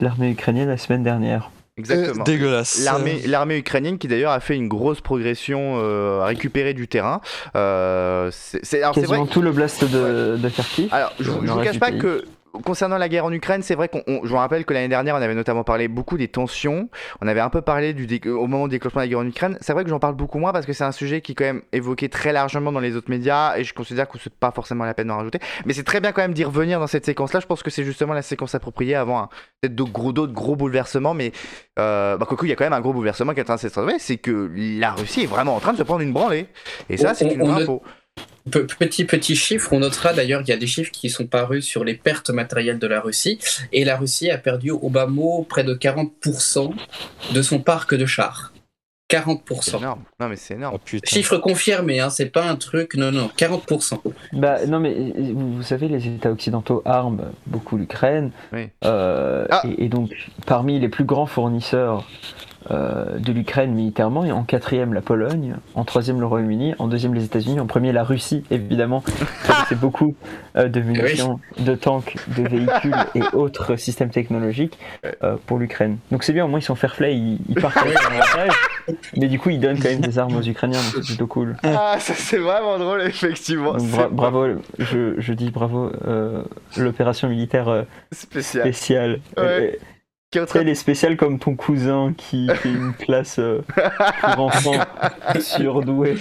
l'armée 0.00 0.30
ukrainienne 0.30 0.68
la 0.68 0.76
semaine 0.76 1.04
dernière. 1.04 1.50
Exactement. 1.78 2.22
Euh, 2.22 2.24
dégueulasse. 2.24 2.84
L'armée, 2.84 3.20
l'armée 3.26 3.58
ukrainienne 3.58 3.96
qui 3.98 4.08
d'ailleurs 4.08 4.32
a 4.32 4.40
fait 4.40 4.56
une 4.56 4.68
grosse 4.68 5.00
progression, 5.00 5.76
euh, 5.78 6.20
a 6.20 6.26
récupéré 6.26 6.74
du 6.74 6.88
terrain. 6.88 7.20
Euh, 7.56 8.28
c'est, 8.32 8.64
c'est- 8.64 8.82
alors 8.82 8.94
c'est 8.94 9.02
vrai. 9.02 9.08
Quasiment 9.18 9.26
tout 9.26 9.40
l'oblast 9.40 9.84
de, 9.84 10.36
de 10.36 10.48
Kharkiv. 10.48 10.88
Alors, 10.92 11.12
je, 11.20 11.30
le 11.30 11.46
je 11.46 11.52
vous 11.52 11.60
cache 11.60 11.78
pas 11.78 11.90
pays. 11.90 11.98
que 11.98 12.24
concernant 12.64 12.98
la 12.98 13.08
guerre 13.08 13.24
en 13.24 13.32
Ukraine, 13.32 13.62
c'est 13.62 13.74
vrai 13.74 13.88
qu'on, 13.88 14.02
on- 14.06 14.20
je 14.24 14.28
vous 14.28 14.36
rappelle 14.36 14.64
que 14.64 14.74
l'année 14.74 14.88
dernière, 14.88 15.14
on 15.14 15.20
avait 15.22 15.34
notamment 15.34 15.64
parlé 15.64 15.88
beaucoup 15.88 16.16
des 16.18 16.28
tensions. 16.28 16.88
On 17.20 17.26
avait 17.28 17.40
un 17.40 17.50
peu 17.50 17.62
parlé 17.62 17.94
du 17.94 18.06
dé- 18.06 18.20
au 18.28 18.46
moment 18.46 18.68
du 18.68 18.72
déclenchement 18.76 19.00
de 19.00 19.04
la 19.06 19.08
guerre 19.08 19.18
en 19.20 19.26
Ukraine. 19.26 19.58
C'est 19.60 19.72
vrai 19.72 19.84
que 19.84 19.90
j'en 19.90 19.98
parle 19.98 20.14
beaucoup 20.14 20.38
moins 20.38 20.52
parce 20.52 20.66
que 20.66 20.72
c'est 20.72 20.84
un 20.84 20.92
sujet 20.92 21.20
qui 21.20 21.32
est 21.32 21.34
quand 21.34 21.44
même 21.44 21.62
évoqué 21.72 22.08
très 22.08 22.32
largement 22.32 22.72
dans 22.72 22.80
les 22.80 22.96
autres 22.96 23.10
médias 23.10 23.56
et 23.56 23.64
je 23.64 23.72
considère 23.74 24.08
que 24.08 24.18
c'est 24.18 24.32
pas 24.34 24.50
forcément 24.50 24.84
la 24.84 24.94
peine 24.94 25.08
d'en 25.08 25.16
rajouter. 25.16 25.38
Mais 25.66 25.72
c'est 25.72 25.84
très 25.84 26.00
bien 26.00 26.12
quand 26.12 26.22
même 26.22 26.34
d'y 26.34 26.44
revenir 26.44 26.78
dans 26.80 26.86
cette 26.86 27.06
séquence-là. 27.06 27.40
Je 27.40 27.46
pense 27.46 27.62
que 27.62 27.70
c'est 27.70 27.84
justement 27.84 28.12
la 28.14 28.22
séquence 28.22 28.54
appropriée 28.54 28.94
avant 28.94 29.28
peut-être 29.60 29.74
d'autres 29.74 29.92
gros, 29.92 30.12
d'autres 30.12 30.32
gros 30.34 30.56
bouleversements. 30.56 31.14
Mais 31.14 31.32
euh, 31.78 32.16
bah, 32.16 32.26
il 32.42 32.48
y 32.48 32.52
a 32.52 32.56
quand 32.56 32.64
même 32.64 32.72
un 32.72 32.80
gros 32.80 32.92
bouleversement 32.92 33.32
qui 33.32 33.38
est 33.40 33.42
en 33.42 33.46
train 33.46 33.54
de 33.56 33.60
s'installer, 33.60 33.94
c'est 33.98 34.16
que 34.18 34.50
la 34.54 34.92
Russie 34.92 35.22
est 35.22 35.26
vraiment 35.26 35.56
en 35.56 35.60
train 35.60 35.72
de 35.72 35.78
se 35.78 35.82
prendre 35.82 36.00
une 36.02 36.12
branlée. 36.12 36.46
Et 36.90 36.96
ça, 36.96 37.14
c'est 37.14 37.26
une 37.34 37.40
info. 37.62 37.82
Pe- 38.50 38.66
Petit 38.78 39.04
petit 39.04 39.36
chiffre, 39.36 39.72
on 39.72 39.80
notera 39.80 40.12
d'ailleurs 40.12 40.40
qu'il 40.40 40.50
y 40.50 40.56
a 40.56 40.60
des 40.60 40.66
chiffres 40.66 40.90
qui 40.90 41.10
sont 41.10 41.26
parus 41.26 41.64
sur 41.64 41.84
les 41.84 41.94
pertes 41.94 42.30
matérielles 42.30 42.78
de 42.78 42.86
la 42.86 43.00
Russie 43.00 43.38
et 43.72 43.84
la 43.84 43.96
Russie 43.96 44.30
a 44.30 44.38
perdu 44.38 44.70
au 44.70 44.88
bas 44.88 45.06
mot 45.06 45.46
près 45.48 45.64
de 45.64 45.74
40% 45.74 46.72
de 47.34 47.42
son 47.42 47.60
parc 47.60 47.94
de 47.94 48.06
chars. 48.06 48.52
C'est 49.10 49.18
40%. 49.18 49.76
énorme. 49.76 50.00
Non, 50.20 50.28
mais 50.30 50.36
c'est 50.36 50.54
énorme. 50.54 50.76
Oh, 50.76 50.80
putain. 50.82 51.06
Chiffre 51.06 51.36
confirmé, 51.36 52.00
hein, 52.00 52.08
c'est 52.08 52.30
pas 52.30 52.48
un 52.48 52.56
truc, 52.56 52.94
non, 52.94 53.12
non, 53.12 53.30
40%. 53.36 53.98
Bah 54.32 54.64
non 54.66 54.80
mais 54.80 54.94
vous, 55.18 55.56
vous 55.56 55.62
savez 55.62 55.88
les 55.88 56.06
États 56.08 56.30
occidentaux 56.32 56.80
arment 56.86 57.18
beaucoup 57.46 57.76
l'Ukraine 57.76 58.30
Oui. 58.54 58.68
Euh, 58.86 59.46
Ah. 59.50 59.62
et, 59.68 59.84
et 59.84 59.88
donc 59.90 60.10
parmi 60.46 60.80
les 60.80 60.88
plus 60.88 61.04
grands 61.04 61.26
fournisseurs 61.26 62.08
euh, 62.70 63.18
de 63.18 63.32
l'Ukraine 63.32 63.72
militairement, 63.72 64.24
et 64.24 64.32
en 64.32 64.44
quatrième 64.44 64.92
la 64.94 65.00
Pologne, 65.00 65.56
en 65.74 65.84
troisième 65.84 66.20
le 66.20 66.26
Royaume-Uni, 66.26 66.74
en 66.78 66.86
deuxième 66.88 67.14
les 67.14 67.24
États-Unis, 67.24 67.58
en 67.60 67.66
premier 67.66 67.92
la 67.92 68.04
Russie 68.04 68.44
évidemment. 68.50 69.02
C'est 69.68 69.78
beaucoup 69.78 70.14
euh, 70.56 70.68
de 70.68 70.80
munitions, 70.80 71.40
de 71.58 71.74
tanks, 71.74 72.16
de 72.36 72.42
véhicules 72.48 72.94
et 73.14 73.22
autres 73.34 73.76
systèmes 73.76 74.10
technologiques 74.10 74.78
euh, 75.22 75.36
pour 75.46 75.58
l'Ukraine. 75.58 75.98
Donc 76.10 76.24
c'est 76.24 76.32
bien 76.32 76.44
au 76.44 76.48
moins 76.48 76.58
ils 76.60 76.62
sont 76.64 76.74
fair 76.74 76.94
play, 76.94 77.16
ils, 77.16 77.38
ils 77.48 77.54
partent 77.60 77.76
avec 77.78 77.96
un 77.96 78.06
avantage, 78.20 78.56
mais 79.16 79.28
du 79.28 79.38
coup 79.38 79.50
ils 79.50 79.60
donnent 79.60 79.78
quand 79.78 79.88
même 79.88 80.00
des 80.00 80.18
armes 80.18 80.36
aux 80.36 80.42
Ukrainiens, 80.42 80.78
donc 80.78 81.02
c'est 81.02 81.06
plutôt 81.06 81.26
cool. 81.26 81.56
Ah, 81.62 81.96
ça 81.98 82.12
c'est 82.14 82.38
vraiment 82.38 82.78
drôle, 82.78 83.02
effectivement. 83.02 83.72
Donc, 83.72 83.80
C'est 83.82 83.96
bra- 83.96 84.08
bravo, 84.08 84.46
je, 84.78 85.14
je 85.18 85.32
dis 85.32 85.50
bravo, 85.50 85.90
l'opération 86.76 87.28
militaire 87.28 87.84
spécial. 88.10 88.62
spéciale. 88.64 89.20
Ouais. 89.36 89.78
Qui 90.32 90.38
est 90.38 90.40
en 90.40 90.46
elle 90.58 90.68
est 90.68 90.74
spéciale 90.74 91.16
comme 91.16 91.38
ton 91.38 91.54
cousin 91.54 92.12
qui 92.16 92.48
fait 92.48 92.70
une 92.70 92.94
classe 92.94 93.38
euh, 93.38 93.60
pour 94.34 94.40
enfants 94.46 94.72
surdoués. 95.38 96.16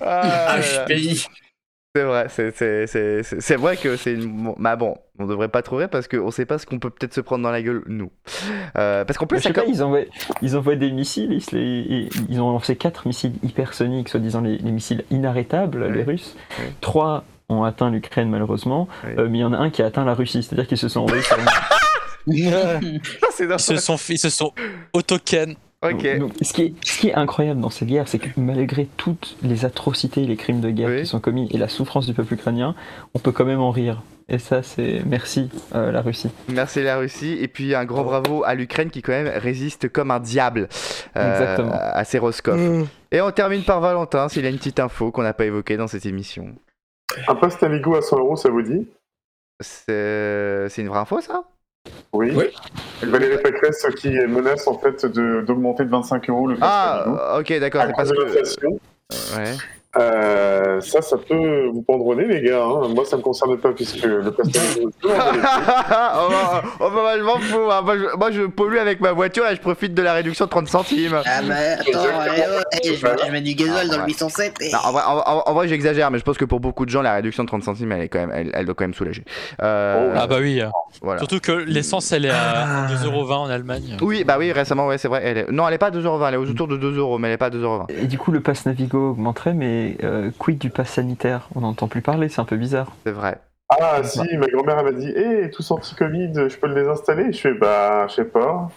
Ah. 0.00 0.58
HPI. 0.86 1.26
C'est 1.96 2.04
vrai, 2.04 2.26
c'est- 2.28 2.56
vrai 3.56 3.76
que 3.76 3.96
c'est 3.96 4.12
une. 4.12 4.44
bon, 4.44 4.54
Bah 4.58 4.76
bon, 4.76 4.94
on 5.18 5.26
devrait 5.26 5.48
pas 5.48 5.62
trop 5.62 5.76
rire 5.76 5.88
parce 5.88 6.06
qu'on 6.06 6.30
sait 6.30 6.44
pas 6.44 6.58
ce 6.58 6.66
qu'on 6.66 6.78
peut 6.78 6.90
peut-être 6.90 7.14
se 7.14 7.20
prendre 7.22 7.42
dans 7.42 7.50
la 7.50 7.62
gueule, 7.62 7.82
nous. 7.86 8.10
Euh, 8.76 9.04
parce 9.06 9.16
qu'en 9.18 9.26
plus, 9.26 9.38
ça 9.40 9.48
sais 9.48 9.52
pas, 9.54 9.62
com- 9.62 9.70
ils 9.72 9.82
envoient, 9.82 10.00
ils 10.42 10.56
envoient 10.56 10.76
des 10.76 10.92
missiles, 10.92 11.32
ils, 11.32 11.56
les- 11.56 12.08
ils- 12.28 12.40
ont 12.40 12.52
lancé 12.52 12.76
quatre 12.76 13.06
missiles 13.08 13.32
hypersoniques, 13.42 14.10
soi-disant 14.10 14.42
les, 14.42 14.58
les 14.58 14.70
missiles 14.70 15.04
inarrêtables, 15.10 15.90
les. 15.90 16.02
Russes. 16.02 16.36
Ouais. 16.58 16.70
Trois 16.82 17.24
ont 17.48 17.64
atteint 17.64 17.90
l'Ukraine 17.90 18.28
malheureusement, 18.28 18.86
euh, 19.06 19.26
mais 19.30 19.38
il 19.38 19.40
y 19.40 19.44
en 19.44 19.54
a 19.54 19.56
un 19.56 19.70
qui 19.70 19.82
a 19.82 19.86
atteint 19.86 20.04
la 20.04 20.14
Russie, 20.14 20.42
c'est-à-dire 20.42 20.66
qu'ils 20.66 20.76
se 20.78 20.88
sont 20.90 21.00
envoyés 21.00 21.22
sur 21.22 21.38
Ils 23.40 23.58
se 23.58 23.76
sont, 23.76 23.96
ils 24.08 24.18
se 24.18 24.30
sont 24.30 24.52
autoken. 24.92 25.54
Ok. 25.82 26.18
Donc, 26.18 26.32
ce, 26.42 26.52
qui 26.52 26.62
est, 26.62 26.74
ce 26.84 26.98
qui 26.98 27.08
est 27.08 27.14
incroyable 27.14 27.60
dans 27.60 27.70
cette 27.70 27.86
guerre, 27.88 28.08
c'est 28.08 28.18
que 28.18 28.28
malgré 28.36 28.88
toutes 28.96 29.36
les 29.42 29.64
atrocités 29.64 30.22
et 30.22 30.26
les 30.26 30.36
crimes 30.36 30.60
de 30.60 30.70
guerre 30.70 30.88
Oui. 30.88 31.00
qui 31.02 31.06
sont 31.06 31.20
commis 31.20 31.48
et 31.52 31.58
la 31.58 31.68
souffrance 31.68 32.06
du 32.06 32.14
peuple 32.14 32.34
ukrainien, 32.34 32.74
on 33.14 33.20
peut 33.20 33.30
quand 33.30 33.44
même 33.44 33.60
en 33.60 33.70
rire. 33.70 34.02
Et 34.28 34.38
ça, 34.38 34.62
c'est 34.62 35.00
merci 35.06 35.48
euh, 35.74 35.90
la 35.90 36.02
Russie. 36.02 36.30
Merci 36.48 36.82
la 36.82 36.98
Russie. 36.98 37.38
Et 37.40 37.48
puis 37.48 37.74
un 37.74 37.84
grand 37.84 38.04
bravo 38.04 38.42
à 38.44 38.54
l'Ukraine 38.54 38.90
qui, 38.90 39.00
quand 39.02 39.12
même, 39.12 39.28
résiste 39.28 39.88
comme 39.88 40.10
un 40.10 40.20
diable 40.20 40.68
euh, 41.16 41.70
à 41.72 42.04
ces 42.04 42.18
Roscoff. 42.18 42.60
Et 43.10 43.20
on 43.20 43.30
termine 43.30 43.62
par 43.62 43.80
Valentin, 43.80 44.28
s'il 44.28 44.44
a 44.44 44.50
une 44.50 44.58
petite 44.58 44.80
info 44.80 45.12
qu'on 45.12 45.22
n'a 45.22 45.32
pas 45.32 45.46
évoquée 45.46 45.76
dans 45.76 45.86
cette 45.86 46.04
émission. 46.04 46.54
Un 47.26 47.34
poste 47.36 47.62
Amigo 47.62 47.94
à 47.94 48.02
100 48.02 48.18
euros, 48.18 48.36
ça 48.36 48.50
vous 48.50 48.62
dit? 48.62 48.86
C'est 49.60 50.66
c'est 50.68 50.82
une 50.82 50.88
vraie 50.88 50.98
info, 50.98 51.20
ça? 51.20 51.44
Oui. 52.12 52.32
Oui. 52.36 52.44
Valérie 53.02 53.38
Pécresse 53.42 53.86
qui 54.00 54.10
menace 54.10 54.66
en 54.66 54.78
fait 54.78 55.06
de- 55.06 55.42
d'augmenter 55.42 55.84
de 55.84 55.90
25 55.90 56.28
euros 56.30 56.46
le. 56.48 56.56
Ah, 56.60 57.38
ok, 57.38 57.58
d'accord. 57.60 57.82
C'est 57.86 57.92
parce 57.92 58.10
que. 58.56 58.66
Ouais. 59.36 59.54
Euh, 59.98 60.80
ça, 60.80 61.02
ça 61.02 61.16
peut 61.16 61.66
vous 61.72 61.82
pendronner, 61.82 62.24
les 62.26 62.40
gars. 62.42 62.62
hein. 62.62 62.88
Moi, 62.94 63.04
ça 63.04 63.16
me 63.16 63.22
concerne 63.22 63.56
pas 63.58 63.72
puisque 63.72 64.02
le 64.04 64.22
oh, 64.28 65.08
bah, 65.08 66.62
oh, 66.80 66.90
bah, 66.94 67.18
je 67.18 67.22
m'en 67.22 67.38
fous. 67.38 67.70
hein. 67.70 67.82
Moi, 67.82 67.96
je, 67.98 68.16
moi, 68.16 68.30
je 68.30 68.42
pollue 68.42 68.76
avec 68.78 69.00
ma 69.00 69.12
voiture 69.12 69.46
et 69.46 69.54
je 69.56 69.60
profite 69.60 69.94
de 69.94 70.02
la 70.02 70.12
réduction 70.14 70.44
de 70.44 70.50
30 70.50 70.68
centimes. 70.68 71.16
Ah 71.24 71.40
bah 71.42 71.54
attends, 71.54 71.82
Exactement. 71.88 72.20
allez, 72.20 72.42
oh, 72.48 72.60
allez, 72.72 72.94
je, 72.96 73.06
mets- 73.06 73.12
je 73.26 73.32
mets 73.32 73.40
du 73.40 73.54
gasoil 73.54 73.76
Ah, 73.80 73.86
dans 73.86 73.92
ouais. 73.94 73.98
le 74.02 74.06
807 74.06 74.54
et... 74.60 74.72
Non, 74.72 74.78
en 74.84 74.92
vrai, 74.92 75.02
en- 75.06 75.18
en- 75.18 75.42
en 75.46 75.54
vrai, 75.54 75.68
j'exagère, 75.68 76.10
mais 76.10 76.18
je 76.18 76.24
pense 76.24 76.36
que 76.38 76.44
pour 76.44 76.60
beaucoup 76.60 76.84
de 76.84 76.90
gens, 76.90 77.02
la 77.02 77.14
réduction 77.14 77.42
de 77.44 77.48
30 77.48 77.62
centimes, 77.64 77.92
elle, 77.92 78.02
est 78.02 78.08
quand 78.08 78.20
même, 78.20 78.32
elle, 78.34 78.50
elle 78.54 78.66
doit 78.66 78.74
quand 78.74 78.84
même 78.84 78.94
soulager. 78.94 79.24
Euh, 79.62 80.14
Ah 80.16 80.26
bah 80.26 80.36
oui. 80.40 80.62
voilà. 81.02 81.18
Surtout 81.18 81.40
que 81.40 81.52
l'essence, 81.52 82.12
elle 82.12 82.24
est 82.26 82.30
à 82.30 82.86
2,20€ 82.88 83.32
en 83.32 83.46
Allemagne. 83.50 83.96
Oui, 84.00 84.24
bah 84.24 84.36
oui, 84.38 84.52
récemment, 84.52 84.86
ouais, 84.86 84.98
c'est 84.98 85.08
vrai. 85.08 85.22
Elle 85.24 85.38
est... 85.38 85.50
Non, 85.50 85.66
elle 85.68 85.74
est 85.74 85.78
pas 85.78 85.86
à 85.86 85.90
2,20€, 85.90 86.28
elle 86.28 86.34
est 86.34 86.36
aux 86.38 86.48
autour 86.48 86.68
de 86.68 86.76
2€, 86.76 87.18
mais 87.20 87.28
elle 87.28 87.34
est 87.34 87.38
pas 87.38 87.46
à 87.46 87.50
2,20€. 87.50 87.86
Et 88.02 88.06
du 88.06 88.18
coup, 88.18 88.30
le 88.32 88.40
pass 88.40 88.66
Navigo 88.66 89.10
augmenterait, 89.10 89.54
mais 89.54 89.87
euh, 90.02 90.30
quid 90.38 90.58
du 90.58 90.70
pass 90.70 90.90
sanitaire? 90.90 91.48
On 91.54 91.60
n'entend 91.60 91.88
plus 91.88 92.02
parler, 92.02 92.28
c'est 92.28 92.40
un 92.40 92.44
peu 92.44 92.56
bizarre. 92.56 92.92
C'est 93.04 93.12
vrai. 93.12 93.40
Ah, 93.68 94.02
si, 94.02 94.36
ma 94.36 94.46
grand-mère, 94.46 94.78
elle 94.78 94.84
m'a 94.84 94.92
dit 94.92 95.08
Hé, 95.08 95.50
tous 95.50 95.70
anti-Covid, 95.70 96.32
je 96.48 96.56
peux 96.56 96.68
le 96.68 96.74
désinstaller? 96.74 97.32
Je 97.32 97.38
fais 97.38 97.54
Bah, 97.54 98.06
je 98.08 98.14
sais 98.14 98.24
pas. 98.24 98.70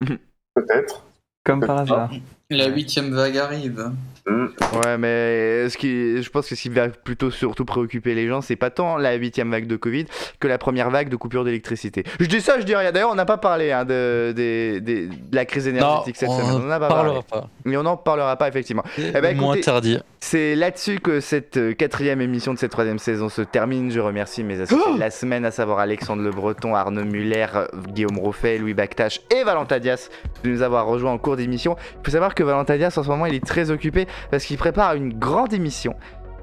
Peut-être. 0.54 1.04
Comme 1.44 1.60
par 1.60 1.78
hasard. 1.78 2.10
La 2.50 2.68
huitième 2.68 3.14
vague 3.14 3.38
arrive. 3.38 3.90
Ouais, 4.26 4.98
mais 4.98 5.68
ce 5.68 5.76
qui, 5.76 6.22
je 6.22 6.30
pense 6.30 6.48
que 6.48 6.54
ce 6.54 6.62
qui 6.62 6.68
va 6.68 6.88
plutôt 6.88 7.30
surtout 7.30 7.64
préoccuper 7.64 8.14
les 8.14 8.28
gens, 8.28 8.40
c'est 8.40 8.56
pas 8.56 8.70
tant 8.70 8.96
la 8.96 9.14
huitième 9.14 9.50
vague 9.50 9.66
de 9.66 9.76
Covid 9.76 10.04
que 10.38 10.46
la 10.48 10.58
première 10.58 10.90
vague 10.90 11.08
de 11.08 11.16
coupure 11.16 11.44
d'électricité. 11.44 12.04
Je 12.20 12.26
dis 12.26 12.40
ça, 12.40 12.60
je 12.60 12.64
dis 12.64 12.74
rien. 12.76 12.92
D'ailleurs, 12.92 13.10
on 13.10 13.16
n'a 13.16 13.24
pas 13.24 13.38
parlé 13.38 13.72
hein, 13.72 13.84
de, 13.84 14.32
des- 14.34 14.80
des- 14.80 15.06
de 15.08 15.34
la 15.36 15.44
crise 15.44 15.66
Non, 15.68 15.74
énergétique 15.74 16.16
cette 16.16 16.28
on 16.28 16.38
semaine. 16.38 16.52
On 16.54 16.58
n'en 16.60 16.66
en 16.68 16.70
a 16.70 16.78
pas 16.80 16.88
parlé. 16.88 17.04
parlera 17.04 17.22
pas. 17.24 17.48
Mais 17.64 17.76
on 17.76 17.82
n'en 17.82 17.96
parlera 17.96 18.36
pas, 18.36 18.46
effectivement. 18.48 18.84
C'est 18.96 19.20
ben, 19.20 19.36
moins 19.36 19.56
interdit. 19.56 19.98
C'est 20.20 20.54
là-dessus 20.54 21.00
que 21.00 21.18
cette 21.18 21.56
euh, 21.56 21.72
quatrième 21.74 22.20
émission 22.20 22.54
de 22.54 22.58
cette 22.58 22.70
troisième 22.70 23.00
saison 23.00 23.28
se 23.28 23.42
termine. 23.42 23.90
Je 23.90 23.98
remercie 23.98 24.44
mes 24.44 24.60
associés 24.60 24.94
de 24.94 25.00
la 25.00 25.10
semaine, 25.10 25.44
à 25.44 25.50
savoir 25.50 25.80
Alexandre 25.80 26.22
Le 26.22 26.30
Breton, 26.30 26.76
Arnaud 26.76 27.04
Muller, 27.04 27.46
Guillaume 27.88 28.18
Roffet, 28.18 28.58
Louis 28.58 28.74
Bactache 28.74 29.20
et 29.36 29.42
Valentin 29.42 29.80
Dias 29.80 30.08
de 30.44 30.50
nous 30.50 30.62
avoir 30.62 30.86
rejoints 30.86 31.10
en 31.12 31.18
cours 31.18 31.36
d'émission. 31.36 31.76
Il 32.00 32.04
faut 32.04 32.12
savoir 32.12 32.36
que 32.36 32.44
Valentin 32.44 32.76
Dias, 32.76 32.94
en 32.96 33.02
ce 33.02 33.08
moment, 33.08 33.26
il 33.26 33.34
est 33.34 33.44
très 33.44 33.70
occupé 33.72 34.06
parce 34.30 34.44
qu'il 34.44 34.56
prépare 34.58 34.94
une 34.94 35.12
grande 35.18 35.52
émission 35.52 35.94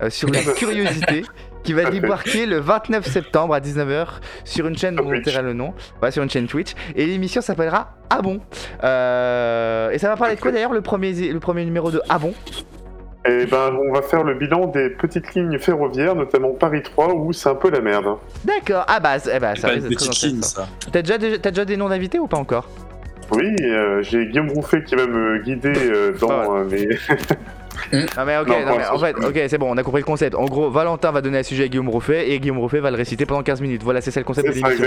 euh, 0.01 0.09
sur 0.09 0.29
la 0.29 0.39
curiosité 0.55 1.23
qui 1.63 1.73
va 1.73 1.89
débarquer 1.89 2.45
le 2.45 2.59
29 2.59 3.05
septembre 3.05 3.53
à 3.53 3.59
19h 3.59 4.05
sur 4.45 4.65
une 4.67 4.77
chaîne 4.77 4.95
dont 4.95 5.03
on 5.05 5.09
Twitch. 5.09 5.25
taira 5.25 5.41
le 5.41 5.51
nom. 5.53 5.73
Ouais, 6.01 6.09
sur 6.11 6.23
une 6.23 6.29
chaîne 6.29 6.47
Twitch. 6.47 6.71
Et 6.95 7.05
l'émission 7.05 7.41
s'appellera 7.41 7.95
Ah 8.09 8.21
bon 8.21 8.39
Euh, 8.83 9.89
Et 9.91 9.97
ça 9.97 10.07
va 10.09 10.15
parler 10.15 10.35
de 10.35 10.39
quoi 10.41 10.51
d'ailleurs 10.51 10.71
le 10.73 10.81
premier, 10.81 11.11
le 11.31 11.39
premier 11.41 11.65
numéro 11.65 11.91
de 11.91 12.01
Ah 12.07 12.17
bon 12.17 12.33
Et 13.25 13.45
ben, 13.45 13.77
on 13.89 13.93
va 13.93 14.01
faire 14.01 14.23
le 14.23 14.35
bilan 14.35 14.67
des 14.67 14.89
petites 14.89 15.33
lignes 15.35 15.59
ferroviaires, 15.59 16.15
notamment 16.15 16.51
Paris 16.53 16.81
3, 16.81 17.13
où 17.13 17.33
c'est 17.33 17.49
un 17.49 17.55
peu 17.55 17.69
la 17.69 17.81
merde. 17.81 18.05
D'accord, 18.45 18.85
ah 18.87 19.01
bah, 19.01 19.19
c- 19.19 19.29
eh 19.35 19.39
bah 19.39 19.53
ça 19.57 19.67
risque 19.67 19.83
une 19.83 19.89
d'être 19.89 19.99
très 19.99 20.27
intéressant. 20.27 20.41
ça. 20.61 20.67
T'as 20.93 21.01
déjà, 21.01 21.17
des- 21.17 21.39
t'as 21.39 21.51
déjà 21.51 21.65
des 21.65 21.75
noms 21.75 21.89
d'invités 21.89 22.19
ou 22.19 22.27
pas 22.27 22.37
encore? 22.37 22.69
Oui, 23.33 23.53
euh, 23.61 24.01
j'ai 24.01 24.25
Guillaume 24.27 24.49
Rouffet 24.51 24.81
qui 24.85 24.95
va 24.95 25.05
me 25.07 25.39
guider 25.43 25.73
euh, 25.75 26.13
dans 26.19 26.55
euh, 26.55 26.63
mes. 26.63 26.87
Non 27.93 28.25
mais 28.25 28.37
ok, 28.37 28.47
Non, 28.47 28.55
mais 28.57 28.71
en 28.73 28.77
l'instant, 28.77 28.99
fait, 28.99 29.15
je 29.21 29.27
ok, 29.27 29.41
c'est 29.47 29.57
bon, 29.57 29.73
on 29.73 29.77
a 29.77 29.83
compris 29.83 30.01
le 30.01 30.05
concept. 30.05 30.35
En 30.35 30.45
gros, 30.45 30.69
Valentin 30.69 31.11
va 31.11 31.21
donner 31.21 31.39
un 31.39 31.43
sujet 31.43 31.63
à 31.63 31.67
Guillaume 31.67 31.89
Rouffet 31.89 32.29
et 32.31 32.39
Guillaume 32.39 32.59
Rouffet 32.59 32.79
va 32.79 32.91
le 32.91 32.97
réciter 32.97 33.25
pendant 33.25 33.43
15 33.43 33.61
minutes. 33.61 33.83
Voilà, 33.83 34.01
c'est 34.01 34.11
ça 34.11 34.19
le 34.19 34.25
concept 34.25 34.47
de 34.49 34.53
l'émission. 34.53 34.85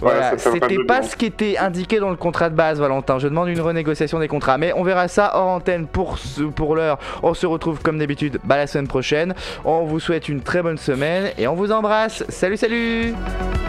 Voilà, 0.00 0.32
Ouais, 0.32 0.38
c'était 0.38 0.84
pas 0.86 1.02
ce 1.02 1.16
qui 1.16 1.26
était 1.26 1.56
indiqué 1.58 1.98
dans 1.98 2.10
le 2.10 2.16
contrat 2.16 2.50
de 2.50 2.54
base, 2.54 2.80
Valentin. 2.80 3.18
Je 3.18 3.28
demande 3.28 3.48
une 3.48 3.60
renégociation 3.60 4.18
des 4.18 4.28
contrats, 4.28 4.58
mais 4.58 4.72
on 4.74 4.82
verra 4.82 5.08
ça 5.08 5.32
hors 5.34 5.48
antenne 5.48 5.86
pour, 5.86 6.18
ce- 6.18 6.42
pour 6.42 6.76
l'heure. 6.76 6.98
On 7.22 7.34
se 7.34 7.46
retrouve 7.46 7.80
comme 7.82 7.98
d'habitude 7.98 8.38
bah, 8.44 8.56
la 8.56 8.66
semaine 8.66 8.88
prochaine. 8.88 9.34
On 9.64 9.84
vous 9.84 10.00
souhaite 10.00 10.28
une 10.28 10.40
très 10.42 10.62
bonne 10.62 10.78
semaine 10.78 11.30
et 11.38 11.46
on 11.48 11.54
vous 11.54 11.72
embrasse. 11.72 12.24
Salut, 12.28 12.56
salut 12.56 13.14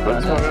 Bonne 0.06 0.22
soirée. 0.22 0.42